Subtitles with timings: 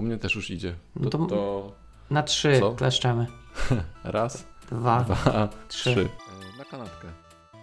[0.00, 0.72] U mnie też już idzie.
[0.94, 1.72] To, No to- to
[2.10, 2.72] Na trzy Co?
[2.80, 3.26] kleszczemy.
[4.04, 5.00] raz, Dwa.
[5.04, 5.90] dwa, trzy.
[5.94, 6.08] trzy.
[6.54, 7.08] E, Na kanapkę.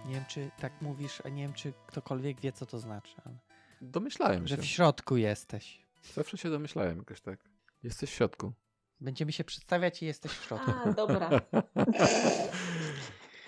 [0.06, 3.14] Nie wiem, czy tak mówisz, a nie wiem, czy ktokolwiek wie, co to znaczy.
[3.26, 3.34] Ale...
[3.80, 4.62] Domyślałem Że się.
[4.62, 5.86] w środku jesteś.
[6.14, 7.38] Zawsze się domyślałem jakoś tak.
[7.82, 8.52] Jesteś w środku.
[9.00, 10.70] Będziemy się przedstawiać i jesteś w środku.
[10.84, 11.30] A, dobra.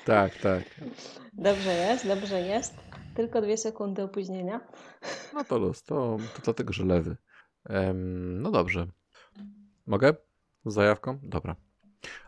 [0.04, 0.62] Tak, tak.
[1.32, 2.74] Dobrze jest, dobrze jest.
[3.14, 4.60] Tylko dwie sekundy opóźnienia.
[5.34, 7.16] No to luz, to, to dlatego, że lewy.
[7.64, 8.86] Em, no dobrze.
[9.86, 10.14] Mogę?
[10.66, 11.18] Z zajawką?
[11.22, 11.56] Dobra.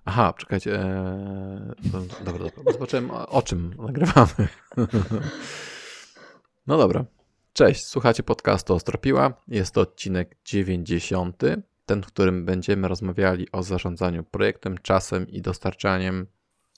[0.05, 0.80] Aha, czekajcie.
[0.80, 2.72] E, dobra, dobra.
[2.72, 4.48] Zobaczyłem o, o czym nagrywamy.
[6.66, 7.05] no dobra.
[7.52, 9.42] Cześć, słuchacie podcastu Ostropiła.
[9.48, 11.42] Jest to odcinek 90.
[11.86, 16.27] Ten, w którym będziemy rozmawiali o zarządzaniu projektem, czasem i dostarczaniem,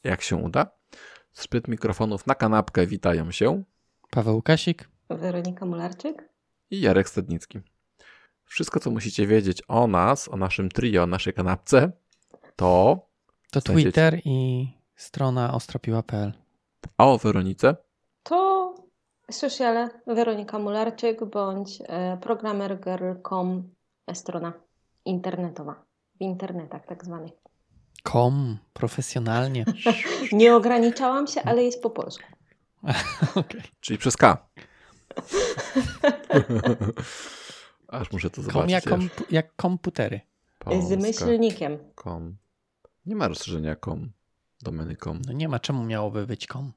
[0.04, 0.66] jak się uda.
[1.32, 3.62] Spryt mikrofonów na kanapkę witają się.
[4.10, 4.88] Paweł Kasik.
[5.10, 6.28] Weronika Mularczyk.
[6.70, 7.60] i Jarek Stadnicki.
[8.44, 11.92] Wszystko, co musicie wiedzieć o nas, o naszym trio, o naszej kanapce,
[12.56, 12.98] to
[13.52, 13.84] To Znajdziecie.
[13.84, 16.32] Twitter i strona ostropiła.pl.
[16.98, 17.76] a o Weronice
[18.22, 18.74] To
[19.30, 23.70] sociale Weronika Mularczyk bądź e, programmergirl.com
[24.14, 24.52] strona
[25.04, 25.84] internetowa.
[26.18, 27.32] W internetach tak zwanych.
[28.02, 29.64] Kom, profesjonalnie.
[30.32, 32.24] Nie ograniczałam się, ale jest po polsku.
[33.34, 33.62] Okej.
[33.80, 34.36] czyli przez K.
[37.94, 38.70] Aż muszę to Kom zobaczyć.
[38.72, 40.20] jak, komp- jak komputery.
[40.60, 41.78] Z Polska, myślnikiem.
[41.94, 42.36] kom.
[43.06, 44.10] Nie ma rozszerzenia kom.
[44.62, 45.22] Domeny kom.
[45.26, 46.72] No nie ma, czemu miałoby być kom?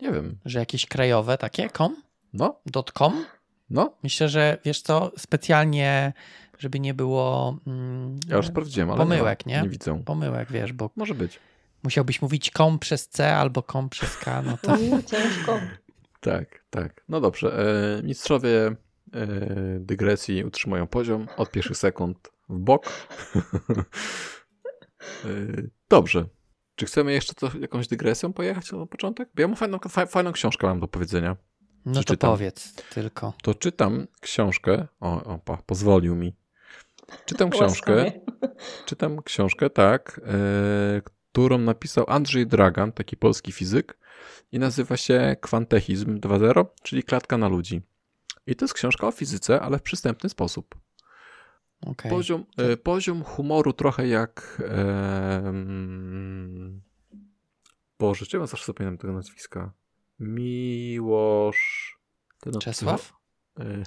[0.00, 0.38] Nie wiem.
[0.44, 1.96] Że jakieś krajowe takie kom?
[2.32, 3.24] No, Dot com?
[3.70, 3.92] no.
[4.02, 6.12] Myślę, że wiesz co, specjalnie,
[6.58, 9.62] żeby nie było mm, Ja już sprawdziłem, ale Pomyłek, nie, nie?
[9.62, 10.02] nie widzę.
[10.04, 11.40] pomyłek, wiesz, bo Może być.
[11.82, 14.76] musiałbyś mówić kom przez C albo kom przez K, no to
[15.10, 15.60] ciężko.
[16.20, 17.04] Tak, tak.
[17.08, 17.58] No dobrze.
[17.98, 18.76] E, mistrzowie
[19.80, 22.86] dygresji utrzymują poziom od pierwszych sekund w bok.
[25.24, 25.28] e,
[25.88, 26.24] dobrze.
[26.74, 29.28] Czy chcemy jeszcze to, jakąś dygresją pojechać na początek?
[29.34, 31.36] Bo ja mam fajną, fa, fajną książkę mam do powiedzenia.
[31.84, 32.30] no to Przeczytam.
[32.30, 33.32] powiedz tylko.
[33.42, 34.86] To czytam książkę.
[35.00, 36.36] O, opa, pozwolił mi.
[37.24, 38.12] Czytam książkę.
[38.86, 43.98] Czytam książkę, tak, e, którą napisał Andrzej Dragan, taki polski fizyk
[44.52, 47.82] i nazywa się Kwantechizm 2.0, czyli klatka na ludzi.
[48.46, 50.74] I to jest książka o fizyce, ale w przystępny sposób.
[51.86, 52.10] Okej.
[52.10, 54.62] Poziom, e, poziom humoru trochę jak...
[55.44, 56.80] Mm,
[57.98, 59.72] Boże, czy ja zawsze zapominam tego nazwiska?
[60.18, 61.98] Miłosz...
[62.40, 63.12] Ten od- Czesław?
[63.60, 63.82] E,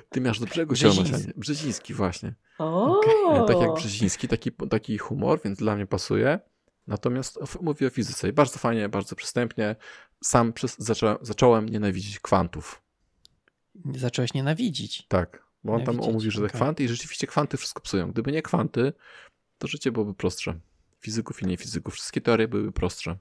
[0.10, 1.32] Ty miałeś do brzegu Brzeziński.
[1.36, 2.34] Brzeziński, właśnie.
[2.58, 3.00] O,
[3.34, 6.38] E, Tak jak Brzeziński, taki, taki humor, więc dla mnie pasuje.
[6.86, 9.76] Natomiast mówi o fizyce i bardzo fajnie, bardzo przystępnie.
[10.24, 12.82] Sam przez, zaczą, zacząłem nienawidzić kwantów.
[13.94, 15.06] Zacząłeś nienawidzić.
[15.08, 18.10] Tak, bo on tam mówi, że te kwanty i rzeczywiście kwanty wszystko psują.
[18.12, 18.92] Gdyby nie kwanty,
[19.58, 20.54] to życie byłoby prostsze.
[21.00, 21.94] Fizyków i niefizyków.
[21.94, 23.16] Wszystkie teorie byłyby prostsze.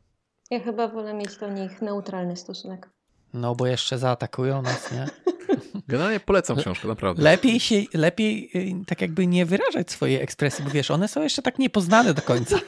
[0.52, 2.90] Ja chyba wolę mieć do nich neutralny stosunek.
[3.34, 5.08] No bo jeszcze zaatakują nas, nie?
[5.88, 7.24] Generalnie polecam książkę, naprawdę.
[7.24, 11.42] Lepiej się, lepiej y, tak jakby nie wyrażać swojej ekspresji, bo wiesz, one są jeszcze
[11.42, 12.60] tak niepoznane do końca.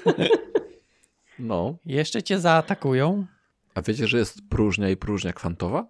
[1.39, 3.25] No, Jeszcze cię zaatakują.
[3.75, 5.87] A wiecie, że jest próżnia i próżnia kwantowa?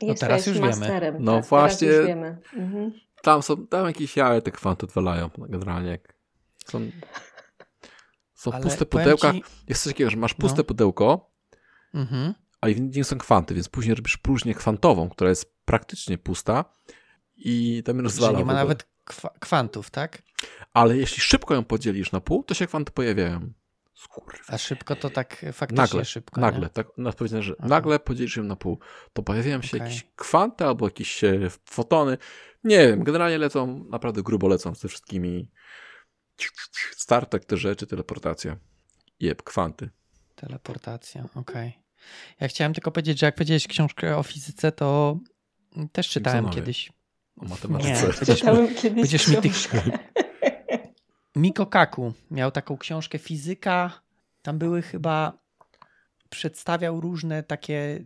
[0.00, 0.66] Jesteś teraz już wiemy.
[0.68, 1.16] masterem.
[1.20, 1.88] No tak, właśnie.
[1.88, 2.38] Teraz już wiemy.
[2.56, 2.92] Mhm.
[3.22, 5.90] Tam są, tam jakieś jaja te kwanty odwalają generalnie.
[5.90, 6.14] Jak
[6.66, 6.90] są
[8.34, 9.32] są Ale puste pudełka.
[9.32, 10.64] ci- Jest coś takiego, że masz puste No.
[10.64, 11.30] pudełko,
[11.94, 12.34] Mhm.
[12.60, 16.64] a w nim są kwanty, więc później robisz próżnię kwantową, która jest praktycznie pusta
[17.36, 18.38] i tam rozwala.
[18.38, 20.22] nie ma nawet kwa kwantów, tak?
[20.72, 23.52] Ale jeśli szybko ją podzielisz na pół, to się kwanty pojawiają.
[24.04, 24.38] Skurwa.
[24.48, 26.40] A szybko to tak faktycznie Nagle, szybko.
[26.40, 26.68] nagle, Nie?
[26.68, 27.68] tak na powiedziane, że Aha.
[27.68, 28.78] nagle podzielisz ją na pół,
[29.12, 29.80] to pojawiają się Okej.
[29.88, 32.18] jakieś kwanty albo jakieś e, fotony.
[32.64, 35.50] Nie wiem, generalnie lecą, naprawdę grubo lecą ze wszystkimi
[36.96, 38.56] Star Trek, te rzeczy, teleportacja.
[39.20, 39.90] Jeb, kwanty.
[40.34, 41.78] Teleportacja, okej.
[42.40, 45.18] Ja chciałem tylko powiedzieć, że jak powiedziałeś książkę o fizyce, to
[45.92, 46.60] też czytałem Simpsonowie.
[46.62, 46.92] kiedyś.
[47.36, 48.06] O Nie, matematyce.
[48.06, 49.68] będziesz mi, Czytałem kiedyś będziesz mi tych-.
[51.36, 54.00] Miko Kaku miał taką książkę fizyka.
[54.42, 55.44] Tam były chyba.
[56.30, 58.04] Przedstawiał różne takie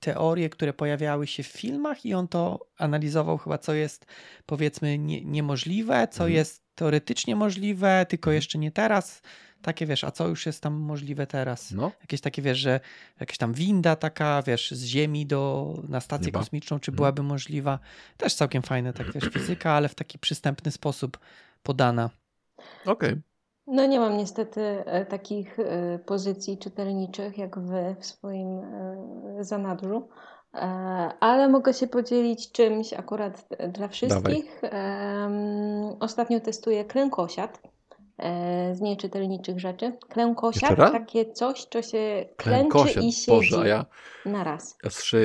[0.00, 4.06] teorie, które pojawiały się w filmach, i on to analizował chyba, co jest
[4.46, 6.32] powiedzmy nie, niemożliwe, co Mhm.
[6.32, 9.22] jest teoretycznie możliwe, tylko jeszcze nie teraz.
[9.62, 11.70] Takie wiesz, a co już jest tam możliwe teraz?
[11.70, 12.80] No, Jakieś takie, wiesz, że
[13.20, 16.38] jakaś tam winda taka, wiesz, z Ziemi do, na stację Nieba.
[16.38, 16.96] kosmiczną, czy Mhm.
[16.96, 17.78] byłaby możliwa.
[18.16, 21.18] Też całkiem fajne, tak wiesz, fizyka, ale w taki przystępny sposób
[21.62, 22.10] podana.
[22.86, 23.16] Okej.
[23.66, 28.96] No nie mam niestety e, takich e, pozycji czytelniczych jak wy w swoim e,
[29.40, 30.08] zanadrzu,
[31.20, 34.60] ale mogę się podzielić czymś akurat dla wszystkich.
[34.62, 37.60] Em, Ostatnio testuję klękosiad
[38.18, 39.92] e, z nieczytelniczych rzeczy.
[40.08, 43.86] Klękosiad, takie coś, co się klęczy Klękosiad, i siedzi Boże, ja,
[44.26, 44.76] na raz.
[44.84, 45.18] ja słyszę,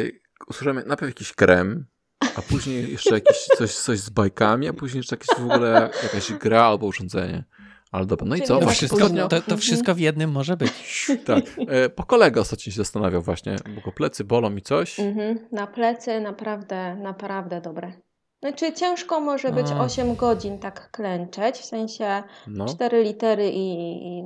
[0.49, 1.85] usłyszałem najpierw jakiś krem,
[2.35, 6.33] a później jeszcze jakieś coś, coś z bajkami, a później jeszcze jakieś w ogóle jakaś
[6.33, 7.43] gra albo urządzenie.
[7.91, 8.59] Ale dobra, no i co?
[8.59, 10.71] To wszystko, to, to wszystko w jednym może być.
[11.25, 11.43] Tak.
[11.67, 14.99] E, Po kolega ostatnio się zastanawiał właśnie, bo go plecy bolą i coś.
[14.99, 15.39] Mhm.
[15.51, 17.93] Na plecy naprawdę, naprawdę dobre.
[18.41, 19.79] Znaczy ciężko może być A.
[19.79, 23.71] 8 godzin tak klęczeć, w sensie No, cztery litery i,
[24.07, 24.23] i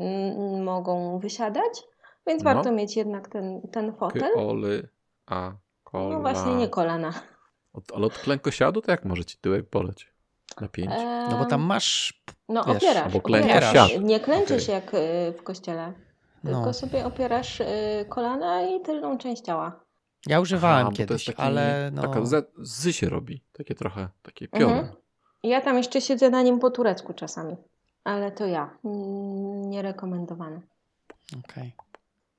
[0.61, 1.83] mogą wysiadać,
[2.27, 2.53] więc No.
[2.53, 4.31] warto mieć jednak ten, ten fotel.
[4.33, 4.89] Kyoly,
[5.25, 5.51] a
[5.83, 6.15] kola.
[6.15, 7.13] No właśnie nie kolana.
[7.73, 10.07] Od, ale od klękosiadu to jak może ci tyłek boleć?
[10.61, 10.91] Na pięć?
[11.29, 12.21] No bo tam masz.
[12.49, 13.97] No wiesz, opierasz, albo opierasz.
[14.01, 14.75] Nie klęczysz Okej.
[14.75, 15.93] jak y, w kościele,
[16.43, 16.73] tylko No.
[16.73, 17.65] sobie opierasz y,
[18.09, 19.79] kolana i tylną część ciała.
[20.27, 22.01] Ja używałem Aha, bo to kiedyś, jest taki, ale no.
[22.01, 23.43] Taka z, zy się robi.
[23.53, 24.71] Takie trochę, takie piorun.
[24.77, 24.95] Mhm.
[25.43, 27.55] Ja tam jeszcze siedzę na nim po turecku czasami,
[28.03, 28.77] ale to ja.
[28.85, 30.61] Mm, Nierekomendowane.
[31.45, 31.73] Okej.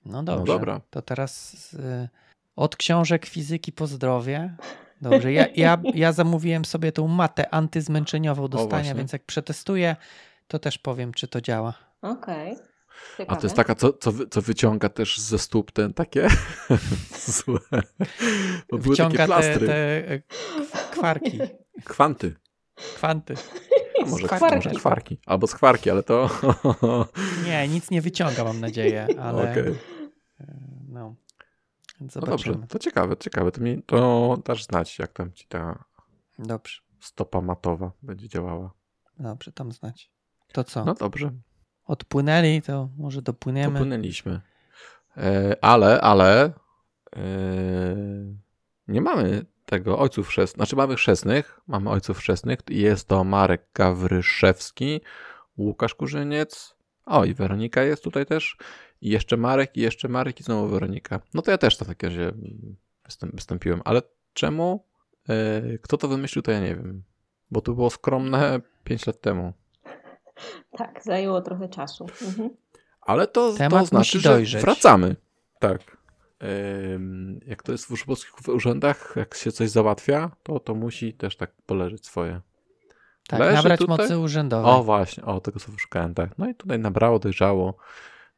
[0.04, 0.52] No dobrze.
[0.52, 0.80] dobra.
[0.90, 2.08] To teraz y,
[2.56, 4.56] od książek fizyki po zdrowie.
[5.00, 9.96] Dobrze, ja, ja, ja zamówiłem sobie tą matę antyzmęczeniową do stania, więc jak przetestuję,
[10.48, 11.74] to też powiem, czy to działa.
[12.02, 12.56] Okej.
[13.28, 16.28] A to jest taka, co, co, co wyciąga też ze stóp ten takie
[17.26, 17.58] złe.
[18.70, 21.38] Bo były takie te, te e, kw- kwarki,
[21.84, 22.34] Kwanty.
[22.74, 23.34] kwanty.
[24.02, 24.56] A może Skwarki.
[24.56, 25.18] może skwarki.
[25.26, 26.30] Albo skwarki, ale to...
[27.46, 29.74] Nie, nic nie wyciąga, mam nadzieję, ale Okej.
[32.00, 33.52] Więc No dobrze, to ciekawe, ciekawe.
[33.52, 35.84] To, mi, to dasz znać, jak tam ci ta
[36.38, 38.70] Dobrze, stopa matowa będzie działała.
[39.18, 40.10] dobrze, tam znać.
[40.52, 40.84] To co?
[40.84, 41.30] No dobrze,
[41.84, 43.72] Odpłynęli, to może dopłyniemy.
[43.72, 44.40] popłynęliśmy.
[45.16, 46.52] E, ale, ale
[47.16, 47.22] e,
[48.88, 50.56] nie mamy tego ojców chrzestnych.
[50.56, 55.00] Znaczy mamy chrzestnych, mamy ojców chrzestnych jest to Marek Gawryszewski,
[55.58, 56.76] Łukasz Kurzyniec,
[57.10, 58.56] o i Weronika jest tutaj też
[59.00, 61.20] i jeszcze Marek i jeszcze Marek i znowu Weronika.
[61.34, 62.32] No to ja też to takie razie
[63.04, 64.02] wystąp, wystąpiłem, ale
[64.32, 64.84] czemu?
[65.28, 67.02] E, kto to wymyślił, to ja nie wiem.
[67.50, 69.52] Bo to było skromne 5 lat temu.
[70.76, 72.06] Tak, zajęło trochę czasu.
[72.28, 72.50] Mhm.
[73.00, 75.16] Ale to, Temat to znaczy, że wracamy.
[75.58, 75.96] Tak.
[77.46, 77.86] Jak to jest
[78.44, 82.40] w urzędach, jak się coś załatwia, to to musi też tak poleżeć swoje.
[83.30, 83.96] Tak, Leży nabrać tutaj?
[83.98, 84.72] mocy urzędowej.
[84.72, 86.38] O właśnie, o tego co szukałem, tak.
[86.38, 87.76] No i tutaj nabrało, dojrzało,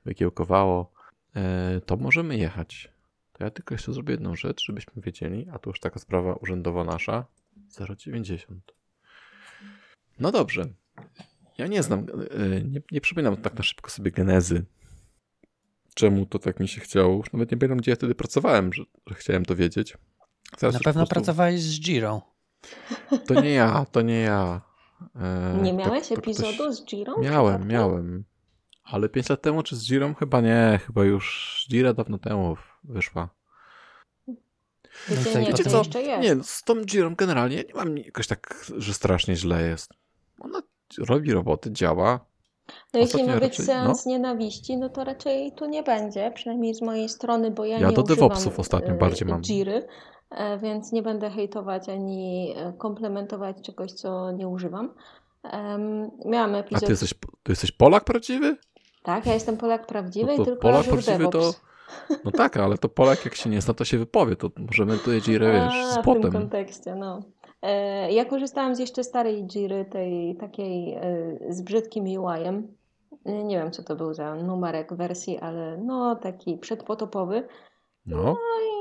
[0.05, 0.93] wykiełkowało.
[1.35, 2.93] Yy, To możemy jechać.
[3.33, 6.85] To ja tylko jeszcze zrobię jedną rzecz, żebyśmy wiedzieli, a tu już taka sprawa urzędowa
[6.85, 7.25] nasza.
[7.79, 8.39] 0,90.
[10.21, 10.65] No dobrze.
[11.59, 14.65] Ja nie znam, yy, nie, nie przypominam tak na szybko sobie genezy.
[15.95, 17.17] Czemu to tak mi się chciało?
[17.17, 19.97] Już nawet nie pamiętam, gdzie ja wtedy pracowałem, że, że chciałem to wiedzieć.
[20.59, 22.23] Teraz Na pewno po prostu- pracowałeś z Giro.
[23.27, 24.61] To nie ja, to nie ja.
[25.17, 27.19] E, Nie to- miałeś to ktoś- epizodu z Giro?
[27.19, 28.25] Miałem, miałem.
[28.85, 30.15] Ale 5 lat temu czy z Girą?
[30.15, 33.29] Chyba nie, chyba już Gira dawno temu wyszła.
[34.29, 34.35] No
[35.09, 36.23] co, Wiecie, nie, potem- to jeszcze jest.
[36.23, 39.91] Nie, no, z tą Girą generalnie nie mam jakoś tak, że strasznie źle jest.
[40.41, 40.63] Ona
[40.99, 42.21] robi roboty, działa.
[42.95, 46.83] No jeśli ma być raczej- seans nienawiści, no to raczej tu nie będzie, przynajmniej z
[46.83, 49.43] mojej strony, bo ja, Ja nie do DevOpsów ostatnio e, bardziej mam.
[49.43, 49.87] Jiry,
[50.63, 54.91] więc nie będę hejtować ani e, komplementować czegoś, co nie używam.
[56.27, 56.85] Miałam A epizod...
[56.85, 58.57] ty jesteś, ty jesteś Polak prawdziwy?
[59.03, 61.53] Tak, ja jestem Polak prawdziwy No tylko Polak prawdziwy to-.
[62.25, 64.37] No tak, ale to Polak jak się nie zna, to się wypowie.
[64.37, 66.33] To możemy tutaj Girę, wiesz, A, z w tym potem.
[66.33, 67.23] kontekście, no.
[67.63, 71.03] E, Ja korzystałam z jeszcze starej Jiry, tej takiej e,
[71.49, 72.69] z brzydkim UI-em.
[73.25, 77.49] E, Nie wiem, co to był za numerek wersji, ale no taki przedpotopowy.
[78.07, 78.37] No,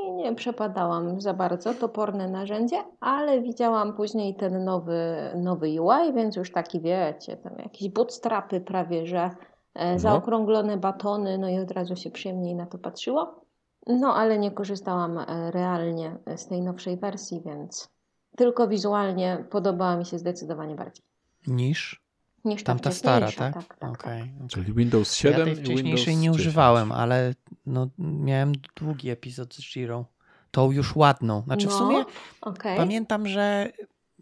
[0.08, 6.36] I nie przepadałam za bardzo, toporne narzędzie, ale widziałam później ten nowy, nowy UI, więc
[6.36, 9.30] już taki wiecie, tam jakieś bootstrapy prawie, że
[9.74, 10.00] e, No.
[10.00, 13.46] zaokrąglone batony, no i od razu się przyjemniej na to patrzyło.
[13.88, 17.90] No ale nie korzystałam e, realnie z tej nowszej wersji, więc
[18.38, 21.06] tylko wizualnie podobała mi się zdecydowanie bardziej
[21.48, 22.01] Niż
[22.46, 23.54] niż ta tamta stara, tak?
[23.54, 24.22] tak, tak, Okej.
[24.22, 24.34] okej.
[24.50, 26.36] czyli Windows 7 Ja tej i wcześniejszej Windows nie 10.
[26.40, 27.34] używałem, ale
[27.66, 30.06] no, miałem długi epizod z Giro.
[30.52, 31.42] Tą już ładną.
[31.42, 32.06] Znaczy w No, sumie
[32.42, 32.78] okej.
[32.78, 33.72] pamiętam, że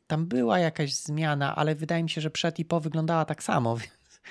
[0.08, 3.78] tam była jakaś zmiana, ale wydaje mi się, że przed i po wyglądała tak samo,
[3.78, 4.22] więc,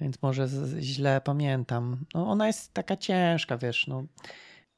[0.00, 1.96] więc może z, źle pamiętam.
[2.14, 4.04] No, ona jest taka ciężka, wiesz, no.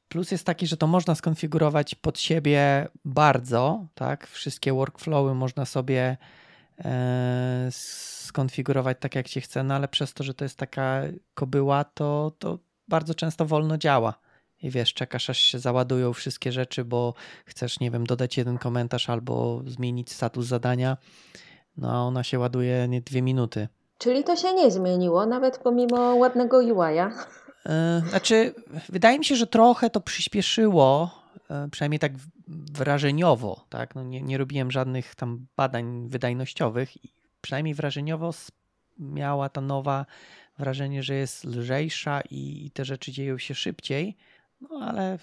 [0.09, 4.27] Plus jest taki, że to można skonfigurować pod siebie bardzo, tak?
[4.27, 6.17] Wszystkie workflowy można sobie
[7.71, 11.03] skonfigurować tak, jak się chce, no ale przez to, że to jest taka
[11.35, 14.15] kobyła, to, to bardzo często wolno działa.
[14.63, 17.15] i wiesz, czekasz aż się załadują wszystkie rzeczy, bo
[17.47, 20.97] chcesz, nie wiem, dodać jeden komentarz albo zmienić status zadania,
[21.77, 23.69] no a ona się ładuje nie dwie minuty.
[23.99, 27.11] Czyli to się nie zmieniło, nawet pomimo ładnego UI-a.
[27.67, 28.55] E, znaczy,
[28.89, 31.11] wydaje mi się, że trochę to przyspieszyło,
[31.51, 32.13] e, przynajmniej tak
[32.49, 33.95] wrażeniowo, tak?
[33.95, 38.31] No nie, nie robiłem żadnych tam badań wydajnościowych i przynajmniej wrażeniowo
[38.99, 40.07] miała ta nowa
[40.59, 44.17] wrażenie, że jest lżejsza i, i te rzeczy dzieją się szybciej.
[44.61, 45.19] No ale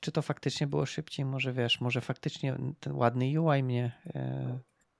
[0.00, 1.24] czy to faktycznie było szybciej?
[1.24, 4.58] Może wiesz, może faktycznie ten ładny UI mnie e,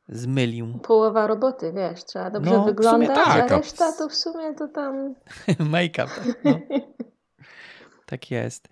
[0.09, 0.79] zmylił.
[0.79, 3.53] Połowa roboty, wiesz, trzeba dobrze no, wyglądać, tak.
[3.53, 5.15] a reszta to w sumie to tam...
[5.71, 6.61] Make-up, tak, no.
[8.07, 8.69] tak jest.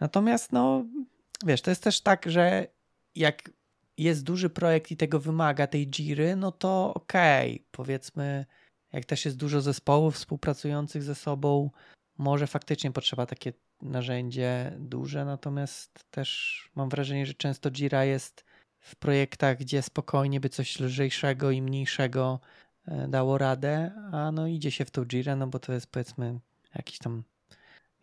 [0.00, 0.84] Natomiast no,
[1.46, 2.66] wiesz, to jest też tak, że
[3.14, 3.50] jak
[3.98, 8.46] jest duży projekt i tego wymaga, tej Jiry, no to okej, okay, powiedzmy,
[8.92, 11.70] jak też jest dużo zespołów współpracujących ze sobą,
[12.18, 18.44] może faktycznie potrzeba takie narzędzie duże, natomiast też mam wrażenie, że często Jira jest
[18.80, 22.40] w projektach, gdzie spokojnie by coś lżejszego i mniejszego
[22.86, 26.40] e, dało radę, a no idzie się w tą Jira, no bo to jest powiedzmy
[26.74, 27.22] jakiś tam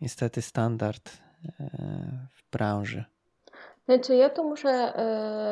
[0.00, 1.18] niestety standard
[1.60, 3.04] e, w branży.
[3.88, 4.92] Znaczy ja tu muszę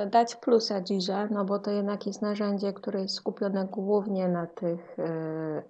[0.06, 4.46] y, dać plusa Jirze, no bo to jednak jest narzędzie, które jest skupione głównie na
[4.46, 4.96] tych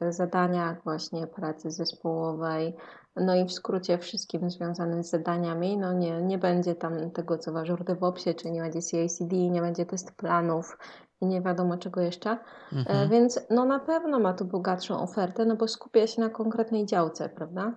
[0.02, 2.76] y, zadaniach właśnie pracy zespołowej,
[3.16, 5.78] no i w skrócie wszystkim związanym z zadaniami.
[5.78, 9.60] No nie, nie będzie tam tego, co w Azure DevOpsie, czyli nie będzie CI/CD, nie
[9.60, 10.78] będzie test planów
[11.20, 12.38] i nie wiadomo czego jeszcze.
[12.72, 13.10] Mhm.
[13.10, 17.28] Więc no na pewno ma tu bogatszą ofertę, no bo skupia się na konkretnej działce,
[17.28, 17.72] prawda?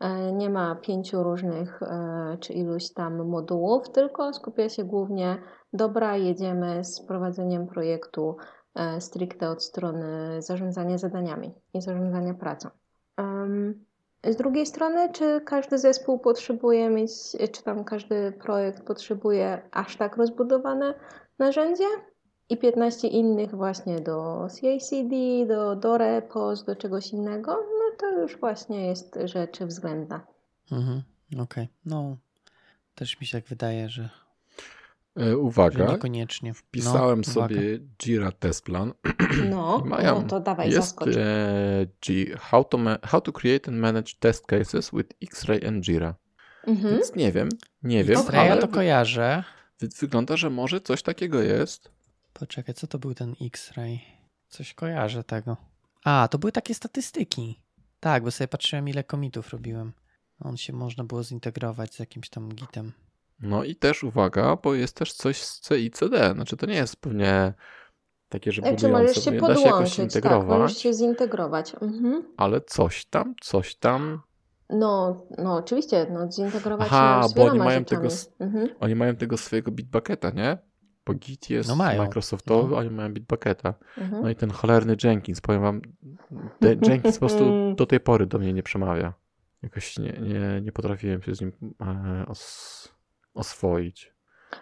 [0.00, 5.38] E, nie ma pięciu różnych e, czy iluś tam modułów, tylko skupia się głównie,
[5.72, 8.36] dobra, jedziemy z prowadzeniem projektu
[8.74, 12.68] e, stricte od strony zarządzania zadaniami i zarządzania pracą.
[14.24, 17.12] Z drugiej strony, czy każdy zespół potrzebuje mieć,
[17.52, 20.94] czy tam każdy projekt potrzebuje aż tak rozbudowane
[21.38, 21.84] narzędzie?
[22.48, 27.75] I 15 innych właśnie do CI/CD, do, do repos, do czegoś innego?
[27.98, 30.26] To już właśnie jest rzecz względna.
[30.72, 31.68] Mhm, Okej, okay.
[31.84, 32.16] no
[32.94, 34.10] też mi się tak wydaje, że
[35.16, 36.54] e, Uwaga, że niekoniecznie.
[36.54, 37.84] Wpisałem no, sobie uwaga.
[37.98, 38.92] Jira test plan.
[39.50, 44.12] No, mają, no to dawaj, jest e, G, how, to how to create and manage
[44.20, 46.14] test cases with X-Ray and Jira.
[46.66, 46.94] Mhm.
[46.94, 47.48] Więc nie wiem,
[47.82, 48.18] nie wiem.
[48.20, 49.44] X-Ray ale to kojarzę.
[50.00, 51.90] Wygląda, że może coś takiego jest.
[52.32, 54.00] Poczekaj, co to był ten X-Ray?
[54.48, 55.56] Coś kojarzę tego.
[56.04, 57.60] A, to były takie statystyki.
[58.06, 59.92] Tak, bo sobie patrzyłem, ile komitów robiłem.
[60.40, 62.92] On się można było zintegrować z jakimś tam gitem.
[63.40, 66.32] No i też uwaga, bo jest też coś z C i CD.
[66.34, 67.54] Znaczy to nie jest pewnie
[68.28, 70.48] takie, że znaczy, możesz się da się jakoś integrować.
[70.48, 71.74] Tak, możesz się zintegrować.
[71.74, 72.34] Mhm.
[72.36, 74.20] Ale coś tam, coś tam.
[74.70, 78.08] No, no oczywiście, no zintegrować Aha, bo oni mają, tego,
[78.40, 78.68] mhm.
[78.80, 80.58] oni mają tego swojego Bitbucketa, nie?
[81.06, 82.76] Bo Git jest no Microsoftowy, no.
[82.76, 83.74] oni mają Bitbucketa.
[83.98, 84.22] Mhm.
[84.22, 85.80] No i ten cholerny Jenkins, powiem wam,
[86.88, 87.44] Jenkins po prostu
[87.76, 89.12] do tej pory do mnie nie przemawia.
[89.62, 92.88] Jakoś nie, nie, nie potrafiłem się z nim e, os,
[93.34, 94.16] oswoić.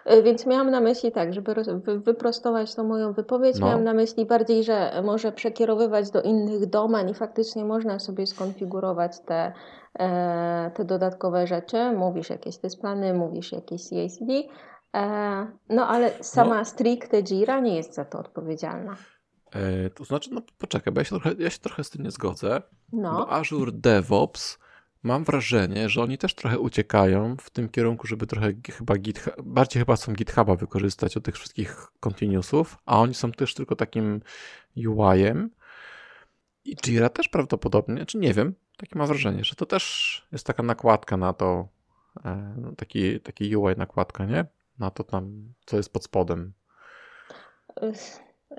[0.05, 1.53] E, więc miałam na myśli tak, żeby
[1.99, 3.67] wyprostować tą moją wypowiedź, no.
[3.67, 9.19] miałam na myśli bardziej, że może przekierowywać do innych domen i faktycznie można sobie skonfigurować
[9.19, 9.53] te,
[9.99, 11.91] e, te dodatkowe rzeczy.
[11.91, 14.43] Mówisz jakieś te plany, mówisz jakieś CICD,
[15.69, 16.65] no ale sama no.
[16.65, 18.95] stricte Jira nie jest za to odpowiedzialna.
[19.51, 22.11] E, to znaczy, no poczekaj, bo ja się trochę, ja się trochę z tym nie
[22.11, 22.61] zgodzę.
[22.91, 23.11] No.
[23.11, 24.59] Bo Azure DevOps
[25.03, 29.81] mam wrażenie, że oni też trochę uciekają w tym kierunku, żeby trochę chyba GitHub, bardziej
[29.81, 34.21] chyba są GitHuba wykorzystać od tych wszystkich continuousów, a oni są też tylko takim
[34.77, 35.49] UI-em.
[36.65, 40.63] I Jira też prawdopodobnie, czy nie wiem, takie mam wrażenie, że to też jest taka
[40.63, 41.67] nakładka na to,
[42.25, 44.45] e, no, taki, taki UI nakładka, nie?
[44.79, 46.53] Na to tam, co jest pod spodem.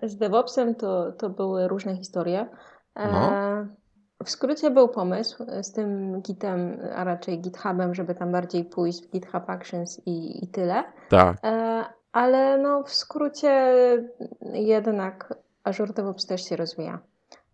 [0.02, 2.49] Z DevOpsem to, to były różne historie.
[2.94, 3.30] E, no.
[4.25, 9.11] W skrócie był pomysł z tym Gitem, a raczej GitHubem, żeby tam bardziej pójść w
[9.11, 10.85] GitHub Actions i, i tyle.
[11.08, 11.37] Tak.
[11.44, 13.73] E, ale no w skrócie
[14.52, 16.99] jednak Azure DevOps też się rozwija.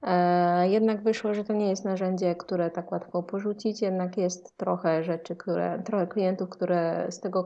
[0.02, 5.04] E, jednak wyszło, że to nie jest narzędzie, które tak łatwo porzucić, jednak jest trochę
[5.04, 7.44] rzeczy, które, trochę klientów, które z tego,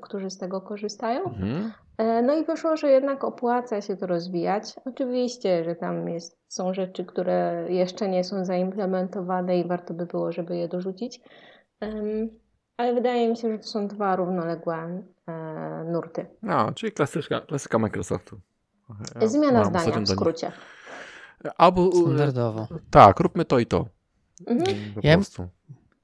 [0.00, 1.24] którzy z tego korzystają.
[1.24, 1.72] Mhm.
[1.98, 4.74] E, no i wyszło, że jednak opłaca się to rozwijać.
[4.84, 10.32] Oczywiście, że tam jest, są rzeczy, które jeszcze nie są zaimplementowane i warto by było,
[10.32, 11.20] żeby je dorzucić.
[12.76, 16.26] Ale wydaje mi się, że to są dwa równoległe e, nurty.
[16.42, 18.40] No, czyli klasyka, klasyka Microsoftu.
[19.22, 20.52] Zmiana zdania w skrócie.
[21.56, 22.68] Albo, Standardowo.
[22.90, 23.86] Tak, róbmy to i to.
[24.46, 24.76] Mhm.
[24.94, 25.48] Po ja, prostu.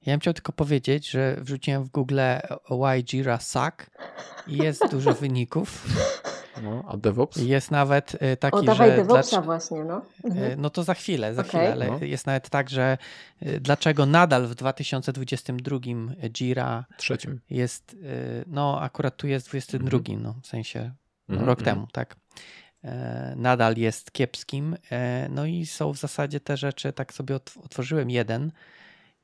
[0.07, 2.21] Ja bym chciał tylko powiedzieć, że wrzuciłem w Google
[2.71, 3.91] why Jira suck
[4.47, 5.87] i jest dużo wyników.
[6.63, 7.37] No, a DevOps?
[7.37, 8.97] Jest nawet y, taki, o, dawaj że...
[8.97, 9.99] DevOpsa dlacz- właśnie, no.
[9.99, 10.61] y, Mhm.
[10.61, 11.49] No to za chwilę, za Okej.
[11.51, 11.99] chwilę, ale No.
[12.05, 12.99] jest nawet tak, że
[13.61, 15.79] dlaczego nadal w 2022
[16.29, 17.41] Jira Trzecim.
[17.51, 17.97] jest,
[18.47, 20.93] no akurat tu jest 22, no w sensie
[21.29, 21.77] no, Mhm, rok mhm.
[21.77, 22.17] temu, tak.
[22.85, 24.77] E, Nadal jest kiepskim.
[24.93, 28.53] E, No i są w zasadzie te rzeczy, tak sobie otw- otworzyłem jeden.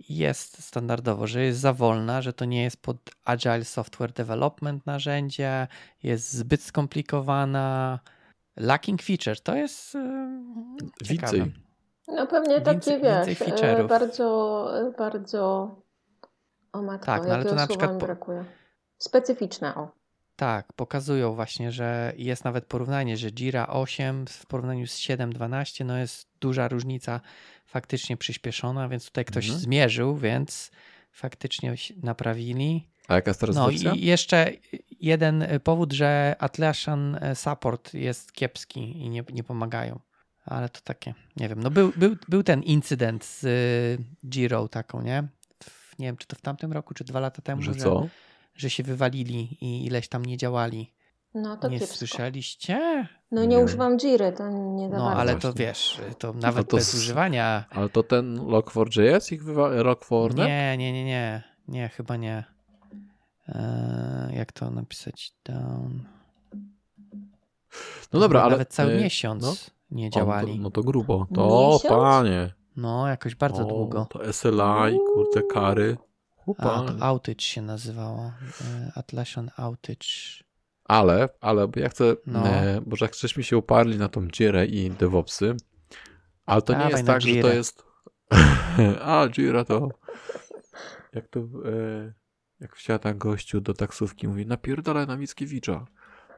[0.08, 5.66] Jest standardowo, że jest za wolna, że to nie jest pod Agile Software Development narzędzie,
[6.02, 7.98] jest zbyt skomplikowana.
[8.56, 10.28] Lacking feature to jest e,
[11.04, 11.32] ciekawe.
[11.36, 11.54] Więcej.
[12.08, 13.88] No pewnie takie, Więcej- wiesz, więcej feature'ów.
[13.88, 15.70] bardzo, bardzo...
[16.72, 18.44] O matko, Tak, no ale to na przykład po- brakuje?
[18.98, 19.88] Specyficzne, o.
[20.36, 25.98] Tak, pokazują właśnie, że jest nawet porównanie, że Jira 8 w porównaniu z 7.12 no
[25.98, 27.20] jest duża różnica
[27.66, 29.60] faktycznie przyspieszona, więc tutaj ktoś Mhm.
[29.62, 30.70] zmierzył, więc
[31.12, 32.88] faktycznie naprawili.
[33.08, 33.92] A jaka jest teraz No wersja?
[33.92, 34.52] i jeszcze
[35.00, 40.00] jeden powód, że Atlassian Support jest kiepski i nie, nie pomagają.
[40.44, 45.02] Ale to takie, nie wiem, no był, był, był ten incydent z y, Jiro taką,
[45.02, 45.28] nie?
[45.98, 48.06] Nie wiem, czy to w tamtym roku, czy dwa lata temu, Że co?
[48.56, 50.92] Że się wywalili i ileś tam nie działali.
[51.34, 51.96] No to nie kiepsko.
[51.98, 53.08] słyszeliście?
[53.30, 53.64] No nie Nie.
[53.64, 55.20] używam Jiry, to nie za No bardzo.
[55.20, 57.64] ale to wiesz, to nawet to bez s- używania.
[57.70, 59.68] Ale to ten Log4j ich wywa...
[59.68, 61.42] Log4 Nie, nie, nie, nie.
[61.68, 62.44] Nie, chyba nie.
[63.48, 65.32] Eee, jak to napisać?
[65.44, 66.04] Down.
[68.12, 68.50] No dobra, ale...
[68.50, 69.54] Nawet cały e, miesiąc no.
[69.90, 70.52] nie działali.
[70.56, 71.26] to, no to grubo.
[71.34, 71.94] To Miesiąc?
[71.94, 72.52] panie.
[72.76, 74.06] No, jakoś bardzo o, długo.
[74.10, 75.96] To SLI, kurde, kary.
[76.46, 76.98] A, Chłopanie.
[76.98, 78.32] to Outage się nazywało.
[78.60, 80.44] E, Atlassian Outage.
[80.84, 82.46] Ale, ale bo ja chcę, No.
[82.48, 85.56] e, bo jak żeśmy się uparli na tą Jirę i DevOpsy,
[86.46, 87.84] ale to nie jest tak, że to jest
[89.02, 89.88] a, Jira to
[91.12, 92.12] jak to e,
[92.60, 95.86] jak wsiada gościu do taksówki mówi, napierdalaj na Mickiewicza.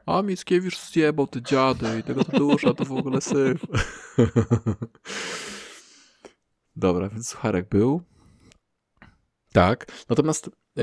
[0.05, 3.61] A Mickiewicz zjebał ty dziady i tego Tadeusza to w ogóle syf.
[6.75, 8.01] Dobra, więc sucharek był.
[9.53, 10.81] Tak, natomiast e,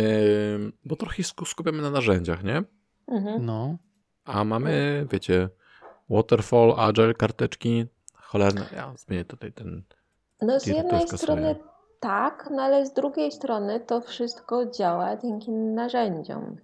[0.84, 2.62] bo trochę skupiamy na narzędziach, nie?
[3.08, 3.46] Mhm.
[3.46, 3.76] No.
[4.24, 5.48] A mamy, wiecie,
[6.10, 8.66] Waterfall, Agile, karteczki, cholerne.
[8.76, 9.82] Ja zmienię tutaj ten.
[10.42, 11.56] No z jednej strony
[12.00, 16.56] tak, no ale z drugiej strony to wszystko działa dzięki narzędziom.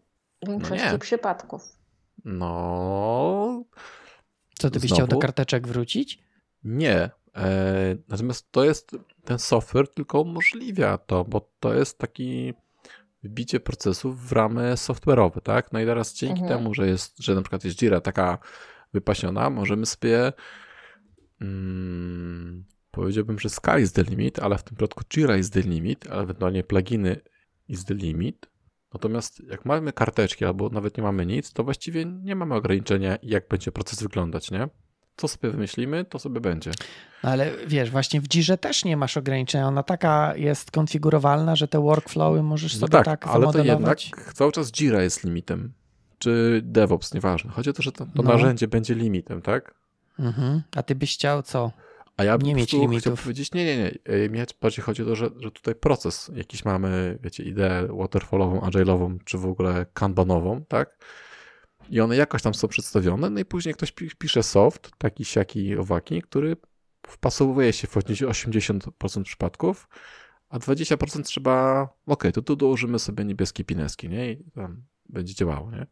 [0.43, 0.99] W większości nie.
[0.99, 1.63] przypadków.
[2.25, 3.65] No.
[4.59, 4.95] Co ty byś Znowu?
[4.95, 6.25] chciał do karteczek wrócić?
[6.65, 7.11] Nie.
[7.37, 12.55] E, natomiast to jest ten software tylko umożliwia to, bo to jest taki
[13.23, 15.73] wbicie procesów w ramy software'owe, tak?
[15.73, 16.59] No i teraz dzięki Mhm.
[16.59, 18.39] temu, że jest, że na przykład jest Jira taka
[18.93, 20.33] wypasiona, możemy sobie
[21.41, 26.07] mm, powiedziałbym, że sky is the limit, ale w tym przypadku Jira is the limit,
[26.11, 27.21] ale ewentualnie pluginy
[27.69, 28.47] is the limit.
[28.95, 33.49] Natomiast jak mamy karteczki albo nawet nie mamy nic, to właściwie nie mamy ograniczenia, jak
[33.49, 34.69] będzie proces wyglądać, nie?
[35.17, 36.71] Co sobie wymyślimy, to sobie będzie.
[37.25, 39.69] No ale wiesz, właśnie w Jirze też nie masz ograniczenia.
[39.69, 43.99] Ona taka jest konfigurowalna, że te workflowy możesz No sobie tak, tak, ale to jednak
[44.35, 45.73] cały czas Jira jest limitem.
[46.19, 47.51] Czy DevOps, nieważne.
[47.51, 48.23] Chodzi o to, że to, to No.
[48.23, 49.75] narzędzie będzie limitem, tak?
[50.19, 50.63] Mhm.
[50.77, 51.71] A ty byś chciał co?
[52.17, 53.23] A ja bym Nie mieć limitów.
[53.23, 53.91] powiedzieć, nie, nie, nie.
[54.05, 58.61] E, Mieć, bardziej chodzi o to, że, że tutaj proces, jakiś mamy, wiecie, ideę waterfallową,
[58.61, 60.97] agile'ową, czy w ogóle kanbanową, tak?
[61.93, 65.77] I one jakoś tam są przedstawione, no i później ktoś pi- pisze soft, taki, siaki,
[65.77, 66.57] owaki, który
[67.07, 69.89] wpasowuje się w 80% przypadków,
[70.49, 74.33] a 20% trzeba, okej, to tu dołożymy sobie niebieskie pineski, nie?
[74.33, 75.87] I tam będzie działało, nie?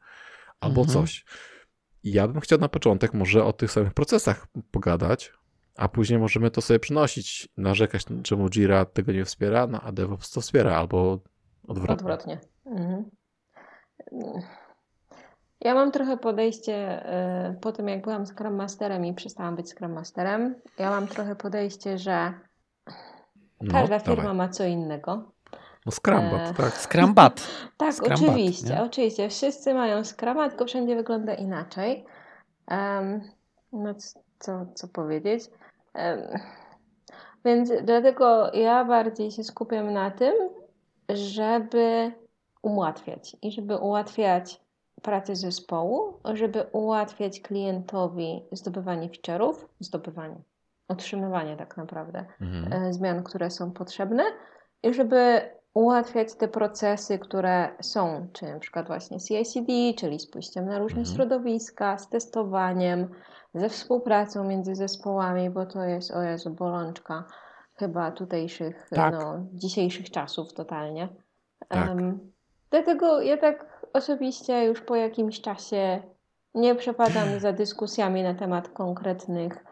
[0.61, 0.99] Albo Mhm.
[0.99, 1.25] coś.
[2.03, 5.33] I ja bym chciał na początek może o tych samych procesach pogadać,
[5.77, 10.31] a później możemy to sobie przynosić, narzekać, czemu Jira tego nie wspiera, no, a DevOps
[10.31, 11.21] to wspiera, albo
[11.69, 11.95] odwrotnie.
[11.95, 12.41] Odwrotnie.
[12.67, 13.11] Mhm.
[15.61, 17.05] Ja mam trochę podejście,
[17.51, 21.37] y, po tym jak byłam Scrum Masterem i przestałam być Scrum Masterem, ja mam trochę
[21.37, 22.33] podejście, że
[23.61, 24.37] No, każda firma dawaj.
[24.37, 25.33] ma co innego.
[25.87, 26.73] No Scrumbat, E, tak.
[26.73, 27.49] Scrum Bat.
[27.77, 28.83] Tak, oczywiście, nie?
[28.83, 29.29] oczywiście.
[29.29, 32.05] Wszyscy mają Scruma, tylko wszędzie wygląda inaczej.
[32.67, 33.21] Em,
[33.73, 33.95] no
[34.39, 35.45] co, co powiedzieć?
[35.95, 36.21] Em,
[37.45, 40.35] więc dlatego ja bardziej się skupiam na tym,
[41.09, 42.13] żeby
[42.63, 44.60] ułatwiać i żeby ułatwiać
[45.03, 50.37] pracę zespołu, żeby ułatwiać klientowi zdobywanie feature'ów, zdobywanie,
[50.89, 52.73] otrzymywanie tak naprawdę Mhm.
[52.83, 54.23] e, zmian, które są potrzebne
[54.83, 55.41] i żeby
[55.75, 61.01] ułatwiać te procesy, które są, czy na przykład właśnie CI/CD, czyli z pójściem na różne
[61.01, 61.17] Mhm.
[61.17, 63.09] środowiska, z testowaniem,
[63.55, 67.25] ze współpracą między zespołami, bo to jest, o Jezu, bolączka
[67.75, 69.15] chyba tutejszych, Tak.
[69.15, 71.09] no, dzisiejszych czasów totalnie.
[71.69, 71.89] Tak.
[71.91, 72.19] Em,
[72.71, 76.03] dlatego ja tak osobiście już po jakimś czasie
[76.55, 79.65] nie przepadam za dyskusjami na temat konkretnych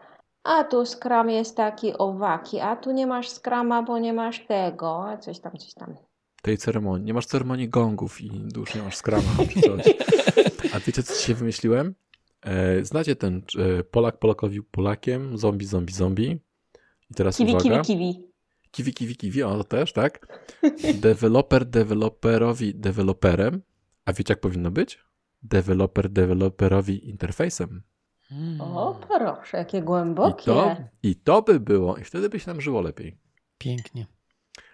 [0.43, 5.09] a tu Scrum jest taki owaki, a tu nie masz Scrama, bo nie masz tego,
[5.09, 5.95] a coś tam, coś tam.
[6.41, 7.05] tej ceremonii.
[7.05, 9.95] Nie masz ceremonii gongów i już nie masz skrama czy coś.
[10.73, 11.95] A wiecie, co dzisiaj wymyśliłem?
[12.41, 16.39] E, znacie ten e, Polak Polakowi Polakiem, zombie, zombie, zombie.
[17.11, 17.63] I teraz Kiwi, uwaga.
[17.63, 18.29] kiwi, kiwi.
[18.71, 20.27] Kiwi, kiwi, kiwi, o to też, tak?
[20.93, 23.61] Deweloper deweloperowi deweloperem.
[24.09, 24.99] A wiecie, jak powinno być?
[25.43, 27.83] Deweloper deweloperowi interfejsem.
[28.31, 30.45] Mm, O, proszę, jakie I głębokie.
[30.45, 33.17] to, I to by było, i wtedy by się nam żyło lepiej.
[33.57, 34.05] Pięknie.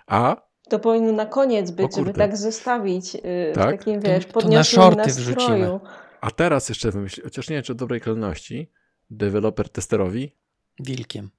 [0.07, 3.21] A To powinno na koniec być, żeby tak zostawić yy,
[3.55, 3.75] Tak?
[3.75, 5.27] w takim, To- wiesz, na podniosłym nastroju.
[5.27, 5.79] wrzucimy.
[6.21, 8.71] A teraz jeszcze wymyśl, chociaż nie wiem, czy o dobrej kolejności,
[9.09, 10.35] deweloper testerowi.
[10.79, 11.29] Wilkiem.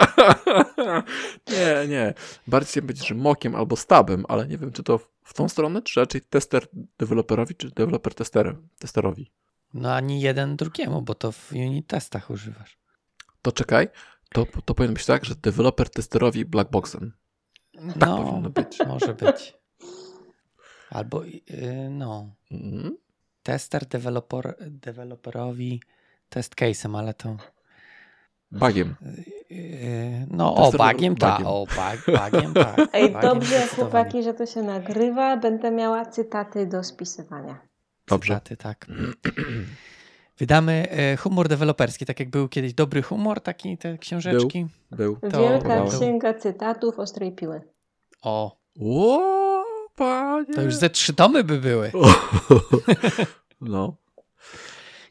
[1.50, 2.14] nie, nie.
[2.46, 6.20] Bardziej że mokiem albo stabem, ale nie wiem, czy to w- tą stronę, czy raczej
[6.20, 6.66] tester
[6.98, 9.30] deweloperowi, czy deweloper testerem, testerowi.
[9.74, 12.78] No ani jeden drugiemu, bo to w unit testach używasz.
[13.42, 13.88] To czekaj,
[14.32, 17.12] to, to powinno być tak, że deweloper testerowi blackboxem.
[17.74, 18.78] Tak no, powinno być.
[18.88, 19.54] może być.
[20.90, 21.40] Albo, yy,
[21.90, 22.96] no, Mm.
[23.42, 25.82] tester deweloper, deweloperowi
[26.28, 27.36] test case'em, ale to...
[28.52, 28.94] Bagiem.
[29.50, 31.46] Yy, no, o, bagiem tak, bagiem.
[31.46, 32.76] o, bag, bagiem tak.
[32.92, 35.36] Ej, bagiem dobrze, chłopaki, że to się nagrywa.
[35.36, 37.58] Będę miała cytaty do spisywania.
[38.06, 38.34] Dobrze.
[38.34, 38.86] Cytaty, tak.
[40.38, 44.66] Wydamy e, humor deweloperski, tak jak był kiedyś dobry humor, taki te książeczki.
[44.90, 45.16] Był.
[45.16, 47.60] To- Wielka księga cytatów ostrej piły.
[48.22, 49.64] O, O,
[49.96, 50.54] panie.
[50.54, 51.92] to już ze trzy tomy by były.
[53.60, 53.96] No.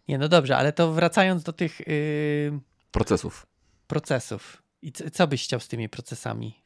[0.08, 2.60] Nie, no dobrze, ale to wracając do tych yy,
[2.92, 3.46] Procesów.
[3.88, 4.64] procesów.
[4.82, 6.62] I c- co byś chciał z tymi procesami?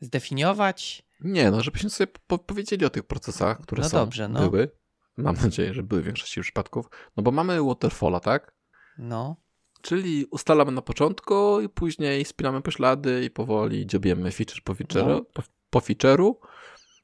[0.00, 1.02] Zdefiniować?
[1.20, 4.40] Nie, no żebyśmy sobie po powiedzieli o tych procesach, które No są, dobrze, no.
[4.50, 4.70] były.
[5.16, 6.86] Mam nadzieję, że były w większości przypadków.
[7.16, 8.52] No bo mamy waterfalla, tak?
[8.98, 9.36] No,
[9.82, 15.20] Czyli ustalamy na początku i później spinamy poślady i powoli dziobiemy feature po feature'u, No.
[15.32, 16.34] po, po feature'u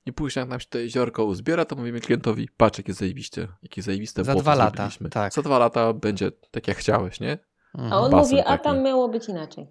[0.06, 3.82] i później jak nam się to jeziorko uzbiera, to mówimy klientowi, patrz jakie zajebiście, jakie
[3.82, 5.32] zajebiste Za dwa lata, tak.
[5.34, 7.38] Za dwa lata będzie tak jak chciałeś, nie?
[7.76, 7.92] Mhm.
[7.92, 8.64] A on mówi, a taki.
[8.64, 9.66] tam miało być inaczej.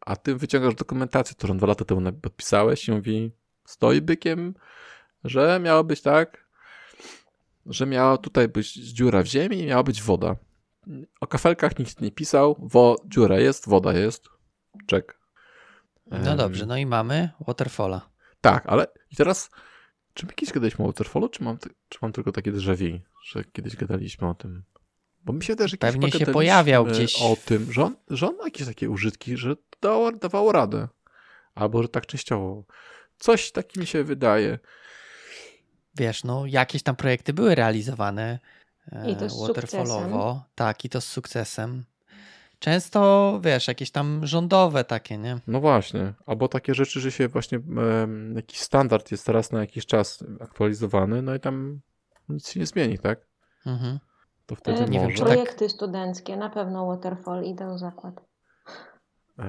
[0.00, 3.32] A ty wyciągasz dokumentację, którą dwa lata temu podpisałeś i mówi,
[3.64, 4.54] stoi bykiem,
[5.24, 6.48] że miało być tak,
[7.66, 10.36] że miała tutaj być dziura w ziemi i miała być woda.
[11.20, 14.28] O kafelkach nikt nie pisał, wo, dziura jest, woda jest,
[14.86, 15.18] czek.
[16.06, 18.08] no dobrze, no i mamy Waterfalla.
[18.40, 19.50] Tak, ale i teraz,
[20.14, 22.60] czy my kiedyś gadaliśmy o Waterfallu, czy mam, czy mam tylko takie vu,
[23.22, 24.62] że kiedyś gadaliśmy o tym?
[25.24, 28.36] Bo mi się też jakiś Pewnie się pojawiał gdzieś O tym, że on, że on
[28.36, 30.88] ma jakieś takie użytki, że dało, dawało radę.
[31.54, 32.64] Albo, że tak częściowo.
[33.18, 34.58] Coś taki mi się wydaje.
[35.96, 38.38] Wiesz, no jakieś tam projekty były realizowane
[38.92, 40.44] e, I to z waterfallowo.
[40.54, 41.84] Tak, i to z sukcesem.
[42.58, 45.38] Często, wiesz, jakieś tam rządowe takie, nie?
[45.46, 46.14] No właśnie.
[46.26, 47.60] Albo takie rzeczy, że się właśnie
[48.34, 51.80] jakiś standard jest teraz na jakiś czas aktualizowany, no i tam
[52.28, 53.20] nic się nie zmieni, tak?
[53.66, 53.98] Mhm.
[54.48, 58.20] To wtedy E, nie wiem, czy tak- Projekty studenckie, na pewno Waterfall idę w zakład.
[59.38, 59.44] E,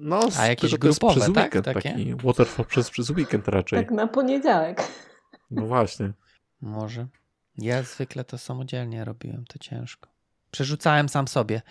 [0.00, 1.44] no, A jakieś grupowe, przez tak?
[1.44, 1.80] weekend Takie?
[1.82, 3.78] taki waterfall przez, przez weekend raczej.
[3.78, 4.82] Tak na poniedziałek.
[5.50, 6.12] No właśnie.
[6.60, 7.06] Może.
[7.58, 10.10] Ja zwykle to samodzielnie robiłem, to ciężko.
[10.50, 11.62] Przerzucałem sam sobie.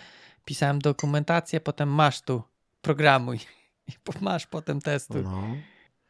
[0.44, 2.42] Pisałem dokumentację, potem masz tu,
[2.82, 3.38] programuj.
[3.88, 5.22] I masz potem testuj.
[5.22, 5.42] No.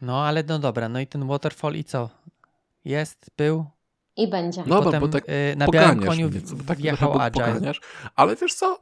[0.01, 2.11] No ale no dobra, no i ten waterfall i co?
[2.85, 3.67] Jest, był.
[4.21, 4.65] I będzie.
[4.67, 7.47] No bo, potem bo tak y, na białym koniu mnie, co, bo tak wjechał Agile.
[7.47, 7.81] poganiasz.
[8.17, 8.81] Ale wiesz co?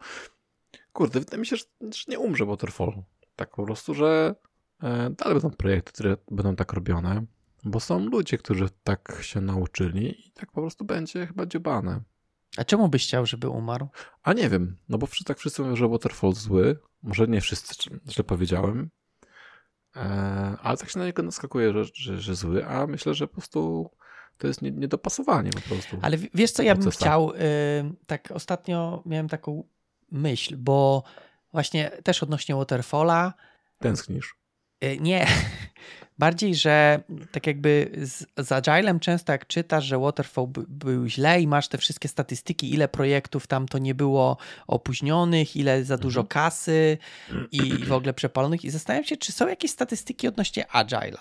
[0.92, 3.03] Kurde, wydaje mi się, że, że nie umrze waterfall.
[3.37, 4.35] Tak po prostu, że
[4.83, 7.24] e, dalej będą projekty, które będą tak robione,
[7.64, 12.01] bo są ludzie, którzy tak się nauczyli i tak po prostu będzie chyba dziobane.
[12.57, 13.88] A czemu byś chciał, żeby umarł?
[14.22, 16.79] A nie wiem, no bo wszyscy, tak wszyscy mówią, że Waterfall zły.
[17.03, 18.90] Może nie wszyscy, źle powiedziałem.
[19.96, 20.01] E,
[20.62, 23.90] ale tak się na niego naskakuje, że, że, że zły, a myślę, że po prostu
[24.38, 25.98] to jest nie- niedopasowanie po prostu.
[26.03, 27.05] Ale wiesz co, ja bym Procesa.
[27.05, 27.37] chciał, y,
[28.07, 29.64] tak ostatnio miałem taką
[30.11, 31.03] myśl, bo
[31.53, 33.35] właśnie też odnośnie Waterfalla,
[33.79, 34.35] Tęsknisz.
[34.85, 35.27] y, nie,
[36.18, 37.01] bardziej, że
[37.33, 41.68] tak jakby z, z Agilem często jak czytasz, że Waterfall by, był źle i masz
[41.68, 46.29] te wszystkie statystyki, ile projektów tam to nie było opóźnionych, ile za dużo Mhm.
[46.29, 46.98] kasy
[47.53, 51.18] i w ogóle przepalonych i zastanawiam się, czy są jakieś statystyki odnośnie Agile'a.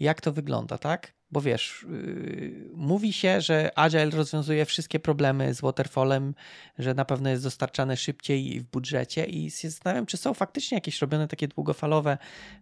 [0.00, 1.12] Jak to wygląda, tak?
[1.34, 6.34] Bo wiesz, yy, mówi się, że Agile rozwiązuje wszystkie problemy z waterfallem,
[6.78, 11.00] że na pewno jest dostarczane szybciej w budżecie i się zastanawiam, czy są faktycznie jakieś
[11.00, 12.18] robione takie długofalowe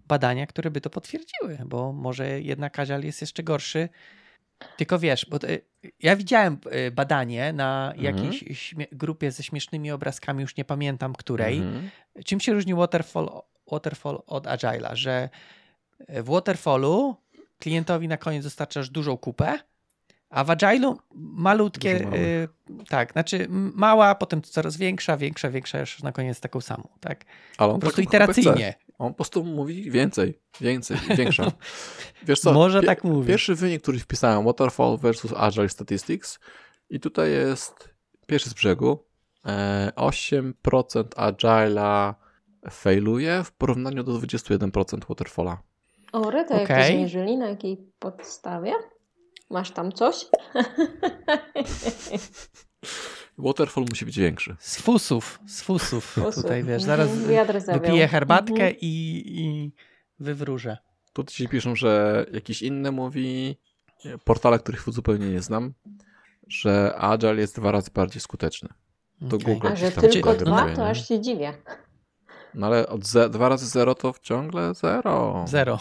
[0.09, 3.89] badania, które by to potwierdziły, bo może jednak Agile jest jeszcze gorszy.
[4.77, 5.61] Tylko wiesz, bo y,
[6.01, 8.05] ja widziałem y, badanie na Mhm.
[8.17, 11.59] jakiejś śmie- grupie ze śmiesznymi obrazkami, już nie pamiętam której.
[11.59, 11.91] Mhm.
[12.25, 13.31] Czym się różni waterfall,
[13.73, 14.95] waterfall od Agile'a?
[14.95, 15.29] Że
[16.09, 17.17] w waterfallu
[17.63, 19.59] klientowi na koniec dostarczasz dużą kupę,
[20.31, 22.49] a w Agile'u malutkie, y,
[22.89, 27.25] tak, znaczy mała, potem coraz większa, większa, większa, aż na koniec taką samą, tak?
[27.59, 28.75] Ale on Po prostu iteracyjnie.
[28.99, 31.53] On po prostu mówi więcej, więcej, większa.
[32.29, 32.53] Wiesz co?
[32.53, 33.29] Może pie- tak mówi.
[33.29, 36.39] Pierwszy wynik, który wpisałem, Waterfall versus Agile Statistics
[36.91, 37.89] i tutaj jest
[38.27, 39.05] pierwszy z brzegu.
[39.47, 40.53] E, 8%
[41.05, 42.15] Agile'a
[42.71, 45.63] failuje w porównaniu do 21% Waterfalla.
[46.13, 47.37] O, Reta, jak to zmierzyli?
[47.39, 48.73] Na jakiej podstawie?
[49.51, 50.27] Masz tam coś?
[53.39, 54.57] Waterfall musi być większy.
[54.59, 56.05] Z fusów, z fusów.
[56.05, 56.35] Fusów.
[56.43, 57.81] Tutaj wiesz, Mhm, zaraz zawiał.
[57.83, 58.75] wypiję herbatkę Mhm.
[58.81, 59.73] i, i
[60.21, 60.77] wywróżę.
[61.13, 63.57] Tutaj ci piszą, że jakiś inny mówi,
[64.25, 65.73] portale, których zupełnie nie znam,
[66.49, 68.69] że Agile jest dwa razy bardziej skuteczny.
[69.31, 69.55] To Okej.
[69.55, 71.53] Google A że gdzieś tam tylko dwa, to aż się dziwię.
[72.55, 75.45] No ale od ze, dwa razy zero to ciągle zero.
[75.49, 75.79] Zero.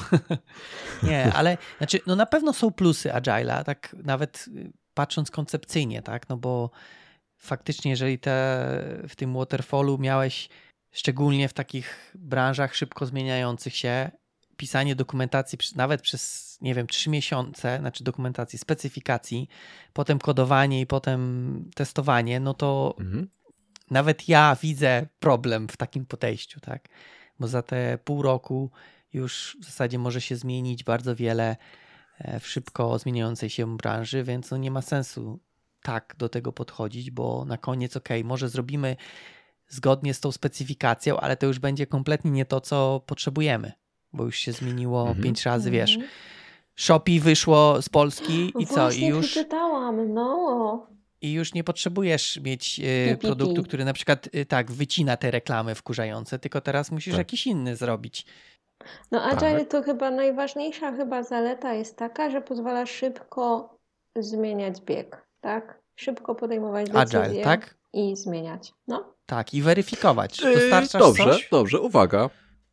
[1.03, 6.29] nie, ale znaczy, no na pewno są plusy Agile'a, tak nawet y, patrząc koncepcyjnie, tak,
[6.29, 6.69] no bo
[7.37, 8.31] faktycznie, jeżeli te,
[9.07, 10.49] w tym waterfallu miałeś,
[10.91, 14.11] szczególnie w takich branżach szybko zmieniających się,
[14.57, 19.47] pisanie dokumentacji nawet przez, nie wiem, trzy miesiące, znaczy dokumentacji, specyfikacji,
[19.93, 23.27] potem kodowanie i potem testowanie, no to Mhm.
[23.91, 26.87] Nawet ja widzę problem w takim podejściu, tak?
[27.39, 28.71] Bo za te pół roku
[29.13, 31.55] już w zasadzie może się zmienić bardzo wiele
[32.19, 35.39] e, w szybko zmieniającej się branży, więc no nie ma sensu
[35.81, 38.95] tak do tego podchodzić, bo na koniec, ok, może zrobimy
[39.67, 43.71] zgodnie z tą specyfikacją, ale to już będzie kompletnie nie to, co potrzebujemy,
[44.13, 45.23] bo już się zmieniło Mhm.
[45.23, 45.93] pięć razy, wiesz.
[45.93, 46.11] Mhm.
[46.75, 48.91] Shopee wyszło z Polski i No co?
[48.91, 50.87] I już przeczytałam, no.
[51.21, 53.27] I już nie potrzebujesz mieć e, pi, pi.
[53.27, 57.17] produktu, który na przykład e, tak wycina te reklamy wkurzające, tylko teraz musisz Tak.
[57.19, 58.25] jakiś inny zrobić.
[59.11, 59.33] No Tak.
[59.43, 63.75] Agile to chyba najważniejsza chyba zaleta jest taka, że pozwala szybko
[64.19, 65.81] zmieniać bieg, tak?
[65.95, 67.77] Szybko podejmować decyzje Agile, tak?
[67.93, 68.73] i zmieniać.
[68.87, 69.13] No.
[69.25, 70.37] Tak, i weryfikować.
[70.41, 71.49] Dostarczasz dobrze, coś?
[71.51, 72.29] dobrze, uwaga.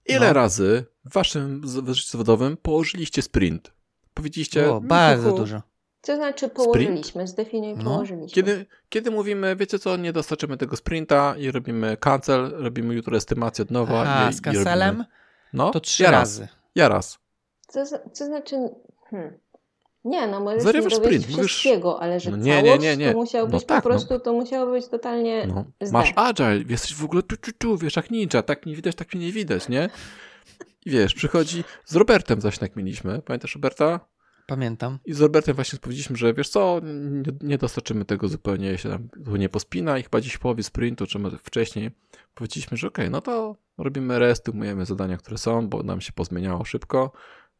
[0.06, 0.32] Ile No.
[0.32, 3.72] razy w waszym życiu zawodowym położyliście sprint?
[4.14, 4.70] Powiedzieliście.
[4.72, 5.36] O, bardzo "Hu, hu".
[5.38, 5.62] dużo.
[6.02, 7.26] Co znaczy położyliśmy?
[7.26, 7.84] Zdefiniuj No.
[7.84, 8.34] położyliśmy.
[8.34, 13.62] Kiedy, kiedy mówimy, wiecie co, nie dostarczymy tego sprinta i robimy cancel, robimy jutro estymację
[13.62, 14.28] od nowa.
[14.30, 15.04] I, z i kancelem robimy.
[15.52, 16.40] No, to trzy ja razy.
[16.42, 17.18] Raz, ja raz.
[17.68, 18.56] Co, co znaczy...
[19.10, 19.38] Hmm.
[20.04, 22.96] Nie, no możesz Zarywasz nie sprint, mówisz- wszystkiego, ale że No nie, nie, całość nie,
[22.96, 23.12] nie.
[23.12, 23.94] to musiał No być tak, po no.
[23.94, 25.64] prostu, to musiało być totalnie No.
[25.92, 29.14] Masz agile, jesteś w ogóle tu, tu, tu, wiesz, jak ninja, tak mnie widać, tak
[29.14, 29.90] mnie nie widać, nie?
[30.86, 34.00] I wiesz, przychodzi, z Robertem zaś tak mieliśmy, pamiętasz Roberta?
[34.48, 34.98] Pamiętam.
[35.04, 39.08] I z Robertem właśnie powiedzieliśmy, że wiesz co, nie, nie dostarczymy tego zupełnie, się tam
[39.24, 41.90] tu nie pospina i chyba dziś w połowie sprintu, czy może wcześniej
[42.34, 46.64] powiedzieliśmy, że okej, no to robimy rest, umyjemy zadania, które są, bo nam się pozmieniało
[46.64, 47.12] szybko,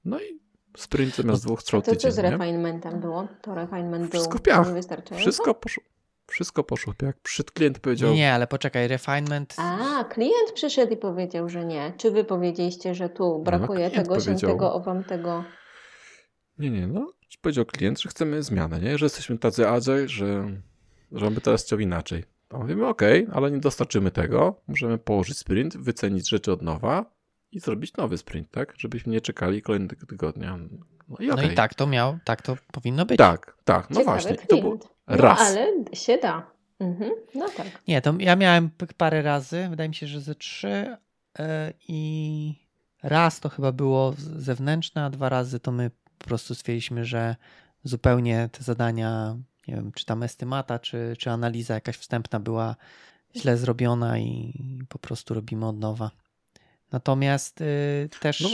[0.05, 0.41] no i
[0.77, 2.23] sprint zamiast dwóch A trwał to co tydzień, z nie?
[2.23, 3.29] refinementem było?
[3.43, 5.23] To refinement Wszystko był niewystarczający?
[5.23, 5.83] Wszystko poszło,
[6.27, 9.55] wszystko poszło, jak przed klient powiedział, Nie, ale poczekaj, refinement.
[9.59, 11.93] A, klient przyszedł i powiedział, że nie.
[11.97, 15.45] Czy wy powiedzieliście, że tu brakuje No, klient tego, się tego, owam tego?
[16.59, 17.13] Nie, nie, no.
[17.41, 18.99] Powiedział klient, że chcemy zmianę, nie?
[18.99, 20.51] Że jesteśmy tacy agile, że,
[21.13, 22.25] że on by teraz chciał inaczej.
[22.49, 24.61] To mówimy, okej, ale nie dostarczymy tego.
[24.69, 27.05] Możemy położyć sprint, wycenić rzeczy od nowa
[27.53, 28.75] i zrobić nowy sprint, tak?
[28.79, 30.59] Żebyśmy nie czekali kolejnego tygodnia.
[31.09, 31.53] No i No okej.
[31.53, 33.19] i tak to miał, tak to powinno być.
[33.19, 34.35] Tak, tak, no Ciekawy właśnie.
[34.45, 34.89] I to klient.
[35.09, 35.41] No, raz.
[35.41, 36.51] ale się da.
[36.81, 37.11] Mhm.
[37.35, 37.67] No tak.
[37.89, 40.97] Nie, to ja miałem parę razy, wydaje mi się, że ze trzy
[41.39, 42.55] e, i
[43.03, 47.37] raz to chyba było zewnętrzne, a dwa razy to my po prostu stwierdziliśmy, że
[47.85, 49.37] zupełnie te zadania,
[49.69, 52.77] nie wiem, czy tam estymata, czy, czy analiza jakaś wstępna była
[53.37, 54.55] źle zrobiona i
[54.89, 56.11] po prostu robimy od nowa.
[56.93, 58.49] Natomiast y, też No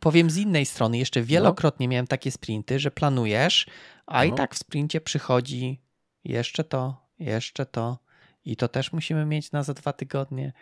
[0.00, 3.66] powiem z innej strony, jeszcze wielokrotnie miałem takie sprinty, że planujesz,
[4.06, 4.36] a i No.
[4.36, 5.80] tak w sprincie przychodzi
[6.24, 7.98] jeszcze to, jeszcze to
[8.44, 10.52] i to też musimy mieć na za dwa tygodnie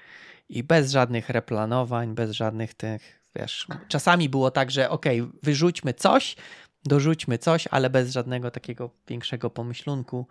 [0.49, 5.07] i bez żadnych replanowań, bez żadnych tych, wiesz, czasami było tak, że ok,
[5.43, 6.37] wyrzućmy coś,
[6.85, 10.27] dorzućmy coś, ale bez żadnego takiego większego pomyślunku,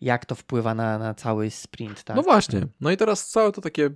[0.00, 2.16] jak to wpływa na, na cały sprint, tak?
[2.16, 2.66] No właśnie.
[2.80, 3.90] No i teraz całe to takie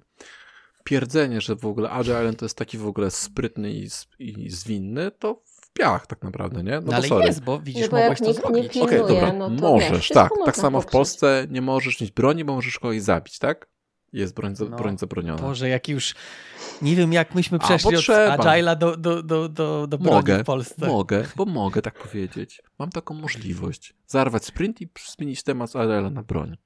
[0.84, 5.42] pierdzenie, że w ogóle Agile to jest taki w ogóle sprytny i, i zwinny, to
[5.44, 6.72] w piach tak naprawdę, nie?
[6.72, 7.26] No, No, bo ale sorry.
[7.26, 8.76] jest, bo widzisz, No mogłeś to zrobić.
[8.76, 10.32] Okej, dobra, no możesz, tak.
[10.44, 10.86] Tak samo w.
[10.86, 13.68] Polsce nie możesz mieć broni, bo możesz kogoś zabić, tak?
[14.12, 14.76] Jest broń, za, No.
[14.76, 15.42] broń zabroniona.
[15.42, 16.14] Boże, jak już
[16.82, 18.04] nie wiem, jak myśmy A, przeszli bo od.
[18.40, 20.86] Agile'a do, do, do, do, do Mogę, w Polsce.
[20.86, 22.62] mogę, bo mogę tak powiedzieć.
[22.78, 23.94] Mam taką możliwość.
[24.06, 26.56] Zarwać sprint i zmienić temat z Adela na broń.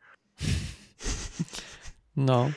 [2.17, 2.51] No,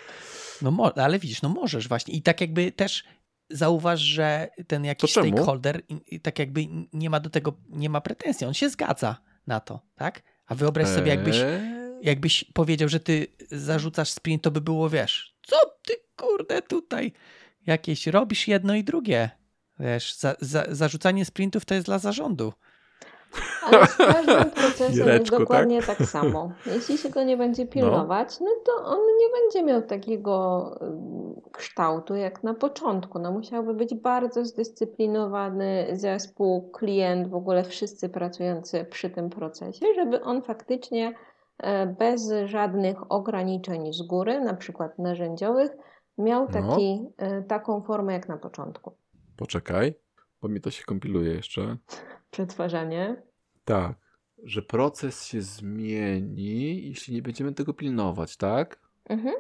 [0.62, 2.14] no ale widzisz, no możesz właśnie.
[2.14, 3.04] I tak jakby też
[3.50, 5.82] zauważ, że ten jakiś stakeholder
[6.22, 8.48] tak jakby nie ma do tego, nie ma pretensji.
[8.48, 10.24] On się zgadza na to, tak?
[10.48, 15.36] A wyobraź sobie, jakbyś, Eee, jakbyś powiedział, że ty zarzucasz sprint, to by było, wiesz,
[15.42, 15.56] co
[15.88, 17.12] ty kurde tutaj
[17.68, 19.30] jakieś robisz jedno i drugie.
[19.80, 22.54] Wiesz, za, za, zarzucanie sprintów to jest dla zarządu.
[23.64, 25.98] Ale z każdym procesem jest Jireczku, dokładnie tak?
[26.16, 26.52] samo.
[26.66, 28.48] Jeśli się go nie będzie pilnować, no.
[28.66, 33.20] to on nie będzie miał takiego ym, kształtu jak na początku.
[33.20, 40.22] No musiałby być bardzo zdyscyplinowany zespół, klient, w ogóle wszyscy pracujący przy tym procesie, żeby
[40.22, 41.14] on faktycznie
[42.00, 45.72] bez żadnych ograniczeń z góry, na przykład narzędziowych,
[46.18, 46.52] miał No.
[46.52, 48.92] taki, e, taką formę jak na początku.
[49.38, 49.94] Poczekaj,
[50.42, 51.78] bo mi to się kompiluje jeszcze.
[52.32, 53.22] Przetwarzanie.
[53.66, 53.94] Tak,
[54.44, 58.80] że proces się zmieni, jeśli nie będziemy tego pilnować, tak?
[59.10, 59.36] Mhm.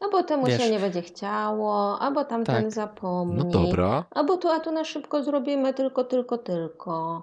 [0.00, 0.62] Albo temu Wiesz.
[0.62, 2.72] się nie będzie chciało, albo tamten Tak.
[2.72, 3.36] zapomni.
[3.36, 4.04] No dobra.
[4.10, 7.22] Albo tu, a tu na szybko zrobimy tylko, tylko, tylko.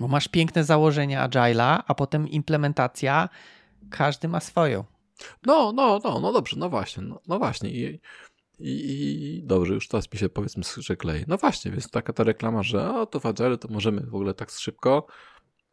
[0.00, 3.28] Bo masz piękne założenia Agile'a, a potem implementacja,
[3.90, 4.84] każdy ma swoją.
[5.46, 7.70] No, no, no, no dobrze, no właśnie, no, no właśnie.
[7.70, 8.00] I,
[8.58, 8.70] i,
[9.38, 11.24] I dobrze, już teraz mi się powiedzmy że klei.
[11.28, 14.34] No właśnie, więc taka ta reklama, że o, to w Agile to możemy w ogóle
[14.34, 15.06] tak szybko.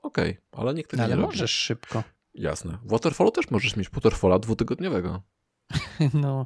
[0.01, 1.33] Okej, ale nikt tego No, ale nie robi.
[1.33, 2.03] możesz szybko.
[2.33, 2.77] Jasne.
[2.83, 5.21] W Waterfallu też możesz mieć Waterfalla dwutygodniowego.
[6.13, 6.45] No,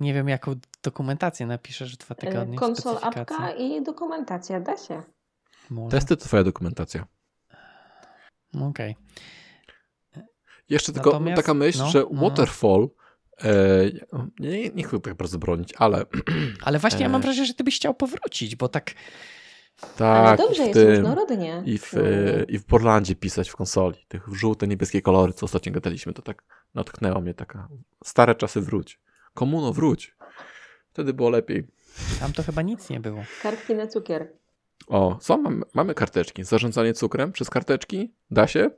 [0.00, 2.54] nie wiem, jaką dokumentację napiszesz dwa tygodnie.
[2.54, 5.02] E, Konsol apka i dokumentacja, da się.
[5.70, 5.90] Może.
[5.96, 7.06] Testy to twoja dokumentacja.
[8.60, 8.96] Okej.
[10.68, 12.20] Jeszcze tylko Natomiast- taka myśl, no, że no, no.
[12.20, 12.88] Waterfall
[13.44, 13.50] e,
[14.38, 16.04] nie, nie chcę tak bardzo bronić, ale
[16.64, 17.24] Ale właśnie ja mam E.
[17.24, 18.94] wrażenie, że ty byś chciał powrócić, bo tak
[19.96, 21.62] tak, Ale dobrze w jest różnorodnie.
[21.66, 22.00] i w, No.
[22.02, 23.96] e, i w Portlandzie pisać w konsoli.
[24.08, 26.42] Tych żółte, niebieskie kolory, co ostatnio gadaliśmy, to tak
[26.74, 27.68] natknęło mnie taka
[28.04, 29.00] stare czasy wróć.
[29.34, 30.14] Komuno wróć.
[30.92, 31.66] Wtedy było lepiej.
[32.20, 33.22] tam to chyba nic nie było.
[33.42, 34.32] Kartki na cukier.
[34.86, 36.44] O, są, mamy, mamy karteczki.
[36.44, 38.12] Zarządzanie cukrem przez karteczki?
[38.30, 38.70] Da się?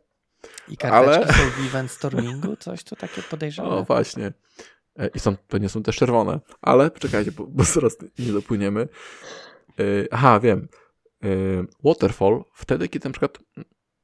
[0.68, 3.68] I karteczki Ale- są w event stormingu, coś tu takie podejrzane.
[3.68, 4.32] O, właśnie.
[4.98, 6.40] E, I są, pewnie są też czerwone.
[6.62, 8.88] Ale poczekajcie, bo, bo zaraz nie dopłyniemy.
[9.80, 10.68] E, Aha, wiem.
[11.24, 11.26] E,
[11.84, 13.38] Waterfall, wtedy, kiedy na przykład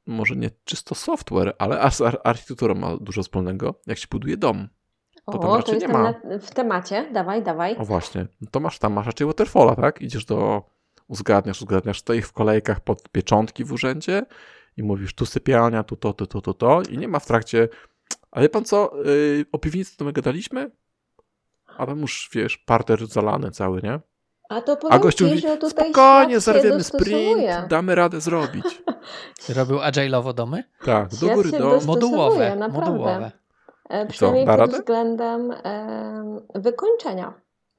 [0.05, 4.67] może nie czysto software, ale z ar- architekturą ma dużo wspólnego, jak się buduje dom.
[5.25, 6.11] To tam O, raczej to nie jestem ma.
[6.11, 7.09] na, w temacie.
[7.13, 7.75] Dawaj, dawaj.
[7.77, 10.01] O właśnie, no to masz tam masz raczej Waterfalla, tak?
[10.01, 10.63] Idziesz do,
[11.07, 14.25] uzgadniasz, uzgadniasz, stoich w kolejkach pod pieczątki w urzędzie
[14.77, 17.69] i mówisz tu sypialnia, tu to, tu to, tu to i nie ma w trakcie,
[18.31, 20.71] a wie pan co, yy, o piwnicy to my gadaliśmy?
[21.77, 23.99] A tam już, wiesz, parter zalany cały, nie?
[24.49, 28.83] A to A powiem gościu Ci, mówi, że tutaj spokojnie, zerwiemy sprint, damy radę zrobić.
[29.55, 30.63] Robił agile'owo domy?
[30.85, 31.79] Tak, do góry do...
[31.85, 32.91] Modułowe, naprawdę.
[32.91, 33.31] modułowe.
[33.89, 37.33] E, co, Przynajmniej da pod względem em, wykończenia.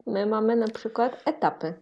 [0.06, 1.74] My mamy na przykład etapy.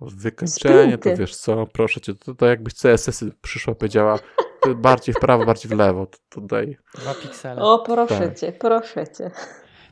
[0.00, 1.20] Wykończenie, to Sprinty.
[1.20, 5.68] wiesz co, proszę cię, to, to jakbyś CSS-y przyszła, powiedziała, to bardziej w prawo, bardziej
[5.70, 6.78] w lewo, daj.
[6.94, 7.62] Dwa piksele.
[7.62, 8.38] O, proszę Tak.
[8.38, 9.30] Cię, proszę Cię.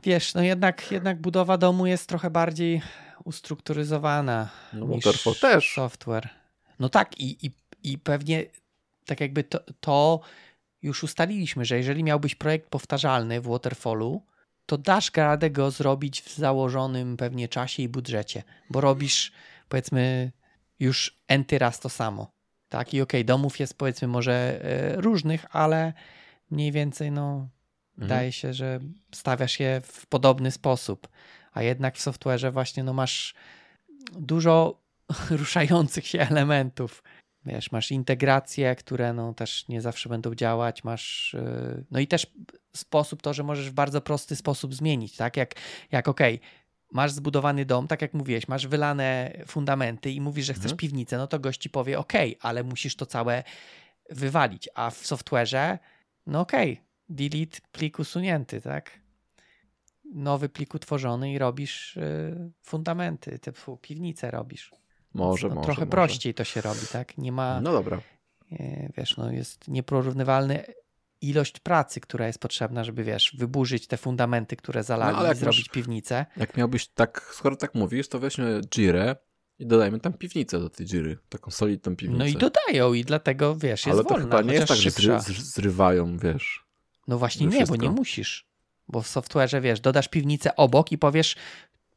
[0.03, 2.83] Wiesz, no jednak, jednak budowa domu jest trochę bardziej
[3.25, 5.75] ustrukturyzowana No, niż Waterfall też.
[5.75, 6.29] software.
[6.79, 7.51] No tak i, i,
[7.83, 8.45] i pewnie
[9.07, 10.21] tak jakby to, to
[10.83, 14.23] już ustaliliśmy, że jeżeli miałbyś projekt powtarzalny w Waterfallu,
[14.67, 19.33] to dasz radę go zrobić w założonym pewnie czasie i budżecie, bo robisz
[19.69, 20.33] powiedzmy
[20.81, 22.36] już enty raz to samo.
[22.69, 25.93] Tak i okej, domów jest powiedzmy może e, różnych, ale
[26.51, 27.49] mniej więcej no
[27.97, 28.09] Mhm.
[28.09, 28.81] wydaje się, że
[29.15, 31.09] stawiasz je w podobny sposób,
[31.53, 33.35] a jednak w software'ze właśnie no masz
[34.13, 34.81] dużo
[35.31, 37.03] ruszających się elementów.
[37.47, 42.27] Wiesz, masz integracje, które no też nie zawsze będą działać, masz yy, no i też
[42.77, 45.37] sposób to, że możesz w bardzo prosty sposób zmienić, tak?
[45.37, 45.55] Jak,
[45.93, 46.41] jak okej,
[46.97, 50.77] masz zbudowany dom, tak jak mówiłeś, masz wylane fundamenty i mówisz, że chcesz Mhm.
[50.79, 53.43] piwnicę, no to gość ci powie okej, ale musisz to całe
[54.11, 55.79] wywalić, a w software'ze
[56.27, 59.01] no okej, delete plik usunięty, tak?
[60.15, 64.73] Nowy plik utworzony i robisz y, fundamenty, typu piwnicę robisz.
[65.15, 65.65] Może, no, może.
[65.67, 65.91] trochę może.
[65.91, 67.19] prościej to się robi, tak?
[67.19, 68.01] Nie ma, No dobra.
[68.53, 70.65] e, wiesz, no jest nieporównywalny
[71.21, 75.59] ilość pracy, która jest potrzebna, żeby, wiesz, wyburzyć te fundamenty, które zalali No, i zrobić
[75.61, 76.27] masz- piwnicę.
[76.37, 79.17] Jak miałbyś tak, skoro tak mówisz, to weźmy Jirę
[79.59, 82.19] i dodajmy tam piwnicę do tej dziury, taką solidną piwnicę.
[82.19, 84.91] No i dodają i dlatego, wiesz, jest Ale to wolna, chyba nie jest tak, że
[84.91, 85.17] szybsza.
[85.19, 86.65] zry- zrywają, wiesz.
[87.09, 88.47] No właśnie nie, bo nie musisz.
[88.89, 91.37] Bo w software'ze, wiesz, dodasz piwnicę obok i powiesz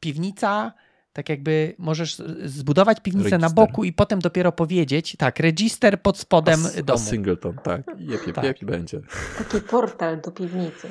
[0.00, 0.72] piwnica,
[1.12, 3.54] tak jakby możesz zbudować piwnicę na Register.
[3.66, 6.98] boku i potem dopiero powiedzieć, tak, register pod spodem a, domu.
[7.00, 7.82] A singleton, tak.
[7.98, 8.44] Jep, Tak.
[8.44, 9.00] jep, będzie.
[9.38, 10.88] Taki portal do piwnicy.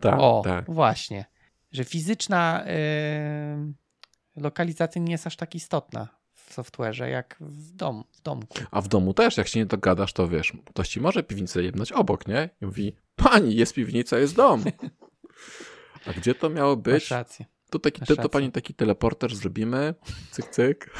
[0.00, 0.64] Tak, o, tak.
[0.70, 1.24] właśnie.
[1.72, 8.20] Że fizyczna yy, lokalizacja nie jest aż tak istotna w software'ze jak w, dom, w
[8.22, 8.58] domku.
[8.70, 11.92] A w domu też, jak się nie dogadasz, to wiesz, ktoś ci może piwnicę jebnąć
[11.92, 12.50] obok, nie?
[12.62, 14.64] I mówi, pani, jest piwnica, jest dom.
[16.06, 17.10] A gdzie to miało Masz być?
[17.10, 17.46] rację.
[17.72, 19.94] To, taki, to, to pani taki teleporter zrobimy,
[20.30, 20.90] cyk, cyk.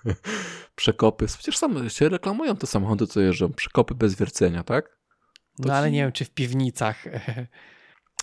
[0.76, 1.26] Przekopy.
[1.26, 3.52] Przecież sam się reklamują te samochody, co jeżdżą.
[3.52, 4.98] Przekopy bez wiercenia, tak?
[5.58, 7.04] No ale ci- nie wiem, czy w piwnicach.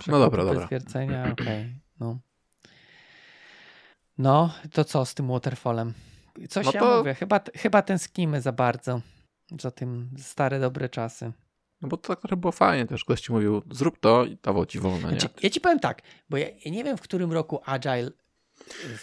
[0.07, 0.67] No dobra, Bez dobra.
[0.67, 1.79] wiercenia, okej.
[1.99, 2.19] No.
[4.17, 5.93] no, to co z tym waterfallem?
[6.49, 9.01] Coś No ja to- mówię, chyba, chyba tęsknimy za bardzo
[9.61, 11.31] za tym stare, dobre czasy.
[11.83, 13.03] No bo to tak trochę było fajnie też.
[13.05, 15.19] Ktoś ci mówił, zrób to i dawał ci wolno, nie?
[15.19, 18.11] Znaczy, ja ci powiem tak, bo ja, ja nie wiem, w którym roku Agile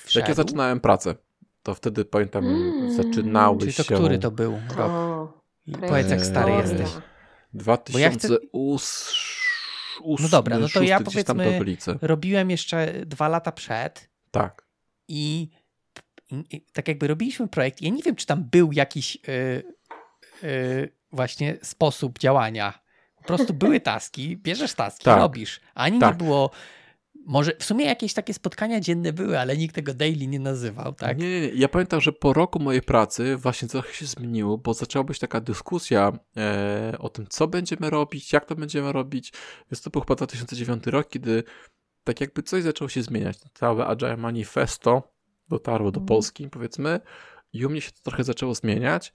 [0.05, 0.19] wszedł.
[0.19, 1.15] Jak ja zaczynałem pracę,
[1.63, 2.93] to wtedy pamiętam, Mm.
[2.97, 3.95] zaczynały Czyli to się...
[3.95, 4.91] który to był rok?
[4.91, 5.41] O,
[5.89, 6.91] Powiedz, jak stary jesteś.
[7.55, 11.99] 2008, No dobra, no to ja powiedzmy-.
[12.03, 14.67] Robiłem jeszcze dwa lata przed Tak.
[15.09, 15.49] i,
[16.31, 17.83] i, i tak jakby robiliśmy projekt.
[17.83, 19.63] Ja nie wiem, czy tam był jakiś y,
[20.45, 22.79] y, właśnie sposób działania.
[23.17, 25.19] Po prostu były taski, bierzesz taski, Tak.
[25.19, 25.61] robisz.
[25.75, 26.17] Ani nie Tak.
[26.17, 26.51] było.
[27.27, 31.19] Może w sumie jakieś takie spotkania dzienne były, ale nikt tego daily nie nazywał, tak?
[31.19, 31.49] Nie, nie, nie.
[31.49, 35.41] Ja pamiętam, że po roku mojej pracy właśnie trochę się zmieniło, bo zaczęła być taka
[35.41, 39.33] dyskusja e, o tym, co będziemy robić, jak to będziemy robić.
[39.71, 41.45] Więc to był chyba 2009 rok, kiedy
[42.05, 43.39] tak jakby coś zaczęło się zmieniać.
[43.55, 45.13] Całe Agile Manifesto
[45.49, 46.07] dotarło do Mhm.
[46.07, 47.01] Polski, powiedzmy,
[47.53, 49.13] i u mnie się to trochę zaczęło zmieniać.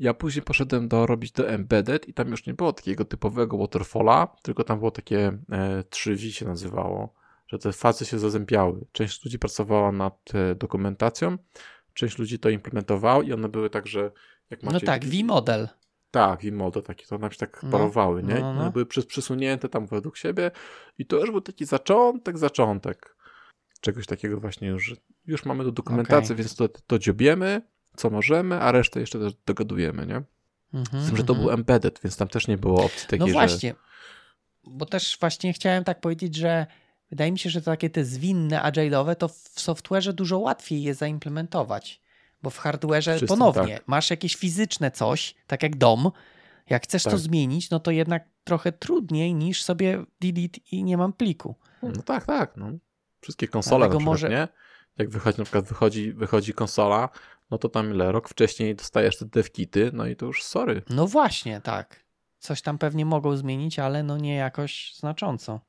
[0.00, 4.36] Ja później poszedłem do robić do Embedded i tam już nie było takiego typowego waterfalla,
[4.42, 7.14] tylko tam było takie e, 3V się nazywało,
[7.46, 8.86] że te fazy się zazębiały.
[8.92, 11.38] Część ludzi pracowała nad e, dokumentacją,
[11.94, 14.10] część ludzi to implementowało i one były tak, że
[14.50, 14.74] jak macie...
[14.74, 15.68] No tak, V-model.
[16.10, 18.34] Tak, i mody takie, to nam się tak No, parowały, nie?
[18.34, 18.60] no, no, no.
[18.60, 20.50] One były przysunięte tam według siebie
[20.98, 23.16] i to już był taki zaczątek, zaczątek
[23.80, 24.96] czegoś takiego właśnie już, że
[25.26, 26.36] już mamy do dokumentacji, Okej.
[26.36, 27.62] więc to, to dziobiemy,
[28.00, 30.22] co możemy, a resztę jeszcze też dogadujemy, nie?
[30.74, 31.38] Mhm, Z tym, że to mhm.
[31.40, 33.32] był embedded, więc tam też nie było opcji takiej, No że...
[33.32, 33.74] właśnie,
[34.64, 36.66] bo też właśnie chciałem tak powiedzieć, że
[37.10, 42.00] wydaje mi się, że takie te zwinne agile'owe to w software'ze dużo łatwiej je zaimplementować,
[42.42, 43.88] bo w hardware'ze ponownie tak.
[43.88, 46.10] masz jakieś fizyczne coś, tak jak dom,
[46.70, 47.18] jak chcesz to Tak.
[47.18, 51.54] zmienić, no to jednak trochę trudniej niż sobie delete i nie mam pliku.
[51.82, 52.70] No tak, tak, no.
[53.20, 54.48] Wszystkie konsole Dlatego na przykład, może- nie?
[54.98, 57.08] Jak wychodzi, na przykład wychodzi, wychodzi konsola,
[57.50, 58.12] no to tam ile?
[58.12, 60.82] Rok wcześniej dostajesz te devkity, no i to już sorry.
[60.90, 62.04] No właśnie, tak.
[62.38, 65.60] Coś tam pewnie mogą zmienić, ale no nie jakoś znacząco.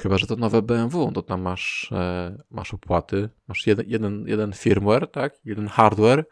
[0.00, 4.52] Chyba, że to nowe BMW, to tam masz, e, masz opłaty, masz jeden, jeden, jeden
[4.52, 5.34] firmware, tak?
[5.44, 6.24] Jeden hardware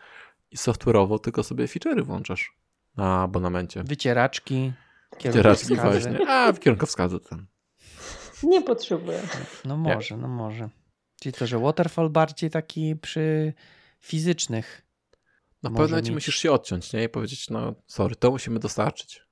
[0.50, 2.56] i software'owo tylko sobie feature'y włączasz
[2.96, 3.82] na abonamencie.
[3.84, 4.72] Wycieraczki,
[5.18, 5.76] kierunkowskazy.
[5.76, 6.28] właśnie.
[6.28, 7.46] A, w kierunkowskazu ten.
[8.42, 9.20] nie potrzebuję.
[9.64, 10.68] No może, no może.
[11.22, 13.52] Czyli to, że waterfall bardziej taki przy
[14.00, 14.82] fizycznych.
[15.62, 16.10] Na pewno mieć.
[16.10, 17.04] musisz się odciąć, nie?
[17.04, 19.26] I powiedzieć, no sorry, to musimy dostarczyć.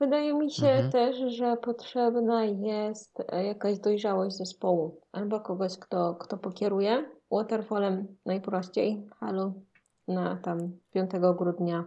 [0.00, 0.90] Wydaje mi się Mhm.
[0.92, 7.10] też, że potrzebna jest e, jakaś dojrzałość zespołu albo kogoś, kto, kto pokieruje.
[7.30, 9.02] Waterfallem najprościej.
[9.20, 9.52] Halo,
[10.08, 11.84] na tam 5 grudnia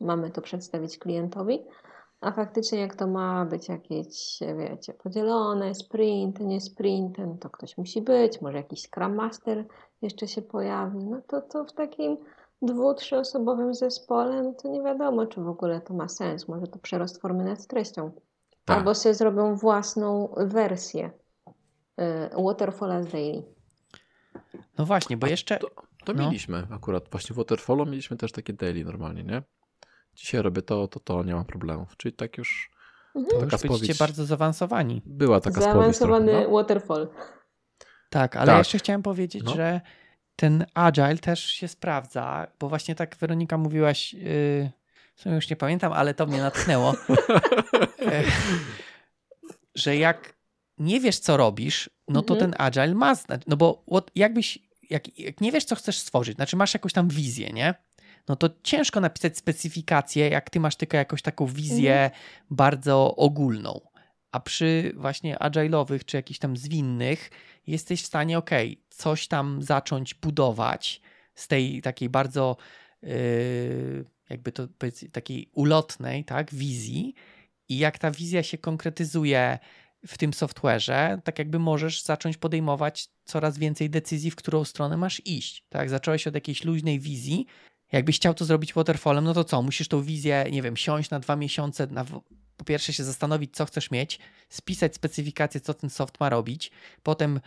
[0.00, 1.58] mamy to przedstawić klientowi.
[2.20, 7.78] A faktycznie jak to ma być jakieś, wiecie, podzielone, sprint, nie sprint, no to ktoś
[7.78, 9.64] musi być, może jakiś Scrum Master
[10.02, 12.16] jeszcze się pojawi, no to, to w takim
[12.62, 16.48] dwu, trzyosobowym zespole, no to nie wiadomo, czy w ogóle to ma sens.
[16.48, 18.12] Może to przerost formy nad treścią.
[18.64, 18.78] Tak.
[18.78, 21.10] Albo sobie zrobią własną wersję
[22.36, 23.42] y, Waterfalla z Daily.
[24.78, 25.58] No właśnie, bo jeszcze.
[25.58, 25.68] To,
[26.04, 26.22] to no.
[26.24, 27.08] mieliśmy akurat.
[27.10, 29.42] Właśnie w Waterfallu mieliśmy też takie daily normalnie, nie?
[30.20, 31.96] Dzisiaj robię to, to, to, nie ma problemów.
[31.96, 32.70] Czyli tak już
[33.30, 33.98] To taka spowiedź.
[33.98, 35.02] bardzo zaawansowani.
[35.06, 36.54] była taka spowiedź Zaawansowany trochę, no.
[36.54, 37.08] Waterfall.
[38.10, 38.58] Tak, ale Tak.
[38.58, 39.54] jeszcze chciałem powiedzieć, No.
[39.54, 39.80] że
[40.36, 44.70] ten agile też się sprawdza, bo właśnie tak Weronika mówiłaś, yy,
[45.14, 46.94] w sumie już nie pamiętam, ale to mnie natchnęło,
[48.06, 48.22] e,
[49.74, 50.34] że jak
[50.78, 52.50] nie wiesz, co robisz, no to Mhm.
[52.52, 54.58] ten agile ma znać, no bo what- jakbyś,
[54.90, 57.74] jak, jak nie wiesz, co chcesz stworzyć, znaczy masz jakąś tam wizję, nie?
[58.28, 62.10] No to ciężko napisać specyfikację, jak ty masz tylko jakąś taką wizję
[62.50, 63.80] bardzo ogólną.
[64.32, 67.30] A przy właśnie agile'owych czy jakichś tam zwinnych
[67.66, 68.50] jesteś w stanie, ok,
[68.88, 71.00] coś tam zacząć budować
[71.34, 72.56] z tej takiej bardzo
[73.02, 74.68] yy, jakby to
[75.12, 77.14] takiej ulotnej, tak, wizji
[77.68, 79.58] i jak ta wizja się konkretyzuje
[80.06, 85.22] w tym software'ze, tak jakby możesz zacząć podejmować coraz więcej decyzji, w którą stronę masz
[85.26, 85.64] iść.
[85.68, 87.46] Tak, zacząłeś od jakiejś luźnej wizji.
[87.92, 89.62] Jakbyś chciał to zrobić waterfallem, no to co?
[89.62, 92.04] Musisz tą wizję, nie wiem, siąść na dwa miesiące, na,
[92.56, 94.18] po pierwsze się zastanowić, co chcesz mieć,
[94.48, 96.70] spisać specyfikację, co ten soft ma robić,
[97.02, 97.40] potem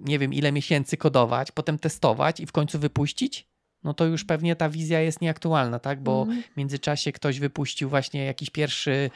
[0.00, 3.48] nie wiem ile miesięcy kodować, potem testować i w końcu wypuścić,
[3.84, 6.02] no to już pewnie ta wizja jest nieaktualna, tak?
[6.02, 6.42] Bo mm.
[6.42, 9.10] w międzyczasie ktoś wypuścił właśnie jakiś pierwszy,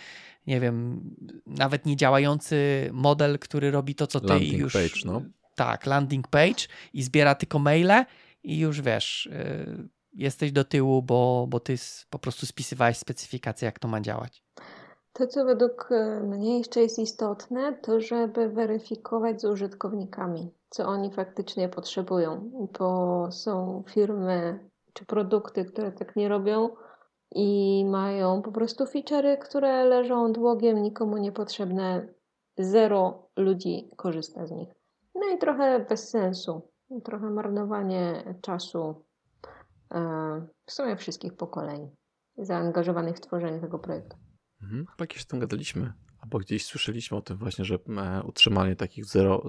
[0.46, 1.00] nie wiem,
[1.46, 4.72] nawet nie działający model, który robi to, co ty landing już.
[4.72, 5.22] Page, no.
[5.54, 8.04] Tak, landing page i zbiera tylko maile
[8.42, 9.88] i już wiesz, yy,
[10.18, 11.74] jesteś do tyłu, bo, bo ty
[12.10, 14.44] po prostu spisywałeś specyfikację, jak to ma działać.
[15.12, 21.10] To, co według e, mnie jeszcze jest istotne, to żeby weryfikować z użytkownikami, co oni
[21.12, 26.68] faktycznie potrzebują, bo są firmy czy produkty, które tak nie robią
[27.34, 32.08] i mają po prostu feature'y, które leżą odłogiem, nikomu niepotrzebne,
[32.58, 34.68] zero ludzi korzysta z nich.
[35.14, 36.62] No i trochę bez sensu,
[37.04, 39.07] trochę marnowanie czasu
[40.66, 41.90] w sumie wszystkich pokoleń
[42.38, 44.16] zaangażowanych w tworzenie tego projektu.
[44.62, 44.86] Mhm.
[44.86, 49.42] Chyba jakieś tam gadaliśmy, albo gdzieś słyszeliśmy o tym właśnie, że e, utrzymanie takich zero,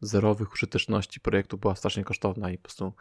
[0.00, 2.92] zerowych użyteczności projektu była strasznie kosztowna i po prostu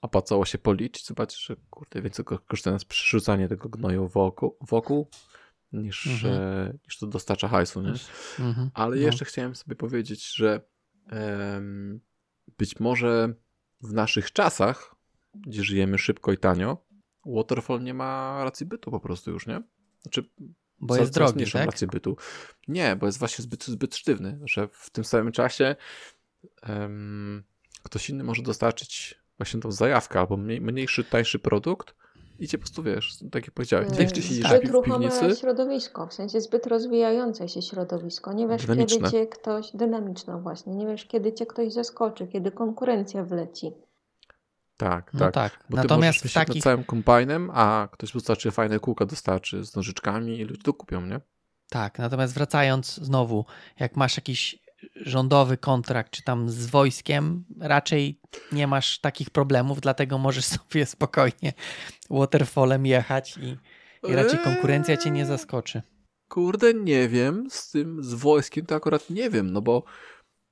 [0.00, 5.08] opłacało się policzyć, zobaczyć, że kurde, więcej kosztuje nas przerzucanie tego gnoju wokół, wokół
[5.72, 6.34] niż, mhm.
[6.34, 7.94] e, niż to dostarcza hajsu, nie?
[8.38, 8.70] Mhm.
[8.74, 9.02] Ale no.
[9.02, 10.60] jeszcze chciałem sobie powiedzieć, że
[11.12, 12.00] um,
[12.58, 13.34] być może
[13.80, 14.94] w naszych czasach,
[15.46, 16.88] gdzie żyjemy szybko i tanio,
[17.26, 19.62] Waterfall nie ma racji bytu po prostu już, nie?
[20.02, 20.30] Znaczy,
[20.80, 21.66] bo jest drogi, tak?
[21.66, 22.16] rację bytu.
[22.68, 25.76] Nie, bo jest właśnie zbyt, zbyt sztywny, że w tym samym czasie
[26.68, 27.44] um,
[27.82, 31.94] ktoś inny może dostarczyć właśnie tą zajawkę albo mniej, mniejszy, tańszy produkt
[32.38, 35.36] i cię po prostu, wiesz, tak jak powiedziałeś, ty gdzieś siedzisz zbyt w piwnicy.
[35.40, 38.32] środowisko, w sensie zbyt rozwijające się środowisko.
[38.32, 38.98] Nie wiesz, dynamiczne.
[38.98, 43.72] kiedy cię ktoś, dynamiczne właśnie, nie wiesz, kiedy cię ktoś zaskoczy, kiedy konkurencja wleci.
[44.78, 45.34] Tak, no tak.
[45.34, 45.64] tak.
[45.70, 50.44] Bo Natomiast ty możesz całym kombajnem, a ktoś dostarczy fajne kółka, dostarczy z nożyczkami i
[50.44, 51.20] ludzie to kupią, nie?
[51.68, 53.44] Tak, natomiast wracając znowu,
[53.80, 54.58] jak masz jakiś
[54.96, 58.20] rządowy kontrakt, czy tam z wojskiem, raczej
[58.52, 61.52] nie masz takich problemów, dlatego możesz sobie spokojnie
[62.10, 63.56] waterfallem jechać i,
[64.08, 65.82] i raczej konkurencja cię nie zaskoczy.
[66.28, 69.82] Kurde, nie wiem, z tym, z wojskiem to akurat nie wiem, no bo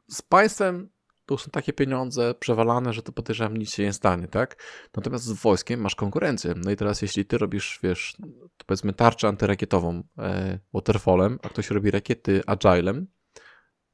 [0.08, 0.88] z państwem
[1.26, 4.62] to są takie pieniądze przewalane, że to podejrzewam nic się nie stanie, tak?
[4.96, 6.54] Natomiast z wojskiem masz konkurencję.
[6.64, 8.16] No i teraz jeśli ty robisz, wiesz,
[8.56, 13.06] to powiedzmy tarczę antyrakietową e, waterfallem, a ktoś robi rakiety agilem,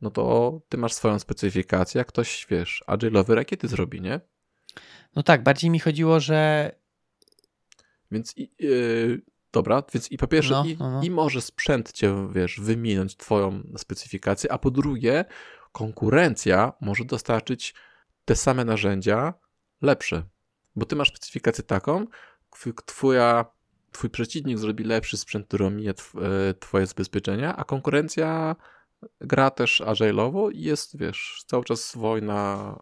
[0.01, 4.20] no to ty masz swoją specyfikację, a ktoś, wiesz, agile'owe rakiety zrobi, nie?
[5.16, 6.70] No tak, bardziej mi chodziło, że...
[8.11, 9.22] Więc i, yy,
[9.53, 11.03] dobra, więc i po pierwsze no, i, no, no.
[11.03, 15.24] i może sprzęt cię, wiesz, wyminąć twoją specyfikację, a po drugie
[15.73, 17.75] konkurencja może dostarczyć
[18.25, 19.35] te same narzędzia
[19.83, 20.23] lepsze.
[20.77, 22.07] Bo ty masz specyfikację taką,
[22.87, 23.45] twoja,
[23.93, 25.95] twój przeciwnik zrobi lepszy sprzęt, który omija e,
[26.55, 28.57] twoje zabezpieczenia, a konkurencja
[29.20, 32.79] gra też agile'owo i jest, wiesz, cały czas wojna.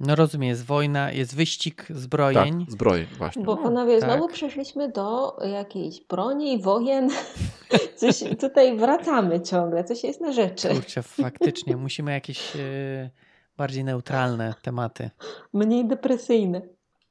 [0.00, 2.60] No rozumiem, jest wojna, jest wyścig zbrojeń.
[2.60, 3.44] Tak, zbrojeń, właśnie.
[3.44, 4.10] Bo panowie, tak.
[4.10, 7.10] znowu przeszliśmy do jakiejś broni, wojen.
[7.96, 10.68] Coś tutaj wracamy ciągle, coś jest na rzeczy.
[10.68, 13.10] Kurczę, faktycznie, musimy jakieś yy,
[13.56, 15.10] bardziej neutralne tematy.
[15.52, 16.62] Mniej depresyjne.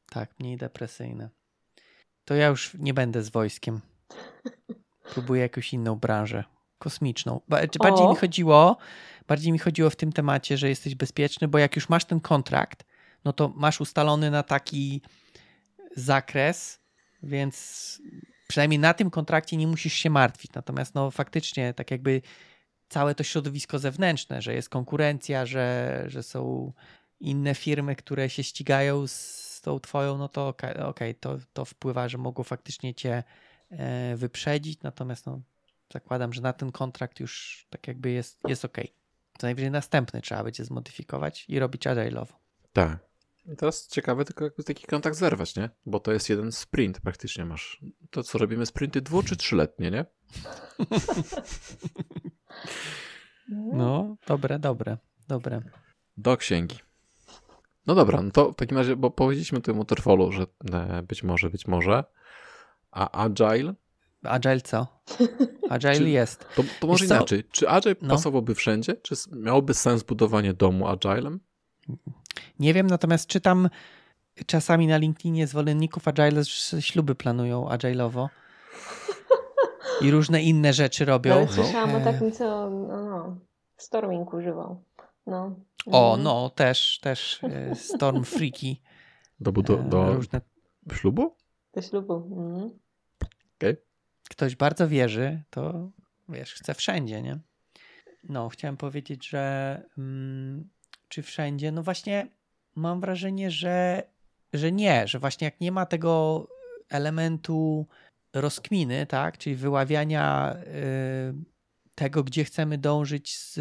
[0.10, 1.30] Tak, mniej depresyjne.
[2.26, 3.82] To ja już nie będę z wojskiem.
[5.14, 6.44] Próbuję jakąś inną branżę
[6.80, 7.42] kosmiczną.
[7.80, 8.78] Bardziej mi chodziło,
[9.28, 12.86] bardziej mi chodziło w tym temacie, że jesteś bezpieczny, bo jak już masz ten kontrakt,
[13.26, 15.01] no to masz ustalony na taki
[15.95, 16.80] zakres,
[17.23, 18.01] więc
[18.47, 20.53] przynajmniej na tym kontrakcie nie musisz się martwić.
[20.53, 22.21] Natomiast no faktycznie tak jakby
[22.89, 26.73] całe to środowisko zewnętrzne, że jest konkurencja, że, że są
[27.19, 31.65] inne firmy, które się ścigają z tą twoją, no to okej, okay, okay, to, to
[31.65, 33.23] wpływa, że mogą faktycznie cię
[33.69, 35.41] e, wyprzedzić, natomiast no,
[35.93, 38.78] zakładam, że na ten kontrakt już tak jakby jest, jest ok.
[39.38, 42.34] Co najwyżej następny trzeba będzie zmodyfikować i robić agile'owo.
[42.74, 43.00] Tak.
[43.46, 45.70] I teraz ciekawe tylko jakby taki kontakt zerwać, nie?
[45.86, 47.82] Bo to jest jeden sprint praktycznie masz.
[48.10, 50.06] To co robimy sprinty dwu czy trzyletnie, nie?
[53.50, 55.62] No, dobre, dobre, dobre.
[56.18, 56.80] Do księgi.
[57.88, 61.24] No dobra, no to w takim razie, bo powiedzieliśmy o tym waterfallu, że e, być
[61.24, 62.04] może, być może,
[62.92, 63.74] a agile
[64.28, 64.88] Agile co?
[65.69, 66.45] Agile czy, jest.
[66.55, 67.43] To, to może inaczej.
[67.51, 68.09] Czy Agile no.
[68.09, 68.95] pasowałby wszędzie?
[68.95, 71.39] Czy miałoby sens budowanie domu Agilem?
[72.59, 73.69] Nie wiem, natomiast czytam
[74.45, 78.28] czasami na LinkedInie zwolenników Agile że śluby planują Agile'owo.
[80.01, 81.34] I różne inne rzeczy robią.
[81.34, 83.38] Ale słyszałam o E, takim, co no, no,
[83.78, 84.84] Storming używał.
[85.28, 85.55] No.
[85.86, 86.23] O, Mhm.
[86.23, 88.82] no, też, też e, Storm Freaky.
[89.39, 90.41] Do, budu- e, do Różne
[90.93, 91.36] ślubu?
[91.73, 92.13] Do ślubu.
[92.13, 92.80] Mhm.
[94.30, 95.91] Ktoś bardzo wierzy, to
[96.30, 97.39] wiesz, chce wszędzie, nie?
[98.23, 100.69] No, chciałem powiedzieć, że mm,
[101.07, 101.71] czy wszędzie?
[101.71, 102.28] No właśnie
[102.76, 104.03] mam wrażenie, że,
[104.53, 106.47] że nie, że właśnie jak nie ma tego
[106.89, 107.88] elementu
[108.34, 111.34] rozkminy, tak, czyli wyławiania y,
[111.95, 113.59] tego, gdzie chcemy dążyć z,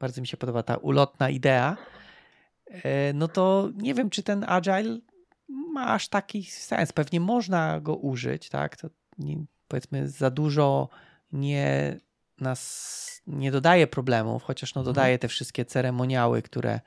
[0.00, 1.76] bardzo mi się podoba ta ulotna idea,
[2.70, 2.80] y,
[3.14, 4.98] no to nie wiem, czy ten agile
[5.48, 6.92] ma aż taki sens.
[6.92, 9.44] Pewnie można go użyć, tak, to nie,
[9.74, 10.88] powiedzmy za dużo
[11.32, 11.96] nie
[12.40, 14.94] nas nie dodaje problemów, chociaż no Mhm.
[14.94, 16.80] dodaje te wszystkie ceremoniały, które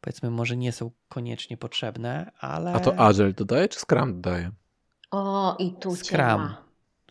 [0.00, 4.50] powiedzmy może nie są koniecznie potrzebne, ale A to Agile dodaje, czy Scrum dodaje?
[5.10, 6.54] O, i tu Scrum.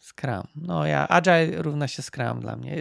[0.01, 0.47] Scrum.
[0.55, 2.78] No ja, Agile równa się Scrum dla mnie.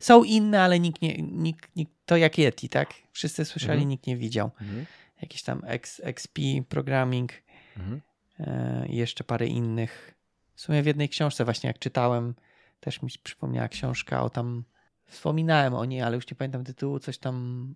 [0.00, 2.94] Są inne, ale nikt nie, nikt, nikt, to jak Yeti, tak?
[3.12, 3.88] Wszyscy słyszeli, Mhm.
[3.88, 4.50] nikt nie widział.
[4.60, 4.86] Mhm.
[5.22, 7.32] Jakiś tam X, XP, programming
[7.76, 8.00] Mhm.
[8.40, 10.14] e, i jeszcze parę innych.
[10.56, 12.34] W sumie w jednej książce właśnie jak czytałem,
[12.80, 14.64] też mi przypomniała książka o tam,
[15.06, 17.74] wspominałem o niej, ale już nie pamiętam tytułu, coś tam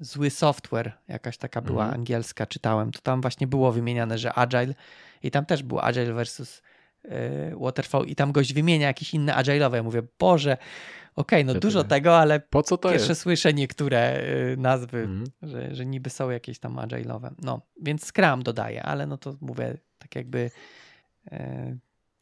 [0.00, 2.00] zły software, jakaś taka była Mhm.
[2.00, 4.74] angielska, czytałem, to tam właśnie było wymieniane, że Agile
[5.22, 6.62] i tam też był Agile versus
[7.04, 9.74] e, Waterfall i tam gość wymienia jakieś inne Agile'owe.
[9.74, 10.56] Ja mówię, Boże,
[11.16, 13.20] okej, no Ja dużo tego, ale Po co to pierwsze jest?
[13.20, 15.24] słyszę niektóre e, nazwy Mhm.
[15.42, 17.30] że, że niby są jakieś tam agile'owe.
[17.42, 20.50] No, więc Scrum dodaje, ale no to mówię, tak jakby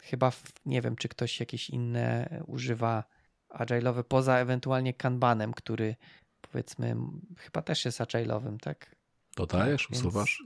[0.02, 3.04] chyba, w, nie wiem, czy ktoś jakieś inne używa
[3.50, 5.96] agile'owe poza ewentualnie Kanbanem, który
[6.40, 6.96] powiedzmy
[7.38, 8.96] chyba też jest agile'owym, tak?
[9.36, 10.44] Dodajesz, Więc, usuwasz?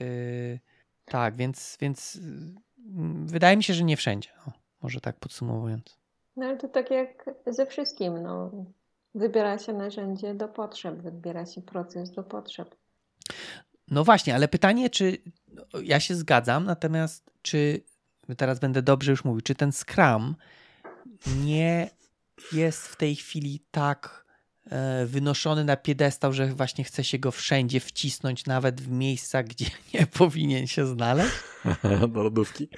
[0.00, 0.60] y,
[1.04, 2.18] tak, więc, więc
[3.24, 4.30] wydaje mi się, że nie wszędzie.
[4.46, 4.52] No,
[4.82, 5.98] może tak podsumowując.
[6.36, 8.50] No ale to tak jak ze wszystkim, no.
[9.14, 12.74] Wybiera się narzędzie do potrzeb, wybiera się proces do potrzeb.
[13.90, 15.18] No właśnie, ale pytanie, czy
[15.52, 17.82] no, ja się zgadzam, natomiast czy
[18.36, 20.36] teraz będę dobrze już mówił, czy ten Scrum
[21.36, 21.90] nie
[22.52, 24.24] jest w tej chwili tak
[24.70, 29.66] e, wynoszony na piedestał, że właśnie chce się go wszędzie wcisnąć, nawet w miejscach, gdzie
[29.94, 31.34] nie powinien się znaleźć?
[32.12, 32.68] Do lodówki?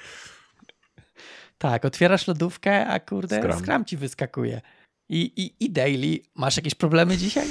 [1.59, 3.59] Tak, otwierasz lodówkę, a kurde, Scrum.
[3.61, 4.61] Scrum, ci wyskakuje.
[5.09, 6.19] I, i, I daily.
[6.35, 7.47] Masz jakieś problemy dzisiaj?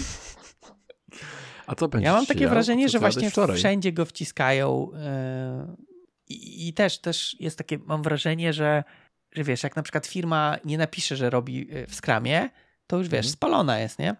[1.67, 3.57] A co będzie Ja mam takie wrażenie, że właśnie wczoraj?
[3.57, 4.89] wszędzie go wciskają.
[4.93, 5.85] yy,
[6.29, 8.83] I, I też, też jest takie, mam wrażenie, że,
[9.31, 12.49] że wiesz, jak na przykład firma nie napisze, że robi yy, w Scrumie,
[12.87, 13.33] to już wiesz, Mhm.
[13.33, 14.15] spalona jest, nie?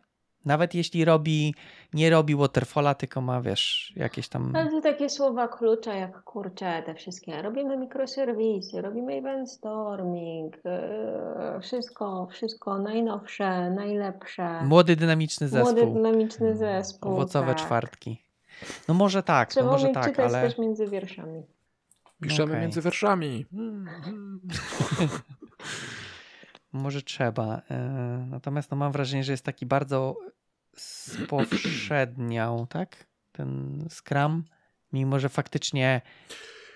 [0.46, 1.56] Nawet jeśli robi,
[1.94, 4.56] nie robi waterfalla, tylko ma, wiesz, jakieś tam...
[4.56, 7.42] Ale to takie słowa klucza jak kurcze, te wszystkie.
[7.42, 14.64] Robimy mikroserwisy, robimy event storming, yy, wszystko, wszystko najnowsze, najlepsze.
[14.64, 15.94] Młody, dynamiczny Młody, zespół.
[15.94, 17.12] dynamiczny zespół.
[17.12, 17.66] Owocowe tak.
[17.66, 18.22] czwartki.
[18.88, 20.42] No może tak, Trzeba no może tak, ale...
[20.42, 21.44] też między wierszami.
[22.28, 22.62] Piszemy Okej.
[22.62, 23.46] między wierszami.
[26.74, 27.62] Może trzeba.
[27.72, 27.78] e,
[28.30, 30.16] Natomiast no, mam wrażenie, że jest taki bardzo
[30.78, 33.08] spowszedniał, tak?
[33.32, 34.44] Ten Scrum,
[34.94, 36.02] mimo że faktycznie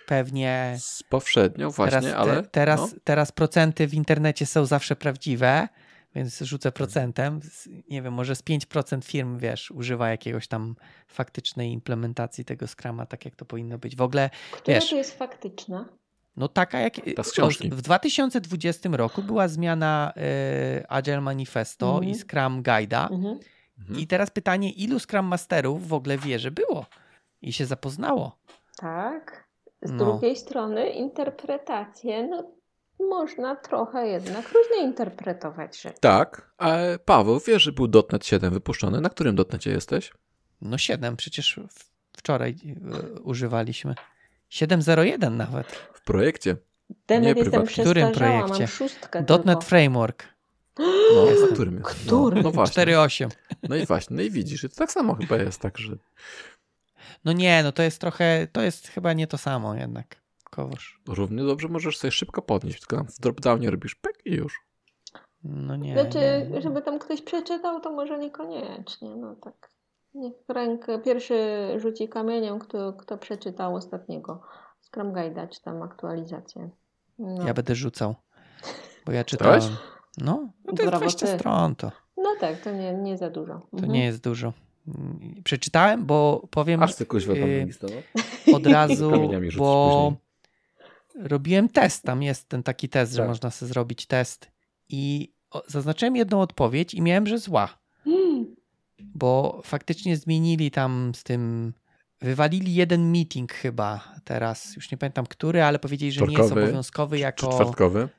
[0.07, 2.43] pewnie Z powszednią właśnie, teraz, te- ale...
[2.43, 2.99] teraz, no.
[3.03, 5.67] teraz procenty w internecie są zawsze prawdziwe,
[6.15, 7.39] więc rzucę procentem.
[7.43, 10.75] Z- Nie wiem, może z 5% firm, wiesz, używa jakiegoś tam
[11.07, 13.95] faktycznej implementacji tego Scruma, tak jak to powinno być.
[13.95, 14.89] W ogóle Która Wiesz.
[14.89, 15.89] to jest faktyczna?
[16.37, 16.93] no taka jak.
[17.15, 17.71] Ta z książki.
[17.71, 20.13] o, W 2020 roku była zmiana
[20.81, 22.09] y, Agile Manifesto Mhm.
[22.11, 23.11] i Scrum Guide'a.
[23.13, 23.39] Mhm.
[23.79, 23.99] Mhm.
[23.99, 26.85] I teraz pytanie, ilu Scrum Masterów w ogóle wie, że było
[27.41, 28.39] i się zapoznało?
[28.77, 29.49] Tak.
[29.81, 29.97] Z No.
[30.05, 32.51] drugiej strony interpretacje, no
[32.99, 35.99] można trochę jednak różnie interpretować rzeczy.
[35.99, 39.01] Tak, a Paweł, wiesz, że był .NET 7 wypuszczony.
[39.01, 40.13] Na którym .NETcie jesteś?
[40.61, 41.59] No 7, przecież
[42.17, 42.55] wczoraj
[43.17, 43.95] y, używaliśmy.
[44.51, 45.67] 7.01 nawet.
[45.93, 46.57] W projekcie.
[47.07, 47.83] Demet jestem prywatnie.
[47.83, 48.67] W którym projekcie?
[49.45, 50.27] .NET Framework
[51.15, 51.49] No, Jestem.
[51.49, 51.89] na którym jest?
[51.89, 52.35] Który?
[52.35, 52.85] No, no właśnie.
[52.85, 53.29] 4.8.
[53.69, 55.95] No i właśnie, no i widzisz, to tak samo chyba jest, tak, że
[57.25, 60.15] No nie, no to jest trochę, to jest chyba nie to samo jednak.
[60.63, 61.01] Kowosz.
[61.07, 64.59] równie dobrze możesz sobie szybko podnieść, tylko tam w dropdownie robisz pek i już.
[65.43, 65.93] No nie.
[65.93, 66.61] Znaczy, nie, nie.
[66.61, 69.69] żeby tam ktoś przeczytał, to może niekoniecznie, no tak.
[70.13, 74.41] Niech rękę pierwszy rzuci kamieniem, kto, kto przeczytał ostatniego
[74.81, 76.69] Scrum Guide'a, czy tam aktualizację.
[77.19, 77.47] No.
[77.47, 78.15] Ja będę rzucał.
[79.05, 79.61] Bo ja czytałem.
[80.17, 81.33] No, no to jest Brawo 20 ty.
[81.39, 81.91] stron to.
[82.17, 83.53] no tak, to nie, nie za dużo.
[83.53, 83.91] To Mhm.
[83.93, 84.53] nie jest dużo.
[85.43, 87.97] Przeczytałem, bo powiem Aż ty kuźwa y, listował.
[88.55, 89.11] od razu,
[89.57, 90.13] bo
[91.15, 92.03] robiłem test.
[92.03, 93.27] Tam jest ten taki test, że Tak.
[93.27, 94.51] można sobie zrobić test.
[94.89, 95.33] I
[95.67, 97.79] zaznaczyłem jedną odpowiedź i miałem, że zła.
[98.03, 98.55] Hmm.
[98.99, 101.73] bo faktycznie zmienili tam z tym.
[102.21, 107.15] Wywalili jeden meeting chyba teraz, już nie pamiętam który, ale powiedzieli, że nie jest obowiązkowy
[107.17, 107.47] Czy jako.
[107.53, 108.09] czwartkowy?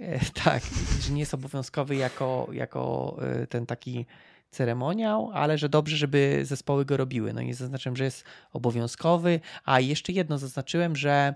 [0.00, 0.62] E, Tak,
[1.00, 4.06] że nie jest obowiązkowy jako, jako e, ten taki
[4.50, 7.32] ceremoniał, ale że dobrze, żeby zespoły go robiły.
[7.32, 9.40] No i zaznaczyłem, że jest obowiązkowy.
[9.64, 11.34] A jeszcze jedno zaznaczyłem, że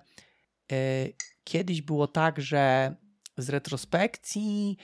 [1.44, 2.94] kiedyś było tak, że
[3.36, 4.76] z retrospekcji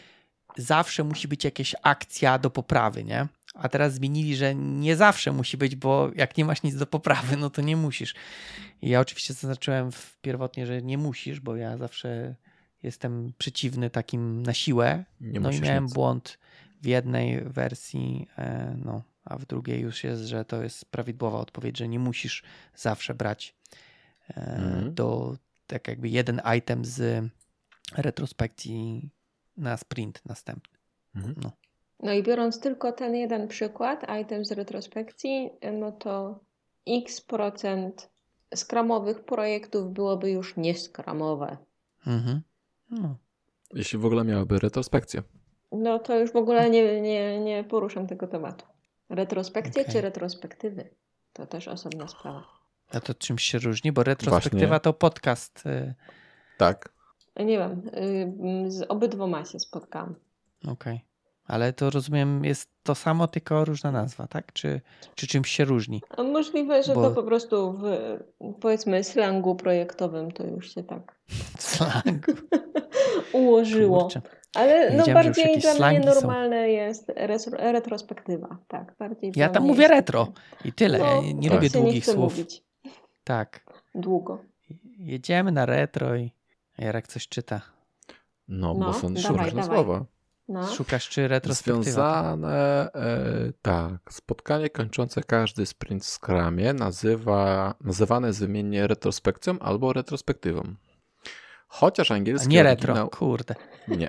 [0.56, 3.28] zawsze musi być jakaś akcja do poprawy, nie?
[3.54, 7.36] A teraz zmienili, że nie zawsze musi być, bo jak nie masz nic do poprawy,
[7.36, 8.14] no to nie musisz.
[8.82, 12.34] I ja oczywiście zaznaczyłem w pierwotnie, że nie musisz, bo ja zawsze
[12.82, 15.04] jestem przeciwny takim na siłę.
[15.20, 15.92] Nie no i miałem nic.
[15.94, 16.38] błąd
[16.82, 21.78] w jednej wersji, e, no, a w drugiej już jest, że to jest prawidłowa odpowiedź,
[21.78, 22.42] że nie musisz
[22.76, 23.54] zawsze brać
[24.30, 24.94] e, Mhm.
[24.94, 25.36] do
[25.70, 27.24] tak jakby jeden item z
[27.96, 29.10] retrospekcji
[29.56, 30.78] na sprint następny.
[31.14, 31.34] Mhm.
[31.42, 31.52] No.
[32.02, 36.40] No i biorąc tylko ten jeden przykład, item z retrospekcji, no to
[36.86, 38.10] x procent
[38.54, 41.56] skramowych projektów byłoby już nieskramowe.
[42.06, 42.40] Mhm.
[42.90, 43.16] No.
[43.74, 45.22] Jeśli w ogóle miałyby retrospekcję.
[45.72, 48.66] No to już w ogóle nie, nie, nie poruszam tego tematu.
[49.08, 49.94] Retrospekcje Okej.
[49.94, 50.90] czy retrospektywy?
[51.32, 52.59] To też osobna sprawa.
[52.95, 54.80] A to czymś się różni, bo retrospektywa Właśnie.
[54.80, 55.66] to podcast.
[55.66, 55.95] y,
[56.59, 56.93] Tak.
[57.36, 57.82] Nie wiem,
[58.66, 60.14] y, z obydwoma się spotkałam.
[60.68, 61.05] Okej.
[61.47, 64.53] Ale to rozumiem, jest to samo, tylko różna nazwa, tak?
[64.53, 64.80] Czy,
[65.14, 66.03] czy czymś się różni?
[66.16, 67.84] A możliwe, że Bo- to po prostu w
[68.61, 71.16] powiedzmy slangu projektowym to już się tak
[71.59, 72.26] Slang.
[73.32, 74.03] ułożyło.
[74.03, 74.22] Kurczę.
[74.55, 76.14] Ale no bardziej dla mnie slangi są.
[76.14, 77.12] normalne jest
[77.57, 78.59] retrospektywa.
[78.68, 80.32] Tak, bardziej Ja tam mówię jest retro
[80.64, 80.99] i tyle.
[80.99, 81.57] No, Ja nie, nie tak.
[81.57, 82.32] lubię nie długich chcę słów.
[82.32, 82.62] mówić
[83.24, 83.60] Tak.
[83.94, 84.38] długo.
[84.98, 86.32] Jedziemy na retro i
[86.78, 87.60] Jarek coś czyta.
[88.48, 89.64] No, No, bo są dawaj, różne dawaj.
[89.76, 90.04] słowa.
[90.48, 90.66] No.
[90.68, 91.82] Szukasz czy retrospektywa?
[91.82, 99.92] Związane, e, tak, spotkanie kończące każdy sprint w Scrumie nazywa, nazywane jest wymiennie retrospekcją albo
[99.92, 100.62] retrospektywą.
[101.68, 103.54] Chociaż A angielski nie retro, oryginał, kurde.
[103.88, 104.08] nie.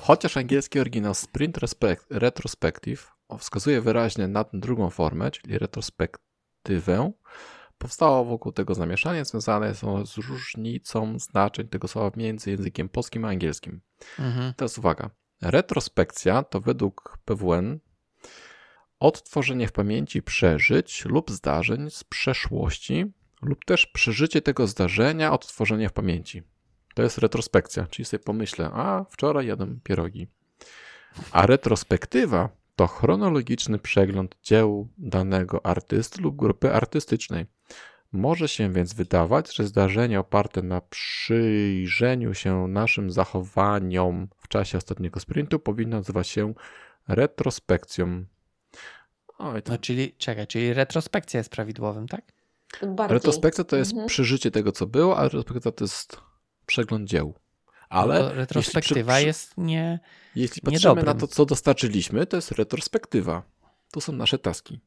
[0.00, 7.12] Chociaż angielski oryginał sprint respect, retrospective wskazuje wyraźnie na tę drugą formę, czyli retrospektywę,
[7.78, 13.28] powstało wokół tego zamieszanie związane są z różnicą znaczeń tego słowa między językiem polskim a
[13.28, 13.80] angielskim.
[14.18, 14.54] Mhm.
[14.54, 15.10] Teraz uwaga.
[15.42, 17.78] Retrospekcja to według PWN
[19.00, 23.04] odtworzenie w pamięci przeżyć lub zdarzeń z przeszłości
[23.42, 26.42] lub też przeżycie tego zdarzenia, odtworzenie w pamięci.
[26.94, 30.26] To jest retrospekcja, czyli sobie pomyślę, a wczoraj jadłem pierogi.
[31.32, 37.46] A retrospektywa to chronologiczny przegląd dzieł danego artysty lub grupy artystycznej.
[38.12, 45.20] Może się więc wydawać, że zdarzenie oparte na przyjrzeniu się naszym zachowaniom w czasie ostatniego
[45.20, 46.54] sprintu powinno nazywać się
[47.08, 48.24] retrospekcją.
[49.38, 52.32] Oj, to No czyli, czekaj, czyli retrospekcja jest prawidłowym, tak?
[52.82, 53.14] Bardziej.
[53.14, 54.08] Retrospekcja to jest Mhm.
[54.08, 56.20] przeżycie tego, co było, a retrospekcja to jest
[56.66, 57.34] przegląd dzieł.
[57.88, 60.00] Ale Bo retrospektywa jeśli, przy- jest nie...
[60.34, 61.18] jeśli patrzymy na niedobrym.
[61.20, 63.42] to, co dostarczyliśmy, to jest retrospektywa.
[63.92, 64.80] To są nasze taski.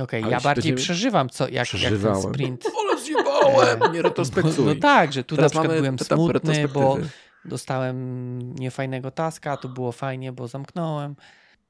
[0.00, 2.64] Okej, Ale ja bardziej będziemy- przeżywam, co, jak, jak ten sprint.
[2.80, 3.92] Ale zjebałem!
[3.92, 4.64] Nie No, retrospektuj.
[4.66, 6.98] no tak, że tu Teraz na przykład byłem smutny, bo
[7.44, 11.16] dostałem niefajnego taska, a tu było fajnie, bo zamknąłem.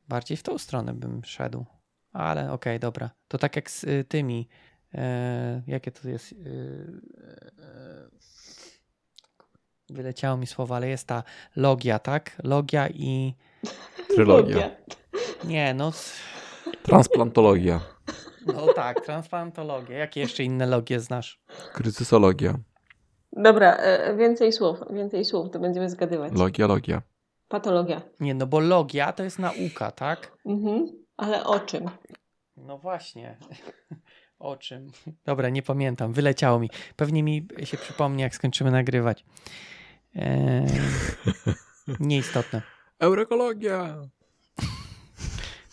[0.08, 1.64] Bardziej w tą stronę bym szedł.
[2.12, 3.10] Ale okej, dobra.
[3.28, 4.48] To tak jak z y, tymi.
[4.94, 6.32] E, jakie to jest?
[6.32, 6.36] Y,
[7.58, 8.08] e,
[9.90, 11.22] wyleciało mi słowo, ale jest ta
[11.56, 12.36] logia, tak?
[12.44, 13.34] Logia i.
[14.14, 14.70] Trylogia.
[15.44, 15.92] Nie, no.
[16.82, 17.80] Transplantologia.
[18.46, 19.98] No tak, transplantologia.
[19.98, 21.40] Jakie jeszcze inne logie znasz?
[21.72, 22.54] Kryzysologia.
[23.32, 26.32] Dobra, e, więcej słów, więcej słów, to będziemy zgadywać.
[26.32, 27.02] Logia, logia.
[27.48, 28.02] Patologia.
[28.20, 30.32] Nie, no bo logia to jest nauka, tak?
[30.46, 30.86] Mhm.
[31.16, 31.90] Ale o czym?
[32.56, 33.36] No właśnie.
[34.38, 34.86] O czym?
[35.24, 36.12] Dobra, nie pamiętam.
[36.12, 36.70] Wyleciało mi.
[36.96, 39.24] Pewnie mi się przypomni, jak skończymy nagrywać.
[40.14, 40.66] Eee,
[42.00, 42.62] nieistotne.
[42.98, 44.02] Eurokologia.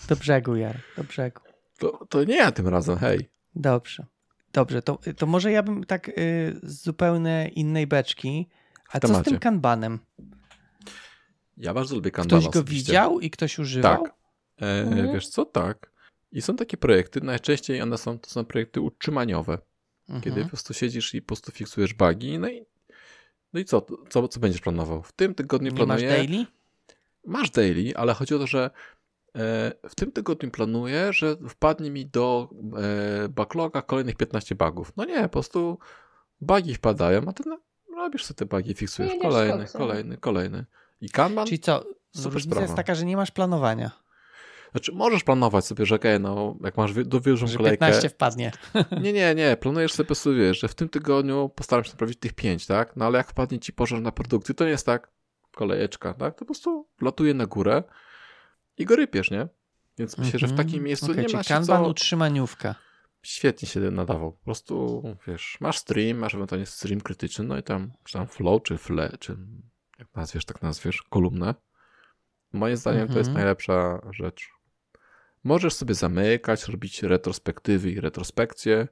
[0.09, 0.79] Do brzegu, Jar.
[0.97, 1.41] Do brzegu.
[1.77, 3.29] To, to nie ja tym razem, hej.
[3.55, 4.05] Dobrze.
[4.53, 6.13] Dobrze, to, to może ja bym tak y,
[6.63, 8.47] z zupełnie innej beczki.
[8.91, 9.99] A co z tym kanbanem?
[11.57, 12.75] Ja bardzo lubię Kanbana Ktoś go osobiście.
[12.85, 14.03] widział i ktoś używał?
[14.03, 14.13] Tak.
[14.61, 15.13] E, Mhm.
[15.13, 15.91] Wiesz co, tak.
[16.31, 19.57] I są takie projekty, najczęściej one są, to są projekty utrzymaniowe,
[20.09, 20.21] Mhm.
[20.21, 22.65] kiedy po prostu siedzisz i po prostu fiksujesz bugi, no i,
[23.53, 25.03] no i co, co, co będziesz planował?
[25.03, 26.45] W tym tygodniu Nie masz daily?
[27.25, 28.69] Masz daily, ale chodzi o to, że
[29.89, 32.49] w tym tygodniu planuję, że wpadnie mi do
[33.25, 34.91] e, backloga kolejnych 15 bugów.
[34.97, 35.77] No nie, po prostu
[36.41, 37.43] bugi wpadają, a ty
[37.95, 40.65] robisz sobie te bugi, fiksujesz Jedziesz kolejny, kolejny, kolejny.
[41.01, 41.83] I Kanban, Czyli co?
[42.15, 42.61] super Różnica sprawa.
[42.61, 43.91] jest taka, że nie masz planowania.
[44.71, 48.51] znaczy możesz planować sobie, że okej, no jak masz do dużą Że kolejkę, 15 wpadnie.
[49.03, 52.19] nie, nie, nie, planujesz sobie po prostu, wiesz, że w tym tygodniu postaram się naprawić
[52.19, 52.95] tych 5, tak?
[52.95, 55.11] No ale jak wpadnie ci pożar na produkcji, to nie jest tak,
[55.55, 56.33] kolejeczka, tak?
[56.33, 57.83] To po prostu latuje na górę
[58.79, 59.47] i go rypiesz, nie?
[59.97, 60.67] Więc myślę, że w Mhm.
[60.67, 61.89] takim miejscu Okej, nie czyli ma się Kanban co...
[61.89, 62.75] utrzymaniówka.
[63.23, 64.31] świetnie się nadawał.
[64.31, 68.63] Po prostu, wiesz, masz stream, masz ewentualnie stream krytyczny, no i tam, czy tam flow,
[68.63, 69.37] czy fle, czy
[69.99, 71.55] jak nazwiesz, tak nazwiesz, kolumnę.
[72.53, 73.33] Moim zdaniem to jest Mhm.
[73.33, 74.49] najlepsza rzecz.
[75.43, 78.87] Możesz sobie zamykać, robić retrospektywy i retrospekcje,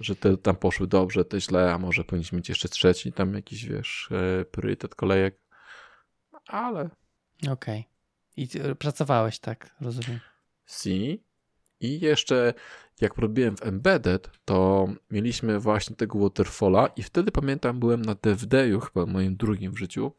[0.00, 3.64] że te tam poszły dobrze, te źle, a może powinniśmy mieć jeszcze trzeci, tam jakiś,
[3.64, 4.08] wiesz,
[4.40, 5.38] e, priorytet kolejek.
[6.46, 6.90] Ale
[7.50, 7.88] Okej.
[8.36, 10.20] I pracowałeś tak, rozumiem.
[10.66, 10.90] C.
[11.80, 12.54] I jeszcze
[13.00, 18.80] jak robiłem w Embedded, to mieliśmy właśnie tego Waterfalla i wtedy pamiętam, byłem na DevDayu,
[18.80, 20.12] chyba moim drugim w życiu,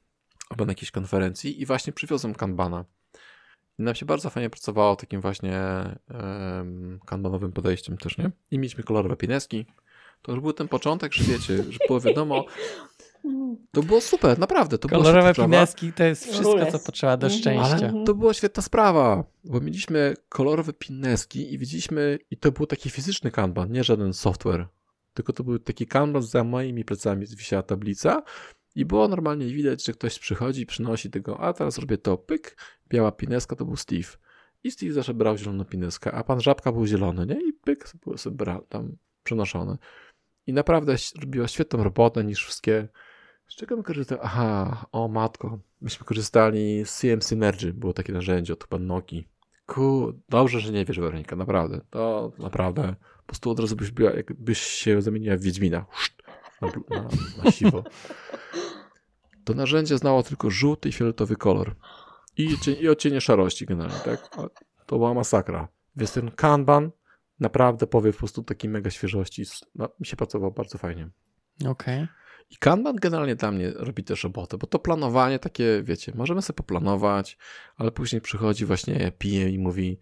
[0.49, 2.85] albo na jakiejś konferencji i właśnie przywiozłem Kanbana.
[3.79, 5.59] I nam się bardzo fajnie pracowało takim właśnie
[6.09, 8.31] um, kanbanowym podejściem też, nie?
[8.51, 9.65] I mieliśmy kolorowe pineski.
[10.21, 12.45] To już był ten początek, że wiecie, że było wiadomo,
[13.71, 14.77] to było super, naprawdę.
[14.77, 16.71] To Kolorowe pineski to jest wszystko, Rules.
[16.71, 17.41] co potrzeba do Mhm.
[17.41, 17.87] szczęścia.
[17.89, 22.89] Ale to była świetna sprawa, bo mieliśmy kolorowe pineski i widzieliśmy, i to był taki
[22.89, 24.67] fizyczny kanban, nie żaden software,
[25.13, 28.23] tylko to był taki kanban, za moimi plecami wisiała tablica
[28.75, 32.57] i było normalnie widać, że ktoś przychodzi i przynosi tego, a teraz robię to, pyk,
[32.89, 34.07] biała pineska, to był Steve.
[34.63, 37.49] I Steve zawsze brał zieloną pineskę, a pan Żabka był zielony, nie?
[37.49, 39.77] I pyk, było sobie bra- tam przenoszone.
[40.47, 42.87] I naprawdę robiła świetną robotę niż wszystkie
[43.47, 44.21] z czego my korzystamy?
[44.21, 45.59] Aha, o matko.
[45.81, 49.27] Myśmy korzystali z CM Synergy, było takie narzędzie od chyba Noki.
[49.65, 51.81] Ku, dobrze, że nie wiesz, Weronika, naprawdę.
[51.89, 52.95] To naprawdę.
[53.17, 55.85] Po prostu od razu byś była, jakbyś się zamieniła w Wiedźmina.
[56.61, 57.07] Na, na,
[57.43, 57.83] na siwo.
[59.43, 61.75] To narzędzie znało tylko żółty i fioletowy kolor.
[62.37, 64.29] I, cie- i odcienie szarości generalnie, tak?
[64.85, 65.67] To była masakra.
[65.95, 66.91] Więc ten Kanban
[67.39, 69.43] naprawdę powie po prostu takiej mega świeżości.
[69.75, 71.09] No, mi się pracowało bardzo fajnie.
[71.67, 72.07] Okej.
[72.49, 76.55] I Kanban generalnie dla mnie robi też robotę, bo to planowanie takie, wiecie, możemy sobie
[76.55, 77.37] poplanować,
[77.75, 79.97] ale później przychodzi właśnie PM i mówi,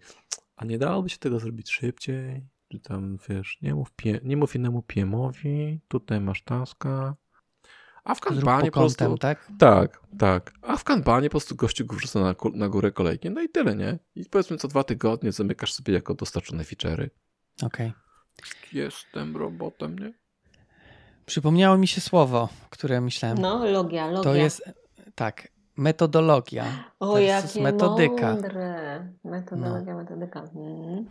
[0.56, 2.46] a nie dałoby się tego zrobić szybciej?
[2.68, 7.16] Czy tam, wiesz, nie mów, pie, nie mów innemu PM-owi, tutaj masz taska.
[8.04, 8.98] A w Kanbanie po prostu...
[8.98, 9.48] kątem, tak?
[9.58, 10.52] Tak, tak.
[10.62, 13.76] A w Kanbanie po prostu gościu go wrzuca na, na górę kolejki, no i tyle,
[13.76, 13.98] nie?
[14.14, 17.08] I powiedzmy co dwa tygodnie zamykasz sobie jako dostarczone feature'y.
[17.62, 17.92] Okej.
[18.72, 20.12] Jestem robotem, nie?
[21.26, 23.38] Przypomniało mi się słowo, które myślałem.
[23.38, 24.22] No, logia, logia.
[24.22, 24.62] To jest,
[25.14, 26.64] tak, metodologia
[27.00, 28.32] o, versus jakie metodyka.
[28.32, 29.08] mądre.
[29.24, 30.40] Metodologia, metodyka.
[30.40, 31.06] Mhm.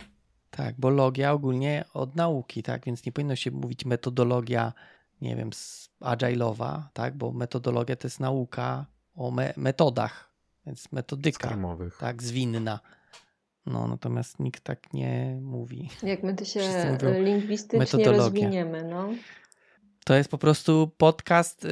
[0.50, 2.84] Tak, bo logia ogólnie od nauki, tak?
[2.84, 4.72] Więc nie powinno się mówić metodologia,
[5.20, 5.50] nie wiem,
[6.00, 7.16] agile'owa, tak?
[7.16, 10.30] Bo metodologia to jest nauka o me metodach,
[10.66, 11.96] więc metodyka, Skarmowych.
[11.98, 12.80] tak, zwinna.
[13.66, 15.88] No, natomiast nikt tak nie mówi.
[16.02, 16.60] Jak my to się
[17.20, 19.08] lingwistycznie rozwiniemy, no.
[20.06, 21.68] To jest po prostu podcast y,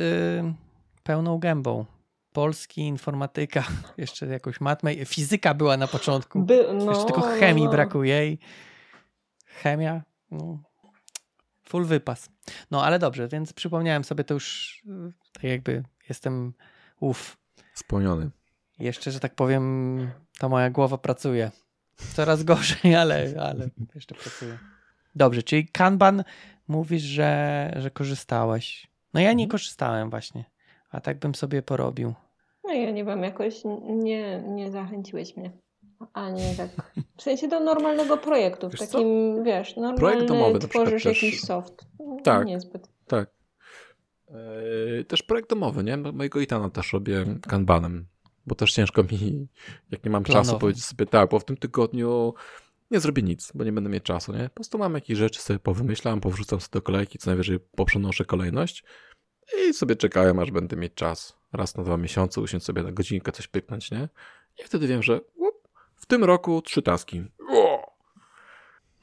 [1.02, 1.84] pełną gębą.
[2.32, 3.64] Polski, informatyka,
[3.96, 6.42] jeszcze jakoś matmę, fizyka była na początku.
[6.42, 7.70] By, no, Jeszcze tylko chemii no.
[7.70, 8.38] brakuje i
[9.46, 10.58] chemia, no,
[11.64, 12.28] full wypas.
[12.70, 16.52] No ale dobrze, więc przypomniałem sobie to już, y, tak jakby jestem,
[17.00, 17.36] uff,
[17.74, 18.30] Spełniony.
[18.78, 21.50] jeszcze, że tak powiem, ta moja głowa pracuje.
[21.96, 24.58] Coraz gorzej, ale, ale jeszcze pracuje.
[25.14, 26.24] Dobrze, czyli Kanban
[26.68, 28.90] mówisz, że, że korzystałeś.
[29.14, 29.48] No ja nie Mhm.
[29.48, 30.44] korzystałem właśnie,
[30.90, 32.14] a tak bym sobie porobił.
[32.64, 33.54] No ja nie wiem, jakoś
[33.88, 35.50] nie, nie zachęciłeś mnie.
[36.12, 36.92] Ani tak.
[37.16, 38.68] W sensie do normalnego projektu.
[38.68, 38.86] W Wiesz co?
[38.86, 41.86] takim, wiesz, normalny Projekt domowy tworzysz też- jakiś soft.
[42.24, 42.46] Tak.
[42.46, 42.88] Niezbyt.
[43.06, 43.30] Tak.
[44.30, 45.96] Eee, też projekt domowy, nie?
[45.96, 48.06] Mojego Itana też robię kanbanem,
[48.46, 49.48] bo też ciężko mi,
[49.90, 50.44] jak nie mam Planowo.
[50.46, 52.34] czasu, powiedzieć sobie tak, bo w tym tygodniu
[52.94, 54.42] nie zrobię nic, bo nie będę mieć czasu, nie?
[54.48, 58.84] Po prostu mam jakieś rzeczy sobie powymyślam, powrzucam sobie do kolejki, co najwyżej poprzenoszę kolejność
[59.68, 61.36] i sobie czekałem, aż będę mieć czas.
[61.52, 64.08] Raz na dwa miesiące usiąść sobie na godzinkę coś pyknąć, nie?
[64.60, 67.24] I wtedy wiem, że łup, w tym roku trzy taski.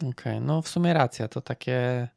[0.09, 2.07] Okej, no w sumie racja, to takie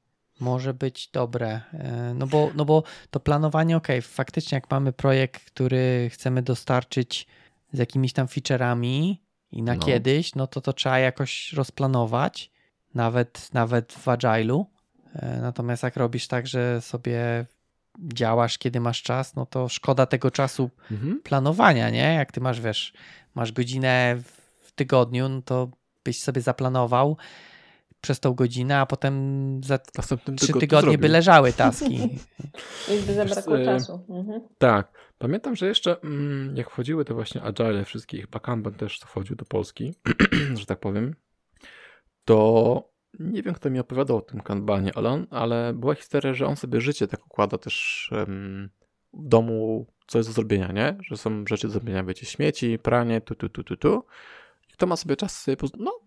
[0.40, 1.60] może być dobre.
[1.72, 7.26] E, No bo, no bo to planowanie, okej, faktycznie jak mamy projekt, który chcemy dostarczyć
[7.72, 9.23] z jakimiś tam featureami
[9.54, 9.86] i na No.
[9.86, 12.50] kiedyś, no to to trzeba jakoś rozplanować,
[12.94, 14.64] nawet, nawet w Agile'u.
[15.14, 17.46] E, Natomiast jak robisz tak, że sobie
[17.98, 21.20] działasz, kiedy masz czas, no to szkoda tego czasu Mhm.
[21.22, 22.14] planowania, nie?
[22.14, 22.92] Jak ty masz, wiesz,
[23.34, 24.16] masz godzinę
[24.62, 25.68] w tygodniu, no to
[26.04, 27.16] byś sobie zaplanował
[28.04, 29.14] przez tą godzinę, a potem
[29.64, 32.00] za Następnym trzy tygodnie by leżały taski.
[32.94, 34.06] Już by zabrakło e, czasu.
[34.08, 34.40] Mhm.
[34.58, 34.92] Tak.
[35.18, 39.44] Pamiętam, że jeszcze mm, jak wchodziły te właśnie agile wszystkich, chyba Kanban też wchodził do
[39.44, 39.94] Polski,
[40.60, 41.14] że tak powiem,
[42.24, 46.46] to nie wiem, kto mi opowiadał o tym Kanbanie, ale, on, ale była historia, że
[46.46, 48.70] on sobie życie tak układa też em,
[49.12, 50.96] w domu, co jest do zrobienia, nie?
[51.00, 54.04] Że są rzeczy do zrobienia, wiecie, śmieci, pranie, tu, tu, tu, tu, tu.
[54.70, 56.00] I kto ma sobie czas sobie, poz- no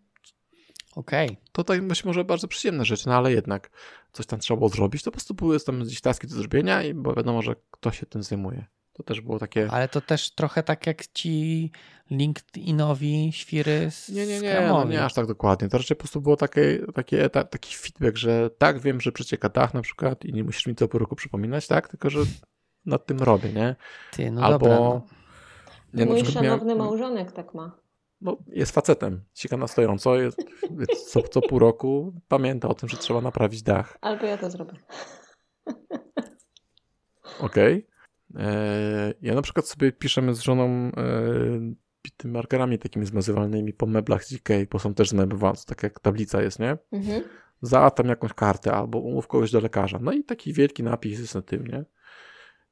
[0.97, 1.37] Okej.
[1.51, 3.69] to tak być może bardzo przyjemne rzeczy, no ale jednak
[4.11, 6.93] coś tam trzeba było zrobić, to po prostu były tam gdzieś taski do zrobienia i
[6.93, 8.65] bo wiadomo, że ktoś się tym zajmuje.
[8.93, 9.67] To też było takie...
[9.71, 11.71] Ale to też trochę tak jak ci
[12.11, 15.69] LinkedInowi świry z Nie, nie, nie, no nie aż tak dokładnie.
[15.69, 19.49] To raczej po prostu było takie, takie, etap, taki feedback, że tak, wiem, że przecieka
[19.49, 21.87] dach na przykład i nie musisz mi co po roku przypominać, tak?
[21.87, 22.19] Tylko, że
[22.85, 23.75] nad tym robię, nie?
[24.11, 24.59] Ty, no Albo...
[24.59, 24.79] dobra.
[24.79, 25.01] No.
[25.93, 27.86] Nie, Mój szanowny miałem- małżonek tak ma.
[28.21, 30.37] No, jest facetem, sika na stojąco, jest,
[31.07, 33.97] co, co pół roku pamięta o tym, że trzeba naprawić dach.
[34.01, 34.73] Albo ja to zrobię.
[37.39, 37.87] Okej.
[38.35, 40.91] Eee, Ja na przykład sobie piszemy z żoną e,
[42.17, 46.41] tymi markerami takimi zmazywalnymi po meblach z Ikei, bo są też zmeblowane, tak jak tablica
[46.41, 46.77] jest, nie?
[46.91, 47.23] Mhm.
[47.61, 49.99] Za tam jakąś kartę albo umów kogoś do lekarza.
[50.01, 51.85] No i taki wielki napis jest na tym, nie?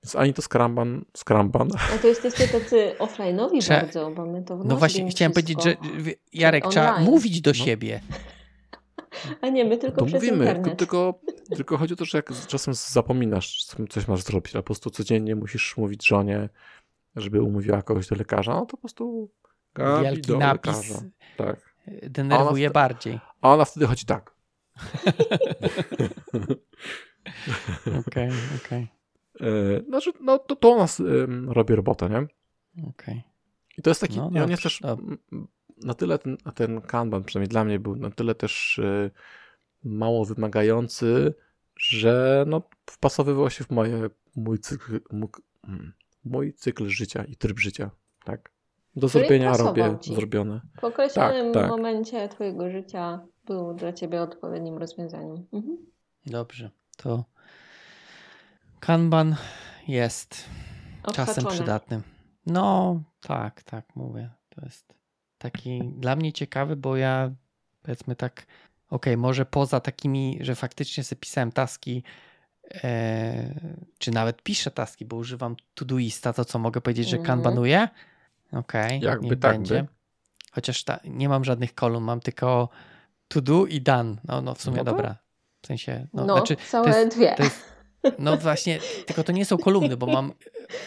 [0.05, 1.69] Więc ani to skramban, skramban.
[1.95, 5.75] A to jesteście tacy offline'owi Trze- bardzo, bo my to No właśnie, chciałem powiedzieć, że
[6.33, 7.53] Jarek, trzeba mówić do No.
[7.53, 8.01] siebie.
[9.41, 10.77] A nie, my tylko To przez mówimy, internet.
[10.79, 11.19] tylko,
[11.55, 15.35] tylko chodzi o to, że jak czasem zapominasz, coś masz zrobić, a po prostu codziennie
[15.35, 16.49] musisz mówić żonie,
[17.15, 19.29] żeby umówiła kogoś do lekarza, no to po prostu
[19.75, 21.01] Gabi Wielki do napis lekarza.
[21.37, 21.75] Tak.
[22.09, 23.19] denerwuje Ona- bardziej.
[23.41, 24.35] A ona wtedy chodzi tak.
[28.07, 28.29] Okej,
[28.65, 28.94] okej, E,
[29.87, 32.27] Znaczy, no to, to ona um, robi robotę, nie?
[32.89, 33.23] okej.
[33.77, 34.81] I to jest taki, No i on jest też
[35.83, 39.09] na tyle ten, ten Kanban, przynajmniej dla mnie był na tyle też e,
[39.83, 41.33] mało wymagający,
[41.75, 45.29] że no, wpasowywał się w moje, mój, cykl, mój,
[45.67, 45.93] mm,
[46.25, 47.91] mój cykl życia i tryb życia,
[48.23, 48.51] tak?
[48.95, 50.15] Do zrobienia robię ci.
[50.15, 50.61] zrobione.
[50.81, 51.71] W określonym Tak, tak.
[51.71, 55.45] momencie twojego życia był dla ciebie odpowiednim rozwiązaniem.
[55.53, 55.77] Mhm.
[56.25, 57.25] Dobrze, to
[58.79, 59.35] Kanban
[59.87, 60.45] jest
[61.13, 62.03] czasem przydatnym.
[62.45, 64.29] No, tak, tak, mówię.
[64.49, 64.93] To jest
[65.37, 67.31] taki dla mnie ciekawy, bo ja
[67.81, 68.45] powiedzmy tak,
[68.89, 72.03] okej, może poza takimi, że faktycznie sobie pisałem taski,
[72.83, 73.53] e,
[73.97, 77.27] czy nawet piszę taski, bo używam Todoista, to co mogę powiedzieć, że Mhm.
[77.37, 77.87] kanbanuję?
[78.51, 79.83] Okej, Jakby niech tak będzie.
[79.83, 79.87] by.
[80.51, 82.69] Chociaż ta, nie mam żadnych kolumn, mam tylko
[83.27, 84.15] to do i done.
[84.27, 85.15] No, no w sumie No dobra.
[85.61, 87.35] W sensie, no, No, znaczy, całe to jest, dwie.
[87.35, 87.74] to jest,
[88.19, 90.33] no właśnie, tylko to nie są kolumny, bo mam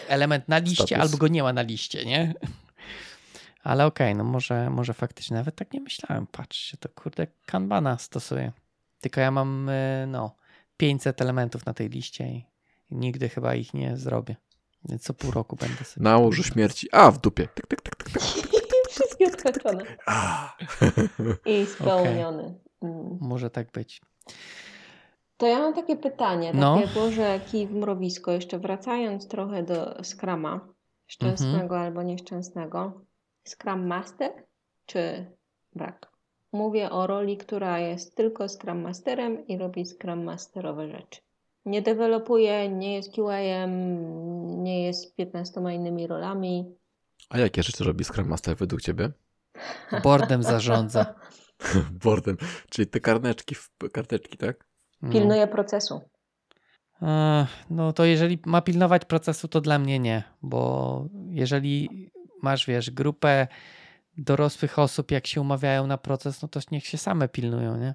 [0.09, 1.03] element na liście Status.
[1.03, 2.35] albo go nie ma na liście, nie?
[3.63, 6.27] Ale okej, no może, może faktycznie nawet tak nie myślałem.
[6.27, 8.53] Patrzcie, to kurde Kanbana stosuję.
[9.01, 10.37] Tylko ja mam y, no
[10.77, 12.45] 500 elementów na tej liście i
[12.91, 14.37] nigdy chyba ich nie zrobię.
[14.85, 16.05] Więc co pół roku będę sobie.
[16.05, 16.89] Na łożu śmierci.
[16.93, 17.49] A, w dupie.
[17.55, 18.23] Tyk, tyk, tyk, tyk, tyk.
[18.91, 19.85] Wszystkie odhaczone.
[21.47, 22.55] I spełniony.
[22.83, 23.19] Mm.
[23.21, 24.01] Może tak być.
[25.39, 26.75] To ja mam takie pytanie, No.
[26.81, 30.69] takie Boże kij w mrowisko, jeszcze wracając trochę do Scrama,
[31.07, 31.83] szczęsnego Mhm.
[31.83, 33.01] albo nieszczęsnego.
[33.45, 34.33] Scrum Master
[34.87, 35.27] czy
[35.75, 36.11] brak?
[36.53, 41.21] Mówię o roli, która jest tylko Scrum Masterem i robi Scrum Masterowe rzeczy.
[41.65, 46.75] Nie dewelopuje, nie jest QA-em, nie jest 15 innymi rolami.
[47.31, 49.11] A jakie rzeczy robi Scrum Master według ciebie?
[50.03, 51.15] Boardem zarządza.
[52.05, 52.37] Boardem.
[52.71, 53.55] Czyli te karneczki,
[53.93, 54.69] karteczki, tak?
[55.03, 55.13] No.
[55.13, 56.01] Pilnuje procesu.
[57.03, 61.89] Ech, No to jeżeli ma pilnować procesu, to dla mnie nie, bo jeżeli
[62.43, 63.47] masz, wiesz, grupę
[64.17, 67.95] dorosłych osób, jak się umawiają na proces, no to niech się same pilnują, nie?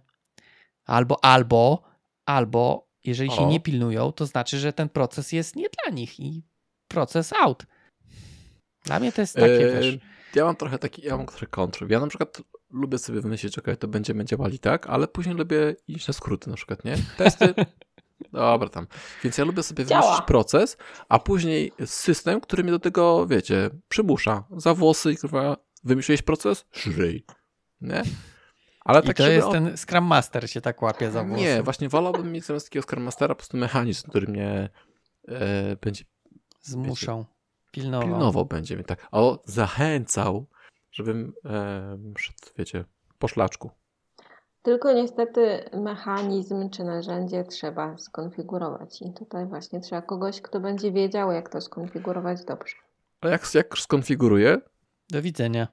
[0.85, 1.83] Albo, albo,
[2.25, 3.49] albo, jeżeli się O.
[3.49, 6.43] nie pilnują, to znaczy, że ten proces jest nie dla nich i
[6.87, 7.65] proces out.
[8.85, 9.97] Dla mnie to jest takie, Eee, wiesz,
[10.35, 11.85] Ja mam trochę taki, ja mam trochę kontr.
[11.89, 12.41] Ja na przykład
[12.73, 16.55] lubię sobie wymyślić, okej, to będziemy działali tak, ale później lubię iść na skróty na
[16.55, 16.95] przykład, nie?
[17.17, 17.53] Testy.
[18.31, 18.87] Dobra, tam.
[19.23, 20.77] Więc ja lubię sobie wymyślić proces,
[21.09, 24.43] a później system, który mnie do tego, wiecie, przymusza.
[24.57, 26.65] Za włosy i kurwa, wymyśliłeś proces?
[26.71, 27.25] Szryj.
[27.81, 28.03] Nie?
[28.85, 31.41] Ale i tak, to jest on- ten Scrum Master się tak łapie za włosy.
[31.41, 34.69] Nie, właśnie wolałbym mieć zamiast takiego Scrum Mastera po prostu mechanizm, który mnie
[35.27, 36.03] e, będzie
[36.61, 37.25] Zmuszą,
[37.71, 38.09] pilnował.
[38.09, 40.47] pilnował, będzie mnie tak, o, zachęcał,
[40.93, 42.85] żebym e, szedł, wiecie,
[43.19, 43.71] po szlaczku.
[44.61, 51.31] Tylko niestety mechanizm czy narzędzie trzeba skonfigurować i tutaj właśnie trzeba kogoś, kto będzie wiedział,
[51.31, 52.75] jak to skonfigurować dobrze.
[53.21, 54.57] A jak, jak skonfiguruję,
[55.09, 55.67] Do widzenia.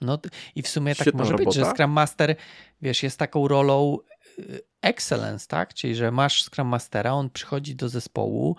[0.00, 0.18] No
[0.54, 1.76] i w sumie tak Świetna może być, że robota.
[1.76, 2.36] Scrum Master,
[2.82, 3.98] wiesz, jest taką rolą
[4.38, 5.74] y, excellence, tak?
[5.74, 8.56] Czyli, że masz Scrum Mastera, on przychodzi do zespołu,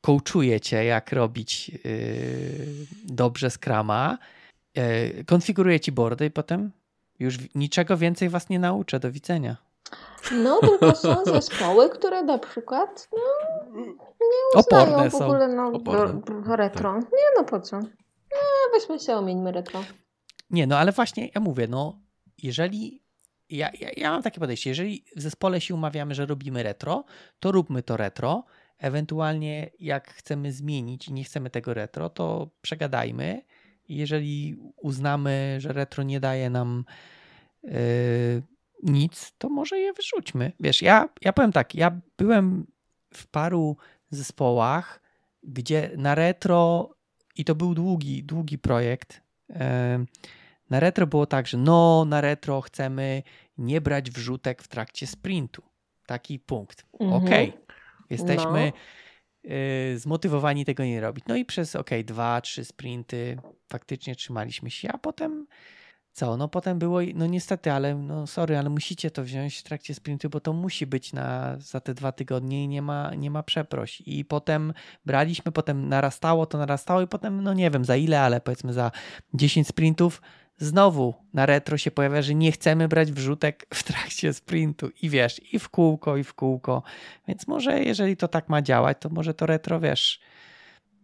[0.00, 1.80] coachuje cię, jak robić yy,
[3.04, 4.18] dobrze Scrama,
[4.74, 6.72] yy, konfiguruje ci boardy i potem
[7.18, 9.00] już niczego więcej was nie nauczę.
[9.00, 9.56] Do widzenia.
[10.32, 13.18] No, tylko są zespoły, które na przykład no,
[14.20, 15.24] nie uznają Oporne w są.
[15.24, 15.72] ogóle no,
[16.56, 16.94] retro.
[16.98, 17.78] Nie, no po co?
[17.78, 18.38] No,
[18.72, 19.84] weźmy się, omieńmy retro.
[20.50, 21.98] Nie, no ale właśnie ja mówię, no
[22.42, 23.02] jeżeli
[23.50, 27.04] ja, ja, ja mam takie podejście, jeżeli w zespole się umawiamy, że robimy retro,
[27.40, 28.44] to róbmy to retro.
[28.78, 33.42] Ewentualnie jak chcemy zmienić i nie chcemy tego retro, to przegadajmy.
[33.90, 36.84] Jeżeli uznamy, że retro nie daje nam
[37.62, 37.72] yy,
[38.82, 40.52] nic, to może je wyrzućmy.
[40.60, 42.66] Wiesz, ja, ja powiem tak, ja byłem
[43.14, 43.76] w paru
[44.10, 45.00] zespołach,
[45.42, 46.90] gdzie na retro,
[47.36, 50.06] i to był długi, długi projekt, em,
[50.70, 53.22] na retro było tak, że no, na retro chcemy
[53.58, 55.62] nie brać wrzutek w trakcie sprintu.
[56.06, 56.86] Taki punkt.
[57.00, 57.22] Mhm.
[57.22, 57.52] Okej.
[58.10, 58.78] Jesteśmy No.
[59.44, 61.24] Y, zmotywowani tego nie robić.
[61.28, 63.38] No i przez okej, dwa, trzy sprinty
[63.68, 65.46] faktycznie trzymaliśmy się, a potem
[66.12, 66.36] co?
[66.36, 70.30] No potem było, no niestety, ale no sorry, ale musicie to wziąć w trakcie sprintu,
[70.30, 74.02] bo to musi być na, za te dwa tygodnie i nie ma, nie ma przeproś.
[74.06, 74.72] I potem
[75.06, 78.90] braliśmy, potem narastało, to narastało i potem, no nie wiem za ile, ale powiedzmy za
[79.34, 80.22] 10 sprintów
[80.60, 85.52] znowu na retro się pojawia, że nie chcemy brać wrzutek w trakcie sprintu i wiesz,
[85.52, 86.82] i w kółko, i w kółko.
[87.28, 90.20] Więc może jeżeli to tak ma działać, to może to retro, wiesz,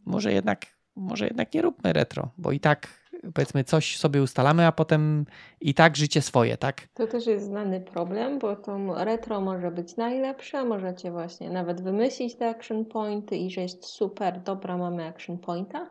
[0.05, 2.89] może jednak, może jednak nie róbmy retro, bo i tak
[3.35, 5.27] powiedzmy coś sobie ustalamy, a potem
[5.61, 6.89] i tak życie swoje, tak?
[6.95, 12.37] To też jest znany problem, bo to retro może być najlepsze, możecie właśnie nawet wymyślić
[12.37, 15.87] te action pointy i że jest super, dobra, mamy action pointa,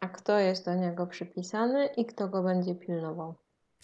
[0.00, 3.34] a kto jest do niego przypisany i kto go będzie pilnował.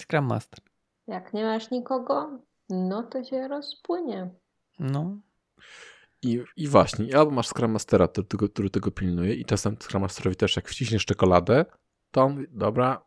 [0.02, 0.60] Scrum Master.
[1.06, 2.38] Jak nie masz nikogo,
[2.68, 4.30] no to się rozpłynie.
[4.78, 5.16] No,
[6.22, 10.02] I, I właśnie, albo masz Scrum Mastera, który tego, który tego pilnuje i czasem Scrum
[10.02, 11.64] Masterowi też jak wciśniesz czekoladę,
[12.10, 13.02] to on mówi, dobra,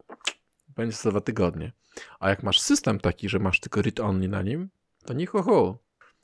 [0.67, 1.71] będzie za dwa tygodnie.
[2.19, 4.69] A jak masz system taki, że masz tylko read-only na nim,
[5.05, 5.77] to nie ho, ho.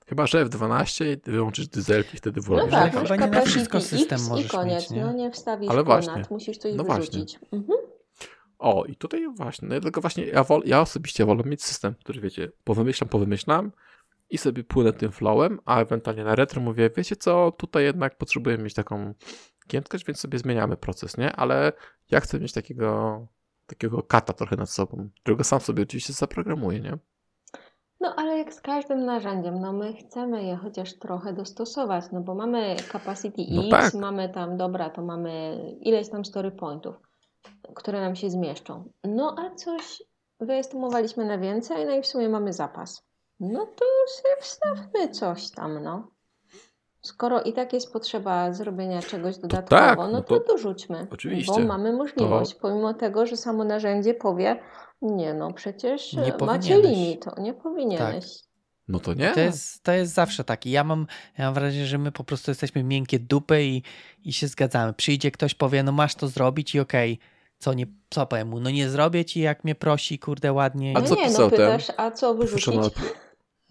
[0.05, 2.73] Chyba, że F12 wyłączysz dyzelki, wtedy No włączysz.
[2.73, 4.73] ale tak, chyba masz nie na wszystko system X możesz i koniec.
[4.83, 5.01] mieć, nie?
[5.05, 6.23] No nie wstawisz Ale ponad, właśnie.
[6.29, 7.05] musisz coś No właśnie.
[7.05, 7.39] wyrzucić.
[7.51, 7.79] Mhm.
[8.59, 12.21] O, i tutaj właśnie, no dlatego właśnie ja, wol, ja osobiście wolę mieć system, który
[12.21, 13.71] wiecie, powymyślam, powymyślam
[14.29, 18.57] i sobie płynę tym flowem, a ewentualnie na retro mówię, wiecie co, tutaj jednak potrzebuję
[18.57, 19.13] mieć taką
[19.67, 21.31] giętkość, więc sobie zmieniamy proces, nie?
[21.35, 21.73] Ale
[22.11, 23.27] ja chcę mieć takiego,
[23.65, 26.97] takiego kata trochę nad sobą, którego sam sobie oczywiście zaprogramuję, nie?
[28.01, 32.35] No ale jak z każdym narzędziem, no my chcemy je chociaż trochę dostosować, no bo
[32.35, 33.93] mamy capacity No X, tak.
[33.93, 36.95] mamy tam, dobra, to mamy ileś tam story pointów,
[37.75, 38.83] które nam się zmieszczą.
[39.03, 40.03] No a coś
[40.39, 43.03] wyestimowaliśmy na więcej, no i w sumie mamy zapas.
[43.39, 46.07] No to sobie wstawmy coś tam, no.
[47.01, 51.07] Skoro i tak jest potrzeba zrobienia czegoś dodatkowo, tak, no no to, to dorzućmy.
[51.11, 51.61] oczywiście.
[51.61, 54.59] Bo mamy możliwość, pomimo tego, że samo narzędzie powie,
[55.01, 58.25] nie no, przecież Nie e, macie limit, to nie powinieneś.
[58.87, 59.31] No to nie.
[59.31, 60.71] To jest, to jest zawsze taki.
[60.71, 63.83] Ja mam, ja mam wrażenie, że my po prostu jesteśmy miękkie dupy i,
[64.23, 64.93] i się zgadzamy.
[64.93, 67.19] Przyjdzie ktoś, powie, no masz to zrobić i okej,
[67.57, 70.93] co nie, co powiem mu, no nie zrobię ci, jak mnie prosi, kurde, ładnie.
[70.97, 72.75] A No co nie, no pisał ten pytasz, a co wyrzucić?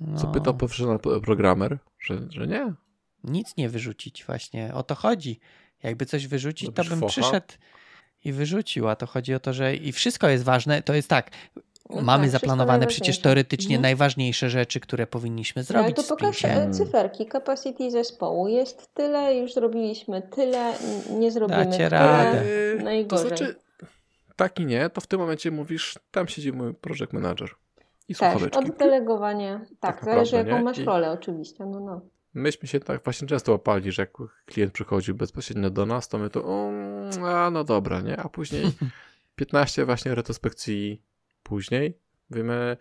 [0.00, 2.72] No, co pytał professional programmer, że, że nie.
[3.24, 5.40] Nic nie wyrzucić właśnie, o to chodzi.
[5.82, 7.06] Jakby coś wyrzucić, to bym focha?
[7.06, 7.46] przyszedł
[8.24, 11.30] i wyrzucił, a to chodzi o to, że i wszystko jest ważne, to jest tak,
[11.90, 13.82] No mamy tak, zaplanowane przecież teoretycznie Mhm.
[13.82, 18.48] najważniejsze rzeczy, które powinniśmy No, zrobić ale to pokaż e, cyferki, capacity zespołu.
[18.48, 20.72] Jest tyle, już zrobiliśmy tyle,
[21.10, 21.88] nie zrobimy Dacie tyle.
[21.88, 22.42] radę.
[22.78, 23.28] To Najgorzej.
[23.28, 23.54] znaczy,
[24.36, 27.48] tak i nie, to w tym momencie mówisz, tam siedzi mój project manager
[28.08, 28.58] i Też, słuchaweczki.
[28.72, 29.60] oddelegowanie.
[29.80, 30.64] Tak, Tak zależy naprawdę, jaką nie?
[30.64, 31.64] masz I- rolę oczywiście.
[31.66, 32.00] No, no.
[32.34, 34.12] Myśmy się tak właśnie często łapali, że jak
[34.46, 38.16] klient przychodził bezpośrednio do nas, to my to, um, a no dobra, nie?
[38.16, 38.72] A później
[39.36, 41.02] 15 właśnie retrospekcji
[41.42, 41.98] później,
[42.30, 42.76] wiemy,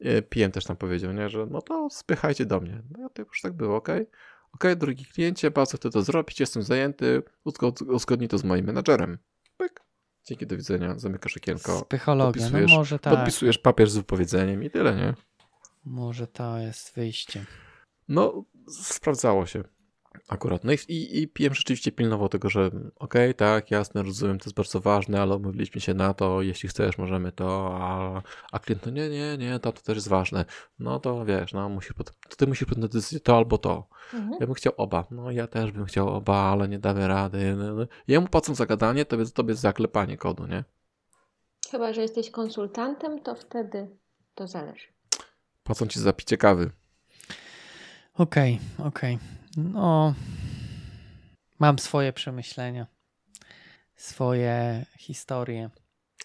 [0.00, 1.28] e, PM też nam powiedział, nie?
[1.28, 2.82] Że no to spychajcie do mnie.
[2.98, 4.06] No to już tak było, okej.
[4.52, 9.18] Okej, drogi kliencie, bardzo chcę to zrobić, jestem zajęty, uzgod- uzgodnij to z moim menadżerem.
[9.56, 9.80] Pyk.
[10.24, 14.96] Dzięki, do widzenia, zamykasz okienko, Psychologia, no może tak, podpisujesz papier z wypowiedzeniem i tyle,
[14.96, 15.14] nie?
[15.84, 17.44] może to jest wyjście.
[18.08, 19.64] No, sprawdzało się
[20.28, 20.64] akurat.
[20.64, 24.56] No i, i, i PM rzeczywiście pilnował tego, że okej, tak, jasne, rozumiem, to jest
[24.56, 28.22] bardzo ważne, ale umówiliśmy się na to, jeśli chcesz, możemy to, a,
[28.52, 30.44] a klient, no nie, nie, nie, to, to też jest ważne.
[30.78, 31.92] No to wiesz, no musisz,
[32.28, 33.88] to ty musisz podjąć decyzję, to albo to.
[34.14, 34.36] Mhm.
[34.40, 35.04] Ja bym chciał oba.
[35.10, 37.54] No ja też bym chciał oba, ale nie damy rady.
[37.56, 37.86] No, no.
[38.08, 40.64] Jemu płacą za gadanie, tobie, tobie za zaklepanie kodu, nie?
[41.70, 43.88] Chyba, że jesteś konsultantem, to wtedy
[44.34, 44.86] to zależy.
[45.64, 46.70] Płacą ci za picie kawy.
[48.18, 49.14] Okej, okay, okej.
[49.14, 49.64] Okay.
[49.72, 50.14] No,
[51.58, 52.86] mam swoje przemyślenia,
[53.96, 55.70] swoje historie.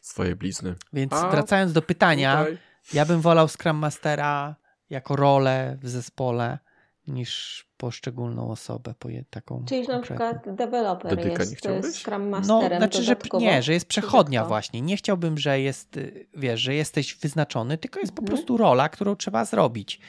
[0.01, 0.75] Swoje blizny.
[0.93, 2.57] Więc A, wracając do pytania, tutaj.
[2.93, 4.55] ja bym wolał Scrum Mastera
[4.89, 6.59] jako rolę w zespole
[7.07, 12.71] niż poszczególną osobę, po taką Czyli na przykład deweloper Dedyka jest nie Scrum no, Masterem
[12.71, 14.81] No, znaczy, że nie, że jest przechodnia właśnie.
[14.81, 15.99] Nie chciałbym, że jest,
[16.33, 18.37] wiesz, że jesteś wyznaczony, tylko jest po mhm.
[18.37, 19.99] prostu rola, którą trzeba zrobić.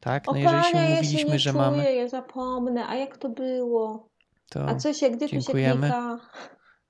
[0.00, 0.26] Tak?
[0.26, 1.94] No jeżeli się umówiliśmy, ja się że czuję, mamy...
[1.94, 4.08] ja zapomnę, a jak to było?
[4.50, 5.74] To a co się, gdzie dziękujemy.
[5.74, 6.18] tu się klika?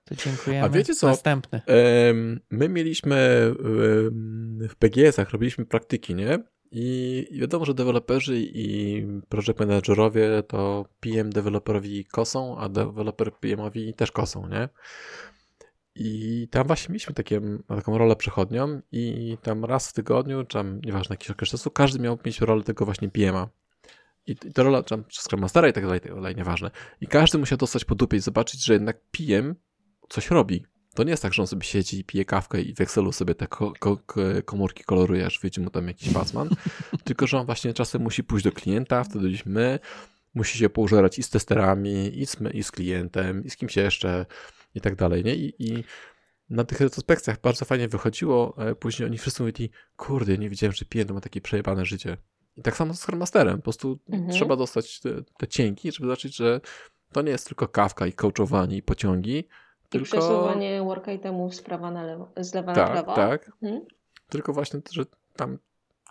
[0.05, 0.67] To dziękujemy.
[0.67, 1.07] A wiecie co?
[1.07, 1.61] Następny.
[2.51, 3.17] My mieliśmy
[4.69, 6.39] w PGS-ach, robiliśmy praktyki, nie?
[6.71, 14.13] I wiadomo, że deweloperzy i project managerowie to PM deweloperowi kosą, a deweloper PMowi też
[14.13, 14.69] kosą, nie?
[16.01, 20.81] I tam właśnie mieliśmy takie, taką rolę przechodnią i tam raz w tygodniu, czy tam
[20.81, 23.47] nieważne jakiś okres czasu, każdy miał mieć rolę tego właśnie PM'a.
[24.27, 26.71] I, i to rola, czy tam Scrum Mastera i tak dalej, tak dalej, nieważne.
[27.01, 29.55] I każdy musiał dostać po dupie i zobaczyć, że jednak PM
[30.09, 30.65] coś robi.
[30.95, 33.35] To nie jest tak, że on sobie siedzi i pije kawkę i w Excelu sobie
[33.35, 33.99] te ko ko
[34.45, 36.49] komórki koloruje, aż wyjdzie mu tam jakiś pasman,
[37.05, 39.79] tylko że on właśnie czasem musi pójść do klienta, wtedy my,
[40.35, 44.27] musi się poużerać i z testerami, i z, i z klientem, i z kimś jeszcze,
[44.75, 45.35] i tak dalej, nie?
[45.35, 45.85] I, i
[46.51, 50.85] na tych retrospekcjach bardzo fajnie wychodziło, e, później oni wszyscy mówili, kurde, nie wiedziałem, że
[50.85, 52.17] PM ma takie przejebane życie.
[52.57, 54.31] I tak samo z Scrum Masterem, po prostu mhm.
[54.31, 56.61] trzeba dostać te, te cienki, żeby zobaczyć, że
[57.13, 59.49] to nie jest tylko kawka i coachowanie i pociągi,
[59.89, 60.07] tylko...
[60.07, 63.15] I przesuwanie work itemów z prawa na lewo, z lewa tak, na prawo.
[63.15, 63.85] Tak, hmm?
[64.29, 65.05] Tylko właśnie, że
[65.37, 65.59] tam,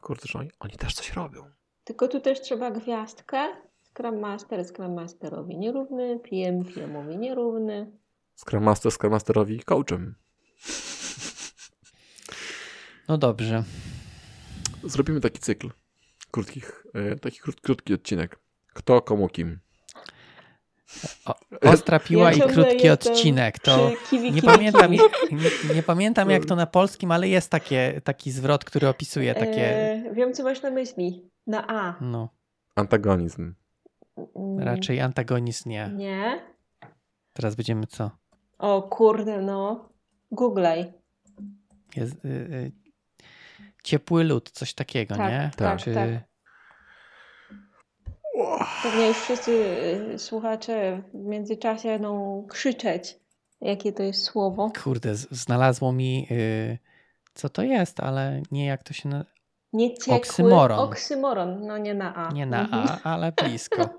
[0.01, 1.43] kurde, że oni, oni też coś robią.
[1.83, 3.47] Tylko tu też trzeba gwiazdkę.
[3.83, 7.91] Scrum Master Scrum Masterowi nierówny, PM PMowi nierówny.
[8.37, 10.15] Scrum Master Scrum Masterowi coachem.
[13.07, 13.63] No dobrze.
[14.83, 15.69] Zrobimy taki cykl
[16.31, 18.39] krótkich, e, taki krót, krótki odcinek.
[18.73, 19.59] Kto komu kim.
[21.25, 23.59] O, ostra piła ja i krótki odcinek.
[23.59, 24.99] To kiwi, nie, pamiętam, nie,
[25.75, 29.75] nie, pamiętam jak to na polskim, ale jest takie, taki zwrot, który opisuje takie.
[29.75, 31.29] E, wiem, co masz na myśli.
[31.47, 31.95] Na A.
[32.01, 32.29] No.
[32.75, 33.53] Antagonizm.
[34.35, 34.59] Mm.
[34.59, 35.91] Raczej antagonizm nie.
[35.95, 36.41] Nie.
[37.33, 38.11] Teraz będziemy co?
[38.59, 39.89] O kurde, no.
[40.31, 40.93] Googlej.
[41.95, 42.71] Jest, y, y,
[43.83, 45.51] ciepły lód, coś takiego, tak, nie?
[45.57, 45.93] Tak, Czy...
[45.93, 46.09] tak.
[48.83, 49.51] Pewnie już wszyscy
[50.13, 53.19] y, słuchacze w międzyczasie będą krzyczeć,
[53.61, 54.71] jakie to jest słowo.
[54.83, 56.77] Kurde, znalazło mi, yy,
[57.33, 59.31] co to jest, ale nie jak to się nazywa.
[59.73, 60.79] Nieciekły oksymoron.
[60.79, 62.31] Oksymoron, no nie na A.
[62.31, 62.87] Nie na mhm.
[63.03, 63.89] A, ale blisko.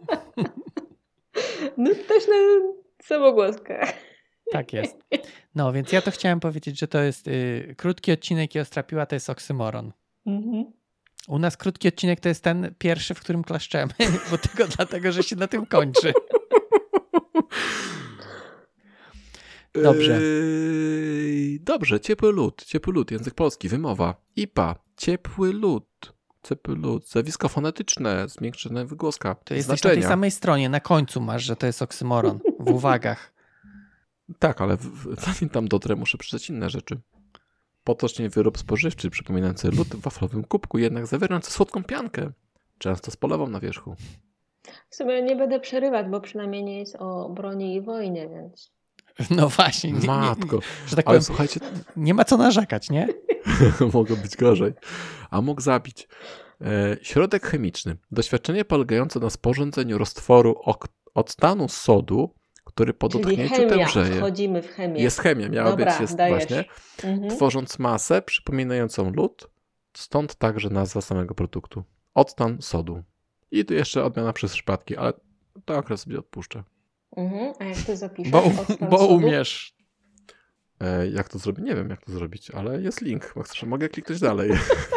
[1.77, 2.35] no też na
[3.03, 3.87] samogłoskę.
[4.53, 4.97] Tak jest.
[5.55, 9.17] No, więc ja to chciałem powiedzieć, że to jest yy, krótki odcinek i Ostrapiła to
[9.17, 9.93] jest oksymoron.
[10.27, 10.65] Mhm.
[11.29, 13.93] U nas krótki odcinek to jest ten pierwszy, w którym klaszczemy,
[14.31, 16.13] bo tylko dlatego, że się na tym kończy.
[19.83, 20.21] Dobrze.
[20.21, 24.15] Yy, dobrze, ciepły lód, ciepły lód, język polski, wymowa.
[24.37, 26.13] IPA, ciepły lód,
[26.43, 29.35] ciepły lód, zjawisko fonetyczne, zmiękczone wygłoska.
[29.35, 33.38] To jest na tej samej stronie, na końcu masz, że to jest oksymoron, w uwagach.
[34.39, 34.77] Tak, ale
[35.27, 37.01] zanim tam dotrę, muszę przeczytać inne rzeczy.
[37.85, 42.31] Potocznie wyrób spożywczy przypominający lód w waflowym kubku, jednak zawierający słodką piankę,
[42.79, 43.97] często z polewą na wierzchu.
[44.91, 48.73] W sumie nie będę przerywać, bo przynajmniej nie jest o broni i wojnie, więc...
[49.31, 49.93] No właśnie.
[49.93, 50.57] Nie, Matko.
[50.57, 51.61] Nie, że tak ale powiem, słuchajcie...
[51.97, 53.09] Nie ma co narzekać, nie?
[53.95, 54.73] Mogło być gorzej.
[55.31, 56.09] A mógł zabić.
[56.61, 57.97] E, środek chemiczny.
[58.11, 60.61] Doświadczenie polegające na sporządzeniu roztworu
[61.15, 62.35] octanu sodu
[62.79, 63.69] który po Czyli dotknięciu chemia.
[63.69, 64.17] tężeje.
[64.17, 65.03] Wchodzimy w chemię.
[65.03, 66.37] Jest chemia, miała Dobra, być jest dajesz.
[66.39, 66.65] właśnie.
[67.05, 67.31] Mhm.
[67.37, 69.51] Tworząc masę przypominającą lód,
[69.97, 71.85] stąd także nazwa samego produktu.
[72.15, 73.03] Octan sodu.
[73.51, 75.13] I tu jeszcze odmiana przez przypadki, ale
[75.65, 76.63] to akurat sobie odpuszczę.
[77.17, 77.53] Mhm.
[77.59, 78.33] A jak to zapiszesz?
[78.33, 78.43] Bo,
[78.91, 79.75] bo umiesz.
[80.81, 81.65] E, jak to zrobić?
[81.65, 83.35] Nie wiem, jak to zrobić, ale jest link.
[83.67, 84.51] Mogę kliknąć dalej.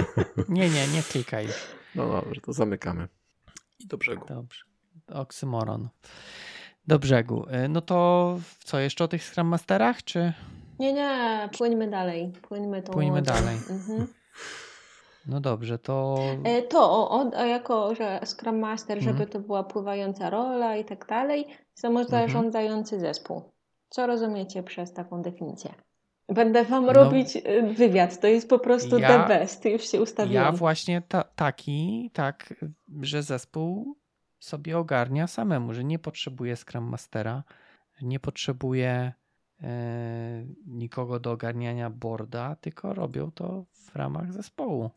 [0.50, 1.48] nie, nie, nie klikaj.
[1.96, 3.08] No dobrze, to zamykamy.
[3.80, 4.26] I do brzegu.
[4.28, 4.64] Dobrze.
[5.08, 5.90] Oksymoron
[6.88, 7.46] do brzegu.
[7.66, 10.34] Y, no to co, jeszcze o tych Scrum Masterach, czy?
[10.80, 12.34] Nie, nie, płyńmy dalej.
[12.42, 13.58] Płyńmy, tą płyńmy dalej.
[13.70, 14.08] Mhm.
[15.28, 16.16] No dobrze, to...
[16.44, 19.18] E, to, o, o, jako że Scrum Master, mhm.
[19.18, 23.14] żeby to była pływająca rola i tak dalej, samozarządzający mhm.
[23.14, 23.42] zespół.
[23.90, 25.74] Co rozumiecie przez taką definicję?
[26.30, 30.02] Będę wam no, robić y, wywiad, to jest po prostu ja, the best, już się
[30.02, 30.44] ustawiłem.
[30.44, 32.54] Ja właśnie ta, taki, tak,
[33.02, 34.01] że zespół
[34.42, 37.44] sobie ogarnia samemu, że nie potrzebuje Scrum Mastera,
[38.02, 39.14] nie potrzebuje
[39.64, 44.90] e, nikogo do ogarniania boarda, tylko robią to w ramach zespołu.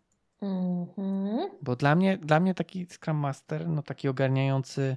[0.43, 1.51] Mhm.
[1.63, 4.97] Bo dla mnie, dla mnie taki Scrum Master, no taki ogarniający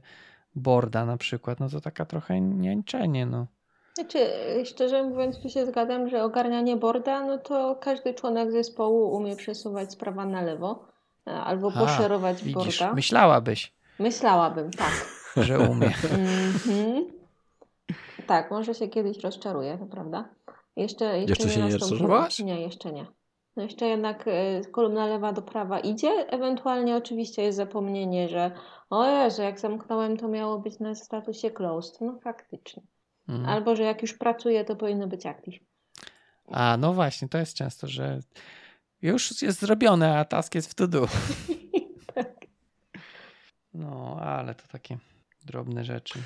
[0.56, 3.48] boarda na przykład, no to taka trochę niańczenie, no.
[3.94, 4.20] Znaczy,
[4.66, 9.92] szczerze mówiąc, tu się zgadzam, że ogarnianie boarda, no to każdy członek zespołu umie przesuwać
[9.92, 10.88] z prawa na lewo
[11.28, 12.96] e, albo A, poszerować Widzisz, boarda.
[12.96, 15.08] myślałabyś, Myślałabym, tak.
[15.46, 15.88] że umie.
[15.88, 17.06] Mhm.
[18.28, 20.30] Tak, może się kiedyś rozczaruję, to prawda?
[20.76, 22.40] Jeszcze, jeszcze, Jeszcze się nie rozczarowałaś?
[22.40, 23.06] Nie, jeszcze nie.
[23.56, 26.10] No jeszcze jednak e, kolumna lewa do prawa idzie.
[26.30, 28.52] Ewentualnie oczywiście jest zapomnienie, że
[28.90, 32.02] o Jezu, jak zamknąłem, to miało być na statusie closed.
[32.02, 32.84] No faktycznie.
[33.30, 33.46] Mm.
[33.46, 35.60] Albo, że jak już pracuję, to powinno być active.
[36.52, 38.20] A no właśnie, to jest często, że
[39.02, 41.08] już jest zrobione, a task jest w to do.
[43.78, 44.98] No, ale to takie
[45.46, 46.20] drobne rzeczy.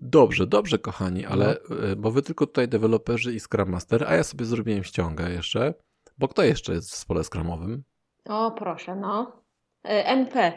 [0.00, 1.76] Dobrze, dobrze, kochani, ale No.
[1.92, 5.74] e, bo wy tylko tutaj deweloperzy i Scrum Master, a ja sobie zrobiłem ściągę jeszcze,
[6.18, 7.82] bo kto jeszcze jest w zespole Scrumowym?
[8.28, 9.42] O, proszę, no.
[9.84, 10.52] E, NP.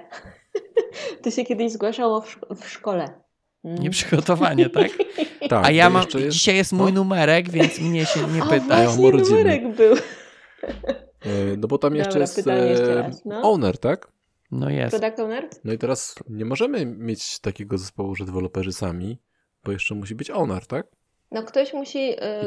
[1.24, 3.22] to się kiedyś zgłaszało w, w szkole.
[3.64, 3.78] Mm.
[3.78, 4.92] Nieprzygotowanie, tak?
[5.50, 7.00] Tak, A ja mam, jest, dzisiaj jest mój no.
[7.04, 8.80] numerek, więc mnie się nie A pyta.
[8.80, 9.38] Ja mam właśnie urodziny.
[9.38, 9.96] numerek był.
[9.96, 12.38] e, no bo tam jeszcze Dobra, jest
[12.70, 13.42] jeszcze e, raz, no.
[13.52, 14.12] owner, tak?
[14.52, 14.98] No jest.
[15.00, 15.50] Product owner?
[15.64, 19.20] No i teraz nie możemy mieć takiego zespołu, że deweloperzy sami,
[19.64, 20.88] bo jeszcze musi być owner, tak?
[21.32, 22.42] No ktoś musi e,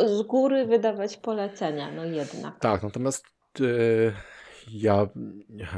[0.00, 2.58] I z góry wydawać polecenia, no jednak.
[2.60, 3.24] Tak, natomiast
[3.60, 3.64] e,
[4.70, 5.06] ja
[5.48, 5.68] nie,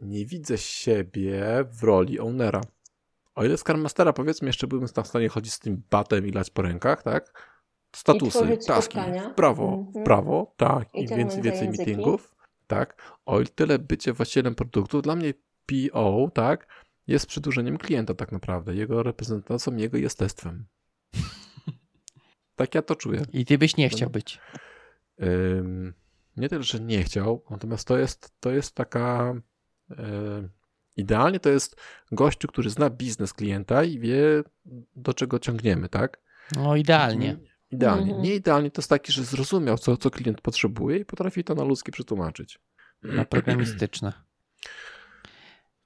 [0.00, 1.42] nie widzę siebie
[1.72, 2.60] w roli ownera.
[3.34, 6.50] O ile Scrum Mastera powiedzmy jeszcze byłbym w stanie chodzić z tym batem i lać
[6.50, 7.48] po rękach, tak?
[7.96, 8.98] Statusy, taski,
[9.32, 10.04] w prawo, Mhm.
[10.04, 11.78] w prawo, tak, I więcej, więcej języki.
[11.78, 12.34] meetingów,
[12.68, 13.02] tak.
[13.26, 15.34] O tyle bycie właścicielem produktu, dla mnie
[15.66, 16.66] PO, tak,
[17.06, 18.74] jest przedłużeniem klienta tak naprawdę.
[18.74, 20.66] Jego reprezentacją, jego jestestwem.
[22.56, 23.22] tak ja to czuję.
[23.32, 23.90] I ty byś nie No.
[23.96, 24.40] chciał być.
[25.22, 25.94] Ym,
[26.36, 29.34] nie tyle, że nie chciał, natomiast to jest, to jest taka.
[29.98, 30.50] ym,
[30.96, 31.76] idealnie to jest
[32.12, 34.42] gościu, który zna biznes klienta i wie,
[34.96, 36.20] do czego ciągniemy, tak?
[36.56, 37.36] No idealnie.
[37.70, 38.04] Idealnie.
[38.06, 38.22] Mhm.
[38.22, 41.64] Nie idealnie to jest taki, że zrozumiał, co, co klient potrzebuje i potrafi to na
[41.64, 42.58] ludzkie przetłumaczyć.
[43.02, 44.12] Na programistyczne.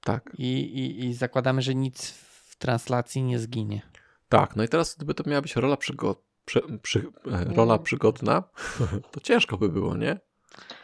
[0.05, 2.11] Tak, I, i, I zakładamy, że nic
[2.49, 3.81] w translacji nie zginie.
[4.29, 4.55] tak.
[4.55, 6.15] No i teraz, gdyby to miała być rola, przygo-
[6.45, 6.99] przy, przy,
[7.31, 7.83] e, rola Mm.
[7.83, 8.43] przygodna,
[9.11, 10.19] to ciężko by było, nie?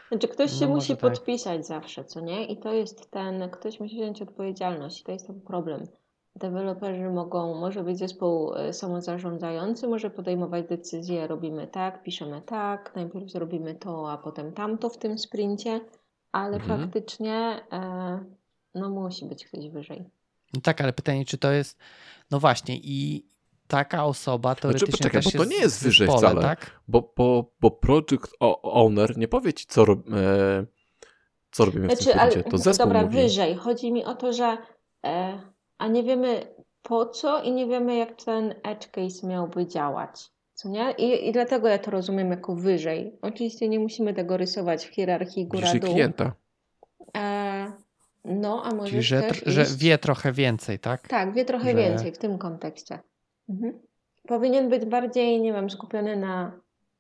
[0.10, 1.00] Znaczy ktoś się No musi tak.
[1.00, 2.46] podpisać zawsze, co nie?
[2.46, 5.04] I to jest ten, ktoś musi wziąć odpowiedzialność.
[5.04, 5.88] To jest ten problem.
[6.40, 13.32] Deweloperzy mogą, może być zespół e, samozarządzający, może podejmować decyzje, robimy tak, piszemy tak, najpierw
[13.32, 15.80] zrobimy to, a potem tamto w tym sprincie,
[16.32, 16.80] ale Mhm.
[16.82, 18.20] faktycznie e,
[18.76, 20.04] no musi być ktoś wyżej.
[20.54, 21.78] No tak, ale pytanie, czy to jest.
[22.32, 23.30] No właśnie, i
[23.68, 26.42] taka osoba teoretycznie poczekaj, też bo to jest nie jest wyżej zespole, wcale.
[26.42, 26.80] tak?
[26.88, 28.34] Bo, bo, bo project
[28.64, 30.66] owner nie powie ci, co, rob, e,
[31.52, 32.52] co robimy w tym Znaczy, ale, sprincie.
[32.52, 33.16] To zespół dobra, mówi.
[33.16, 33.56] wyżej.
[33.56, 34.58] Chodzi mi o to, że
[35.06, 35.40] e,
[35.80, 36.48] a nie wiemy
[36.84, 40.30] po co i nie wiemy, jak ten edge case miałby działać.
[40.54, 40.92] Co nie?
[40.92, 43.18] I, I dlatego ja to rozumiem jako wyżej.
[43.22, 45.90] Oczywiście nie musimy tego rysować w hierarchii góra-dół.
[45.94, 46.32] klienta.
[47.18, 47.72] E,
[48.26, 49.76] no, a może Czyli, że, też że iść...
[49.76, 51.08] wie trochę więcej, tak?
[51.08, 53.00] Tak, wie trochę że- więcej w tym kontekście.
[53.50, 53.80] Mhm.
[54.28, 56.52] Powinien być bardziej, nie wiem, skupiony na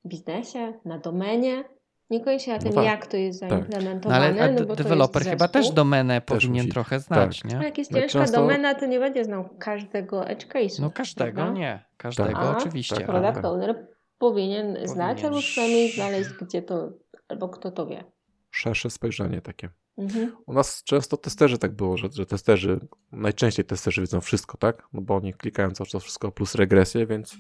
[0.05, 1.63] biznesie, na domenie.
[2.09, 3.49] Niekoniecznie na No tym, tak, jak to jest tak.
[3.49, 4.25] No zaimplementowane.
[4.25, 6.69] ale a no bo to deweloper chyba też domenę powinien musi.
[6.73, 7.65] trochę znać, Ale nie?
[7.65, 10.81] jak jest No ciężka często- domena, to nie będzie znał każdego edge case'u.
[10.81, 11.53] No każdego prawda?
[11.53, 11.85] nie.
[11.97, 12.95] Każego A, oczywiście.
[12.95, 13.87] tak, ale- Product owner
[14.17, 15.25] powinien, znać, Powinien.
[15.25, 16.89] albo przynajmniej znaleźć, gdzie to,
[17.27, 18.03] albo kto to wie.
[18.51, 19.69] Szersze spojrzenie takie.
[19.97, 20.35] Mhm.
[20.45, 22.79] U nas często testerzy tak było, że, że testerzy,
[23.11, 24.87] najczęściej testerzy wiedzą wszystko, tak?
[24.93, 27.37] No bo oni klikają cały czas wszystko plus regresję, więc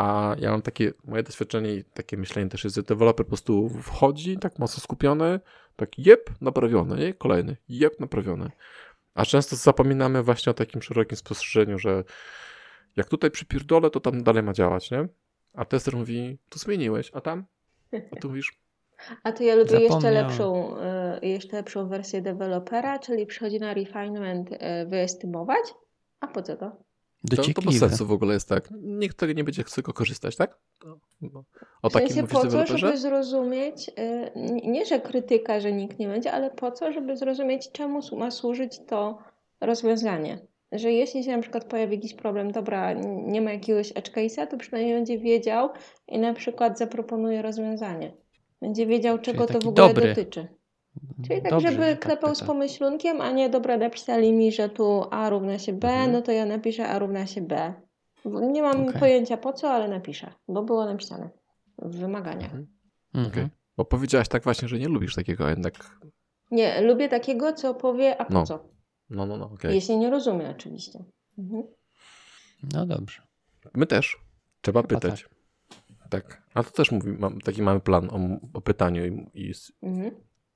[0.00, 3.68] a ja mam takie, moje doświadczenie i takie myślenie też jest, że deweloper po prostu
[3.68, 5.40] wchodzi tak mocno skupiony,
[5.76, 7.14] tak jep, naprawiony, nie?
[7.14, 8.50] Kolejny, jep, naprawiony.
[9.14, 12.04] A często zapominamy właśnie o takim szerokim spostrzeżeniu, że
[12.96, 15.08] jak tutaj przypierdolę, to tam dalej ma działać, nie?
[15.54, 17.44] A tester mówi, tu zmieniłeś, a tam?
[18.12, 18.52] A tu mówisz,
[19.22, 20.76] A to ja lubię jeszcze lepszą,
[21.22, 25.74] y, jeszcze lepszą wersję dewelopera, czyli przychodzi na refinement y, wyestymować.
[26.20, 26.89] A po co to?
[27.20, 27.88] To, to bez Dociekliwe.
[27.88, 28.68] sensu w ogóle jest tak.
[28.82, 30.58] Nikt tego nie będzie chciał korzystać, tak?
[31.20, 31.44] No.
[31.82, 34.30] O W takim sensie po co, żeby zrozumieć, y,
[34.70, 38.80] nie że krytyka, że nikt nie będzie, ale po co, żeby zrozumieć, czemu ma służyć
[38.86, 39.18] to
[39.60, 40.38] rozwiązanie.
[40.72, 42.92] Że jeśli się na przykład pojawi jakiś problem, dobra,
[43.26, 45.70] nie ma jakiegoś edge case'a, to przynajmniej będzie wiedział
[46.08, 48.12] i na przykład zaproponuje rozwiązanie.
[48.60, 50.08] Będzie wiedział, czego to w ogóle dobry.
[50.08, 50.59] dotyczy.
[51.28, 52.52] Czyli tak, Dobrze, żeby że tak klepał z pyta.
[52.52, 56.12] pomyślunkiem, a nie dobra, napisali mi, że tu A równa się B, Mhm.
[56.12, 57.74] no to ja napiszę A równa się B.
[58.24, 59.00] Nie mam Okej.
[59.00, 61.30] pojęcia po co, ale napiszę, bo było napisane
[61.78, 62.44] w wymaganiach.
[62.54, 62.66] Mhm.
[63.14, 63.32] Mhm.
[63.32, 63.48] Okej.
[63.76, 65.74] Bo powiedziałaś tak właśnie, że nie lubisz takiego jednak.
[66.50, 68.46] Nie, lubię takiego, co powie, a po No.
[68.46, 68.68] co.
[69.10, 69.74] No, no, no, okej.
[69.74, 71.04] Jeśli nie rozumie, oczywiście.
[71.38, 71.62] Mhm.
[72.72, 73.22] No dobrze.
[73.74, 74.16] My też.
[74.60, 75.26] Trzeba Chyba pytać.
[76.10, 76.42] Tak.
[76.54, 78.18] A to też mówi, mam, taki mamy plan o,
[78.58, 79.52] o pytaniu i, i
[79.82, 80.10] Mhm.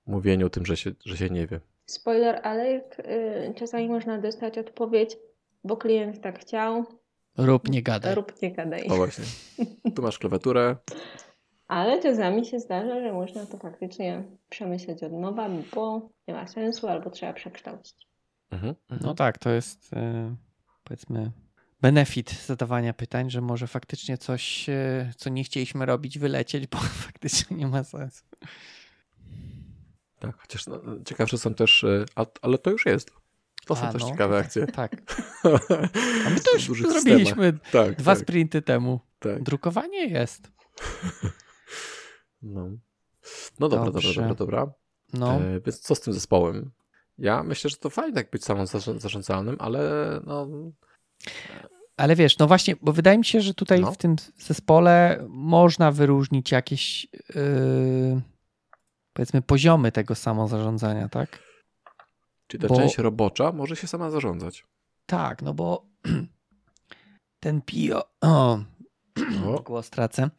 [0.06, 1.60] Mówieniu o tym, że się, że się nie wie.
[1.86, 5.16] Spoiler alert, y, czasami można dostać odpowiedź,
[5.64, 6.84] bo klient tak chciał,
[7.36, 8.14] Rób, nie gadaj.
[8.14, 8.88] rób nie gadaj.
[8.88, 9.24] O właśnie.
[9.94, 10.76] Tu masz klawiaturę.
[11.66, 16.88] Ale czasami się zdarza, że można to faktycznie przemyśleć od nowa, bo nie ma sensu,
[16.88, 18.08] albo trzeba przekształcić.
[18.50, 18.74] Mhm.
[19.00, 20.36] No tak, to jest e,
[20.84, 21.30] powiedzmy
[21.80, 27.56] benefit zadawania pytań, że może faktycznie coś, e, co nie chcieliśmy robić, wylecieć, bo faktycznie
[27.56, 28.24] nie ma sensu.
[30.26, 33.10] Tak, chociaż no, ciekawsze są też, e, a, ale to już jest.
[33.66, 34.66] To są A, też no, ciekawe tak, akcje.
[34.66, 34.92] Tak.
[36.26, 37.58] A my to już zrobiliśmy.
[37.72, 39.00] Tak, dwa tak, sprinty temu.
[39.18, 39.42] tak.
[39.42, 40.50] Drukowanie jest.
[42.42, 42.68] No.
[43.58, 44.20] no dobra, dobra, Dobrze.
[44.20, 44.72] dobra, dobra.
[45.12, 46.70] No, E, więc co z tym zespołem?
[47.18, 49.80] Ja myślę, że to fajne jak być samą zarza- zarządzalnym, ale
[50.26, 50.48] no,
[51.96, 53.92] ale wiesz, no właśnie, bo wydaje mi się, że tutaj No.
[53.92, 58.20] w tym zespole można wyróżnić jakieś yy,
[59.14, 61.38] powiedzmy poziomy tego samozarządzania, tak?
[62.46, 64.64] czy ta Bo- część robocza może się sama zarządzać.
[65.06, 65.86] Tak, no bo
[67.40, 68.08] ten PO.
[68.20, 68.58] O,
[69.46, 69.62] O.
[69.66, 70.30] głos tracę.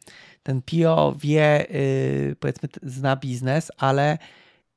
[0.42, 4.18] Ten PO wie, yy, powiedzmy, zna biznes, ale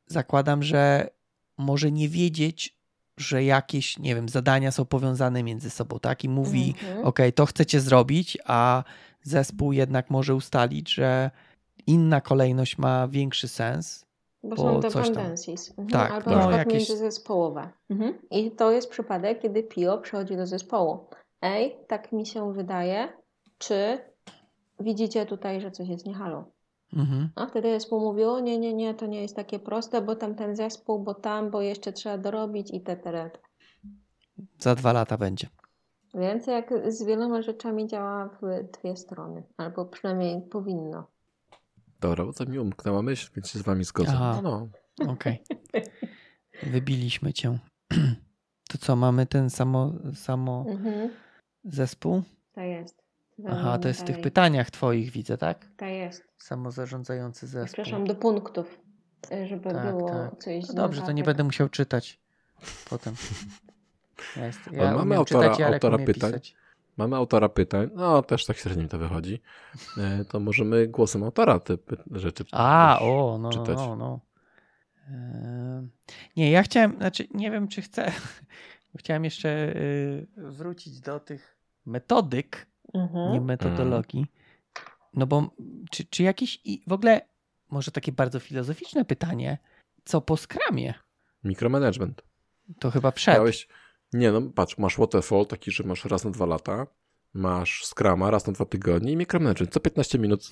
[0.08, 1.10] zakładam, że
[1.58, 2.80] może nie wiedzieć,
[3.18, 6.24] że jakieś, nie wiem, zadania są powiązane między sobą, tak?
[6.24, 7.06] I mówi, Mhm.
[7.06, 8.84] OK, to chcecie zrobić, a
[9.24, 11.32] zespół jednak może ustalić, że
[11.88, 14.06] inna kolejność ma większy sens.
[14.44, 15.04] Bo bo są coś tam.
[15.04, 15.70] dependencies.
[15.70, 15.88] Mhm.
[15.90, 17.70] Tak, Albo no, na przykład jakieś- międzyzespołowe.
[17.90, 18.14] Mhm.
[18.32, 21.06] I to jest przypadek, kiedy PO przychodzi do zespołu.
[21.42, 23.08] Ej, tak mi się wydaje,
[23.58, 24.00] czy
[24.80, 26.46] widzicie tutaj, że coś jest nie halo?
[26.94, 27.30] Mhm.
[27.36, 30.36] A wtedy zespół mówi, o nie, nie, nie, to nie jest takie proste, bo tam
[30.36, 33.40] ten zespół, bo tam, bo jeszcze trzeba dorobić i te, te, te.
[34.60, 35.48] Za dwa lata będzie.
[36.14, 41.08] Więc jak z wieloma rzeczami działa w dwie strony, albo przynajmniej powinno.
[42.00, 44.12] Dobra, bo to mi umknęła myśl, więc się z wami zgodzę.
[44.14, 44.40] Aha.
[44.44, 44.68] No,
[45.00, 45.12] no.
[45.12, 45.44] Okej.
[46.64, 47.58] Wybiliśmy cię.
[48.72, 51.10] To co, mamy ten samo, samo Mhm.
[51.64, 52.24] zespół?
[52.52, 53.04] To jest.
[53.50, 55.66] Aha, to jest w tych pytaniach twoich widzę, tak?
[55.78, 56.24] To jest.
[56.38, 57.66] Samozarządzający zespół.
[57.74, 58.80] Przepraszam, do punktów,
[59.48, 60.44] żeby Tak, było tak.
[60.44, 62.20] coś No dobrze, to nie będę musiał czytać
[62.90, 63.16] potem.
[64.38, 66.32] Ja, jest, ja Ale mamy autora- czytać, autora pytań.
[66.32, 66.56] pisać.
[67.00, 69.42] Mamy autora pytań, no też tak średnio mi to wychodzi.
[69.98, 71.78] E, To możemy głosem autora te
[72.12, 73.78] rzeczy A, o, no, no, czytać.
[73.78, 74.20] no, no.
[75.08, 75.90] Ehm,
[76.38, 78.12] Nie, ja chciałem, znaczy nie wiem, czy chcę.
[79.00, 83.34] Chciałem jeszcze y, wrócić do tych metodyk, Mhm.
[83.34, 84.26] nie metodologii.
[85.14, 85.50] No bo
[85.92, 87.22] czy, czy jakieś i w ogóle
[87.70, 89.58] może takie bardzo filozoficzne pytanie,
[90.04, 90.94] co po skramie?
[91.44, 92.22] Mikromanagement.
[92.80, 93.36] To chyba przed.
[93.36, 93.68] Miałeś,
[94.14, 96.88] nie no, patrz, masz waterfall taki, że masz raz na dwa lata,
[97.34, 100.52] masz Scrama raz na dwa tygodnie i mikromanagement co 15 minut.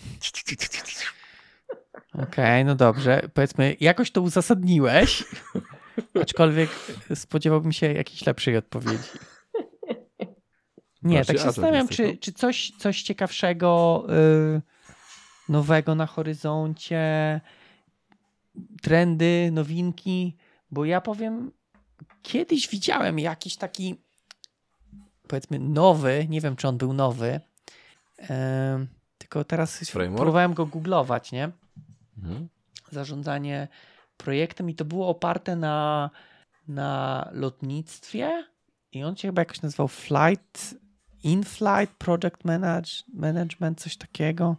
[2.14, 3.30] Okej, no dobrze.
[3.34, 5.24] Powiedzmy, jakoś to uzasadniłeś,
[6.22, 6.70] aczkolwiek
[7.16, 9.10] spodziewałbym się jakiejś lepszej odpowiedzi.
[11.04, 12.14] Nie, tak się zastanawiam, czy, no.
[12.22, 14.06] czy coś, coś ciekawszego,
[14.58, 14.62] y,
[15.50, 17.42] nowego na horyzoncie,
[18.82, 20.36] trendy, nowinki,
[20.72, 21.52] bo ja powiem,
[22.28, 23.96] kiedyś widziałem jakiś taki,
[25.28, 27.40] powiedzmy, nowy, nie wiem, czy on był nowy,
[29.18, 30.18] tylko teraz Framework?
[30.18, 31.52] próbowałem go googlować, nie?
[32.18, 32.48] Mhm.
[32.92, 33.68] zarządzanie
[34.18, 36.10] projektem i to było oparte na,
[36.68, 38.44] na lotnictwie
[38.92, 40.76] i on się chyba jakoś nazywał Flight,
[41.24, 44.56] In-Flight Project manage, Management, coś takiego.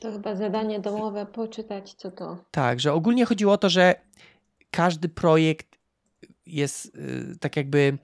[0.00, 2.38] To chyba zadanie domowe, poczytać co to.
[2.50, 3.94] Tak, że ogólnie chodziło o to, że
[4.70, 5.75] każdy projekt
[6.46, 7.98] jest y, tak jakby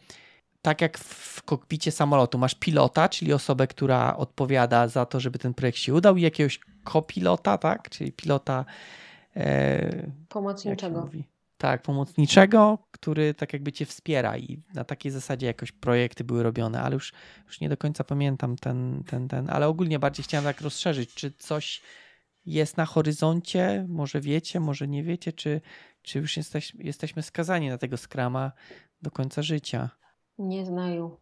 [0.63, 2.39] tak jak w kokpicie samolotu.
[2.39, 6.61] Masz pilota, czyli osobę, która odpowiada za to, żeby ten projekt się udał i jakiegoś
[6.85, 7.91] kopilota, tak?
[7.91, 8.65] Czyli pilota
[9.37, 11.09] e, Pomocniczego.
[11.59, 16.83] Tak, pomocniczego, który tak jakby cię wspiera i na takiej zasadzie jakoś projekty były robione,
[16.83, 17.13] ale już,
[17.47, 21.33] już nie do końca pamiętam ten, ten, ten, ale ogólnie bardziej chciałem tak rozszerzyć, czy
[21.39, 21.83] coś
[22.47, 25.61] jest na horyzoncie, może wiecie, może nie wiecie, czy,
[26.03, 28.53] czy już jesteś, jesteśmy skazani na tego skrama
[29.03, 29.91] do końca życia.
[30.39, 31.17] Nie znają.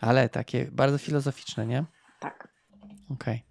[0.00, 1.84] Ale takie bardzo filozoficzne, nie?
[2.20, 2.48] Tak.
[3.10, 3.44] Okej.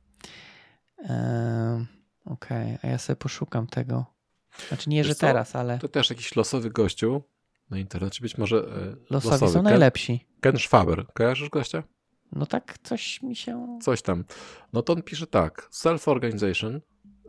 [0.98, 1.88] Em,
[2.26, 4.06] Okej, a ja sobie poszukam tego.
[4.68, 5.20] Znaczy nie, Wiesz że co?
[5.20, 7.24] teraz, ale To też jakiś losowy gościu
[7.70, 10.28] na internecie, być może e, losowi są Ken, najlepsi.
[10.42, 11.06] Ken Schwaber.
[11.14, 11.84] Kojarzysz gościa?
[12.32, 13.80] No tak coś mi się...
[13.82, 14.26] Coś tam.
[14.74, 15.70] No to on pisze tak.
[15.72, 16.80] Self-organization,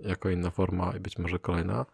[0.02, 1.86] jako inna forma i być może kolejna.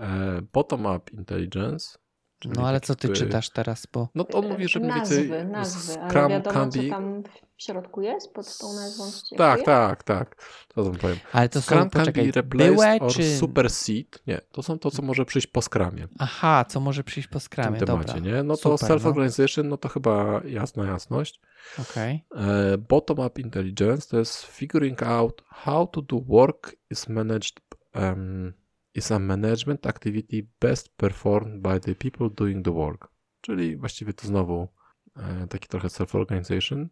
[0.00, 1.98] E, Bottom-up intelligence.
[2.44, 4.08] No ale co ty który- czytasz teraz, bo...
[4.14, 6.88] No to on mówi, że mniej więcej nazwy, ale Scrum wiadomo, can co be...
[6.88, 7.22] tam
[7.56, 9.04] w środku jest pod tą nazwą.
[9.36, 10.42] Tak, tak, tak.
[10.74, 11.16] To wam powiem.
[11.32, 13.36] Ale to Scrum są, can poczekaj, be replaced byłe or czy...
[13.36, 14.18] supersede.
[14.26, 16.08] Nie, to są to, co może przyjść po skramie.
[16.18, 18.32] Aha, co może przyjść po W tym skramie, temacie, dobra.
[18.36, 18.42] nie?
[18.42, 18.96] No to Super, no.
[18.96, 21.40] self-organization, no to chyba jasna jasność.
[21.78, 22.24] Okej.
[22.36, 27.60] E, Bottom-up intelligence to jest figuring out how to do work is managed
[27.94, 28.52] um,
[29.00, 33.08] is a management activity best performed by the people doing the work.
[33.40, 34.68] Czyli właściwie to znowu
[35.16, 36.88] e, taki trochę self-organization.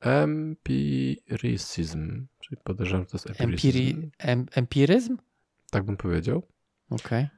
[0.00, 3.78] Empiricism, czyli podejrzewam, że to jest empiricism.
[3.78, 4.10] Empiri...
[4.18, 5.16] Em, empiryzm?
[5.70, 6.42] Tak bym powiedział.
[6.90, 7.28] Okej.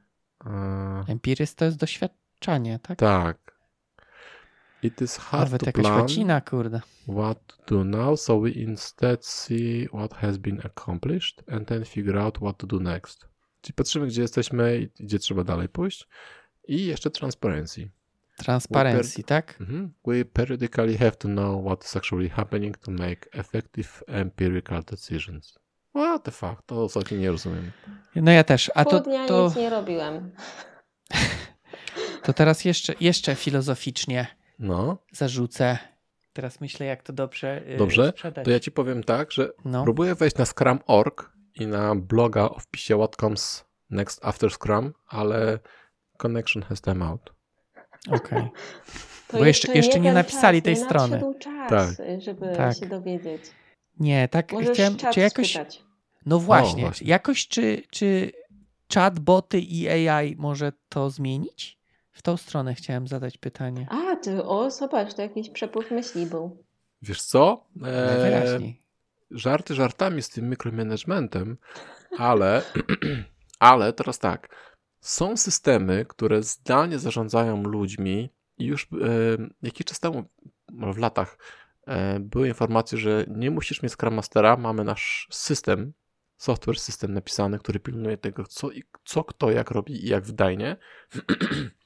[0.45, 2.99] E, Empiryzm to jest doświadczanie, tak?
[2.99, 3.51] tak.
[4.83, 6.81] It is hard Nawet to plan łacina, kurde.
[7.07, 12.21] what to do now, so we instead see what has been accomplished and then figure
[12.21, 13.30] out what to do next.
[13.61, 16.07] Czyli patrzymy, gdzie jesteśmy i gdzie trzeba dalej pójść.
[16.67, 17.89] I jeszcze transparency.
[18.37, 19.57] Transparency, tak?
[19.61, 19.93] Mhm.
[20.07, 25.59] We periodically have to know what is actually happening to make effective empirical decisions.
[25.95, 26.61] What the fuck?
[26.65, 27.71] To ostatnio nie rozumiem.
[28.15, 28.71] No ja też.
[28.75, 30.31] A to, dnia to, nic nie robiłem.
[32.23, 34.27] to teraz jeszcze, jeszcze filozoficznie
[34.59, 35.77] No, zarzucę.
[36.33, 38.09] Teraz myślę, jak to dobrze, yy, dobrze.
[38.09, 38.45] sprzedać.
[38.45, 39.83] To ja ci powiem tak, że No.
[39.83, 45.59] próbuję wejść na Scrum.org i na bloga o wpisie what comes next after Scrum, ale
[46.17, 47.33] connection has time out.
[48.11, 48.49] Okej.
[49.27, 51.21] To Bo jeszcze- jeszcze nie ten napisali czas, tej nie strony.
[51.39, 52.21] czas, Tak.
[52.21, 52.77] żeby Tak.
[52.77, 53.41] się dowiedzieć.
[53.99, 55.83] Nie, tak Możesz chciałem, czy jakoś, spytać.
[56.25, 57.07] no właśnie, właśnie.
[57.07, 58.31] jakoś czy, czy
[58.93, 61.79] chat, boty i AI może to zmienić?
[62.11, 63.87] W tą stronę chciałem zadać pytanie.
[63.89, 66.63] A, ty, o, zobacz, to jakiś przepływ myśli był.
[67.01, 67.65] Wiesz co?
[67.83, 68.80] E, Najwyraźniej.
[69.31, 71.57] Żarty żartami z tym mikromanagementem,
[72.17, 72.61] ale,
[73.59, 74.55] ale teraz tak.
[74.99, 78.87] Są systemy, które zdalnie zarządzają ludźmi i już e,
[79.61, 80.29] jakiś czas temu,
[80.93, 81.37] w latach,
[81.87, 85.93] e, były informacje, że nie musisz mieć Scrum Mastera, mamy nasz system,
[86.37, 90.77] software system napisany, który pilnuje tego, co, i- co kto jak robi i jak wydajnie.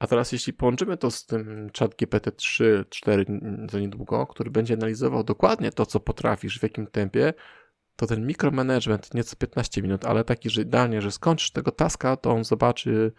[0.00, 3.24] A teraz jeśli połączymy to z tym chat GPT-3, 4
[3.72, 7.34] za niedługo, który będzie analizował dokładnie to, co potrafisz, w jakim tempie,
[7.96, 12.30] to ten mikromanagement nieco 15 minut, ale taki, że idealnie, że skończysz tego taska, to
[12.30, 13.12] on zobaczy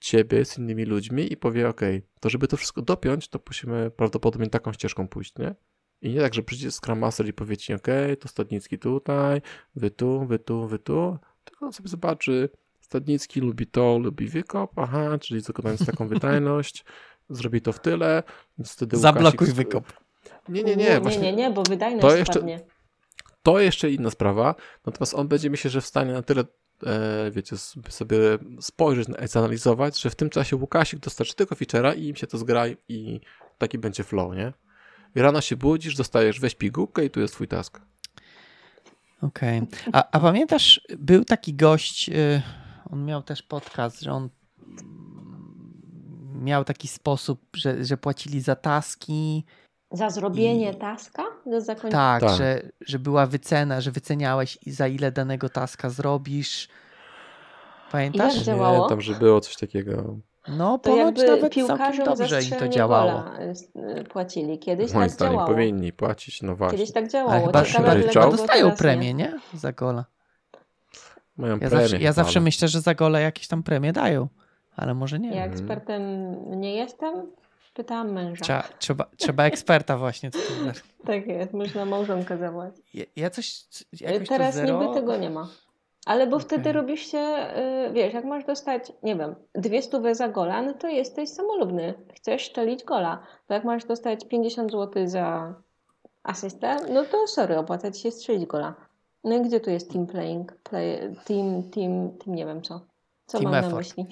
[0.00, 1.80] ciebie z innymi ludźmi i powie, ok,
[2.20, 5.54] to żeby to wszystko dopiąć, to musimy prawdopodobnie taką ścieżką pójść, nie?
[6.00, 7.86] I nie tak, że przyjdzie Scrum Master i powie ci, ok,
[8.20, 9.42] to Stadnicki tutaj,
[9.76, 12.48] wy tu, wy tu, wy tu, tylko on sobie zobaczy,
[12.88, 16.84] Stadnicki lubi to, lubi wykop, aha, czyli zakładając taką wydajność,
[17.30, 18.22] zrobi to w tyle,
[18.58, 19.92] więc wtedy Zablokuj Łukasik- wykop.
[20.48, 22.60] Nie, nie, nie, nie, właśnie nie, nie, bo wydajność to jeszcze- spadnie.
[23.42, 24.54] to jeszcze inna sprawa,
[24.86, 26.44] natomiast on będzie myślę, że w stanie na tyle,
[26.86, 27.56] e, wiecie,
[27.88, 28.16] sobie
[28.60, 32.38] spojrzeć, na- zanalizować, że w tym czasie Łukasik dostarczy tego feature'a i im się to
[32.38, 33.20] zgra i
[33.58, 34.52] taki będzie flow, nie?
[35.14, 37.80] I rano się budzisz, dostajesz weź pigułkę i tu jest twój task.
[39.22, 39.62] Okej.
[39.92, 42.42] A, a pamiętasz, był taki gość, y,
[42.92, 44.28] on miał też podcast, że on
[46.42, 49.44] miał taki sposób, że, że płacili za taski.
[49.92, 51.92] Za zrobienie I- taska do zakończenia.
[51.92, 52.38] Tak, Tak.
[52.38, 56.68] Że, że była wycena, że wyceniałeś i za ile danego taska zrobisz.
[57.92, 58.34] Pamiętasz?
[58.34, 58.74] Jak działało?
[58.76, 60.16] Pamiętam, że było coś takiego.
[60.48, 61.66] No, To ponoć nawet całkiem
[62.04, 63.22] dobrze im to działało.
[64.00, 64.58] y, płacili.
[64.58, 65.50] Kiedyś Moim tak zdaniem działało.
[65.54, 66.78] powinni płacić, no właśnie.
[66.78, 67.46] Kiedyś tak Ale działało.
[67.46, 68.76] chyba, Ciekawe, chyba, chyba dostają nie.
[68.76, 69.38] premię, nie?
[69.54, 70.04] Za gola.
[71.38, 74.28] Mają Ja premię zawsze, ja zawsze myślę, że za gole jakieś tam premie dają,
[74.76, 75.28] ale może nie.
[75.28, 75.52] Ja Mhm.
[75.52, 76.02] ekspertem
[76.60, 77.14] nie jestem.
[77.74, 78.44] Pytałam męża.
[78.44, 80.30] Trzeba, trzeba, trzeba eksperta właśnie.
[80.30, 80.72] co tu za-
[81.06, 82.74] Tak jest, można małżonkę zawołać.
[82.94, 83.64] Ja, ja coś
[84.00, 84.80] jakoś Teraz to zero...
[84.82, 85.48] niby tego nie ma.
[86.06, 86.72] Ale bo wtedy Okej.
[86.72, 87.18] robisz się,
[87.88, 91.94] y, wiesz, jak masz dostać, nie wiem, dwie stówy za gola, no to jesteś samolubny.
[92.16, 93.22] Chcesz szczelić gola.
[93.46, 95.54] To jak masz dostać 50 zł za
[96.22, 98.74] asystę, no to sorry, opłaca ci się strzelić gola.
[99.24, 102.86] No i gdzie tu jest team playing, play, team, team, team nie wiem co.
[103.26, 103.86] Co Team mam na effort.
[103.96, 104.06] myśli?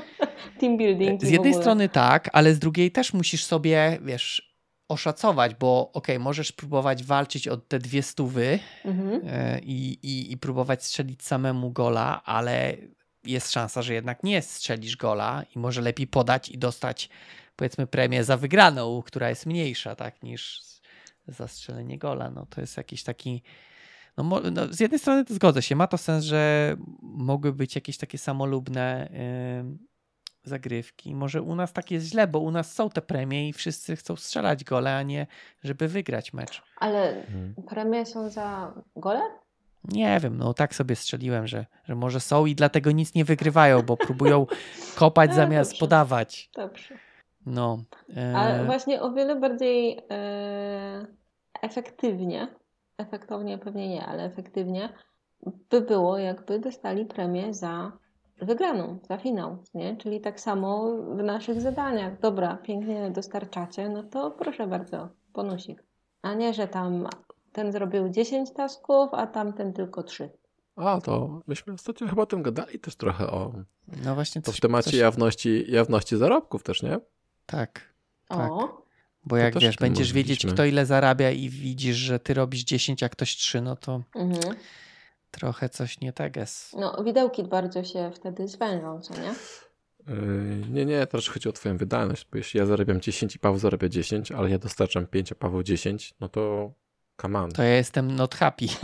[0.60, 1.20] team building.
[1.24, 4.52] Z jednej strony tak, ale z drugiej też musisz sobie, wiesz,
[4.88, 9.20] oszacować, bo okej, możesz próbować walczyć o te dwie stówy Mhm.
[9.26, 12.76] e, i, i, i próbować strzelić samemu gola, ale
[13.24, 17.08] jest szansa, że jednak nie strzelisz gola i może lepiej podać i dostać
[17.56, 20.62] powiedzmy premię za wygraną, która jest mniejsza, tak, niż
[21.28, 22.30] za strzelenie gola.
[22.30, 23.42] No to jest jakiś taki
[24.16, 27.98] no, no, z jednej strony to zgodzę się, ma to sens, że mogły być jakieś
[27.98, 29.08] takie samolubne
[29.60, 29.78] ym,
[30.44, 31.14] zagrywki.
[31.14, 34.16] Może u nas tak jest źle, bo u nas są te premie i wszyscy chcą
[34.16, 35.26] strzelać gole, a nie
[35.64, 36.62] żeby wygrać mecz.
[36.76, 37.26] Ale
[37.68, 39.20] premie są za gole?
[39.84, 43.82] Nie wiem, no tak sobie strzeliłem, że, że może są i dlatego nic nie wygrywają,
[43.82, 44.46] bo próbują
[44.98, 45.80] kopać A, zamiast dobrze.
[45.80, 46.50] podawać.
[46.54, 46.94] Dobrze.
[47.46, 47.84] No.
[48.16, 51.06] e, Ale właśnie o wiele bardziej e,
[51.62, 52.48] efektywnie,
[52.98, 54.88] efektownie pewnie nie, ale efektywnie
[55.70, 57.92] by było, jakby dostali premię za
[58.36, 59.96] wygraną, za finał, nie?
[59.96, 62.20] Czyli tak samo w naszych zadaniach.
[62.20, 65.82] Dobra, pięknie dostarczacie, no to proszę bardzo, bonusik.
[66.22, 67.08] A nie, że tam
[67.52, 70.30] ten zrobił 10 tasków, a tamten tylko 3.
[70.76, 73.52] A, to myśmy ostatnio chyba o tym gadali też trochę o...
[74.04, 76.98] no właśnie To coś, w temacie coś, jawności, jawności zarobków też, nie?
[77.46, 77.94] Tak,
[78.28, 78.50] Tak.
[79.24, 83.02] Bo To jak wiesz, będziesz wiedzieć, kto ile zarabia i widzisz, że ty robisz 10,
[83.02, 84.54] a ktoś 3, no to mhm.
[85.30, 86.72] trochę coś nie tak jest.
[86.74, 89.34] No, widełki bardzo się wtedy zwężą, co nie?
[90.06, 93.38] Yy, nie, nie, to raczej chodzi o twoją wydajność, bo jeśli ja zarabiam 10 i
[93.38, 96.72] Paweł zarabia 10, ale ja dostarczam 5, a Paweł 10, no to
[97.20, 97.50] come on.
[97.50, 98.66] To ja jestem not happy.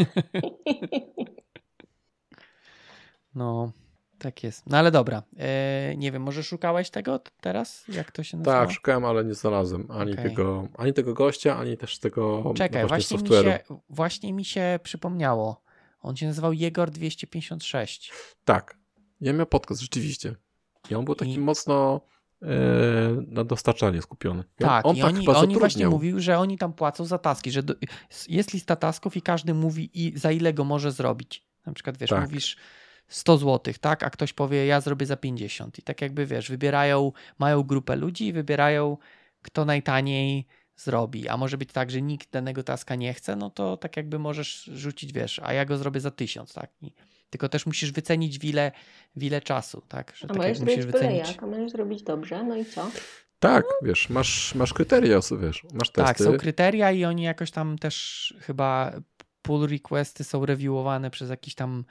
[3.35, 3.73] No,
[4.19, 4.67] tak jest.
[4.67, 5.23] No ale dobra.
[5.39, 7.85] E, nie wiem, może szukałeś tego teraz?
[7.89, 8.61] Jak to się nazywa?
[8.61, 10.25] Tak, szukałem, ale nie znalazłem ani, Okej.
[10.25, 13.45] tego, ani tego gościa, ani też tego Czekaj, no właśnie, mi software'u.
[13.45, 15.63] się, właśnie mi się przypomniało.
[16.01, 18.13] On się nazywał Jegor 256.
[18.45, 18.77] Tak,
[19.21, 20.35] ja miał podcast, rzeczywiście.
[20.91, 22.01] I on był taki I- mocno
[22.43, 22.47] e,
[23.27, 24.45] na dostarczanie skupiony.
[24.61, 27.05] I on- Tak, on i tak oni, chyba oni właśnie mówił, że oni tam płacą
[27.05, 27.75] za taski, że do,
[28.29, 31.45] jest lista tasków i każdy mówi i za ile go może zrobić.
[31.67, 32.21] Na przykład wiesz, Tak.
[32.25, 32.57] mówisz
[33.09, 37.13] 100 zł, tak, a ktoś powie ja zrobię za 50 i tak jakby wiesz, wybierają,
[37.39, 38.97] mają grupę ludzi i wybierają
[39.43, 43.77] kto najtaniej zrobi, a może być tak, że nikt danego taska nie chce, no to
[43.77, 46.71] tak jakby możesz rzucić, wiesz, a ja go zrobię za 1000, tak.
[46.83, 46.93] I,
[47.31, 48.73] tylko też musisz wycenić w ile,
[49.17, 51.29] w ile czasu, tak, że A tak możesz jak musisz wycenić.
[51.29, 52.91] jak, a możesz zrobić dobrze, no i co?
[53.39, 56.09] Tak, wiesz, masz, masz kryteria, wiesz, masz testy.
[56.09, 58.93] Tak, są kryteria i oni jakoś tam też chyba
[59.43, 61.85] pull requesty są reviewowane przez jakichś tam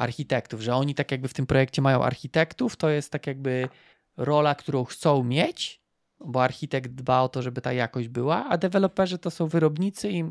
[0.00, 3.68] architektów, że oni tak jakby w tym projekcie mają architektów, to jest tak jakby
[4.16, 5.80] rola, którą chcą mieć,
[6.20, 10.24] bo architekt dba o to, żeby ta jakość była, a deweloperzy to są wyrobnicy i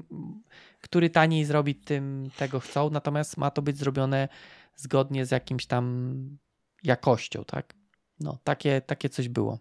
[0.81, 4.27] który taniej zrobi tym tego chcą, natomiast ma to być zrobione
[4.75, 6.37] zgodnie z jakimś tam
[6.83, 7.73] jakością, tak?
[8.19, 9.59] No, takie, takie coś było.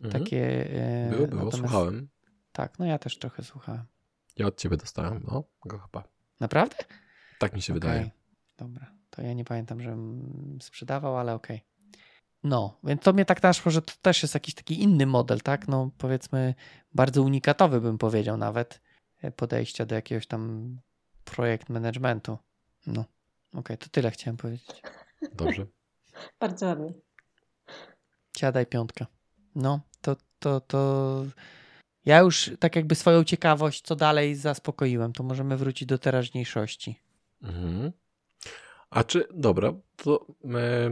[0.00, 0.24] Mhm.
[0.24, 0.70] Takie,
[1.06, 2.08] e, Było, było, słuchałem.
[2.52, 3.84] Tak, no ja też trochę słuchałem.
[4.36, 6.04] Ja od ciebie dostałem, no, go chyba.
[6.40, 6.76] Naprawdę?
[7.38, 8.10] Tak mi się Okej, wydaje.
[8.58, 11.64] Dobra, to ja nie pamiętam, żebym sprzedawał, ale okej.
[12.44, 15.68] No, więc to mnie tak naszło, że to też jest jakiś taki inny model, tak?
[15.68, 16.54] No powiedzmy
[16.94, 18.80] bardzo unikatowy bym powiedział nawet
[19.22, 20.76] e, podejścia do jakiegoś tam
[21.24, 22.38] projekt managementu.
[22.86, 23.04] No,
[23.54, 24.82] okej, to tyle chciałem powiedzieć.
[25.32, 25.66] Dobrze.
[26.40, 26.92] Bardzo ładnie.
[28.36, 29.06] Siadaj piątka.
[29.54, 31.24] No, to, to, to
[32.04, 37.00] ja już tak jakby swoją ciekawość, co dalej zaspokoiłem, to możemy wrócić do teraźniejszości.
[37.42, 37.92] Mhm.
[38.96, 40.90] A czy, dobra, to my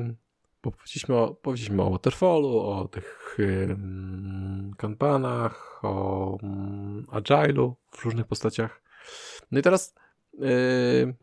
[0.62, 8.26] bo powiedzieliśmy o, powiedzieliśmy o waterfallu, o tych ym, kanbanach, o ym, agile'u w różnych
[8.26, 8.82] postaciach.
[9.50, 9.94] No i teraz
[10.38, 11.14] yy,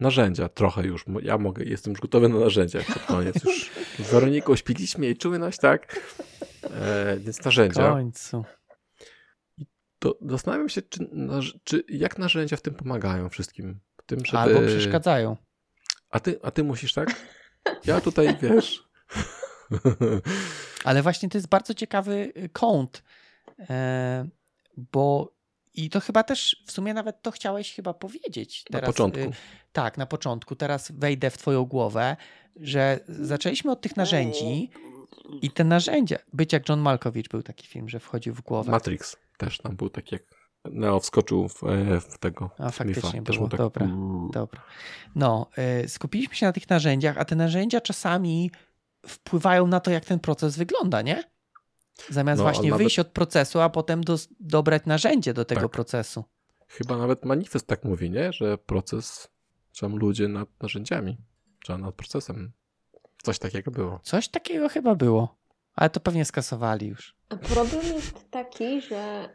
[0.00, 1.04] narzędzia trochę już.
[1.22, 2.80] Ja mogę, jestem już gotowy na narzędzia.
[2.94, 6.10] Pod koniec już z Weroniką śpiliśmy jej czujność, tak?
[6.62, 7.90] E, więc W narzędzia.
[7.90, 8.44] końcu.
[9.98, 11.08] To zastanawiam się, czy,
[11.64, 13.80] czy jak narzędzia w tym pomagają wszystkim.
[13.96, 14.38] W tym, żeby...
[14.38, 15.36] Albo przeszkadzają.
[16.14, 17.08] A ty, a ty musisz, tak?
[17.86, 18.84] Ja tutaj, wiesz...
[20.84, 23.02] Ale właśnie to jest bardzo ciekawy y, kąt,
[23.70, 24.28] e,
[24.76, 25.34] bo
[25.74, 28.64] i to chyba też w sumie nawet to chciałeś chyba powiedzieć.
[28.70, 29.20] Na Teraz, początku.
[29.20, 29.32] y,
[29.72, 30.56] Tak, na początku.
[30.56, 32.16] Teraz wejdę w twoją głowę,
[32.56, 34.70] że zaczęliśmy od tych narzędzi
[35.42, 38.70] i te narzędzia, być jak John Malkowicz był taki film, że wchodził w głowę.
[38.70, 40.22] Matrix też tam był taki, jak
[40.64, 43.22] Neo wskoczył w, e, w tego A, faktycznie.
[43.22, 43.88] Też było, był tak, dobra.
[44.32, 44.62] Dobra.
[45.14, 45.46] No,
[45.84, 48.50] y, skupiliśmy się na tych narzędziach, a te narzędzia czasami
[49.06, 51.24] wpływają na to, jak ten proces wygląda, nie?
[52.10, 55.70] Zamiast No, właśnie nawet- wyjść od procesu, a potem dos- dobrać narzędzie do tego Tak.
[55.70, 56.24] procesu.
[56.68, 58.32] Chyba nawet manifest tak mówi, nie?
[58.32, 59.28] Że proces,
[59.72, 61.18] czy tam ludzie nad narzędziami,
[61.64, 62.52] czy nad procesem.
[63.22, 64.00] Coś takiego było.
[64.02, 65.36] Coś takiego chyba było,
[65.74, 67.16] ale to pewnie skasowali już.
[67.28, 69.28] Problem jest taki, że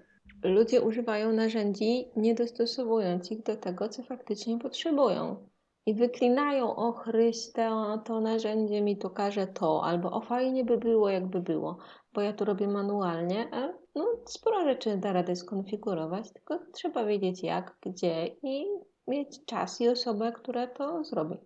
[0.43, 5.49] ludzie używają narzędzi, nie dostosowując ich do tego, co faktycznie potrzebują.
[5.85, 10.77] I wyklinają, o Chryste, o, to narzędzie mi to każe to, albo o fajnie by
[10.77, 11.77] było, jakby było,
[12.13, 17.43] bo ja to robię manualnie, a no, sporo rzeczy da radę skonfigurować, tylko trzeba wiedzieć
[17.43, 18.65] jak, gdzie i
[19.07, 21.37] mieć czas i osobę, która to zrobi.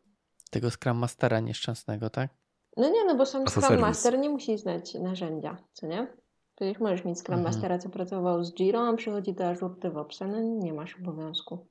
[0.52, 2.30] Tego Scrum Mastera nieszczęsnego, tak?
[2.78, 3.80] No nie, no bo sam Scrum.
[3.80, 6.23] Master nie musi znać narzędzia, co nie?
[6.56, 7.54] Przecież możesz mieć Scrum Mhm.
[7.54, 11.66] Mastera, co pracował z Jira, a przychodzi do Azure DevOpsa, no nie masz obowiązku.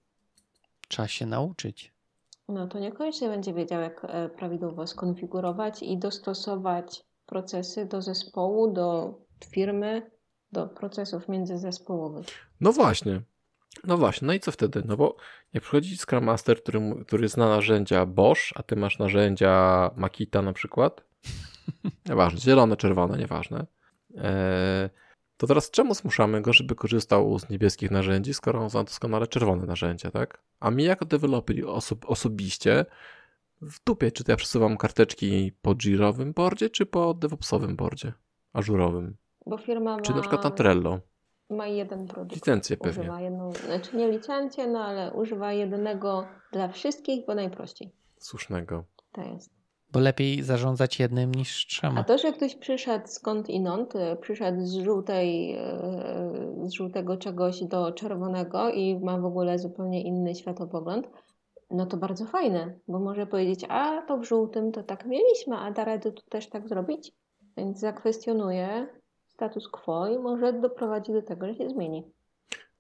[0.89, 1.93] Trzeba się nauczyć.
[2.49, 9.15] No to niekoniecznie będzie wiedział, jak e, prawidłowo skonfigurować i dostosować procesy do zespołu, do
[9.47, 10.11] firmy,
[10.53, 12.27] do procesów międzyzespołowych.
[12.61, 13.23] No właśnie.
[13.85, 14.83] No właśnie, no i co wtedy?
[14.85, 15.17] No bo
[15.53, 20.53] jak przychodzi Scrum Master, który, który zna narzędzia Bosch, a ty masz narzędzia Makita na
[20.53, 21.05] przykład,
[22.09, 23.67] nieważne, zielone, czerwone, nieważne,
[25.37, 29.67] to teraz czemu zmuszamy go, żeby korzystał z niebieskich narzędzi, skoro on zna doskonale czerwone
[29.67, 30.43] narzędzia, tak?
[30.61, 32.85] A mi jako deweloper oso- osobiście
[33.63, 38.13] w dupie, czy to ja przesuwam karteczki po Jirowym boardzie, czy po DevOpsowym boardzie,
[38.53, 39.17] ażurowym,
[39.47, 41.01] Bo firma ma, czy na przykład na Trello.
[41.51, 42.35] ma jeden produkt.
[42.35, 43.03] Licencję pewnie.
[43.03, 47.93] Używa jedną, znaczy nie licencję, no ale używa jednego dla wszystkich, bo najprościej.
[48.19, 48.85] Słusznego.
[49.13, 49.62] To jest.
[49.93, 52.05] Bo lepiej zarządzać jednym niż A trzema.
[52.05, 55.63] to, że ktoś przyszedł skąd inąd, e, przyszedł z żółtej, e,
[56.65, 61.09] z żółtego czegoś do czerwonego i ma w ogóle zupełnie inny światopogląd,
[61.71, 65.71] no to bardzo fajne, bo może powiedzieć, a to w żółtym to tak mieliśmy, a
[65.71, 67.13] da radę tu też tak zrobić?
[67.57, 68.87] Więc zakwestionuje
[69.29, 72.05] status quo i może doprowadzi do tego, że się zmieni.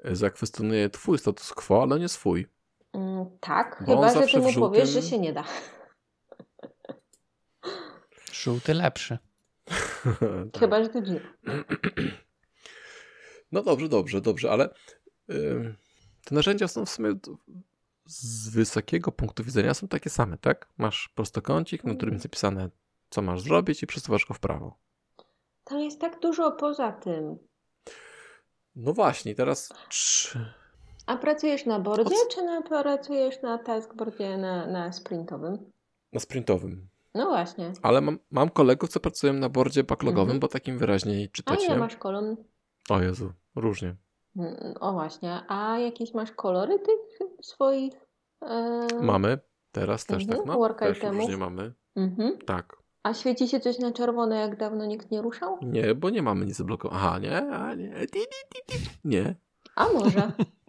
[0.04, 2.46] zakwestionuje twój status quo, ale nie swój.
[2.92, 5.44] Mm, tak, Bo chyba, że ty mu w powiesz, żółtym- że się nie da.
[8.32, 9.18] Żółty lepszy.
[10.52, 10.60] Tak.
[10.60, 11.20] Chyba, że to dziwne.
[13.52, 14.70] No dobrze, dobrze, dobrze, ale
[15.30, 15.76] ym,
[16.24, 17.14] te narzędzia są w sumie
[18.06, 20.68] z wysokiego punktu widzenia są takie same, tak?
[20.78, 22.70] Masz prostokącik, na którym jest napisane,
[23.10, 24.76] co masz zrobić i przesuwasz go w prawo.
[25.64, 27.38] Tam jest tak dużo poza tym.
[28.76, 30.38] No właśnie, teraz czy...
[31.06, 35.70] A pracujesz na bordzie, O co- czy na, pracujesz na taskboardzie na, na sprintowym?
[36.12, 36.88] na sprintowym.
[37.14, 37.72] No właśnie.
[37.82, 40.40] Ale mam, mam kolegów, co pracują na bordzie backlogowym, Mhm.
[40.40, 42.36] bo takim wyraźniej A czytać, ile masz kolumn?
[42.90, 43.96] O Jezu, różnie.
[44.36, 45.40] Mm, O właśnie.
[45.48, 47.94] A jakieś masz kolory tych swoich?
[48.42, 48.86] E...
[49.02, 49.38] Mamy,
[49.72, 50.54] teraz też Mhm, tak, no.
[50.58, 51.20] work Też itemów.
[51.20, 51.72] różnie mamy.
[51.96, 52.38] Mhm.
[52.46, 52.76] Tak.
[53.02, 55.58] A świeci się coś na czerwono, jak dawno nikt nie ruszał?
[55.62, 57.06] Nie, bo nie mamy nic zablokowanego.
[57.06, 57.92] Aha, nie, a nie,
[59.04, 59.34] nie.
[59.76, 60.32] A może?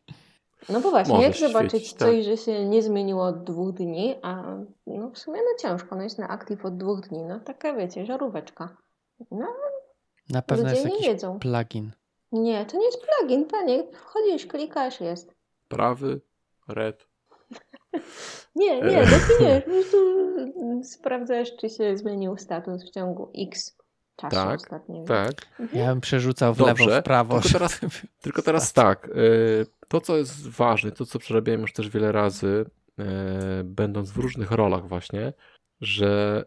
[0.70, 2.24] No bo właśnie, jak zobaczyć świecić, coś, tak.
[2.24, 4.44] że się nie zmieniło od dwóch dni, a
[4.88, 8.06] no w sumie no ciężko, no jest na aktyw od dwóch dni, no taka wiecie,
[8.06, 8.78] żaróweczka.
[9.32, 9.48] No
[10.30, 11.40] Na pewno ludzie jest nie jakiś wiedzą.
[11.40, 11.92] plugin.
[12.32, 15.36] Nie, to nie jest plugin, panie, wchodzisz, klikasz, jest.
[15.68, 16.22] Prawy,
[16.68, 17.08] red.
[18.56, 19.06] Nie, nie, E.
[19.06, 19.98] definiujesz, po prostu
[20.84, 23.78] sprawdzasz, czy się zmienił status w ciągu x
[24.16, 25.08] czasu Tak, ostatniego.
[25.08, 25.34] Tak.
[25.60, 25.80] Mhm.
[25.82, 27.40] Ja bym przerzucał w Dobrze, lewo, w prawo.
[27.42, 29.08] tylko teraz- żeby- Tylko teraz tak.
[29.08, 32.66] y, To, co jest ważne, to, co przerabiałem już też wiele razy,
[33.00, 33.04] y,
[33.64, 35.34] będąc w różnych rolach, właśnie,
[35.82, 36.44] że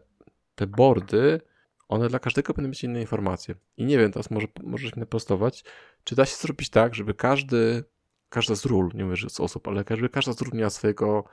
[0.55, 1.41] te boardy,
[1.87, 3.55] one dla każdego będą mieć inne informacje.
[3.77, 5.63] I nie wiem, teraz może możesz mnie naprostować,
[6.03, 7.83] czy da się zrobić tak, żeby każdy,
[8.29, 11.23] każda z ról, nie mówię, że z osób, ale żeby każda z ról miała swojego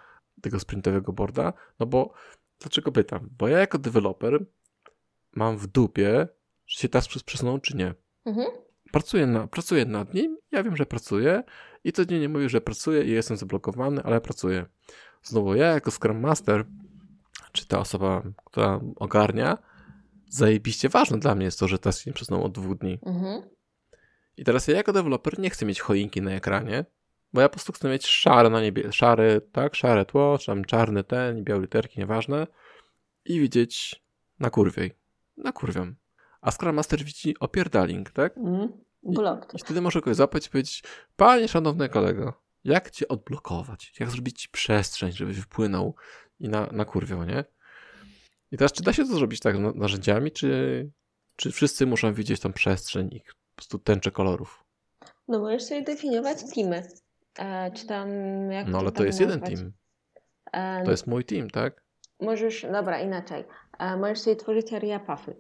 [0.43, 2.12] tego sprintowego boarda, no bo
[2.59, 3.28] dlaczego pytam?
[3.39, 4.47] Bo ja jako deweloper
[5.32, 6.28] mam w dupie,
[6.66, 7.95] czy się task przesunął, czy nie.
[8.24, 8.47] Mhm.
[8.93, 11.43] Pracuję, na, pracuję nad nim, ja wiem, że pracuję
[11.85, 14.66] i codziennie mówię, że pracuję i jestem zablokowany, ale pracuję.
[15.23, 16.65] Znowu ja jako Scrum Master,
[17.52, 19.59] czy ta osoba, która ogarnia,
[20.28, 22.98] zajebiście ważne dla mnie jest to, że task nie przesunął od dwóch dni.
[23.06, 23.43] Mhm.
[24.36, 26.85] I teraz ja jako deweloper nie chcę mieć choinki na ekranie,
[27.32, 30.65] bo ja po prostu chcę mieć szare na niebie, szary, tak, szare tło, czy tam
[30.65, 32.47] czarny ten, białe literki, nieważne
[33.24, 34.05] i widzieć
[34.39, 34.98] na kurwiej.
[35.36, 35.94] Na kurwią.
[36.40, 38.36] A Scrum Master widzi opierdaling, tak?
[38.39, 38.73] Mhm.
[39.05, 39.55] Blok.
[39.55, 40.83] I wtedy może kogoś zapać i powiedzieć,
[41.17, 42.33] panie szanowny kolego,
[42.65, 43.93] jak cię odblokować?
[44.01, 45.95] Jak zrobić ci przestrzeń, żebyś wypłynął
[46.41, 47.45] i na, na kurwią, nie?
[48.53, 50.91] I teraz, czy da się to zrobić tak na- narzędziami, czy,
[51.37, 54.65] czy wszyscy muszą widzieć tą przestrzeń i po prostu tęczę kolorów?
[55.29, 56.89] No możesz sobie definiować teamy.
[57.39, 58.09] E, czy tam
[58.51, 59.59] jak No ale to jest jeden nazwać?
[59.59, 59.73] team.
[60.53, 61.83] E, To jest mój team, tak?
[62.21, 63.45] Możesz, dobra, inaczej.
[63.79, 65.37] E, możesz sobie tworzyć area pathy.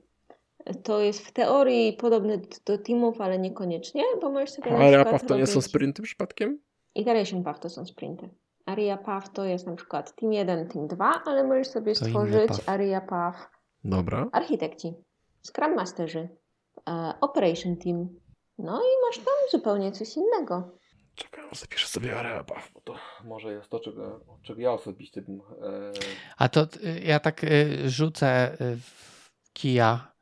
[0.82, 4.88] To jest w teorii podobne d- do teamów, ale niekoniecznie, bo możesz sobie A area
[5.04, 6.58] przykład path to nie są sprinty przypadkiem?
[6.94, 8.28] Iteration path to są sprinty.
[8.66, 12.48] Area path to jest na przykład team 1, team 2, ale możesz sobie To stworzyć
[12.48, 12.68] path.
[12.68, 13.50] area path
[13.84, 14.26] Dobra.
[14.32, 14.94] architekci,
[15.42, 16.28] scrum masterzy,
[16.88, 18.08] e, operation team.
[18.58, 20.78] No i masz tam zupełnie coś innego.
[21.14, 25.40] Czekaj, zapiszę sobie area path, bo to może jest to, czego, czego ja osobiście bym...
[25.40, 25.92] E...
[26.38, 26.66] A to
[27.02, 30.13] ja tak y, rzucę y, w kija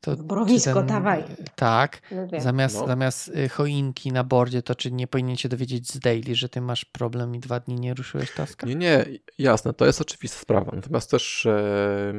[0.00, 1.24] To, Zbrowisko, ten, dawaj.
[1.54, 2.00] Tak.
[2.38, 2.86] Zamiast, no.
[2.86, 6.60] zamiast y, choinki na bordzie, to czy nie powinien się dowiedzieć z daily, że ty
[6.60, 8.66] masz problem i dwa dni nie ruszyłeś taska?
[8.66, 9.06] Nie, nie,
[9.38, 10.72] jasne, to jest oczywista sprawa.
[10.74, 11.46] Natomiast też.
[11.46, 12.12] E,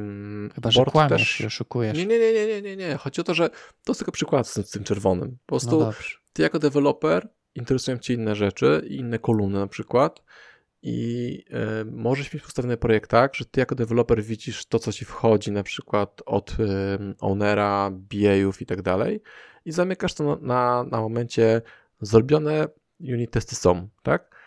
[0.54, 1.46] Chyba, że kłamiesz też...
[1.46, 1.98] oszukujesz.
[1.98, 2.96] Nie, nie, nie, nie, nie, nie, nie.
[2.96, 3.56] Chodzi o to, że to
[3.88, 5.38] jest tylko przykład z, z tym czerwonym.
[5.46, 5.92] Po prostu no
[6.32, 10.22] ty jako deweloper interesują cię inne rzeczy, inne kolumny na przykład
[10.82, 11.44] i
[11.82, 15.52] y, możesz mieć postawiony projekt tak, że ty jako deweloper widzisz to, co ci wchodzi
[15.52, 16.54] na przykład od y,
[17.20, 19.22] ownera, BA-ów i tak dalej
[19.64, 21.62] i zamykasz to na, na, na momencie
[22.00, 22.68] zrobione
[23.00, 24.40] unit testy są, tak?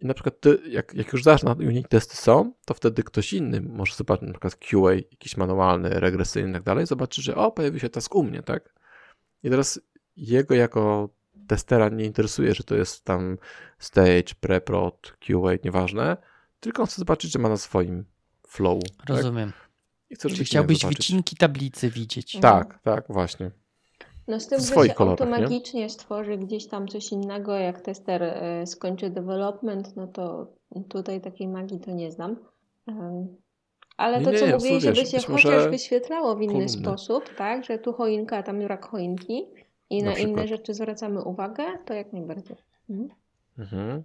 [0.00, 3.32] I na przykład ty, jak, jak już znasz na unit testy są, to wtedy ktoś
[3.32, 7.52] inny może zobaczyć na przykład QA, jakiś manualny, regresyjny i tak dalej, zobaczy, że o,
[7.52, 8.74] pojawi się task u mnie, tak?
[9.42, 9.80] I teraz
[10.16, 11.08] jego jako
[11.46, 13.38] testera nie interesuje, że to jest tam
[13.78, 16.16] stage, pre-prod, QA, nieważne,
[16.60, 18.04] tylko on chce zobaczyć, że ma na swoim
[18.48, 18.82] flow.
[18.98, 19.08] Tak?
[19.08, 19.52] Rozumiem.
[19.52, 20.18] Tak?
[20.18, 22.40] Czyli chciałbyś wycinki tablicy widzieć.
[22.40, 23.50] Tak, tak, właśnie.
[24.28, 25.90] No z tym, że się automagicznie nie?
[25.90, 30.52] stworzy gdzieś tam coś innego, jak tester e, skończy development, no to
[30.88, 32.36] tutaj takiej magii to nie znam.
[33.96, 36.68] Ale nie, to, co nie, mówili, żeby się chociaż wyświetlało w inny kolumny.
[36.68, 39.46] sposób, tak, że tu choinka, a tam brak choinki,
[39.90, 42.56] i na, na inne rzeczy zwracamy uwagę, to jak najbardziej.
[42.90, 43.10] Mhm.
[43.58, 44.02] Mhm.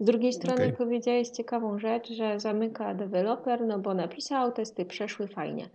[0.00, 0.72] Z drugiej strony okay.
[0.72, 5.68] powiedziałeś ciekawą rzecz, że zamyka deweloper, no bo napisał, testy przeszły fajnie.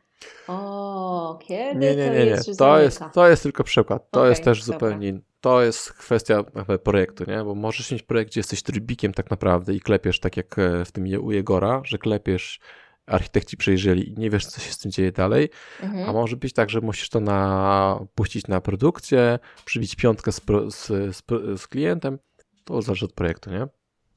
[0.48, 2.38] O, kiedy nie, nie, nie, nie.
[2.38, 4.11] To, jest, to jest, to jest tylko przykład.
[4.11, 4.73] To okay, jest też dobra.
[4.73, 6.44] zupełnie, to jest kwestia
[6.84, 7.44] projektu, nie?
[7.44, 10.91] Bo możesz mieć projekt, gdzie jesteś trybikiem tak naprawdę i klepiesz tak jak e, w
[10.91, 12.60] tym u Jegora, że klepiesz
[13.07, 15.49] architekci przejrzeli i nie wiesz, co się z tym dzieje dalej.
[15.79, 16.09] Mhm.
[16.09, 20.85] A może być tak, że musisz to na, puścić na produkcję, przybić piątkę z, z,
[21.15, 21.23] z,
[21.61, 22.19] z klientem.
[22.63, 23.67] To zależy od projektu, nie?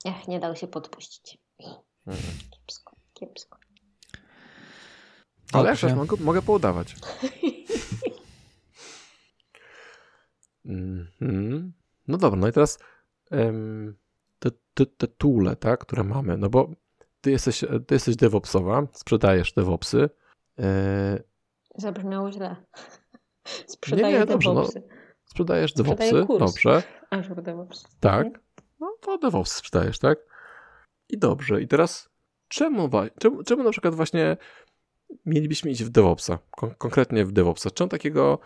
[0.05, 1.39] Ech, nie dał się podpuścić.
[2.07, 2.35] Mhm.
[2.51, 3.59] Kiepsko, kiepsko.
[5.53, 6.97] Ale jak mogę, mogę poudawać.
[10.67, 11.71] mm-hmm.
[12.09, 12.79] No dobra, no i teraz
[13.31, 13.97] um,
[14.39, 16.71] te, te, te toole, tak, które mamy, no bo
[17.21, 20.11] ty jesteś, ty jesteś DevOpsowa, sprzedajesz DevOpsy.
[20.59, 21.23] E...
[21.77, 22.57] Zabrzmiało źle.
[23.67, 24.69] Sprzedaję nie, nie, dobrze, no,
[25.25, 26.83] sprzedajesz DevOpsy, dobrze.
[27.11, 27.85] Azure DevOps.
[28.01, 28.41] Tak.
[28.81, 30.19] No to DevOps sprzedajesz, tak?
[31.09, 31.63] I dobrze.
[31.63, 32.11] I teraz
[32.49, 34.37] czemu, czemu, czemu na przykład właśnie
[35.27, 37.71] mielibyśmy iść w DevOpsa, kon konkretnie w DevOpsa?
[37.71, 38.39] Czemu takiego,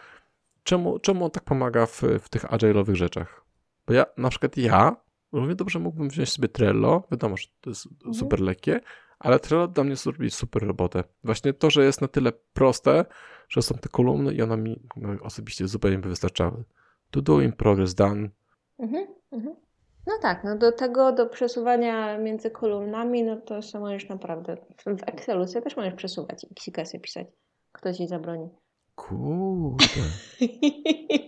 [0.63, 3.45] czemu, czemu on tak pomaga w, w tych agile'owych rzeczach?
[3.87, 4.97] Bo ja, na przykład ja
[5.35, 8.15] Równie dobrze mógłbym wziąć sobie Trello, wiadomo, że to jest mhm.
[8.15, 8.81] super lekkie,
[9.19, 11.05] ale Trello dla mnie zrobi super robotę.
[11.25, 13.05] Właśnie to, że jest na tyle proste,
[13.49, 16.65] że są te kolumny i one mi no, osobiście zupełnie by wystarczały.
[17.11, 18.29] To do in progress done.
[18.79, 19.57] Mhm, mhm.
[20.07, 24.57] No tak, no do tego, do przesuwania między kolumnami, no to się możesz naprawdę,
[24.87, 27.27] w Excelu sobie też możesz przesuwać i ksikę pisać.
[27.73, 28.49] Kto ci zabroni.
[28.95, 29.87] Kurde.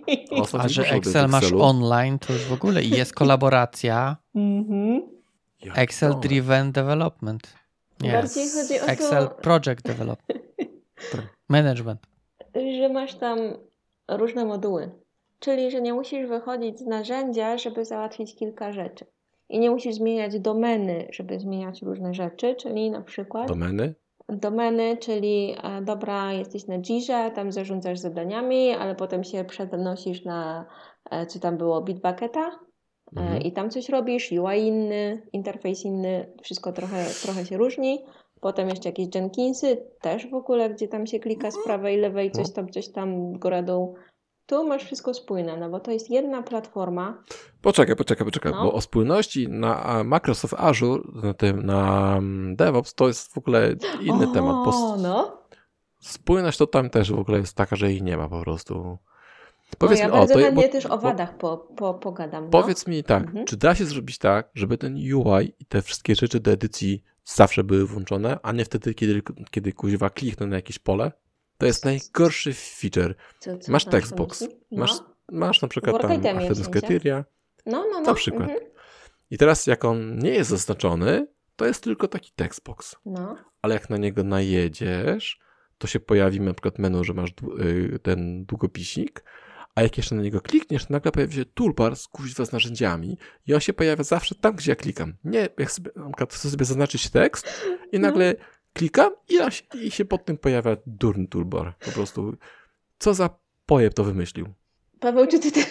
[0.59, 4.17] A że Excel masz online, to już w ogóle i jest kolaboracja.
[4.35, 5.03] Mhm.
[5.75, 7.55] Excel Driven Development.
[8.01, 8.13] Nie.
[8.13, 9.35] Bardziej chodzi o Excel to...
[9.35, 10.43] Project Development.
[11.49, 12.01] Management.
[12.55, 13.39] Że masz tam
[14.09, 14.91] różne moduły.
[15.39, 19.05] Czyli, że nie musisz wychodzić z narzędzia, żeby załatwić kilka rzeczy.
[19.49, 23.49] I nie musisz zmieniać domeny, żeby zmieniać różne rzeczy, czyli na przykład.
[23.49, 23.95] Domeny?
[24.29, 30.67] Domeny, czyli e, dobra, jesteś na Jirze, tam zarządzasz zadaniami, ale potem się przenosisz na,
[31.11, 32.51] e, czy tam było Bitbucketa
[33.17, 33.43] e, mhm.
[33.43, 38.05] i tam coś robisz, UI inny, interfejs inny, wszystko trochę, trochę się różni.
[38.41, 42.53] Potem jeszcze jakieś Jenkinsy, też w ogóle, gdzie tam się klika z prawej, lewej, coś
[42.53, 43.95] tam, coś tam, góra, dół.
[44.47, 47.23] Tu masz wszystko spójne, no bo to jest jedna platforma.
[47.63, 48.65] Poczekaj, poczekaj, poczekaj, no.
[48.65, 53.75] bo o spójności na Microsoft Azure, na tym, na mm, DevOps, to jest w ogóle
[54.01, 54.65] inny o, temat.
[54.65, 55.43] Bo no.
[56.01, 58.99] Spójność to tam też w ogóle jest taka, że jej nie ma po prostu.
[59.79, 62.45] Powiedz no ja mi, bardzo o, to, bo, też o wadach po, po, pogadam.
[62.45, 62.51] No.
[62.51, 63.47] Powiedz mi tak, mhm.
[63.47, 67.65] czy da się zrobić tak, żeby ten UI i te wszystkie rzeczy do edycji zawsze
[67.65, 71.13] były włączone, a nie wtedy, kiedy, kiedy kuźwa kliknę na jakieś pole?
[71.59, 73.15] To jest najgorszy feature.
[73.39, 74.49] Co, co masz textbox, no.
[74.71, 74.93] masz,
[75.33, 76.69] masz na przykład tam Athens
[77.67, 78.01] No, no, no.
[78.01, 78.51] Na przykład.
[78.51, 78.71] Mhm.
[79.31, 81.27] I teraz jak on nie jest zaznaczony,
[81.57, 82.97] to jest tylko taki textbox.
[83.07, 83.37] No.
[83.63, 85.41] Ale jak na niego najedziesz,
[85.79, 87.31] to się pojawi na przykład menu, że masz
[87.61, 89.25] y, ten długopisik,
[89.75, 93.19] a jak jeszcze na niego klikniesz, to nagle pojawi się toolbar z kuźwa z narzędziami
[93.47, 95.15] i on się pojawia zawsze tam, gdzie ja klikam.
[95.25, 98.09] Nie, jak sobie, na przykład chcę sobie zaznaczyć tekst i no.
[98.09, 98.45] nagle no
[98.77, 99.39] klikam i,
[99.87, 101.75] i się pod tym pojawia durny toolbar.
[101.85, 102.37] Po prostu,
[102.99, 103.31] co za
[103.67, 104.49] pojeb to wymyślił.
[105.01, 105.67] Paweł, czy ty też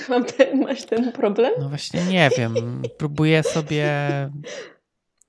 [0.54, 1.54] masz ten problem?
[1.60, 2.82] No właśnie nie wiem.
[2.98, 3.90] Próbuję sobie...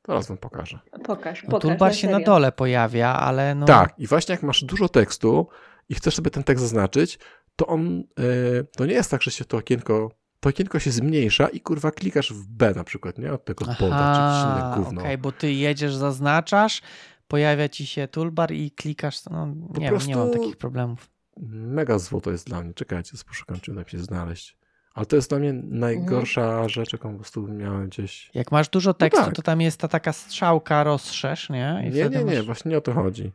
[0.02, 0.78] Teraz wam pokażę.
[1.04, 1.62] Pokaż, no, pokaż.
[1.62, 3.66] Toolbar się na dole pojawia, ale no...
[3.66, 5.48] Tak, i właśnie jak masz dużo tekstu
[5.88, 7.18] i chcesz sobie ten tekst zaznaczyć,
[7.56, 11.48] to on, e, to nie jest tak, że się to okienko, to okienko się zmniejsza
[11.48, 13.32] i kurwa klikasz w B na przykład, nie?
[13.32, 15.00] Od tego bolda czy jakieś inne gówno.
[15.00, 16.82] okej, bo ty jedziesz, zaznaczasz,
[17.28, 21.10] pojawia ci się toolbar i klikasz, no nie, wiem, prostu- nie mam takich problemów.
[21.50, 22.74] Mega zło to jest dla mnie.
[22.74, 24.56] Czekajcie, poszukam, czy uda mi się znaleźć.
[24.94, 28.30] Ale to jest dla mnie najgorsza rzecz, jaką po prostu miałem gdzieś.
[28.34, 29.34] Jak masz dużo tekstu, tak.
[29.34, 31.82] to tam jest ta taka strzałka rozszerz, nie?
[31.86, 33.32] I Nie, nie, nie, masz- właśnie nie o to chodzi.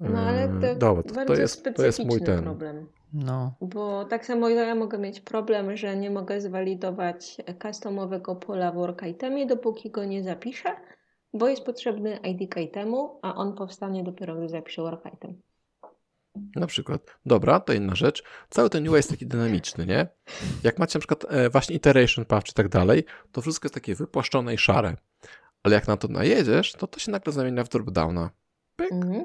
[0.00, 2.44] No ale Eee, to Dobra, to, bardzo to, jest, to jest mój specyficzny ten.
[2.44, 2.86] problem.
[3.12, 8.74] No, Bo tak samo ja mogę mieć problem, że nie mogę zwalidować customowego pola w
[8.74, 10.76] work itemie, dopóki go nie zapiszę,
[11.38, 15.42] bo jest potrzebny ID itemu, a on powstanie dopiero, gdy zapiszę work item.
[16.56, 17.00] Na przykład.
[17.26, 18.24] Dobra, to inna rzecz.
[18.50, 20.08] Cały ten UI jest taki dynamiczny, nie?
[20.62, 23.94] Jak macie na przykład e, właśnie iteration path czy tak dalej, to wszystko jest takie
[23.94, 24.96] wypłaszczone i szare.
[25.62, 28.30] Ale jak na to najedziesz, to to się nagle zamienia w dropdowna.
[28.76, 28.92] Pyk.
[28.92, 29.24] Mhm.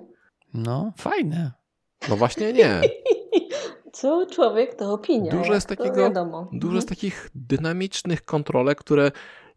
[0.54, 1.52] no, fajne.
[2.10, 2.82] No właśnie nie.
[3.94, 5.32] Co człowiek, to opinia.
[5.32, 6.48] Dużo jest takiego-.
[6.54, 9.12] Dużo jest takich dynamicznych kontrolek, które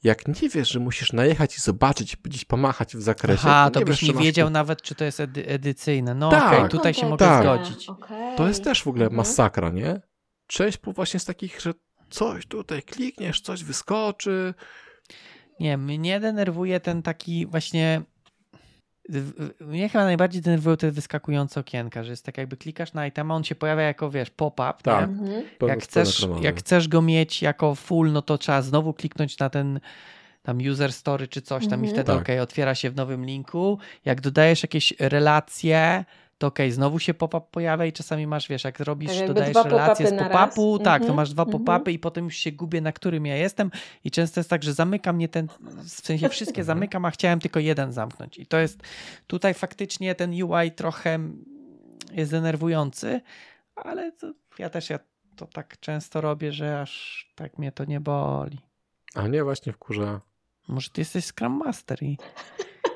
[0.04, 3.80] jak nie wiesz, że musisz najechać i zobaczyć, gdzieś pomachać w zakresie, Aha, to to
[3.80, 6.14] nie byś wiesz, nie czy masz wiedział tu- nawet, czy to jest edy edycyjne.
[6.14, 6.52] No Tak.
[6.58, 7.42] okej, tutaj się mogę tak.
[7.42, 7.88] zgodzić.
[7.88, 8.36] Okej.
[8.36, 9.16] To jest też w ogóle Mhm.
[9.16, 10.00] masakra, nie?
[10.46, 11.72] Część właśnie z takich, że
[12.10, 14.54] coś tutaj klikniesz, coś wyskoczy.
[15.60, 18.02] Nie, mnie denerwuje ten taki właśnie.
[19.60, 23.44] Mnie chyba najbardziej denerwują te wyskakujące okienka, że jest tak jakby klikasz na itema, on
[23.44, 24.74] się pojawia jako, wiesz, pop-up.
[24.82, 25.04] Tak.
[25.08, 25.42] Mhm.
[25.68, 29.80] Jak chcesz, jak chcesz go mieć jako full, no to trzeba znowu kliknąć na ten
[30.42, 31.92] tam user story czy coś tam i Mhm.
[31.92, 32.22] wtedy Tak.
[32.22, 33.78] okej, otwiera się w nowym linku.
[34.04, 36.04] Jak dodajesz jakieś relacje,
[36.44, 39.62] to okej, znowu się pop-up pojawia i czasami masz, wiesz, jak robisz, Tak dodajesz dwa
[39.62, 41.64] relacje z pop-upu, tak, to Mhm, masz dwa mhm.
[41.64, 43.70] pop-upy i potem już się gubię, na którym ja jestem
[44.04, 45.48] i często jest tak, że zamyka mnie ten,
[45.84, 46.66] w sensie wszystkie Mhm.
[46.66, 48.82] zamykam, a chciałem tylko jeden zamknąć i to jest,
[49.26, 51.18] tutaj faktycznie ten UI trochę
[52.12, 53.20] jest denerwujący,
[53.76, 54.98] ale to, ja też ja
[55.36, 58.58] to tak często robię, że aż tak mnie to nie boli.
[59.14, 60.20] A nie, właśnie wkurza.
[60.68, 62.18] Może ty jesteś Scrum Master i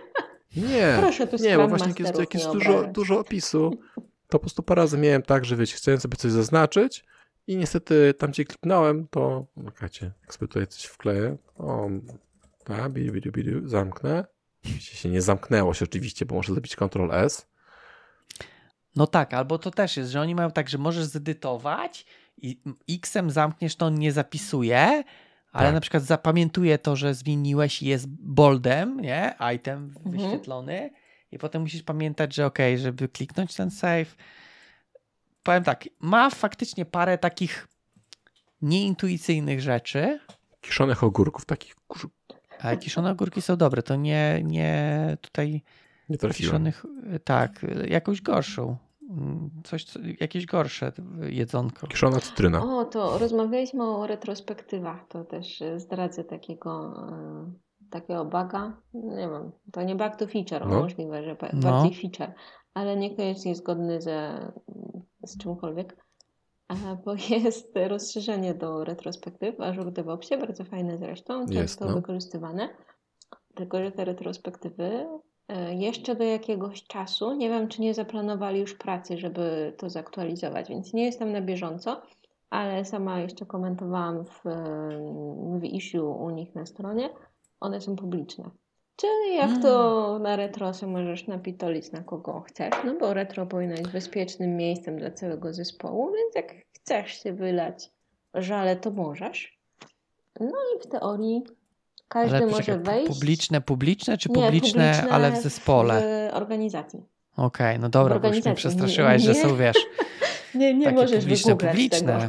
[0.59, 4.39] Nie, Proszę tu nie, bo właśnie jak jest, jak jest dużo, dużo opisu, to po
[4.39, 7.05] prostu parę razy miałem tak, że wiecie, chciałem sobie coś zaznaczyć
[7.47, 11.89] i niestety tam gdzie kliknąłem, to czekajcie, jak sobie tutaj coś wkleję, o,
[12.65, 14.25] tak, bidu, bidu, bidu, zamknę.
[14.65, 17.49] Oczywiście się nie zamknęło się oczywiście, bo muszę zrobić Ctrl S.
[18.97, 22.07] No tak, albo to też jest, że oni mają tak, że możesz zedytować
[22.37, 22.61] i
[22.91, 25.05] X-em zamkniesz, to on nie zapisuje,
[25.59, 25.75] ale Tak.
[25.75, 29.35] na przykład zapamiętuje to, że zmieniłeś i jest boldem, nie?
[29.55, 30.17] Item Mhm.
[30.17, 30.91] wyświetlony
[31.33, 34.17] i potem musisz pamiętać, że okej, żeby kliknąć ten save.
[35.43, 37.69] Powiem tak, ma faktycznie parę takich
[38.63, 40.21] nieintuicyjnych rzeczy,
[40.61, 41.75] Kiszonych ogórków, takich
[42.61, 45.63] ale kiszone ogórki są dobre, to nie, nie tutaj
[46.09, 46.51] nie trafiłem.
[46.51, 46.85] kiszonych,
[47.25, 48.77] tak, jakąś gorszą.
[49.65, 50.93] Coś, co- jakieś gorsze
[51.29, 51.87] jedzonko.
[51.87, 52.79] Kiszona cytryna.
[52.79, 55.09] O, to rozmawialiśmy o retrospektywach.
[55.09, 57.53] To też e, zdradzę takiego, e,
[57.91, 58.77] takiego buga.
[58.95, 60.81] Nie wiem, to nie bug to feature, No.
[60.81, 61.61] możliwe, że No.
[61.63, 62.35] bardziej feature,
[62.75, 64.53] ale niekoniecznie zgodny ze,
[65.25, 66.05] z czymkolwiek.
[66.69, 66.75] E,
[67.05, 67.15] Bo
[67.45, 71.95] jest rozszerzenie do retrospektyw w Azure DevOpsie, bardzo fajne zresztą, często Jest, no.
[71.95, 72.69] wykorzystywane.
[73.55, 75.07] Tylko, że te retrospektywy
[75.71, 80.93] jeszcze do jakiegoś czasu, nie wiem, czy nie zaplanowali już pracy, żeby to zaktualizować, więc
[80.93, 82.03] nie jestem na bieżąco,
[82.51, 87.11] ale sama jeszcze komentowałam w, e, w issue u nich na stronie,
[87.61, 88.51] one są publiczne.
[88.97, 93.77] Czyli jak to na retro sobie możesz napitolić na kogo chcesz, no bo retro powinno
[93.77, 97.91] być bezpiecznym miejscem dla całego zespołu, więc jak chcesz się wylać
[98.35, 99.59] żale, to możesz.
[100.41, 101.45] No i w teorii
[102.09, 103.09] każdy Ale może poczekaj, pu- wejść.
[103.09, 106.01] publiczne, publiczne czy Nie, publiczne, ale w zespole?
[106.33, 107.03] W organizacji.
[107.37, 109.43] Okej, no dobra, bo już mnie przestraszyłaś, że Nie.
[109.43, 109.77] są, wiesz,
[110.55, 112.19] Nie, nie takie możesz publiczne, publiczne.
[112.19, 112.29] tego.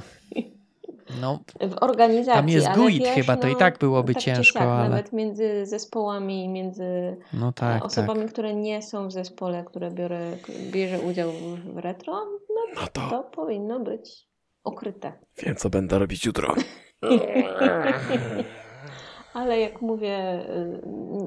[1.21, 2.33] No, W organizacji.
[2.41, 5.13] Tam jest GUID wiesz, chyba, to i no, tak byłoby tak ciężko, siak, ale- Nawet
[5.13, 8.29] między zespołami i między no tak, osobami, tak.
[8.31, 10.31] które nie są w zespole, które biorę,
[10.71, 11.31] bierze udział
[11.73, 12.13] w retro,
[12.49, 14.27] no No to to powinno być
[14.63, 15.13] ukryte.
[15.43, 16.55] wiem, co będę robić jutro.
[19.33, 20.45] Ale jak mówię,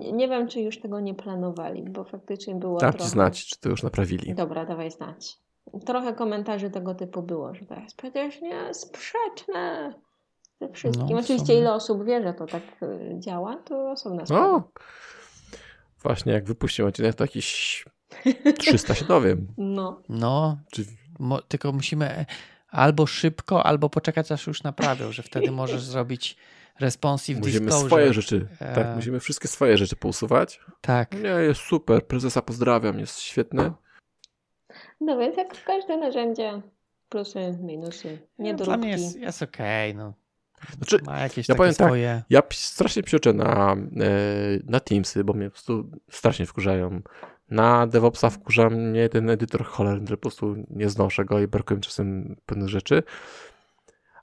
[0.09, 3.11] y, nie wiem, czy już tego nie planowali, bo faktycznie było Dam ci trochę...
[3.11, 4.35] znać, czy to już naprawili.
[4.35, 5.39] Dobra, dawaj znać.
[5.87, 9.95] Trochę komentarzy tego typu było, że to jest przecież nie sprzeczne
[10.61, 11.07] ze wszystkim.
[11.11, 14.49] No, Oczywiście ile osób wie, że to tak y, działa, to osobna sprawa.
[14.49, 14.71] No,
[16.03, 17.85] właśnie jak wypuścił odcinek, to jakieś
[18.59, 19.47] 300 się dowiem.
[19.59, 20.85] No, No, Czy...
[21.19, 22.27] mo, tylko musimy
[22.69, 26.37] albo szybko, albo poczekać, aż już naprawią, że wtedy możesz zrobić
[26.81, 27.89] responsive Musimy disclosure.
[27.89, 28.75] swoje rzeczy, E.
[28.75, 30.61] tak, musimy wszystkie swoje rzeczy pousuwać.
[30.81, 31.13] Tak.
[31.23, 33.73] Nie, jest super, prezesa pozdrawiam, jest świetny.
[35.01, 36.63] No więc jak każde narzędzie,
[37.09, 38.65] plusy, minusy, niedróbki.
[38.65, 40.15] Dla mnie jest, jest okej, no.
[40.77, 42.23] Znaczy, Ma jakieś ja powiem tak, swoje...
[42.31, 43.77] Ja pi- strasznie psioczę na, e,
[44.65, 47.01] na Teamsy, bo mnie po prostu strasznie wkurzają.
[47.51, 51.77] Na DevOpsa wkurza mnie ten edytor cholerny, że po prostu nie znoszę go i brakuje
[51.77, 53.03] mi czasem pewnych rzeczy.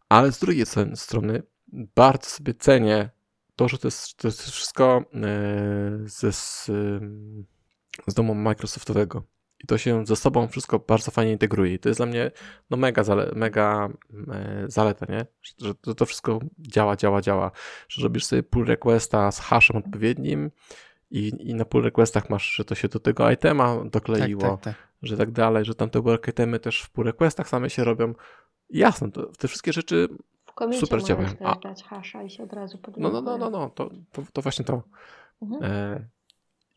[0.09, 0.65] Ale z drugiej
[0.95, 1.43] strony
[1.73, 3.09] bardzo sobie cenię
[3.55, 5.29] to, że to jest, to jest wszystko e,
[6.05, 7.45] ze, z, ym,
[8.07, 9.23] z domu Microsoftowego.
[9.63, 11.73] I to się ze sobą wszystko bardzo fajnie integruje.
[11.73, 12.31] I to jest dla mnie
[12.69, 13.89] no mega, zale, mega
[14.31, 15.25] e, zaleta, nie?
[15.41, 17.51] Że, że to, to wszystko działa, działa, działa.
[17.87, 20.51] Że robisz sobie pull requesta z hashem odpowiednim
[21.11, 24.61] i, i na pull requestach masz, że to się do tego itema Tak, dokleiło, tak,
[24.61, 24.75] tak.
[25.01, 28.13] że tak dalej, że tam te work itemy też w pull requestach same się robią.
[28.69, 30.07] Jasne, te wszystkie rzeczy,
[30.49, 31.29] W komicie super działają.
[31.43, 33.39] A- dać hasza i się od razu no, no, no, podłączy.
[33.51, 34.83] no, no to, to, to właśnie to.
[35.41, 35.63] Mhm.
[35.63, 36.05] E,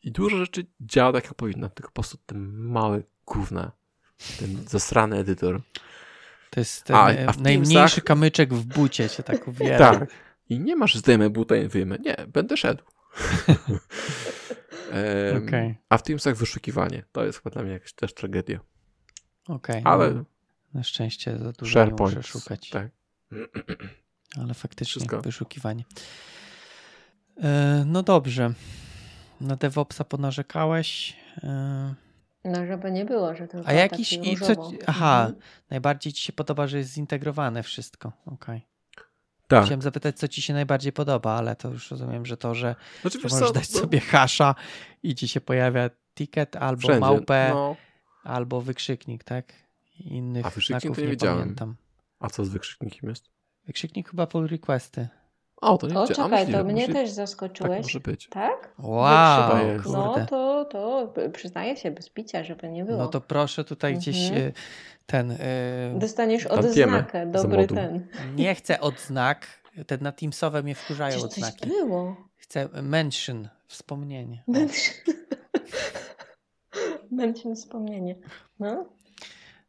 [0.03, 3.71] I dużo rzeczy działa tak, jak powinno, tylko po prostu ten mały gówna,
[4.39, 5.61] ten zasrany edytor.
[6.49, 9.91] To jest ten A- e, a w najmniejszy Teamsach- kamyczek w bucie się tak uwiera.
[9.99, 10.09] Tak.
[10.49, 11.97] I nie masz zdejmę buta i wyjmę.
[11.99, 12.83] Nie, będę szedł.
[14.91, 17.03] Em, Okej, A w Teamsach wyszukiwanie.
[17.11, 18.59] To jest chyba dla mnie jakaś też tragedia.
[19.47, 19.81] okej.
[19.85, 20.23] Ale no,
[20.73, 22.69] na szczęście za dużo nie muszę szukać.
[22.69, 22.87] Tak.
[24.41, 25.21] Ale faktycznie Wszystko.
[25.21, 25.83] wyszukiwanie.
[27.43, 28.53] E, no dobrze.
[29.41, 31.15] Na DevOpsa ponarzekałeś.
[31.43, 31.93] E,
[32.45, 34.71] No, żeby nie było, że to a jakiś i co.
[34.87, 35.41] Aha, Mhm.
[35.69, 38.11] najbardziej ci się podoba, że jest zintegrowane wszystko.
[38.25, 38.61] Okej.
[39.47, 39.65] Tak.
[39.65, 43.19] Chciałem zapytać, co ci się najbardziej podoba, ale to już rozumiem, że to, że Znaczy,
[43.23, 44.55] możesz co, dać no, sobie hasza
[45.03, 46.99] i ci się pojawia ticket albo wszędzie.
[46.99, 47.75] małpę, No,
[48.23, 49.53] albo wykrzyknik, tak?
[49.99, 51.75] Innych A wykrzyknik znaków to nie nie, pamiętam.
[52.23, 53.25] A co z wykrzyknikiem jest?
[53.65, 55.07] Wykrzyknik chyba pull requesty.
[55.61, 57.83] O, to nie O, czekaj, możliwe, to mnie też Tak zaskoczyłeś.
[57.83, 58.27] może być.
[58.29, 58.73] Tak?
[58.79, 59.51] Wow.
[59.91, 62.97] No to, to przyznaję się bez picia, żeby nie było.
[62.97, 64.47] No to proszę tutaj gdzieś Mhm.
[64.47, 64.51] e,
[65.05, 65.31] ten.
[65.31, 65.37] e,
[65.99, 68.07] Dostaniesz odznakę, dobry ten.
[68.35, 69.47] Nie chcę odznak.
[69.87, 71.69] Te na Teamsowe mnie wkurzają Przecież coś odznaki.
[71.69, 72.15] było.
[72.35, 74.43] Chcę mention, wspomnienie.
[74.47, 74.51] O.
[77.11, 78.15] Męczne wspomnienie.
[78.59, 78.85] No.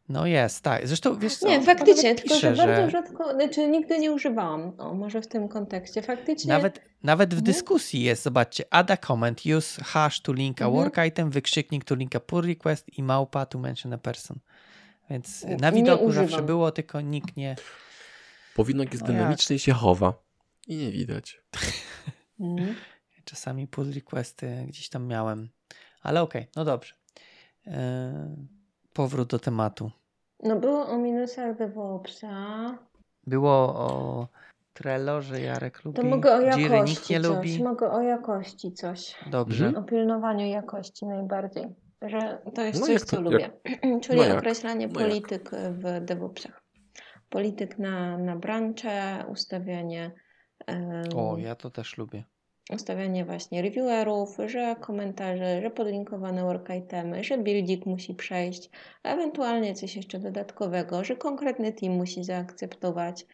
[0.09, 0.87] No jest, tak.
[0.89, 1.49] Zresztą wiesz co?
[1.49, 4.73] Nie, faktycznie, tylko pisze, że bardzo rzadko, znaczy nigdy nie używałam.
[4.81, 6.03] O, może w tym kontekście.
[6.03, 6.49] Faktycznie.
[6.53, 7.45] Nawet, nawet w Mhm.
[7.45, 10.85] dyskusji jest, zobaczcie, add a comment, use hash to link a Mhm.
[10.85, 14.39] work item, wykrzyknik to link a pull request i małpa to mention a person.
[15.11, 16.29] Więc Nie na widoku używam.
[16.29, 17.57] zawsze było, tylko nikt nie...
[18.55, 19.17] Powinno jest No jak?
[19.17, 20.15] dynamiczny i się chowa.
[20.69, 21.41] I nie widać.
[22.41, 22.75] Mhm.
[23.25, 25.49] Czasami pull requesty gdzieś tam miałem.
[26.03, 26.95] Ale okej, no dobrze.
[27.67, 27.73] Yy,
[28.95, 29.91] powrót do tematu.
[30.43, 32.35] No było o minusach DevOpsa.
[33.27, 34.29] Było o
[34.73, 35.97] Trello, że Jarek lubi.
[36.01, 37.37] To mogę o Jiry jakości nikt nie coś.
[37.37, 37.63] lubi.
[37.65, 39.15] Mogę o jakości coś.
[39.31, 39.73] Dobrze.
[39.77, 41.65] O pilnowaniu jakości najbardziej.
[42.03, 43.51] Że to jest No coś, jak co to- lubię.
[43.65, 44.39] jak- Czyli no jak?
[44.39, 45.09] określanie No jak?
[45.09, 46.63] polityk w DevOpsach.
[47.31, 50.11] Polityk na, na brancze, ustawianie,
[50.67, 52.25] em, O, ja to też lubię.
[52.73, 58.71] Ustawianie właśnie reviewerów, że komentarze, że podlinkowane work itemy, że buildzik musi przejść,
[59.03, 63.27] ewentualnie coś jeszcze dodatkowego, że konkretny team musi zaakceptować,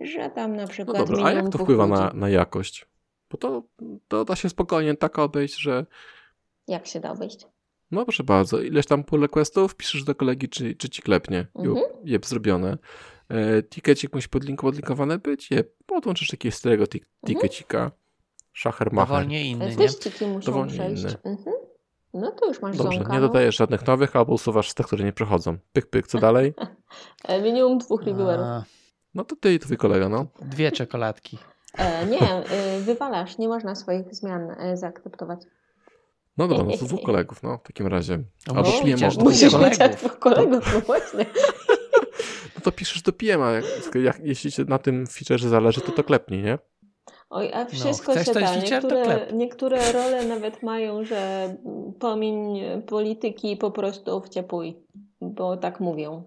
[0.00, 2.00] że tam na No przykład dobra, a jak to wpływa ludzi.
[2.02, 2.86] na, na jakość?
[3.30, 3.62] Bo to,
[4.08, 5.86] to da się spokojnie tak obejść, że
[6.68, 7.46] Jak się da obejść?
[7.90, 11.46] no proszę bardzo, ileś tam pull requestów, piszesz do kolegi, czy, czy ci klepnie.
[11.54, 11.76] Mhm.
[11.76, 12.78] Jeb, jeb zrobione.
[13.28, 15.50] E, tikecik musi podlink, podlinkowany być?
[15.50, 17.26] Jeb, podłączysz jakiegoś starego tik, Mhm.
[17.40, 17.90] tikecika,
[18.58, 19.08] szachermacher.
[19.08, 20.26] Dowolnie inny, nie?
[20.28, 21.02] Muszą Dowolnie przejść.
[21.02, 21.14] inny.
[21.24, 21.56] Mhm.
[22.14, 23.12] No to już masz Dobrze, zonka.
[23.12, 23.26] nie no.
[23.26, 25.58] dodajesz żadnych nowych, albo usuwasz te, które nie przechodzą.
[25.72, 26.54] Pyk, pyk, co dalej?
[27.24, 28.46] E, Minimum dwóch reviewerów.
[29.14, 30.26] No to ty i twój kolega, no.
[30.42, 31.38] dwie czekoladki.
[31.74, 35.40] E, nie, e, wywalasz, nie można swoich zmian e, zaakceptować.
[36.36, 38.18] No dobra, no to dwóch kolegów, no w takim razie.
[38.46, 39.62] No Albo musisz PM, chociaż to Musisz PM.
[39.64, 41.26] mieć dwóch kolegów, no właśnie.
[42.54, 43.64] No to piszesz do PM-a, jak,
[43.94, 46.58] jak, jeśli ci na tym featureze zależy, to to klepnij, nie?
[47.30, 48.56] Oj, a wszystko chcesz się da.
[48.56, 51.54] Niektóre, niektóre role nawet mają, że
[52.00, 54.76] pomiń polityki po prostu wciepłuj,
[55.20, 56.22] bo tak mówią.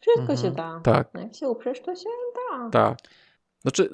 [0.00, 0.38] Wszystko Mhm.
[0.38, 0.80] się da.
[0.84, 2.08] Tak, Jak się uprzesz, to się
[2.52, 2.70] da.
[2.70, 2.98] tak.
[3.62, 3.88] Znaczy,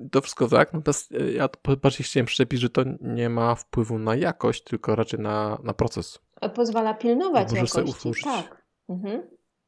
[0.00, 1.48] yy, to wszystko tak, natomiast yy, ja
[1.82, 6.18] bardziej chciałem przyczepić, że to nie ma wpływu na jakość, tylko raczej na, na proces.
[6.40, 8.24] E, Pozwala pilnować jakości.
[8.24, 8.62] Tak.
[8.88, 9.22] Mhm.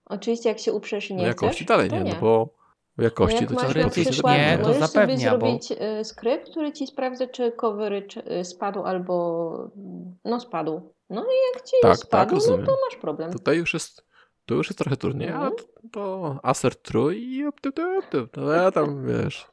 [0.05, 2.13] Oczywiście jak się uprzesz i No nie jakości chcesz, dalej to nie, nie.
[2.15, 2.55] no bo
[3.03, 6.51] jakości jak to masz na przykład, nie, to możesz sobie zapewnia, bo- zrobić y, skrypt,
[6.51, 9.71] który ci sprawdza, czy coverage spadł albo
[10.25, 10.93] no spadł.
[11.11, 12.67] No i jak ci Tak, tak, spadł, no rozumiem.
[12.67, 13.33] to masz problem.
[13.33, 14.07] Tutaj już jest,
[14.47, 18.71] to już jest trochę trudniej, a to, to assert true i up, up, to ja
[18.73, 19.47] tam, wiesz,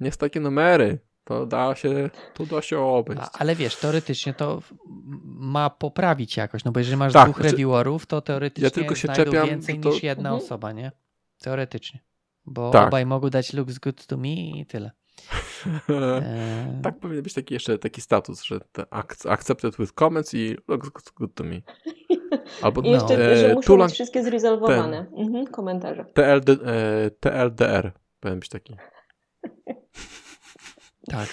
[0.00, 3.22] nie jest takie numery, to da się, to da się obejść.
[3.22, 4.62] A, ale wiesz, teoretycznie to
[5.24, 8.94] ma poprawić jakoś, no bo jeżeli masz Tak, dwóch znaczy- reviewerów, to teoretycznie Ja tylko
[8.94, 10.44] się znajdą czepiam, więcej to- niż jedna Mhm.
[10.44, 10.92] osoba, nie?
[11.38, 12.00] Teoretycznie.
[12.50, 12.88] Bo Tak.
[12.88, 14.90] obaj mogą dać looks good to me i tyle.
[15.88, 20.56] Eee, tak powinien być taki jeszcze taki status, że te ac- accepted with comments i
[20.68, 21.60] looks good to me.
[22.62, 25.06] Albo I jeszcze, e, że muszą Tulang być wszystkie zrezolwowane.
[25.16, 26.04] Mhm, komentarze.
[26.04, 28.76] TLD, e, TLDR powinien być taki.
[31.06, 31.28] Tak.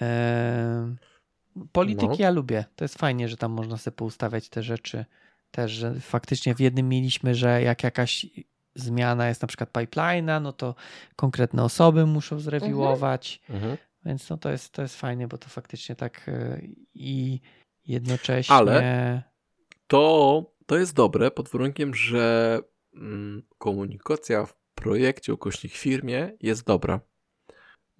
[0.00, 0.96] Eee,
[1.72, 2.16] polityki No.
[2.18, 2.64] ja lubię.
[2.76, 5.04] To jest fajnie, że tam można sobie poustawiać te rzeczy.
[5.50, 8.26] Też, że faktycznie w jednym mieliśmy, że jak jakaś
[8.80, 10.74] zmiana jest na przykład pipeline'a, no to
[11.16, 13.40] konkretne osoby muszą zrewiłować.
[13.50, 13.76] Mhm.
[14.04, 16.60] Więc no to jest, to jest fajnie, bo to faktycznie tak e,
[16.94, 17.40] i
[17.86, 18.54] jednocześnie.
[18.54, 19.22] Ale-
[19.86, 22.58] To, to jest dobre pod warunkiem, że
[22.94, 27.00] mm, komunikacja w projekcie, ukośnik firmie jest dobra.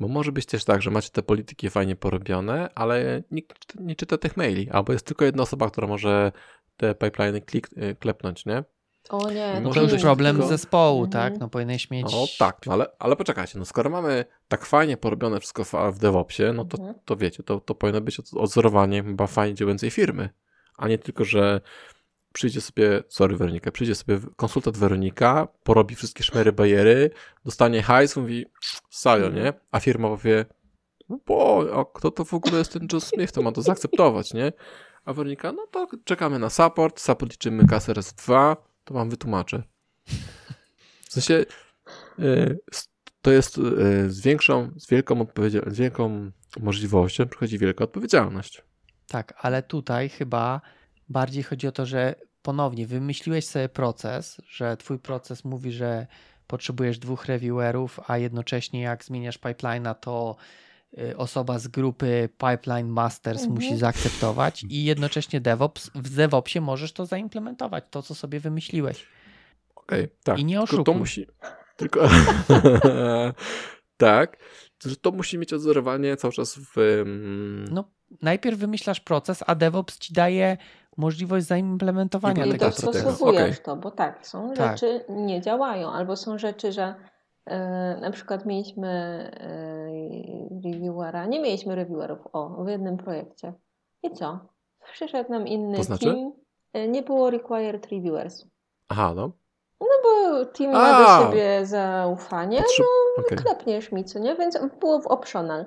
[0.00, 4.18] Bo może być też tak, że macie te polityki fajnie porobione, ale nikt nie czyta
[4.18, 6.32] tych maili, albo jest tylko jedna osoba, która może
[6.76, 8.64] te pipeliny klik, y, klepnąć, nie?
[9.10, 11.10] O nie, No No to Może już być problem tylko- zespołu, Mhm.
[11.32, 11.40] tak?
[11.40, 12.12] No powinieneś mieć.
[12.12, 15.98] No tak, no ale, ale poczekajcie, no skoro mamy tak fajnie porobione wszystko w, w
[15.98, 16.94] DevOpsie, no to, Mhm.
[17.04, 20.28] to wiecie, to, to powinno być od- odzorowanie chyba fajnie działającej firmy,
[20.76, 21.60] a nie tylko, że
[22.32, 27.10] przyjdzie sobie, sorry Weronika, przyjdzie sobie konsultant Weronika, porobi wszystkie szmery bajery,
[27.44, 28.46] dostanie hajs, mówi
[28.90, 29.44] sajo, Mhm.
[29.44, 29.52] nie?
[29.70, 30.44] A firma powie,
[31.26, 34.52] bo, a kto to w ogóle jest ten Joe Smith, to ma to zaakceptować, nie?
[35.04, 38.56] A Weronika, no to czekamy na support, support liczymy kasę raz dwa,
[38.88, 39.62] to wam wytłumaczę.
[41.08, 41.44] W sensie
[42.18, 42.58] y,
[43.22, 48.62] to jest y, z większą, z wielką odpowiedzialnością, z wielką możliwością przychodzi wielka odpowiedzialność.
[49.06, 50.60] Tak, ale tutaj chyba
[51.08, 56.06] bardziej chodzi o to, że ponownie wymyśliłeś sobie proces, że twój proces mówi, że
[56.46, 60.36] potrzebujesz dwóch reviewerów, a jednocześnie jak zmieniasz pipeline'a, to
[61.16, 63.54] osoba z grupy Pipeline Masters Mhm.
[63.54, 69.06] musi zaakceptować i jednocześnie DevOps, w DevOpsie możesz to zaimplementować, to co sobie wymyśliłeś.
[69.76, 70.38] Okej, tak.
[70.38, 70.96] I nie Tylko to oszukuj.
[70.96, 71.26] musi.
[71.76, 72.00] Tylko.
[73.96, 74.36] tak.
[74.86, 77.04] Że to musi mieć odzorowanie cały czas w.
[77.70, 77.84] No,
[78.22, 80.56] najpierw wymyślasz proces, a DevOps ci daje
[80.96, 82.92] możliwość zaimplementowania I I tego tak, procesu.
[82.92, 83.64] dostosowujesz Okej.
[83.64, 84.78] to, bo tak, są Tak.
[84.78, 86.94] rzeczy nie działają, albo są rzeczy, że
[88.00, 88.88] na przykład mieliśmy
[89.40, 93.52] e, reviewera, nie mieliśmy reviewerów, o, w jednym projekcie.
[94.02, 94.38] I co?
[94.92, 96.04] Przyszedł nam inny To znaczy?
[96.04, 96.32] team,
[96.72, 98.44] e, nie było required reviewers.
[98.88, 99.30] Aha, no.
[99.80, 101.20] No bo team ma A!
[101.20, 102.86] do siebie zaufanie, Potrzeb...
[103.18, 103.38] no okej.
[103.38, 104.36] klepniesz mi, co nie?
[104.36, 105.66] Więc było w optional.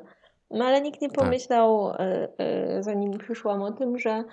[0.51, 1.17] No ale nikt nie Tak.
[1.17, 4.23] pomyślał, e, e, zanim przyszłam o tym, że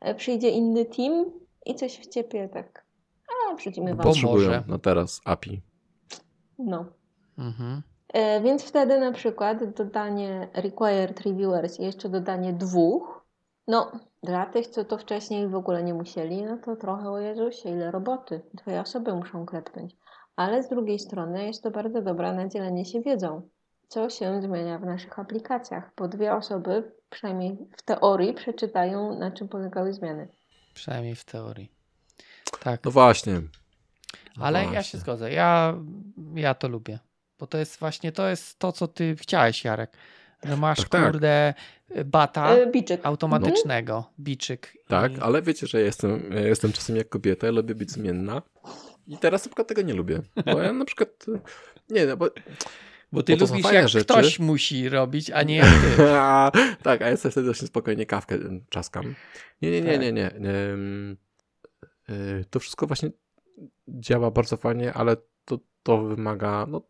[0.00, 1.24] e, przyjdzie inny team
[1.66, 2.84] i coś w ciepie tak,
[3.28, 3.98] a Bo wam.
[3.98, 4.64] Potrzebują może.
[4.68, 5.62] na teraz API.
[6.58, 6.84] No.
[7.38, 7.82] Mhm.
[8.12, 13.24] E, Więc wtedy na przykład dodanie required reviewers i jeszcze dodanie dwóch,
[13.68, 13.92] no
[14.22, 17.90] dla tych, co to wcześniej w ogóle nie musieli, no to trochę o Jezusie, ile
[17.90, 18.40] roboty.
[18.54, 19.96] Dwie osoby muszą klepnąć.
[20.36, 23.48] Ale z drugiej strony jest to bardzo dobra na dzielenie się wiedzą,
[23.88, 29.48] co się zmienia w naszych aplikacjach, bo dwie osoby, przynajmniej w teorii, przeczytają, na czym
[29.48, 30.28] polegały zmiany.
[30.74, 31.70] Przynajmniej w teorii.
[32.60, 32.84] Tak.
[32.84, 33.42] No właśnie.
[34.36, 34.82] No Ale ja właśnie.
[34.84, 35.32] się zgodzę.
[35.32, 35.74] Ja,
[36.34, 36.98] ja to lubię.
[37.38, 39.96] Bo to jest właśnie to jest to, co ty chciałeś, Jarek.
[40.44, 41.04] Że masz Tak, tak.
[41.12, 41.54] kurde
[42.04, 43.00] bata E, Biczyk.
[43.06, 44.72] automatycznego, biczyk.
[44.88, 47.90] Tak, I- ale wiecie, że ja jestem, ja jestem czasem jak kobieta, ja lubię być
[47.90, 48.42] zmienna.
[49.06, 50.20] I teraz na przykład tego nie lubię.
[50.46, 51.26] Bo ja na przykład.
[51.90, 52.30] Nie, no bo.
[53.12, 54.04] Bo ty bo lubisz, jak rzeczy.
[54.04, 56.02] ktoś musi robić, a nie jak ty.
[56.82, 58.38] tak, a ja sobie wtedy właśnie spokojnie kawkę
[58.68, 59.14] czaskam.
[59.62, 60.30] Nie, nie, nie, nie, nie.
[60.50, 61.16] Ym,
[62.10, 63.10] y, To wszystko właśnie
[63.88, 66.82] działa bardzo fajnie, ale to, to wymaga, no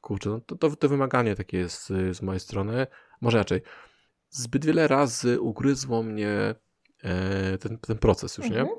[0.00, 2.86] kurczę, no to, to, to wymaganie takie jest y, z mojej strony.
[3.20, 3.62] Może inaczej.
[4.30, 6.54] Zbyt wiele razy ugryzło mnie
[7.02, 8.60] e, ten, ten proces już, nie?
[8.60, 8.78] Mhm.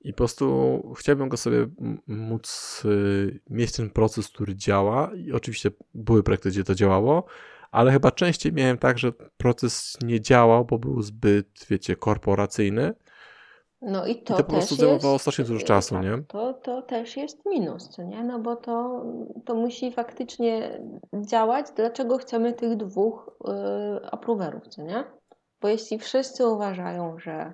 [0.00, 1.66] I po prostu chciałbym go sobie
[2.06, 5.10] móc y, mieć ten proces, który działa.
[5.14, 7.26] I oczywiście były projekty, gdzie to działało,
[7.70, 12.94] ale chyba częściej miałem tak, że proces nie działał, bo był zbyt, wiecie, korporacyjny.
[13.82, 16.04] No i to, I to po prostu też zajmowało jest, strasznie dużo e, czasu, tak,
[16.04, 16.22] nie?
[16.28, 18.24] To, to też jest minus, co nie?
[18.24, 19.04] No bo to,
[19.44, 20.80] to musi faktycznie
[21.14, 21.66] działać.
[21.76, 23.30] Dlaczego chcemy tych dwóch
[24.02, 25.04] y, approverów, co nie?
[25.60, 27.52] Bo jeśli wszyscy uważają, że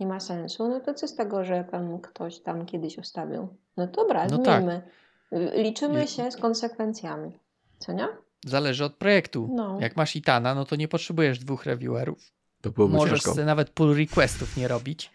[0.00, 3.48] nie ma sensu, no to co z tego, że tam ktoś tam kiedyś ustawił?
[3.76, 4.62] No dobra, No tak.
[4.62, 4.82] zmieńmy.
[5.32, 7.38] Y, Liczymy się z konsekwencjami,
[7.78, 8.08] co nie?
[8.46, 9.48] Zależy od projektu.
[9.52, 9.78] No.
[9.80, 12.32] Jak masz Itana, no to nie potrzebujesz dwóch reviewerów.
[12.60, 13.30] To byłoby Możesz ciężko.
[13.30, 15.10] sobie nawet pull requestów nie robić,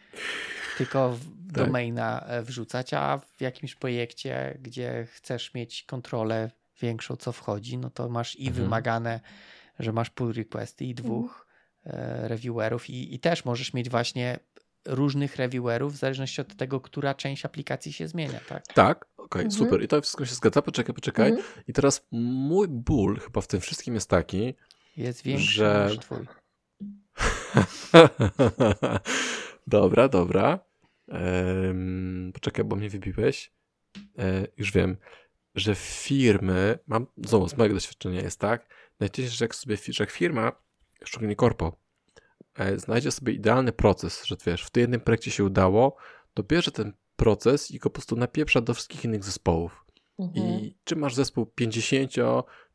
[0.77, 1.19] tylko w
[1.53, 1.65] Tak.
[1.65, 7.90] domaina e, wrzucać, a w jakimś projekcie, gdzie chcesz mieć kontrolę większą, co wchodzi, no
[7.90, 8.64] to masz i Mhm.
[8.64, 9.19] wymagane,
[9.80, 11.48] że masz pull requesty i dwóch
[11.85, 14.40] e, reviewerów i, i też możesz mieć właśnie
[14.85, 18.68] różnych reviewerów w zależności od tego, która część aplikacji się zmienia, tak?
[18.68, 19.52] Tak, okej, Mhm.
[19.52, 19.84] super.
[19.84, 20.61] I to wszystko się zgadza.
[20.61, 21.30] Poczekaj, poczekaj.
[21.31, 21.48] Mhm.
[21.68, 24.53] I teraz mój ból chyba w tym wszystkim jest taki,
[24.98, 26.18] Jest większy Że- niż twój.
[29.68, 30.60] dobra, dobra.
[32.34, 33.52] Poczekaj, bo mnie wybiłeś.
[34.18, 34.98] E, już wiem,
[35.56, 38.68] że firmy, mam, znowu z mojego doświadczenia jest tak,
[38.99, 40.52] najczęściej, że jak sobie, że jak firma,
[41.03, 41.77] szczególnie korpo,
[42.56, 45.95] e, znajdzie sobie idealny proces, że wiesz, w tym jednym projekcie się udało,
[46.34, 49.85] to bierze ten proces i go po prostu napieprza do wszystkich innych zespołów.
[50.19, 50.48] Mhm.
[50.48, 52.11] I czy masz zespół 50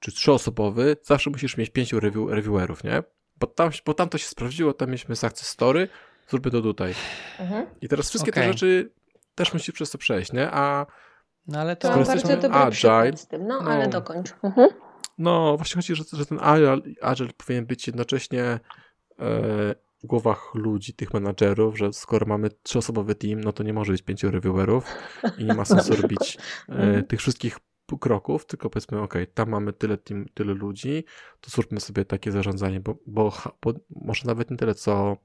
[0.01, 3.03] czy 3-osobowy, zawsze musisz mieć 5 review, reviewerów, nie?
[3.37, 5.89] Bo tam, bo tam to się sprawdziło, tam mieliśmy success story,
[6.29, 6.95] zróbmy to tutaj.
[7.39, 7.67] Mhm.
[7.81, 8.43] I teraz wszystkie Okej.
[8.43, 8.93] te rzeczy
[9.35, 10.51] też musisz przez to przejść, nie?
[10.51, 10.87] A
[11.47, 12.05] No ale To to...
[12.05, 13.71] Bardzo dobry agile, z tym, no, no.
[13.71, 14.35] ale dokończ.
[14.43, 14.69] Mhm.
[15.19, 18.61] no właśnie chodzi, że, że ten agile, agile powinien być jednocześnie e,
[20.03, 24.03] w głowach ludzi, tych menadżerów, że skoro mamy trzyosobowy team, no to nie może być
[24.03, 24.85] pięciu reviewerów
[25.39, 26.39] i nie ma sensu robić
[26.69, 27.05] e, Mhm.
[27.05, 27.59] tych wszystkich
[28.01, 31.05] kroków, tylko powiedzmy, ok, tam mamy tyle team, tyle ludzi,
[31.41, 33.33] to zróbmy sobie takie zarządzanie, bo, bo,
[33.63, 35.17] bo może nawet nie tyle co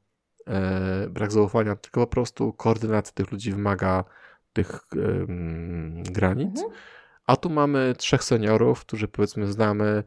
[1.09, 4.03] brak zaufania, tylko po prostu koordynacja tych ludzi wymaga
[4.53, 4.81] tych
[6.11, 6.49] granic.
[6.61, 6.71] Mhm.
[7.25, 10.03] A tu mamy trzech seniorów, którzy powiedzmy znamy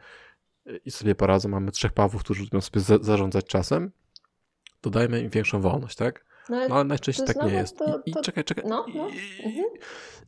[0.67, 1.49] y, i sobie poradzą.
[1.49, 3.91] Mamy trzech pawów, którzy lubią sobie za zarządzać czasem.
[4.81, 6.25] To dajmy im większą wolność, tak?
[6.49, 7.79] No, ale No ale najczęściej to tak nie jest.
[7.79, 8.65] to- I, i to- czekaj, czekaj.
[8.69, 9.65] no, no, I, mhm.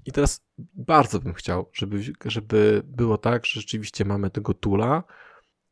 [0.06, 0.44] I teraz
[0.74, 5.02] bardzo bym chciał, żeby, żeby było tak, że rzeczywiście mamy tego tula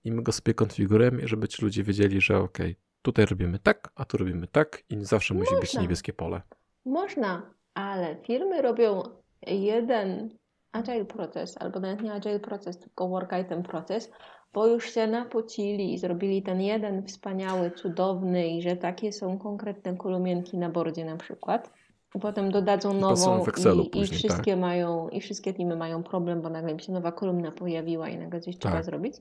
[0.05, 2.59] i my go sobie konfigurujemy, i żeby ci ludzie wiedzieli, że ok,
[3.07, 5.83] tutaj robimy tak, a tu robimy tak i nie zawsze musi być Można.
[5.83, 6.43] niebieskie pole.
[6.85, 7.43] Można,
[7.75, 9.03] ale firmy robią
[9.47, 10.31] jeden
[10.73, 14.11] agile proces, albo nawet nie agile proces, tylko work item proces,
[14.53, 19.97] bo już się napocili i zrobili ten jeden wspaniały, cudowny i że takie są konkretne
[19.97, 21.71] kolumienki na bordzie na przykład.
[22.15, 24.19] I potem dodadzą I nową i, i później, tak.
[24.19, 28.19] wszystkie mają, i wszystkie teamy mają problem, bo nagle im się nowa kolumna pojawiła i
[28.19, 28.85] nagle coś trzeba Tak.
[28.85, 29.15] zrobić.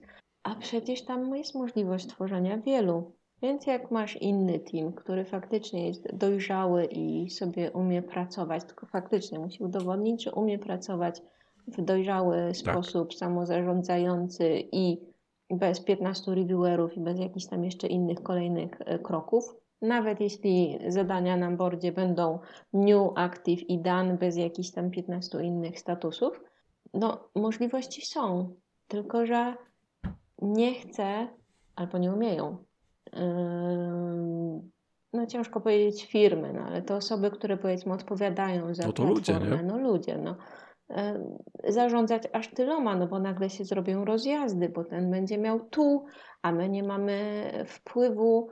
[0.44, 3.16] A przecież tam jest możliwość tworzenia wielu.
[3.42, 9.40] Więc jak masz inny team, który faktycznie jest dojrzały i sobie umie pracować, tylko faktycznie
[9.40, 11.22] musi udowodnić, że umie pracować
[11.68, 12.56] w dojrzały Tak.
[12.56, 14.98] sposób, samozarządzający i
[15.50, 19.56] bez 15 reviewerów i bez jakichś tam jeszcze innych kolejnych e, kroków.
[19.82, 22.40] Nawet jeśli zadania na bordzie będą
[22.74, 26.44] new, active i done bez jakichś tam 15 innych statusów,
[26.94, 28.56] no możliwości są,
[28.88, 29.56] tylko że
[30.42, 31.28] nie chce
[31.76, 32.65] albo nie umieją.
[35.14, 39.34] No ciężko powiedzieć firmy, no ale to osoby, które powiedzmy odpowiadają za No to ludzie,
[39.34, 39.64] platformę, nie?
[39.64, 40.36] no ludzie, no.
[41.68, 46.06] Zarządzać aż tyloma, no bo nagle się zrobią rozjazdy, bo ten będzie miał tu,
[46.42, 48.48] a my nie mamy wpływu.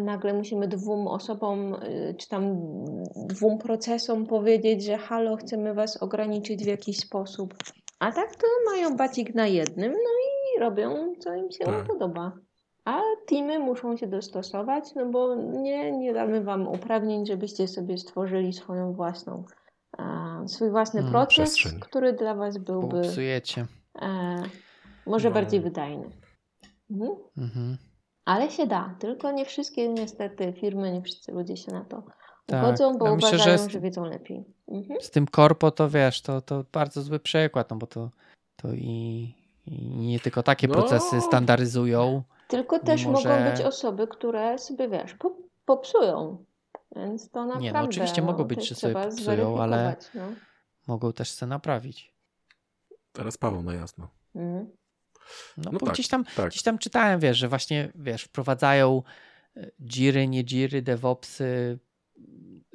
[0.00, 2.56] Nagle musimy dwóm osobom, y, czy tam
[3.28, 7.54] dwóm procesom powiedzieć, że halo, chcemy was ograniczyć w jakiś sposób.
[8.00, 11.86] A tak to mają bacik na jednym, no i robią, co im się Tak.
[11.86, 12.32] podoba.
[12.84, 18.52] A teamy muszą się dostosować, no bo nie, nie damy wam uprawnień, żebyście sobie stworzyli
[18.52, 19.44] swoją własną,
[19.98, 20.04] e,
[20.48, 21.80] swój własny Hmm, proces, przestrzeń.
[21.80, 23.02] który dla was byłby
[24.02, 24.42] e,
[25.06, 25.34] może No.
[25.34, 26.10] bardziej wydajny.
[26.90, 27.10] Mhm.
[27.38, 27.76] Mhm.
[28.24, 32.02] Ale się da, tylko nie wszystkie niestety firmy, nie wszyscy ludzie się na to
[32.46, 32.64] Tak.
[32.64, 34.44] ugodzą, bo Ja myślę, że uważają, z- że wiedzą lepiej.
[34.68, 35.00] Mhm.
[35.00, 38.10] Z tym korpo to wiesz, to, to bardzo zły przykład, no bo to,
[38.56, 39.34] to i,
[39.66, 40.74] i nie tylko takie No.
[40.74, 42.22] procesy standaryzują.
[42.48, 46.44] Tylko też Mimo, mogą być osoby, które sobie, wiesz, po, popsują.
[46.96, 47.64] Więc to naprawdę.
[47.64, 50.22] Nie, no oczywiście no, mogą być, że sobie popsują, ale- No.
[50.86, 52.14] Mogą też se naprawić.
[53.12, 54.08] Teraz Paweł na jasno.
[54.34, 54.70] Mhm.
[55.56, 56.48] No, No bo tak, gdzieś, tam, tak.
[56.50, 59.02] gdzieś tam czytałem, wiesz, że właśnie wiesz, wprowadzają
[59.56, 61.78] e, jiry, nie jiry, DevOpsy,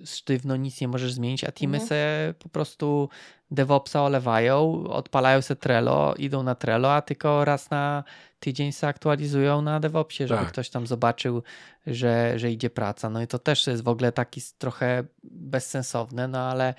[0.05, 1.87] sztywno nic nie możesz zmienić, a teamy Mhm.
[1.87, 3.09] se po prostu
[3.51, 8.03] DevOpsa olewają, odpalają se Trello, idą na Trello, a tylko raz na
[8.39, 10.49] tydzień se aktualizują na DevOpsie, żeby Tak.
[10.49, 11.43] ktoś tam zobaczył,
[11.87, 13.09] że, że idzie praca.
[13.09, 16.73] No i to też jest w ogóle taki trochę bezsensowne, no ale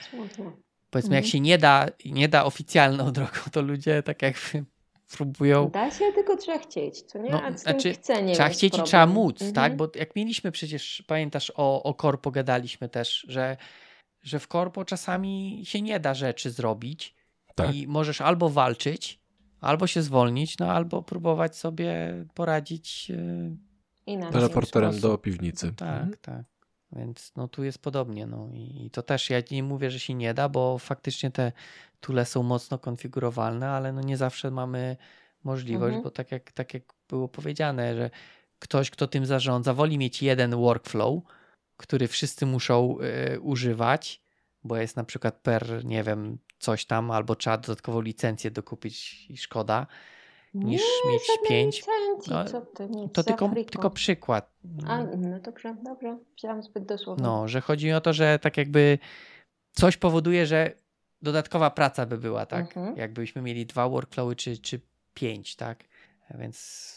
[0.91, 1.31] powiedzmy, jak Mhm.
[1.33, 4.65] się nie da, nie da oficjalną drogą, to ludzie tak jakby
[5.17, 7.31] próbują Da się, tylko trzeba chcieć, co nie?
[7.31, 8.87] No, A z znaczy, chceniem Trzeba chcieć i problem.
[8.87, 9.53] trzeba móc, Mhm.
[9.55, 9.77] tak?
[9.77, 13.57] Bo jak mieliśmy przecież, pamiętasz, o, o korpo gadaliśmy też, że,
[14.23, 17.15] że w korpo czasami się nie da rzeczy zrobić
[17.55, 17.75] Tak.
[17.75, 19.21] i możesz albo walczyć,
[19.61, 23.09] albo się zwolnić, no albo próbować sobie poradzić.
[23.09, 23.57] yy,
[24.07, 24.33] Inaczej.
[24.33, 25.73] Teleporterem do piwnicy.
[25.73, 26.17] Tak, Mhm.
[26.21, 26.43] tak.
[26.93, 28.27] Więc no tu jest podobnie.
[28.27, 31.53] No i, i to też ja nie mówię, że się nie da, bo faktycznie te
[32.01, 34.97] tule są mocno konfigurowalne, ale no nie zawsze mamy
[35.45, 36.03] możliwość, Mhm.
[36.03, 38.11] bo tak jak, tak jak było powiedziane, że
[38.59, 41.23] ktoś, kto tym zarządza, woli mieć jeden workflow,
[41.81, 42.97] który wszyscy muszą
[43.35, 44.23] y, używać,
[44.65, 49.37] bo jest na przykład per, nie wiem, coś tam, albo trzeba dodatkową licencję dokupić i
[49.37, 49.87] szkoda,
[50.55, 51.77] niż nie, mieć pięć.
[51.77, 53.71] licencji, No, ty, To tylko, Afryką.
[53.71, 54.53] tylko przykład.
[54.87, 57.23] A, no dobrze, dobrze, wziąłam zbyt dosłownie.
[57.25, 58.99] No, że chodzi o to, że tak jakby
[59.73, 60.73] coś powoduje, że
[61.23, 62.77] dodatkowa praca by była, tak?
[62.77, 62.97] Mhm.
[62.97, 64.81] Jakbyśmy mieli dwa workflowy czy, czy
[65.15, 65.85] pięć, tak?
[66.39, 66.91] Więc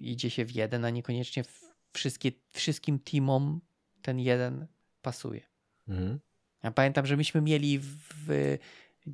[0.00, 1.44] idzie się w jeden, a niekoniecznie
[1.92, 3.60] wszystkie, wszystkim teamom
[4.04, 4.66] ten jeden
[5.02, 5.40] pasuje.
[5.88, 6.20] Mhm.
[6.62, 8.58] Ja pamiętam, że myśmy mieli w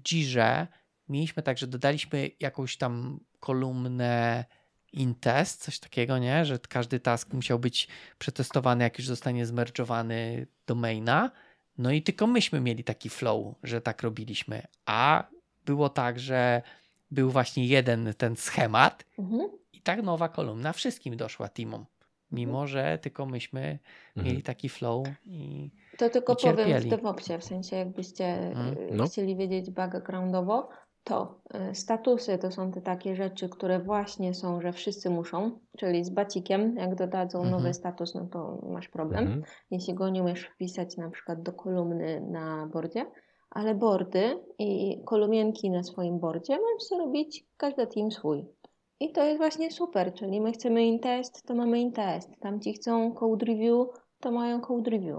[0.04, 0.66] Jirze,
[1.08, 4.44] mieliśmy tak, że dodaliśmy jakąś tam kolumnę
[4.92, 6.44] intest, coś takiego, nie?
[6.44, 7.88] Że każdy task musiał być
[8.18, 11.30] przetestowany, jak już zostanie zmerdżowany do maina.
[11.78, 14.62] No i tylko myśmy mieli taki flow, że tak robiliśmy.
[14.86, 15.26] A
[15.64, 16.62] było tak, że
[17.10, 19.50] był właśnie jeden ten schemat Mhm.
[19.72, 21.86] i tak nowa kolumna wszystkim doszła teamom.
[22.32, 23.78] Mimo, że tylko myśmy
[24.16, 24.42] mieli Mhm.
[24.42, 26.88] taki flow i To tylko I powiem w.
[26.88, 28.78] DevOpsie, w sensie jakbyście Mhm.
[28.78, 29.04] y, No.
[29.06, 30.68] chcieli wiedzieć backgroundowo,
[31.04, 31.40] to
[31.70, 36.10] y, statusy to są te takie rzeczy, które właśnie są, że wszyscy muszą, czyli z
[36.10, 37.50] bacikiem, jak dodadzą Mhm.
[37.62, 39.24] nowy status, no to masz problem.
[39.24, 39.42] Mhm.
[39.70, 43.06] Jeśli go nie umiesz wpisać na przykład do kolumny na bordzie,
[43.50, 48.44] ale bordy i kolumienki na swoim bordzie możesz sobie robić każdy team swój.
[49.00, 52.30] I to jest właśnie super, czyli my chcemy intest, to mamy intest.
[52.40, 53.88] Tam ci chcą code review,
[54.20, 55.16] to mają code review.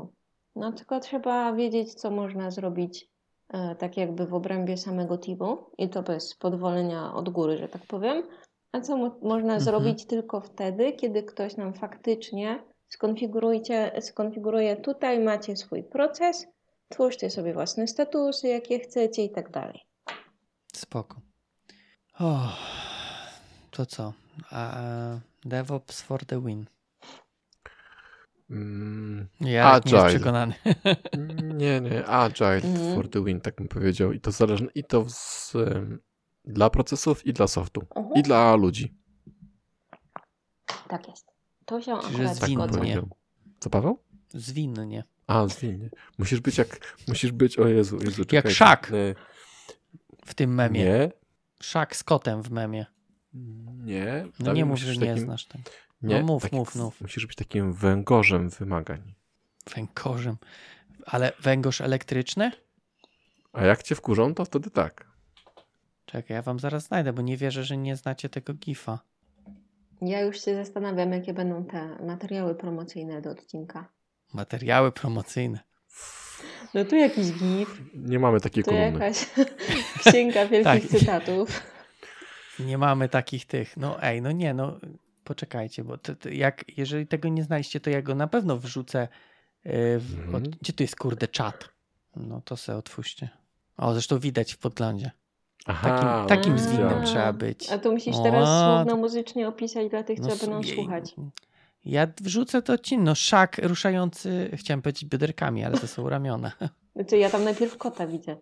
[0.56, 3.08] No tylko trzeba wiedzieć, co można zrobić
[3.54, 7.82] e, tak jakby w obrębie samego teamu i to bez podwolenia od góry, że tak
[7.88, 8.24] powiem.
[8.72, 9.60] A co mo- można Mhm.
[9.62, 16.48] zrobić tylko wtedy, kiedy ktoś nam faktycznie skonfigurujcie, skonfiguruje tutaj macie swój proces,
[16.90, 19.80] twórzcie sobie własne statusy, jakie chcecie i tak dalej.
[20.74, 21.16] Spoko.
[22.20, 22.40] O,
[23.72, 24.14] to co?
[24.52, 24.80] A,
[25.46, 26.66] DevOps for the win.
[28.50, 30.10] Mm, Ja nie jest Agile.
[30.10, 30.54] przekonany.
[31.58, 32.96] Nie, nie, agile Mhm.
[32.96, 34.12] for the win, tak bym powiedział.
[34.12, 35.54] I to zależne, i to z,
[36.46, 38.16] dla procesów, i dla softu, Mhm.
[38.16, 38.94] i dla ludzi.
[40.88, 41.28] Tak jest.
[41.66, 42.68] To się Czyli, akurat Tak Zwinnie.
[42.68, 43.10] powiedział.
[43.60, 44.00] Co, Paweł?
[44.30, 45.04] Zwinnie.
[45.28, 45.90] A, zwinnie.
[46.18, 48.56] Musisz być jak, musisz być, o Jezu, Jezu, czekajcie.
[48.56, 48.92] Szak.
[48.92, 49.16] Nie,
[50.26, 50.80] W tym memie.
[50.84, 51.12] nie,
[51.62, 52.86] Szak z kotem w memie.
[53.84, 54.26] Nie.
[54.40, 55.64] No Tam nie mów, musisz że być nie takim- znasz tego.
[56.02, 57.02] Nie, No mów, tak- mów, mów.
[57.02, 59.14] Musisz być takim węgorzem wymagań.
[59.76, 60.38] Węgorzem.
[61.06, 62.52] Ale węgorz elektryczny?
[63.54, 65.06] A jak cię wkurzą, to wtedy tak.
[66.06, 69.00] Czekaj, ja wam zaraz znajdę, bo nie wierzę, że nie znacie tego gifa.
[70.02, 73.90] Ja już się zastanawiam, jakie będą te materiały promocyjne do odcinka.
[74.34, 75.60] Materiały promocyjne.
[76.74, 78.92] No tu jakiś gif, Nie mamy takiej tu kolumny.
[78.92, 79.26] jakaś
[80.08, 81.00] księga wielkich Tak.
[81.00, 81.62] cytatów.
[82.66, 83.78] Nie mamy takich tych.
[83.78, 84.80] No ej, no nie, no
[85.24, 89.08] poczekajcie, bo to, to jak, jeżeli tego nie znaliście, to ja go na pewno wrzucę.
[89.66, 90.36] Yy, w, Mhm.
[90.36, 91.70] od, gdzie tu jest kurde czat?
[92.16, 93.30] No to se otwórzcie.
[93.78, 95.12] O, zresztą widać w Podlandzie.
[95.66, 97.70] Aha, Takim, no takim zwinnym trzeba być.
[97.72, 101.16] A to musisz O, teraz słowno muzycznie opisać dla tych, co No, będą jej- słuchać.
[101.86, 106.52] Ja wrzucę to ci, no szak ruszający, chciałem powiedzieć bioderkami, ale to są ramiona.
[106.96, 108.38] Znaczy ja tam najpierw kota widzę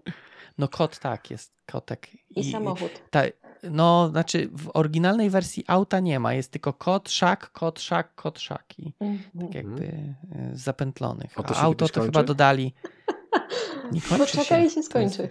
[0.57, 2.07] No kot tak, jest kotek.
[2.29, 2.91] i, samochód.
[3.09, 3.21] Ta,
[3.63, 8.39] no, znaczy w oryginalnej wersji auta nie ma, jest tylko kot, szak, kot, szak, kot,
[8.39, 9.45] szak i Mhm.
[9.47, 10.15] tak jakby y,
[10.53, 11.31] zapętlonych.
[11.39, 12.73] A to się auto to chyba dodali.
[13.91, 15.29] Nie kończy Poczekaj i się To jest- skończy.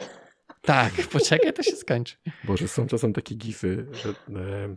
[0.62, 2.16] Tak, poczekaj, to się skończy.
[2.44, 4.08] Boże, są czasem takie gify, że
[4.40, 4.76] e,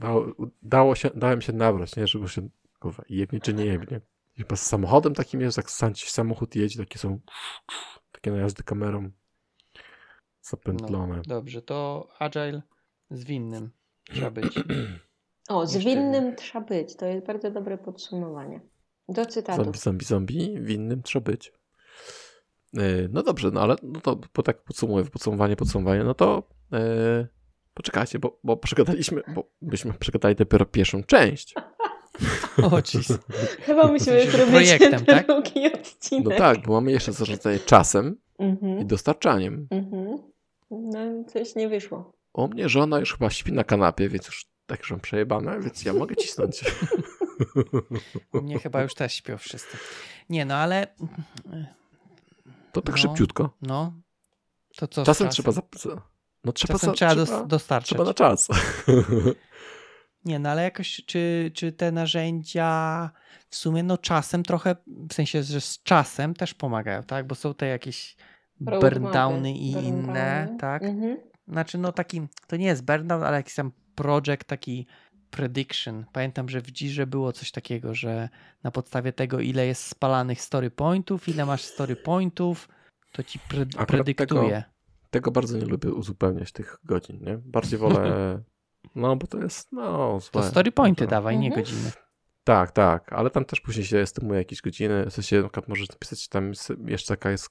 [0.00, 0.26] dało,
[0.62, 2.48] dało się, dałem się nabrać, nie, żeby się,
[2.80, 4.00] kurwa, jebnie czy nie jebnie.
[4.36, 7.20] I Chyba z samochodem takim jest, jak sam ci samochód jedzie, takie są
[8.12, 9.10] takie najazdy kamerą
[10.42, 11.22] zapętlone.
[11.26, 12.62] Dobrze, to agile
[13.10, 13.70] zwinnym
[14.14, 14.58] trzeba być.
[15.48, 16.96] O, zwinnym trzeba być.
[16.96, 18.60] To jest bardzo dobre podsumowanie.
[19.08, 19.64] Do cytatów.
[19.64, 21.52] Zombie, zombie, zombie, winnym trzeba być.
[22.76, 26.42] E, No dobrze, no ale no to po tak podsumuję, podsumowanie, podsumowanie, no to
[26.72, 27.26] e,
[27.74, 31.54] poczekajcie, bo, bo przegadaliśmy, bo byśmy przegadali dopiero pierwszą część.
[32.72, 33.18] O, jeez.
[33.60, 35.26] Chyba musimy Myślisz, że zrobić projektem, tak?
[35.26, 36.24] drugi odcinek.
[36.28, 38.86] No tak, bo mamy jeszcze zarządzanie czasem i Mhm.
[38.86, 39.66] dostarczaniem.
[39.70, 40.18] Mhm.
[40.70, 42.12] No, coś nie wyszło.
[42.36, 45.84] U mnie żona już chyba śpi na kanapie, więc już tak już mam przejebane, więc
[45.84, 46.64] ja mogę cisnąć.
[48.32, 49.76] U mnie chyba już też śpią wszyscy.
[50.30, 50.86] Nie, no ale
[52.72, 53.00] To tak No.
[53.02, 53.56] szybciutko.
[53.62, 53.92] no,
[54.76, 55.52] to co Czasem trzeba...
[55.52, 55.62] Za,
[56.44, 57.88] no trzeba, Czasem za, trzeba, trzeba, dos- dostarczać.
[57.88, 58.48] trzeba na czas.
[60.24, 63.10] Nie, no ale jakoś, czy, czy te narzędzia
[63.48, 64.76] w sumie, no czasem trochę,
[65.10, 67.26] w sensie, że z czasem też pomagają, tak?
[67.26, 68.16] Bo są te jakieś
[68.60, 69.88] burndowny i burndowny.
[69.98, 70.82] inne, tak?
[70.82, 71.18] Mhm.
[71.48, 74.86] Znaczy, no taki, to nie jest burndown, ale jakiś tam project taki
[75.30, 76.04] prediction.
[76.12, 78.28] Pamiętam, że w Dzirze było coś takiego, że
[78.62, 82.68] na podstawie tego, ile jest spalanych story pointów, ile masz story pointów,
[83.12, 84.50] to ci pre predyktuje.
[84.50, 87.38] Tego, tego bardzo nie lubię uzupełniać tych godzin, nie?
[87.38, 88.40] Bardziej wolę,
[88.94, 90.30] no bo to jest, no złe.
[90.32, 91.10] To story pointy No.
[91.10, 91.64] dawaj, nie Mhm.
[91.64, 91.90] godziny.
[92.44, 95.88] Tak, tak, ale tam też później się estymuje jakieś godziny, w sensie na przykład możesz
[95.88, 96.52] napisać tam
[96.86, 97.50] jeszcze taka jest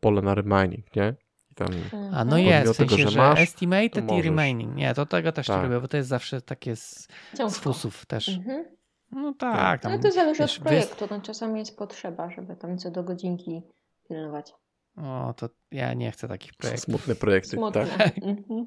[0.00, 1.14] pole na remaining, nie?
[1.56, 1.68] Tam,
[2.14, 4.74] A no jest, w sensie, tego, że, że masz, estimated i remaining.
[4.74, 5.64] Nie, to tego też nie Tak.
[5.64, 7.08] lubię, bo to jest zawsze takie z,
[7.48, 8.28] z fusów też.
[8.28, 8.64] Mhm.
[9.12, 11.06] No tak, tam, No to zależy wiesz, od projektu.
[11.10, 13.62] No, czasami jest potrzeba, żeby tam co do godzinki
[14.08, 14.52] pilnować.
[14.96, 16.84] O, to ja nie chcę takich projektów.
[16.84, 17.86] smutne projekty, Smutne.
[17.86, 18.18] tak?
[18.22, 18.66] Mhm.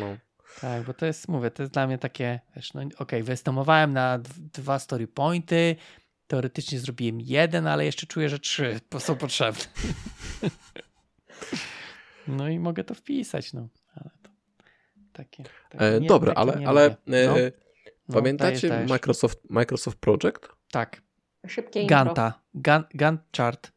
[0.00, 0.06] No.
[0.60, 4.18] Tak, bo to jest, mówię, to jest dla mnie takie, wiesz, no okej, wyestimowałem na
[4.52, 5.76] dwa story pointy,
[6.26, 9.62] teoretycznie zrobiłem jeden, ale jeszcze czuję, że trzy są potrzebne.
[12.28, 13.68] no i mogę to wpisać, no.
[13.94, 14.30] Ale to
[15.12, 15.44] takie.
[15.70, 16.96] takie E, nie- dobra, takie ale, nie ale e,
[17.26, 17.34] No,
[18.08, 18.90] no, pamiętacie dajesz, dajesz.
[18.90, 20.48] Microsoft, Microsoft Project?
[20.70, 21.02] Tak,
[21.48, 21.86] Szybkie.
[21.86, 23.72] Ganta, Gan, Gantt chart.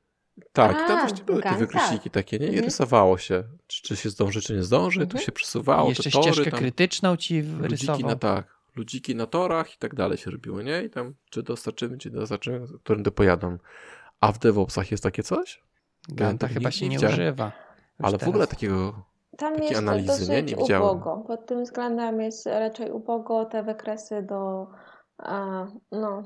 [0.53, 2.45] Tak, i A, tam właśnie były te Gantt, wykresiki takie, nie?
[2.45, 2.65] I Mhm.
[2.65, 5.19] rysowało się, czy, czy się zdąży, czy nie zdąży, Mhm.
[5.19, 8.09] tu się przesuwało, I jeszcze te tory, ścieżkę tam, krytyczną ci ludziki rysował.
[8.09, 10.83] na tak, ludziki na torach i tak dalej się robiły, nie?
[10.83, 13.57] I tam, czy dostarczymy, czy dostarczymy, którym do pojadą.
[14.21, 15.61] A w DevOpsach jest takie coś?
[16.09, 17.51] Ganta Ja chyba nie- się nie nie używa.
[18.03, 18.49] Ale w ogóle teraz.
[18.49, 18.93] takiego,
[19.37, 20.43] Tam jest analizy, dosyć nie?
[20.43, 20.83] Nie widziałem.
[20.83, 21.23] ubogo.
[21.27, 24.67] Pod tym względem jest raczej ubogo te wykresy do
[25.17, 26.23] a, no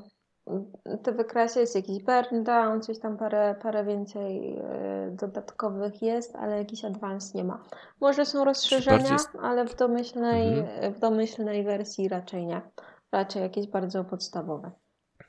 [1.02, 6.58] te wykresy jest jakiś burn down, coś tam parę, parę więcej e, dodatkowych jest, ale
[6.58, 7.62] jakiś advance nie ma.
[8.00, 10.94] Może są rozszerzenia, ale w domyślnej, Mhm.
[10.94, 12.60] w domyślnej wersji raczej nie.
[13.12, 14.70] Raczej jakieś bardzo podstawowe.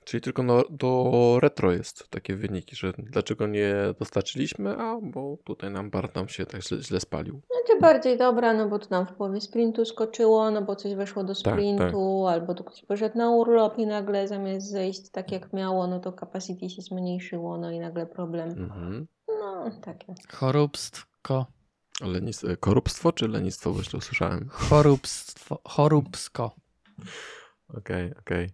[0.03, 1.11] Czyli tylko no, do
[1.41, 6.45] retro jest takie wyniki, że dlaczego nie dostarczyliśmy, a bo tutaj nam bar nam się
[6.45, 7.41] tak źle, źle spalił.
[7.51, 11.23] Znaczy bardziej dobra, no bo to nam w połowie sprintu skoczyło, no bo coś weszło
[11.23, 15.53] do Tak, sprintu, albo tu ktoś poszedł na urlop i nagle zamiast zejść tak jak
[15.53, 18.49] miało, no to capacity się zmniejszyło, no i nagle problem.
[18.49, 19.07] Mhm.
[19.27, 20.13] No, takie.
[20.33, 21.45] Choróbstwo.
[22.01, 24.47] Lenis- korupstwo czy lenistwo, bo źle usłyszałem?
[24.49, 25.59] Choróbstwo.
[25.67, 26.51] Choróbsko.
[27.77, 28.49] Okej, okej.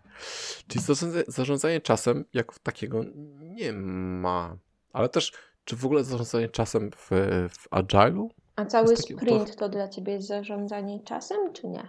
[0.67, 3.03] Czyli zarządza- zarządzanie czasem jako takiego
[3.39, 4.57] nie ma.
[4.93, 5.31] Ale też,
[5.65, 7.09] czy w ogóle zarządzanie czasem w,
[7.49, 8.27] w Agile'u?
[8.55, 11.87] A cały takie- sprint to dla ciebie jest zarządzanie czasem, czy nie?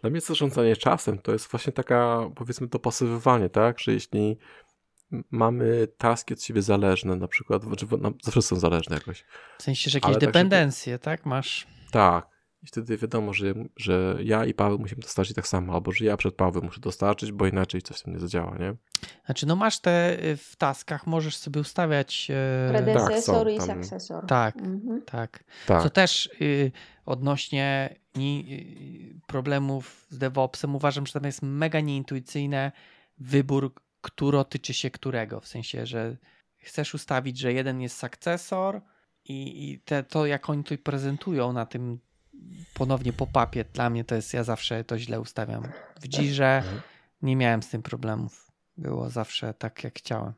[0.00, 3.78] Dla mnie zarządzanie czasem to jest właśnie taka, powiedzmy, dopasowywanie, tak?
[3.78, 4.38] Że jeśli
[5.30, 9.24] mamy taski od siebie zależne, na przykład, znaczy, no, zawsze są zależne jakoś.
[9.58, 11.26] W sensie, że jakieś Ale tak, żeby- dependencje, tak?
[11.26, 11.66] Masz.
[11.92, 12.28] Tak.
[12.62, 16.16] I wtedy wiadomo, że, że ja i Paweł musimy dostarczyć tak samo, albo że ja
[16.16, 18.74] przed Pawłem muszę dostarczyć, bo inaczej coś tam nie zadziała, nie?
[19.24, 22.28] Znaczy, no masz te y, w taskach, możesz sobie ustawiać.
[22.30, 24.26] e, Predecesor są i tam- successor.
[24.26, 25.02] Tak, Mhm.
[25.02, 25.44] tak.
[25.66, 25.82] Tak.
[25.82, 26.72] Co też y,
[27.06, 28.46] odnośnie ni,
[29.16, 32.72] y, problemów z DevOpsem uważam, że tam jest mega nieintuicyjne
[33.18, 35.40] wybór, który tyczy się którego.
[35.40, 36.16] W sensie, że
[36.58, 38.80] chcesz ustawić, że jeden jest sukcesor
[39.24, 41.98] i, i te, to, jak oni to prezentują na tym
[42.74, 45.62] ponownie pop-upie, dla mnie to jest, ja zawsze to źle ustawiam.
[46.00, 46.80] W Dzirze Mhm.
[47.22, 48.52] nie miałem z tym problemów.
[48.76, 50.32] Było zawsze tak, jak chciałem.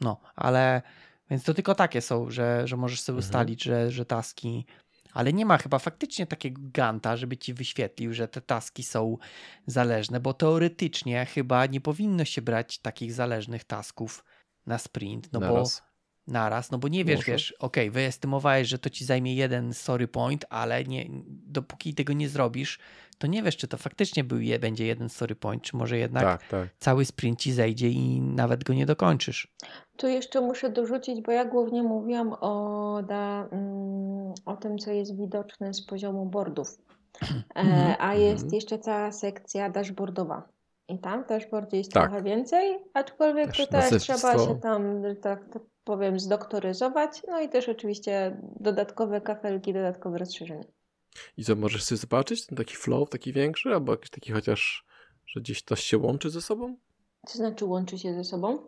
[0.00, 0.82] No, ale
[1.30, 3.28] więc to tylko takie są, że, że możesz sobie Mhm.
[3.28, 4.66] ustalić, że, że taski.
[5.12, 9.16] Ale nie ma chyba faktycznie takiego ganta, żeby ci wyświetlił, że te taski są
[9.66, 14.24] zależne, bo teoretycznie chyba nie powinno się brać takich zależnych tasków
[14.66, 15.82] na sprint, no bo Naraz.
[16.28, 17.32] Naraz, no bo nie wiesz, Może.
[17.32, 22.28] wiesz, okej, wyestymowałeś, że to ci zajmie jeden story point, ale nie, dopóki tego nie
[22.28, 22.78] zrobisz,
[23.18, 26.48] to nie wiesz, czy to faktycznie był, będzie jeden story point, czy może jednak Tak,
[26.48, 26.68] tak.
[26.78, 29.54] cały sprint ci zejdzie i nawet go nie dokończysz.
[29.96, 35.16] Tu jeszcze muszę dorzucić, bo ja głównie mówiłam o, da, mm, o tym, co jest
[35.16, 36.78] widoczne z poziomu boardów.
[37.54, 37.90] Mhm.
[37.90, 38.54] E, a jest Mhm.
[38.54, 40.48] jeszcze cała sekcja dashboardowa.
[40.88, 42.02] I tam w dashboardzie jest Tak.
[42.02, 47.22] trochę więcej, aczkolwiek Też to też trzeba się tam, tak to powiem, zdoktoryzować.
[47.28, 50.64] No i też oczywiście dodatkowe kafelki, dodatkowe rozszerzenia.
[51.36, 54.86] I co, możesz sobie zobaczyć ten taki flow, taki większy, albo jakiś taki chociaż,
[55.26, 56.76] że gdzieś to się łączy ze sobą?
[57.26, 58.58] To znaczy łączy się ze sobą?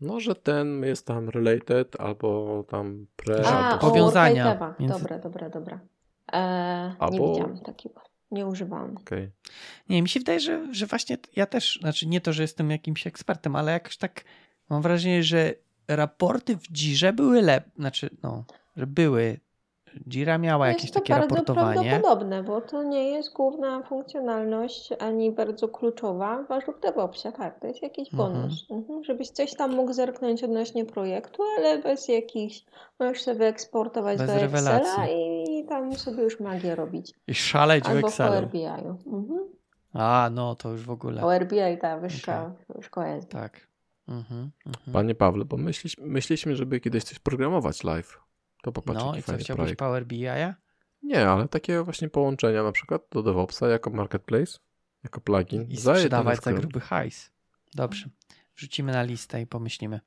[0.00, 5.18] No, że ten jest tam related, albo tam pre, A, albo o powiązania między- Dobra,
[5.18, 5.80] dobra, dobra.
[6.32, 6.38] E,
[6.88, 8.00] Nie Albo- widziałam takiego.
[8.30, 8.96] Nie używałam.
[8.96, 9.30] Okej.
[9.88, 13.06] Nie, mi się wydaje, że, że właśnie ja też, znaczy nie to, że jestem jakimś
[13.06, 14.24] ekspertem, ale jakoś tak
[14.70, 15.54] mam wrażenie, że
[15.88, 18.44] raporty w Jirze były lepsze, znaczy no,
[18.76, 19.40] że były.
[20.08, 21.90] Jira miała jakieś jest to takie bardzo raportowanie.
[21.90, 27.32] prawdopodobne, bo to nie jest główna funkcjonalność ani bardzo kluczowa ważnych DevOpsie.
[27.32, 28.32] Tak, to jest jakiś Mhm.
[28.32, 28.66] bonus.
[28.70, 29.04] Mhm.
[29.04, 32.64] Żebyś coś tam mógł zerknąć odnośnie projektu, ale bez jakichś,
[33.00, 34.46] możesz sobie eksportować Bez do Excela
[34.78, 35.14] rewelacji.
[35.58, 37.12] i tam sobie już magię robić.
[37.28, 38.48] I szaleć w Albo w Power Excelu.
[38.48, 39.16] BI-u.
[39.18, 39.48] Mhm.
[39.92, 41.20] A, no to już w ogóle.
[41.20, 42.52] Power BI, ta wyższa
[42.82, 43.28] szkoła jest.
[43.30, 43.67] Tak.
[44.08, 44.92] Mhm, mhm.
[44.92, 48.20] Panie Pawle, bo myśliśmy, myśleliśmy, żeby kiedyś coś programować live.
[48.62, 49.78] To popatrz, No i co, chciałbyś projekt.
[49.78, 50.54] Power BI-a?
[51.02, 54.58] Nie, ale takie właśnie połączenia na przykład do DevOpsa jako marketplace,
[55.04, 55.62] jako plugin.
[55.62, 57.30] I sprzedawać za gruby hajs.
[57.74, 58.08] Dobrze.
[58.56, 60.00] Wrzucimy na listę i pomyślimy,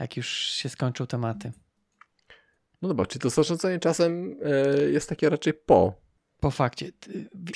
[0.00, 1.52] jak już się skończą tematy.
[2.82, 6.01] No dobra, czyli to zarządzanie czasem e, jest takie raczej po.
[6.42, 6.90] Po fakcie.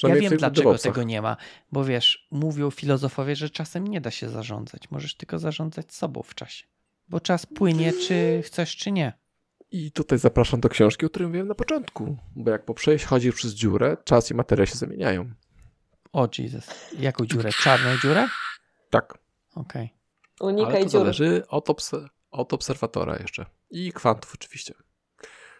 [0.02, 1.36] Ja wiem, dlaczego tego nie ma.
[1.72, 4.90] Bo wiesz, mówią filozofowie, że czasem nie da się zarządzać.
[4.90, 6.64] Możesz tylko zarządzać sobą w czasie.
[7.08, 9.12] Bo czas płynie, czy chcesz, czy nie.
[9.70, 12.16] I tutaj zapraszam do książki, o której mówiłem na początku.
[12.36, 15.30] Bo jak po przejść chodzisz przez dziurę, czas i materia się zamieniają.
[16.12, 16.70] O Jesus.
[16.98, 17.50] Jaką dziurę?
[17.52, 18.28] Czarną dziurę?
[18.90, 19.18] Tak.
[19.54, 19.94] Okej.
[20.40, 21.00] Unikaj Ale to dziur.
[21.00, 23.46] zależy od, obse- od obserwatora jeszcze.
[23.70, 24.74] I kwantów oczywiście.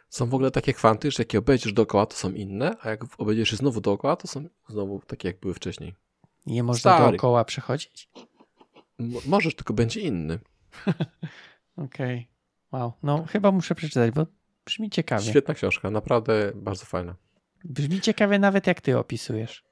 [0.08, 3.00] Są w ogóle takie kwanty, że jak je obejdziesz dookoła, to są inne, a jak
[3.18, 5.94] obejdziesz je znowu dookoła, to są znowu takie, jak były wcześniej.
[6.46, 7.10] Nie można Stary.
[7.10, 8.10] dookoła przechodzić?
[9.00, 10.38] M- możesz, tylko będzie inny.
[11.76, 12.28] Okej.
[12.72, 12.92] Wow.
[13.02, 14.26] No chyba muszę przeczytać, bo
[14.64, 15.30] brzmi ciekawie.
[15.30, 17.14] Świetna książka, naprawdę bardzo fajna.
[17.64, 19.64] Brzmi ciekawie nawet jak ty opisujesz.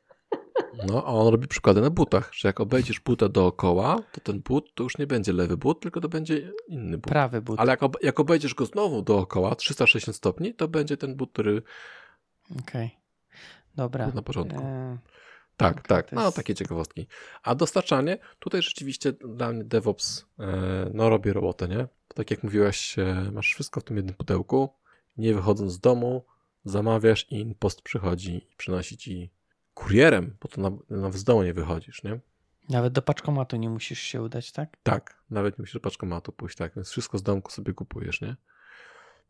[0.86, 4.74] No, a on robi przykłady na butach, że jak obejdziesz buta dookoła, to ten but
[4.74, 7.06] to już nie będzie lewy but, tylko to będzie inny but.
[7.06, 7.60] Prawy but.
[7.60, 11.62] Ale jak, jak obejdziesz go znowu dookoła, 360 stopni, to będzie ten but, który
[12.60, 12.96] Okej.
[13.76, 14.06] Dobra.
[14.06, 14.62] był na początku.
[14.62, 14.98] E,
[15.56, 16.12] Tak, Okej, tak.
[16.12, 17.06] No, jest- takie ciekawostki.
[17.42, 20.46] A dostarczanie, tutaj rzeczywiście dla mnie DevOps e,
[20.94, 21.88] no, robi robotę, nie?
[22.14, 24.68] Tak jak mówiłaś, e, masz wszystko w tym jednym pudełku,
[25.16, 26.24] nie wychodząc z domu,
[26.64, 29.30] zamawiasz i post przychodzi i przynosi ci
[29.74, 32.20] kurierem, bo to na- nawet z domu nie wychodzisz, nie?
[32.68, 34.76] Nawet do paczkomatu nie musisz się udać, tak?
[34.82, 38.36] Tak, nawet nie musisz do paczkomatu pójść, tak, więc wszystko z domku sobie kupujesz, nie?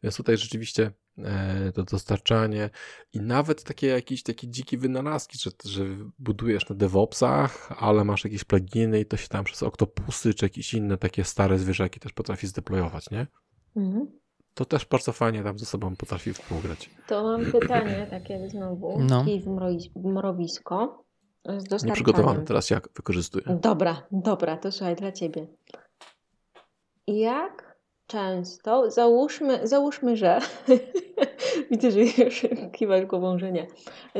[0.02, 2.70] Więc tutaj rzeczywiście e, to dostarczanie
[3.12, 5.84] i nawet takie jakieś takie dzikie wynalazki, że, że
[6.18, 10.74] budujesz na DevOpsach, ale masz jakieś pluginy i to się tam przez Octopusy czy jakieś
[10.74, 13.26] inne takie stare zwierzaki też potrafi zdeployować, nie?
[13.76, 14.06] Mhm.
[14.54, 16.90] To też bardzo fajnie tam ze sobą potrafi współgrać.
[17.06, 18.98] To mam pytanie takie znowu.
[19.00, 19.24] No.
[19.24, 19.40] Kij
[19.96, 21.04] w mrowisko
[21.44, 21.86] z dostarczaniem.
[21.88, 23.44] Nieprzygotowany, teraz jak wykorzystuję.
[23.62, 25.46] Dobra, dobra, to słuchaj, dla ciebie.
[27.06, 30.38] Jak często, załóżmy, załóżmy, że
[31.70, 33.66] widzę, że już kiwasz głową, że nie.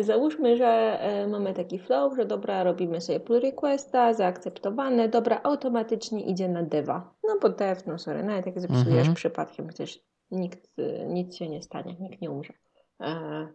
[0.01, 0.67] Załóżmy, że
[1.01, 6.63] e, mamy taki flow, że dobra, robimy sobie pull requesta, zaakceptowane, dobra, automatycznie idzie na
[6.63, 7.15] deva.
[7.29, 9.15] No bo dev, no sorry, nawet jak zapisujesz Mhm.
[9.15, 10.01] przypadkiem, przecież
[10.35, 12.53] nikt, e, nic się nie stanie, nikt nie umrze.
[13.01, 13.49] E,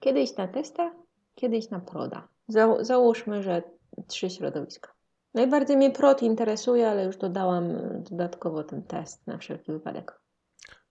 [0.00, 0.94] kiedyś na testa,
[1.34, 2.28] kiedyś na proda.
[2.48, 3.62] Za, załóżmy, że
[4.06, 4.92] trzy środowiska.
[5.34, 7.68] Najbardziej mnie prot interesuje, ale już dodałam
[8.10, 10.20] dodatkowo ten test na wszelki wypadek.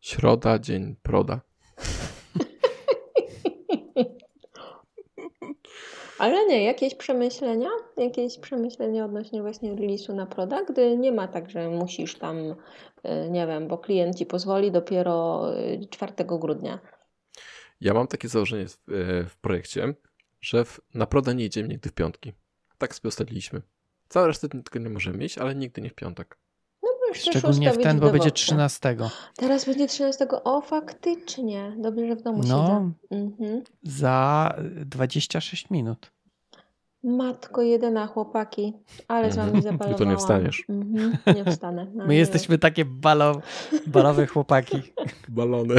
[0.01, 1.41] Środa, dzień, proda.
[6.19, 7.69] Ale nie, jakieś przemyślenia?
[7.97, 10.27] Jakieś przemyślenia odnośnie właśnie release'u na
[10.69, 12.55] gdy nie ma tak, że musisz tam,
[13.03, 16.79] e, nie wiem, bo klient ci pozwoli dopiero e, 4 grudnia.
[17.81, 19.93] Ja mam takie założenie w, e, w projekcie,
[20.41, 22.33] że w, na proda nie idziemy nigdy w piątki.
[22.77, 23.61] Tak sobie ustaliliśmy.
[24.09, 26.37] Całe resztę tylko nie możemy iść, ale nigdy nie w piątek.
[27.17, 28.45] Szczególnie w ten, bo będzie DevOpsa.
[28.45, 28.97] 13.
[29.35, 30.27] Teraz będzie 13.
[30.43, 31.75] O, faktycznie.
[31.77, 32.43] Dobrze, że w domu No.
[32.43, 32.91] siedzę.
[33.23, 33.63] Mhm.
[33.83, 36.11] Za 26 minut.
[37.03, 38.73] Matko jedyna, chłopaki.
[39.07, 39.61] Ale z Mhm.
[39.61, 40.63] wami I to nie wstaniesz.
[40.69, 41.17] Mhm.
[41.35, 41.87] Nie wstanę.
[41.93, 42.19] No, My nie.
[42.19, 43.41] jesteśmy takie balo,
[43.87, 44.81] balowe chłopaki.
[45.27, 45.75] Balony.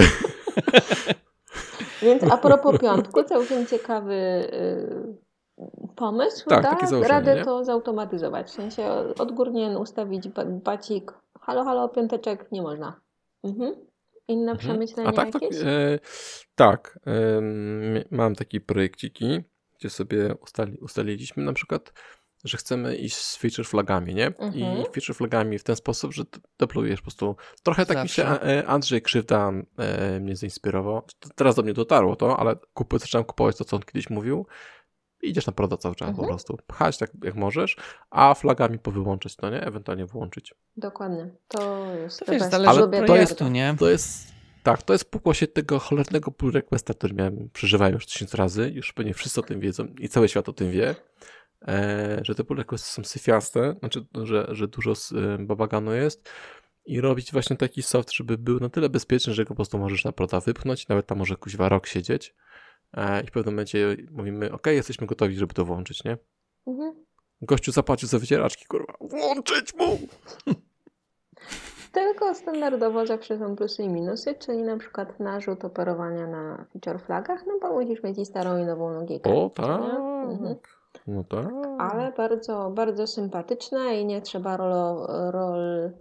[2.03, 5.17] Więc a propos piątku, całkiem ciekawy y,
[5.97, 6.49] pomysł.
[6.49, 7.45] Tak, da założenie, radę nie?
[7.45, 8.47] to zautomatyzować.
[8.47, 11.13] W sensie odgórnie ustawić ba- bacik.
[11.47, 12.53] Halo, halo, piąteczek.
[12.53, 13.01] Nie można.
[13.45, 13.75] Mhm.
[14.29, 14.59] Inne Mhm.
[14.59, 15.61] przemyślenia A tak, to, jakieś?
[15.63, 15.99] e,
[16.55, 16.99] tak.
[17.07, 19.41] em, mam takie projekciki,
[19.79, 21.93] gdzie sobie ustali, ustaliliśmy na przykład,
[22.45, 24.27] że chcemy iść z feature flagami, nie?
[24.27, 24.55] Mhm.
[24.55, 27.37] I feature flagami w ten sposób, że d- deployujesz po prostu.
[27.63, 28.59] Trochę tak mi się Zawsze.
[28.59, 31.03] e, Andrzej Krzywda e, mnie zainspirował.
[31.35, 34.47] Teraz do mnie dotarło to, ale kupuję, zacząłem kupować to, co on kiedyś mówił.
[35.23, 36.27] Idziesz na proda cały czas Mhm.
[36.27, 36.59] po prostu.
[36.67, 37.77] Pchać tak jak możesz,
[38.11, 39.63] a flagami powyłączyć, no nie?
[39.63, 40.55] Ewentualnie wyłączyć.
[40.77, 41.31] Dokładnie.
[41.49, 43.75] To jest To wiesz, zależy Lubię od to nie?
[43.79, 48.35] To jest, tak, to jest pokłosie tego cholernego pull requesta, który miałem, przeżywałem już tysiąc
[48.35, 50.95] razy, już pewnie wszyscy o tym wiedzą i cały świat o tym wie,
[51.69, 56.29] e, że te pull requesty są syfiaste, znaczy, że, że dużo z, e, babaganu jest
[56.87, 60.05] i robić właśnie taki soft, żeby był na tyle bezpieczny, że go po prostu możesz
[60.05, 62.35] na proda wypchnąć, nawet tam może kuźwa rok siedzieć
[63.25, 66.19] i w pewnym momencie mówimy, ok, jesteśmy gotowi, żeby to włączyć, nie?
[66.67, 67.05] Mhm.
[67.43, 69.99] Gościu zapłacił za wycieraczki, kurwa, włączyć mu!
[71.93, 77.45] Tylko standardowo zawsze są plusy i minusy, czyli na przykład narzut operowania na feature flagach,
[77.47, 79.35] no bo musisz mieć i starą i nową logikę.
[79.35, 79.81] O tak.
[80.29, 80.55] Mhm.
[81.07, 81.47] No tak.
[81.79, 85.93] Ale bardzo, bardzo sympatyczne i nie trzeba rolo, rol,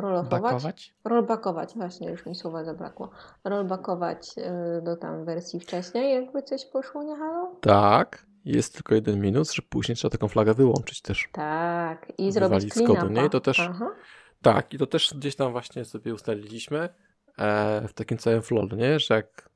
[0.00, 0.42] rolofować.
[0.42, 0.94] Bakować?
[1.04, 3.10] Rollbackować, właśnie już mi słowa zabrakło.
[3.44, 7.56] Rollbackować y, do tam wersji wcześniej, jakby coś poszło nie halo?
[7.60, 8.26] Tak.
[8.44, 11.28] Jest tylko jeden minus, że później trzeba taką flagę wyłączyć też.
[11.32, 13.26] Tak, i zrobić clean nie?
[13.26, 13.90] I to też- Aha.
[14.42, 16.88] Tak, i to też gdzieś tam właśnie sobie ustaliliśmy
[17.38, 18.98] e, w takim całym flow, nie?
[19.00, 19.48] Że jak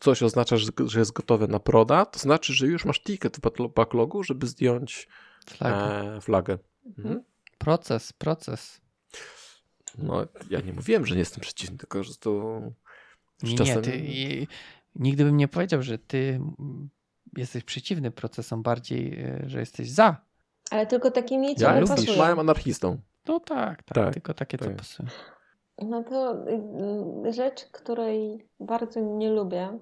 [0.00, 3.40] coś oznacza, że, że jest gotowe na proda, to znaczy, że już masz ticket w
[3.40, 5.08] backlo- backlogu, żeby zdjąć
[5.46, 5.76] Flagę.
[6.16, 6.58] e, flagę.
[6.98, 7.24] Mhm.
[7.58, 8.80] Proces, proces.
[9.98, 12.60] No, ja nie mówiłem, że nie jestem przeciwny, tylko że to
[13.42, 13.82] Nie, nie, czasem...
[13.82, 14.46] ty, i,
[14.96, 16.40] nigdy bym nie powiedział, że ty
[17.36, 20.16] jesteś przeciwny procesom, bardziej, e, że jesteś za.
[20.70, 22.40] Ale tylko takimi, co Ja nie jestem pasują.
[22.40, 22.98] anarchistą.
[23.28, 24.68] No tak, tak, Tak, tylko takie tak.
[24.76, 25.04] to.
[25.86, 26.44] No to
[27.28, 29.78] y, rzecz, której bardzo nie lubię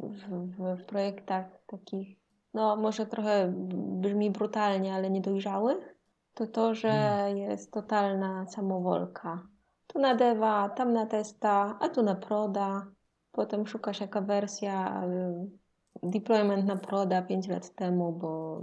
[0.00, 0.20] w,
[0.56, 2.16] w, w projektach takich,
[2.54, 3.52] no może trochę
[4.00, 5.94] brzmi brutalnie, ale niedojrzałych,
[6.34, 7.36] to to, że Hmm.
[7.38, 9.46] jest totalna samowolka.
[9.86, 12.86] Tu na deva, tam na testa, a tu na proda.
[13.32, 18.60] Potem szukasz jaka wersja, y, deployment na proda 5 lat temu, bo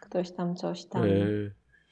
[0.00, 1.02] ktoś tam coś tam.
[1.04, 1.08] E,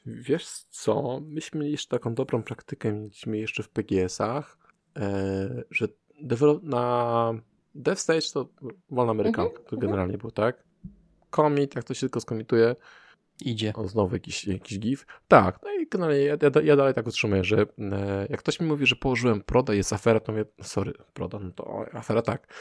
[0.07, 4.59] wiesz co, myśmy mieli jeszcze taką dobrą praktykę, mieliśmy jeszcze w PGS-ach,
[4.99, 5.89] e, że
[6.21, 7.35] develop na
[7.75, 8.49] dev stage to
[8.91, 9.81] wolna amerykanka, to mhm.
[9.81, 10.65] generalnie było tak.
[11.31, 12.77] Commit, jak to się tylko skomituje,
[13.45, 13.73] Idzie.
[13.75, 15.07] o znowu jakiś, jakiś gif.
[15.29, 18.67] Tak, no i generalnie ja, ja, ja dalej tak utrzymuję, że e, jak ktoś mi
[18.67, 22.55] mówi, że położyłem proda jest afera, to mówię, sorry, proda, no to o, afera tak.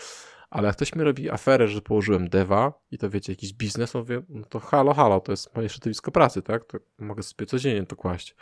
[0.49, 3.99] Ale jak ktoś mi robi aferę, że położyłem deva i to wiecie, jakiś biznes, to
[3.99, 6.65] mówię, no to halo, halo, to jest moje środowisko pracy, tak?
[6.65, 8.35] To mogę sobie codziennie to kłaść.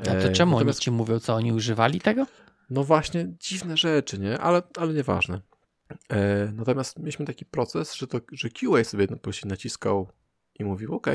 [0.00, 2.26] A to E, czemu oni natomiast- ci mówią, co oni używali tego?
[2.70, 4.38] no właśnie, dziwne rzeczy, nie?
[4.38, 5.40] Ale, ale nieważne.
[6.12, 10.08] E, natomiast mieliśmy taki proces, że, to, że QA sobie na później naciskał
[10.60, 11.06] i mówił, ok,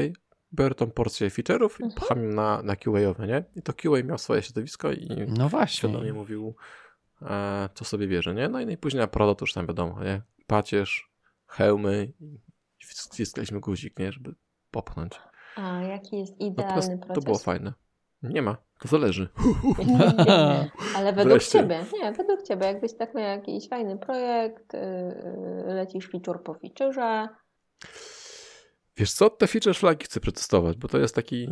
[0.54, 1.92] biorę tą porcję feature'ów i Mhm.
[1.92, 3.44] pcham ją na, na QA-owe, nie?
[3.56, 5.78] I to QA miał swoje środowisko i No właśnie.
[5.78, 6.56] świadomie mówił,
[7.22, 8.50] e, co sobie bierze, nie?
[8.50, 10.22] No i, no i później na Prodo to już tam wiadomo, nie?
[10.48, 11.12] Pacierz,
[11.48, 12.40] hełmy i
[12.86, 14.12] wciskaliśmy guzik, nie?
[14.12, 14.34] Żeby
[14.72, 15.12] popchnąć.
[15.56, 17.24] A jaki jest Natomiast idealny to proces?
[17.24, 17.74] było fajne.
[18.24, 19.30] Nie ma, to zależy.
[19.78, 20.72] Nie, nie, nie.
[20.98, 21.60] Ale według Wreszcie.
[21.60, 27.28] Ciebie, nie, według Ciebie, jakbyś tak miał jakiś fajny projekt, yy, lecisz feature po featurze,
[28.98, 31.48] Wiesz co, te feature flagi chcę przetestować, bo to jest taki,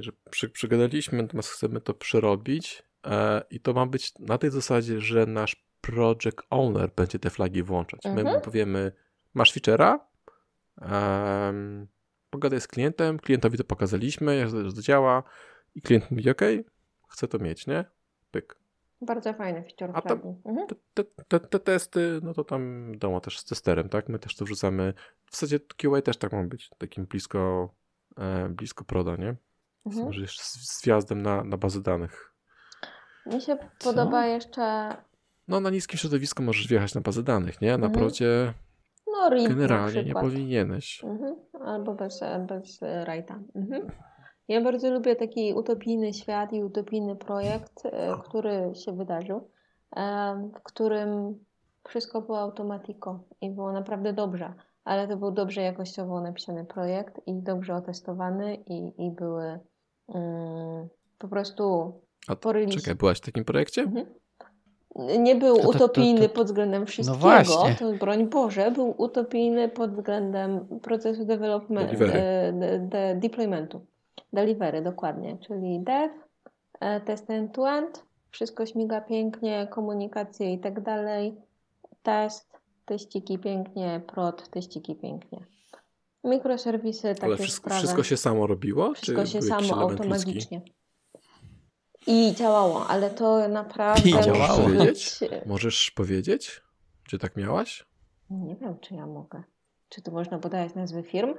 [0.00, 5.00] że przy, przygadaliśmy, natomiast chcemy to przerobić e, i to ma być na tej zasadzie,
[5.00, 8.04] że nasz project owner będzie te flagi włączać.
[8.04, 8.36] My Mhm.
[8.36, 8.92] mu powiemy,
[9.34, 9.98] masz feature'a,
[10.80, 11.86] um,
[12.30, 15.22] pogadaj z klientem, klientowi to pokazaliśmy, jak to działa
[15.74, 16.40] i klient mówi, ok,
[17.08, 17.84] chcę to mieć, nie?
[18.30, 18.56] Pyk.
[19.00, 20.12] Bardzo fajny feature A.
[20.12, 20.66] Mhm.
[20.66, 24.08] Te, te, te, te testy, no to tam wiadomo też z testerem, tak?
[24.08, 24.94] My też to wrzucamy.
[25.24, 27.74] W zasadzie QA też tak ma być, takim blisko,
[28.18, 29.36] e, blisko proda, nie?
[29.86, 30.04] Mhm.
[30.06, 32.32] Może jeszcze z, z wjazdem na, na bazę danych.
[33.26, 33.90] Mi się Co?
[33.90, 34.96] podoba jeszcze
[35.48, 37.78] No na niskim środowisku możesz wjechać na bazę danych, nie?
[37.78, 37.92] Na Mhm.
[37.92, 38.54] prodzie
[39.06, 41.04] no, generalnie nie powinieneś.
[41.04, 41.36] Mhm.
[41.64, 43.38] Albo bez, bez e, rajta.
[43.54, 43.90] Mhm.
[44.48, 49.48] Ja bardzo lubię taki utopijny świat i utopijny projekt, e, który się wydarzył,
[49.96, 51.38] e, w którym
[51.88, 57.34] wszystko było automatiko i było naprawdę dobrze, ale to był dobrze jakościowo napisany projekt i
[57.34, 59.58] dobrze otestowany i, i były
[60.14, 61.92] mm, po prostu
[62.28, 62.76] A release.
[62.76, 63.82] Czekaj, byłaś w takim projekcie?
[63.82, 64.06] Mhm.
[65.18, 67.74] Nie był To- to- to- utopijny to- pod względem wszystkiego, właśnie.
[67.78, 73.86] to broń Boże, był utopijny pod względem procesu development, e, de, de, deploymentu.
[74.36, 76.14] Delivery, dokładnie, czyli dev,
[76.80, 81.36] e, test end-to-end, wszystko śmiga pięknie, komunikacje i tak dalej,
[82.02, 85.46] test, teściki pięknie, prod, teściki pięknie.
[86.24, 87.78] Mikroserwisy, takie Ale wszystko, sprawy.
[87.78, 88.94] wszystko się samo robiło?
[88.94, 89.80] Wszystko się samo ludzki?
[89.80, 90.62] automagicznie.
[92.06, 94.62] I działało, ale to naprawdę I działało.
[94.62, 95.20] Powiedzieć?
[95.46, 96.62] Możesz powiedzieć,
[97.08, 97.86] czy tak miałaś?
[98.30, 99.42] Nie wiem, czy ja mogę.
[99.88, 101.34] Czy tu można podawać nazwy firm?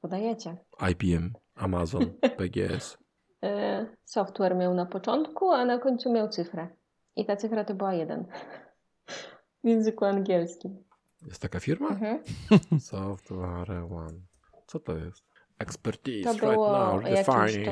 [0.00, 0.56] Podajecie.
[0.90, 2.98] IBM, Amazon, PGS.
[3.42, 6.68] E, Software miał na początku, a na końcu miał cyfrę.
[7.16, 8.24] I ta cyfra to była jeden.
[9.64, 10.84] W języku angielskim.
[11.26, 11.88] Jest taka firma?
[11.88, 12.18] Mhm.
[12.80, 14.20] Software One.
[14.66, 15.24] Co to jest?
[15.58, 17.68] Expertise To right było now, defining.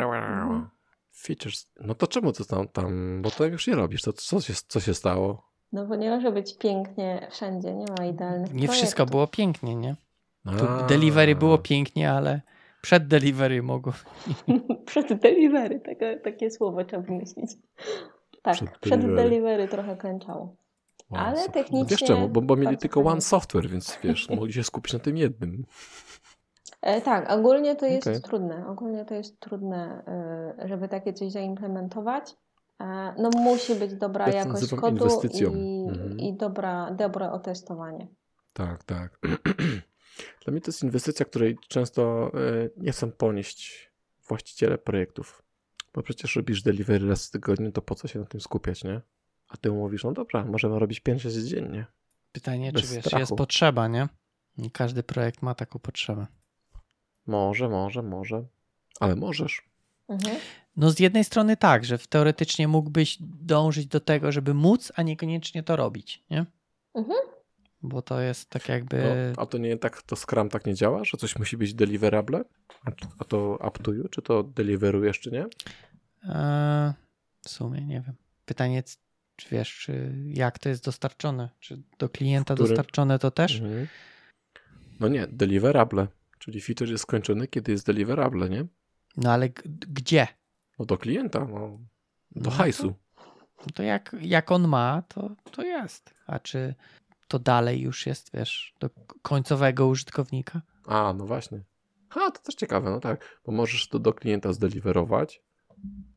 [0.00, 0.68] Mhm.
[1.16, 1.70] Features.
[1.80, 4.02] No to czemu to tam, tam bo to już nie robisz.
[4.02, 5.50] To co się, co się stało?
[5.72, 9.10] No bo nie może być pięknie wszędzie, nie ma idealnych Nie wszystko projektów.
[9.10, 9.96] było pięknie, nie?
[10.44, 12.40] Tu delivery było pięknie, ale
[12.82, 13.92] przed delivery mogło.
[14.86, 17.50] Przed delivery, takie, takie słowo trzeba wymyślić.
[18.42, 19.22] Tak, Przed przed, delivery.
[19.30, 20.56] delivery trochę klęczało.
[21.10, 21.52] Wow, Ale super.
[21.52, 22.28] technicznie No wiesz czemu?
[22.28, 23.10] Bo, bo mieli tylko fajnie.
[23.12, 25.64] one software, więc wiesz, mogli się skupić na tym jednym.
[26.82, 28.22] E, tak, ogólnie to jest Okej.
[28.22, 28.66] trudne.
[28.68, 30.02] Ogólnie to jest trudne,
[30.58, 32.36] e, żeby takie coś zaimplementować.
[32.80, 35.08] E, no musi być dobra Ja jakość kodu
[35.40, 36.18] i, Mhm.
[36.18, 38.06] i dobra, dobre otestowanie.
[38.52, 39.18] Tak, tak.
[40.44, 43.90] Dla mnie to jest inwestycja, której często e, nie chcą ponieść
[44.28, 45.42] właściciele projektów.
[45.94, 49.00] Bo przecież robisz delivery raz w tygodniu, to po co się na tym skupiać, nie?
[49.48, 51.86] A ty mówisz, no dobra, możemy robić 5 razy dziennie.
[52.32, 53.20] Pytanie, Bez czy wiesz, strachu.
[53.20, 54.08] jest potrzeba, nie?
[54.58, 56.26] Nie każdy projekt ma taką potrzebę.
[57.26, 58.44] Może, może, może.
[59.00, 59.62] Ale możesz.
[60.08, 60.36] Mhm.
[60.76, 65.62] No z jednej strony tak, że teoretycznie mógłbyś dążyć do tego, żeby móc, a niekoniecznie
[65.62, 66.46] to robić, nie?
[66.94, 67.18] Mhm.
[67.82, 69.32] Bo to jest tak jakby...
[69.36, 72.44] No, a to nie tak, to Scrum tak nie działa, że coś musi być deliverable?
[73.18, 74.08] A, to up to you?
[74.08, 75.46] Czy to deliverujesz, czy nie?
[76.24, 76.94] E,
[77.42, 78.14] w sumie nie wiem.
[78.44, 78.82] Pytanie,
[79.36, 81.48] czy wiesz, czy jak to jest dostarczone?
[81.60, 83.60] Czy do klienta dostarczone to też?
[83.60, 83.86] Mhm.
[85.00, 86.06] No nie, deliverable.
[86.38, 88.64] Czyli feature jest skończony, kiedy jest deliverable, nie?
[89.16, 89.48] No ale
[89.88, 90.26] gdzie?
[90.78, 91.78] No do klienta, no.
[92.30, 92.94] Do No to- hajsu.
[93.60, 96.14] No to jak, jak on ma, to, to jest.
[96.26, 96.74] A czy
[97.30, 98.90] to dalej już jest, wiesz, do
[99.22, 100.62] końcowego użytkownika?
[100.86, 101.64] A, no właśnie.
[102.08, 103.40] Ha, to też ciekawe, no tak.
[103.46, 105.42] Bo możesz to do klienta zdeliverować,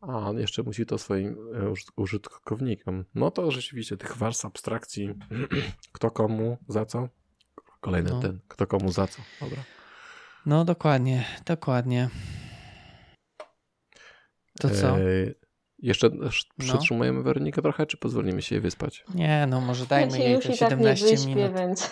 [0.02, 3.06] a on jeszcze musi to swoim e, użyt- użytkownikom.
[3.16, 5.10] No to rzeczywiście tych warstw abstrakcji,
[5.96, 7.10] kto komu, za co?
[7.82, 8.20] Kolejny No.
[8.20, 9.22] ten, kto komu za co.
[9.42, 9.64] Dobra.
[10.46, 12.10] No dokładnie, dokładnie.
[14.60, 15.00] To co?
[15.00, 15.04] E,
[15.84, 19.04] jeszcze sz- przytrzymujemy Weronikę trochę, czy pozwolimy się jej wyspać?
[19.16, 21.54] Nie, no może dajmy się jej te i tak nie 17 wyśpię, minut.
[21.58, 21.92] więc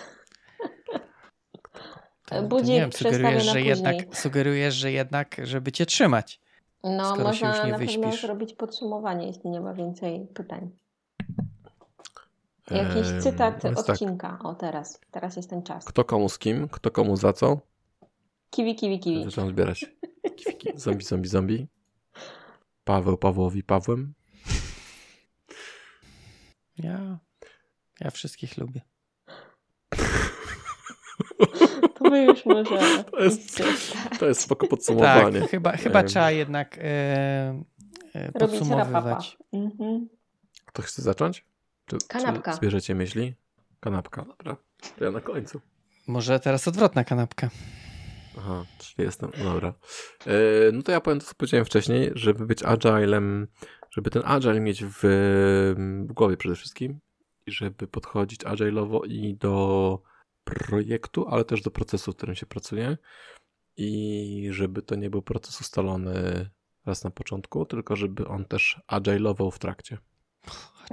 [2.26, 6.40] To, to budzik nie wiem, sugerujesz, na że jednak, sugerujesz, że jednak, żeby cię trzymać.
[6.84, 8.22] no, Skoro się można już nie na pewno wyśpisz.
[8.22, 10.70] zrobić podsumowanie, jeśli nie ma więcej pytań.
[12.70, 14.38] Jakiś Em, cytat tak, odcinka.
[14.44, 15.00] O, teraz.
[15.10, 15.84] Teraz jest ten czas.
[15.84, 17.60] kto komu z kim, kto komu za co?
[18.50, 19.24] Kiwi, kiwi, kiwi.
[19.24, 19.86] Zaczynam zbierać.
[20.36, 20.68] Kiwiki.
[20.74, 21.66] Zombie, zombie, zombie.
[22.84, 24.14] Paweł Pawłowi Pawłem.
[26.78, 27.18] Ja,
[28.00, 28.80] ja wszystkich lubię.
[31.94, 33.04] To my już możemy.
[33.04, 33.62] To jest-.
[34.18, 35.40] To jest spoko Tak, podsumowanie.
[35.40, 36.06] chyba, chyba Em.
[36.06, 36.82] trzeba jednak e,
[38.14, 39.38] e, podsumowywać.
[39.52, 40.08] Mhm.
[40.66, 41.44] Kto chce zacząć?
[41.86, 42.50] Czy, Kanapka.
[42.50, 43.34] Czy zbierzecie myśli?
[43.80, 44.56] Kanapka, dobra.
[44.98, 45.60] To ja na końcu.
[46.06, 47.50] Może teraz odwrotna kanapka.
[48.38, 49.74] Aha, czyli jestem, no dobra.
[50.26, 50.32] E,
[50.72, 53.48] no to ja powiem to, co powiedziałem wcześniej, żeby być agilem,
[53.90, 54.98] żeby ten agile mieć w,
[56.08, 57.00] w głowie przede wszystkim
[57.46, 60.02] i żeby podchodzić agile'owo i do
[60.44, 62.96] projektu, ale też do procesu, w którym się pracuje
[63.76, 66.50] i żeby to nie był proces ustalony
[66.86, 69.98] raz na początku, tylko żeby on też agile'ował w trakcie.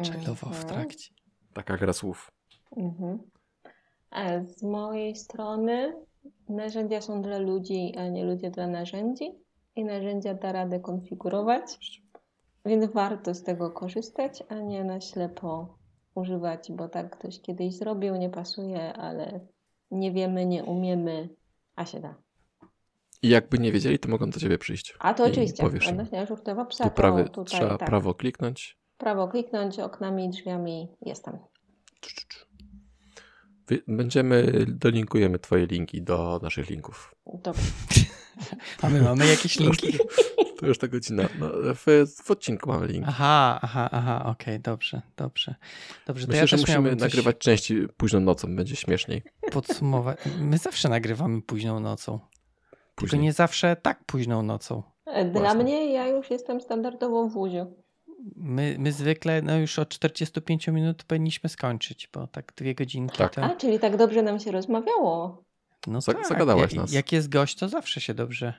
[0.04, 0.68] Chillował w Mhm.
[0.68, 1.14] trakcie.
[1.54, 2.32] Taka gra słów.
[2.78, 3.20] Mhm.
[4.12, 6.06] A z mojej strony
[6.50, 9.32] narzędzia są dla ludzi, a nie ludzie dla narzędzi.
[9.76, 11.80] I narzędzia da radę konfigurować,
[12.66, 15.78] więc warto z tego korzystać, a nie na ślepo
[16.16, 19.40] używać, bo tak ktoś kiedyś zrobił, nie pasuje, ale
[19.92, 21.30] nie wiemy, nie umiemy,
[21.76, 22.16] a się da.
[23.22, 24.96] I jakby nie wiedzieli, to mogą do ciebie przyjść.
[25.00, 28.78] A to oczywiście, powiesz odnośnie DevOpsa, Tu to prawy, tutaj trzeba tak, prawo kliknąć.
[28.98, 31.38] prawo kliknąć, oknami, drzwiami, jestem.
[32.02, 32.49] Cz, cz, cz.
[33.88, 37.16] Będziemy, dolinkujemy twoje linki do naszych linków.
[37.34, 37.62] Dobrze.
[38.82, 39.98] A my mamy jakieś linki?
[40.60, 41.24] To już ta godzina.
[41.40, 41.86] No, w,
[42.24, 43.06] w odcinku mamy link.
[43.08, 45.56] Aha, aha, aha, okej, dobrze, dobrze.
[46.08, 49.22] Dobrze, to Myślę, ja że musimy coś nagrywać częściej późną nocą, będzie śmieszniej.
[49.52, 50.20] podsumować.
[50.40, 52.20] My zawsze nagrywamy późną nocą.
[52.70, 53.22] Tylko Później.
[53.22, 54.84] nie zawsze tak późną nocą.
[55.06, 55.64] Dla Właśnie.
[55.64, 57.74] mnie ja już jestem standardowo w łuziu.
[58.36, 63.36] My, my zwykle no już od 45 minut powinniśmy skończyć, bo tak dwie godzinki Tak.
[63.36, 63.44] to...
[63.44, 65.44] A, czyli tak dobrze nam się rozmawiało.
[65.88, 66.94] No tak, zagadałaś nas.
[66.94, 68.54] Jak jest gość, to zawsze się dobrze.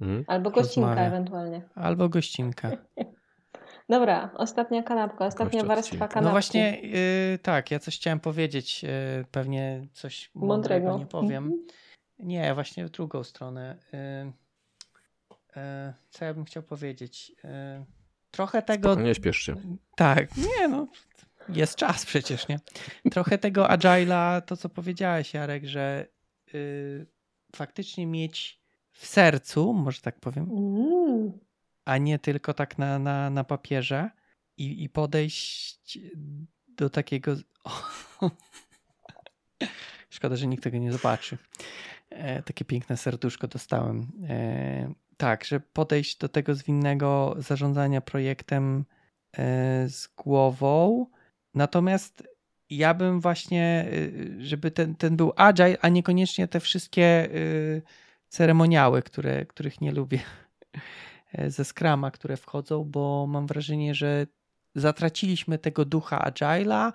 [0.00, 0.24] Mhm.
[0.26, 1.08] Albo gościnka Rozmawia.
[1.08, 1.62] ewentualnie.
[1.74, 2.70] Albo gościnka.
[3.88, 6.08] Dobra, ostatnia kanapka, ostatnia Gość warstwa odcinka.
[6.08, 6.24] kanapki.
[6.24, 8.88] No właśnie, yy, tak, ja coś chciałem powiedzieć, yy,
[9.30, 10.98] pewnie coś mądrego Mądrego.
[10.98, 11.44] nie powiem.
[11.44, 11.66] Mhm.
[12.18, 13.76] Nie, właśnie w drugą stronę.
[13.92, 14.32] Yy,
[15.56, 15.62] yy,
[16.10, 17.32] co ja bym chciał powiedzieć?
[18.36, 18.94] Trochę tego...
[18.94, 19.54] Nie śpiesz się.
[19.96, 20.86] Tak, nie no,
[21.48, 22.60] jest czas przecież, nie?
[23.10, 26.06] Trochę tego agile'a, to co powiedziałeś Jarek, że
[26.52, 27.06] yy,
[27.56, 28.60] faktycznie mieć
[28.92, 30.50] w sercu, może tak powiem,
[31.84, 34.10] a nie tylko tak na, na, na papierze
[34.56, 35.98] i, i podejść
[36.68, 37.36] do takiego...
[40.10, 41.38] Szkoda, że nikt tego nie zobaczy.
[42.10, 44.12] E, takie piękne serduszko dostałem.
[44.28, 48.84] E, tak, że podejść do tego zwinnego zarządzania projektem
[49.32, 51.06] e, z głową.
[51.54, 52.28] Natomiast
[52.70, 53.88] ja bym właśnie,
[54.38, 57.28] e, żeby ten, ten był agile, a niekoniecznie te wszystkie e,
[58.28, 60.20] ceremoniały, które, których nie lubię
[61.48, 64.26] ze Scrama, które wchodzą, bo mam wrażenie, że
[64.74, 66.92] zatraciliśmy tego ducha agile'a,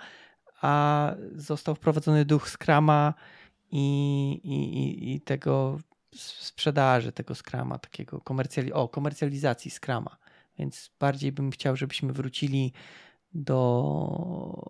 [0.62, 3.14] a został wprowadzony duch Scrama
[3.72, 5.80] i, i, i tego
[6.16, 10.18] sprzedaży tego Scrama, takiego komercjali o, komercjalizacji Scrama.
[10.60, 12.74] Więc bardziej bym chciał, żebyśmy wrócili
[13.34, 14.70] do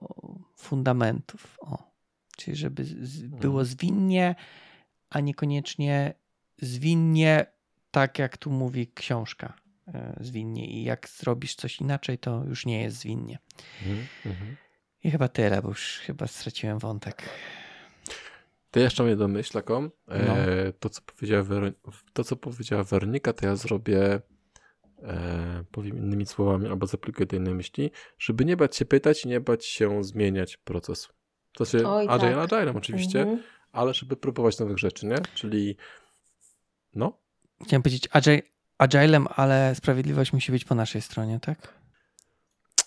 [0.56, 1.58] fundamentów.
[1.60, 1.92] O.
[2.38, 4.36] Czyli żeby z, było zwinnie,
[5.10, 6.14] a niekoniecznie
[6.62, 7.46] zwinnie,
[7.92, 9.54] tak jak tu mówi książka.
[9.88, 13.40] E, zwinnie i jak zrobisz coś inaczej, to już nie jest zwinnie.
[13.86, 14.56] Mm -hmm.
[15.04, 17.30] I chyba tyle, bo już chyba straciłem wątek.
[18.72, 19.90] To jeszcze mnie domyśl taką.
[20.08, 20.36] E, no.
[20.80, 21.44] to, co powiedziała
[22.14, 24.22] to, co powiedziała Weronika, to ja zrobię
[25.04, 29.28] e, powiem innymi słowami albo zaplikuję do innej myśli, żeby nie bać się pytać i
[29.28, 31.14] nie bać się zmieniać procesu.
[31.54, 32.54] To się Oj, agile tak.
[32.54, 33.44] agile oczywiście, mhm.
[33.72, 35.18] ale żeby próbować nowych rzeczy, nie?
[35.34, 35.78] Czyli
[36.96, 37.18] no.
[37.64, 38.42] Chciałem powiedzieć agile,
[38.78, 41.82] agilem, ale sprawiedliwość musi być po naszej stronie, tak?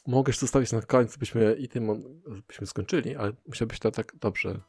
[0.07, 2.15] Mogę zostawić na końcu, byśmy i tym
[2.49, 4.61] byśmy skończyli, ale musiałbyś to tak dobrze.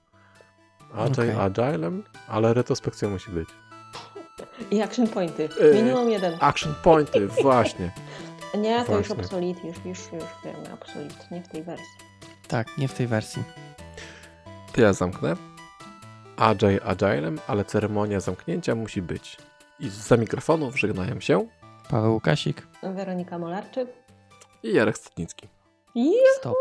[0.98, 1.42] Agile, okay.
[1.42, 3.50] agilem, ale retrospekcja musi być.
[4.72, 5.50] I action pointy.
[5.62, 6.38] E, Minimum jeden.
[6.40, 7.92] Action pointy, właśnie.
[8.58, 8.98] Nie, to właśnie.
[8.98, 11.96] już obsolit, już, już, już wiemy, obsolit, nie w tej wersji.
[12.48, 13.44] Tak, nie w tej wersji.
[14.74, 15.36] To ja zamknę.
[16.38, 19.38] Agile agilem, ale ceremonia zamknięcia musi być.
[19.80, 21.48] I za mikrofonów żegnają się
[21.90, 23.90] Paweł Łukasik, Weronika Molarczyk
[24.64, 25.48] i Jarek Stotnicki.
[25.96, 26.12] Juhu!
[26.40, 26.56] Stop.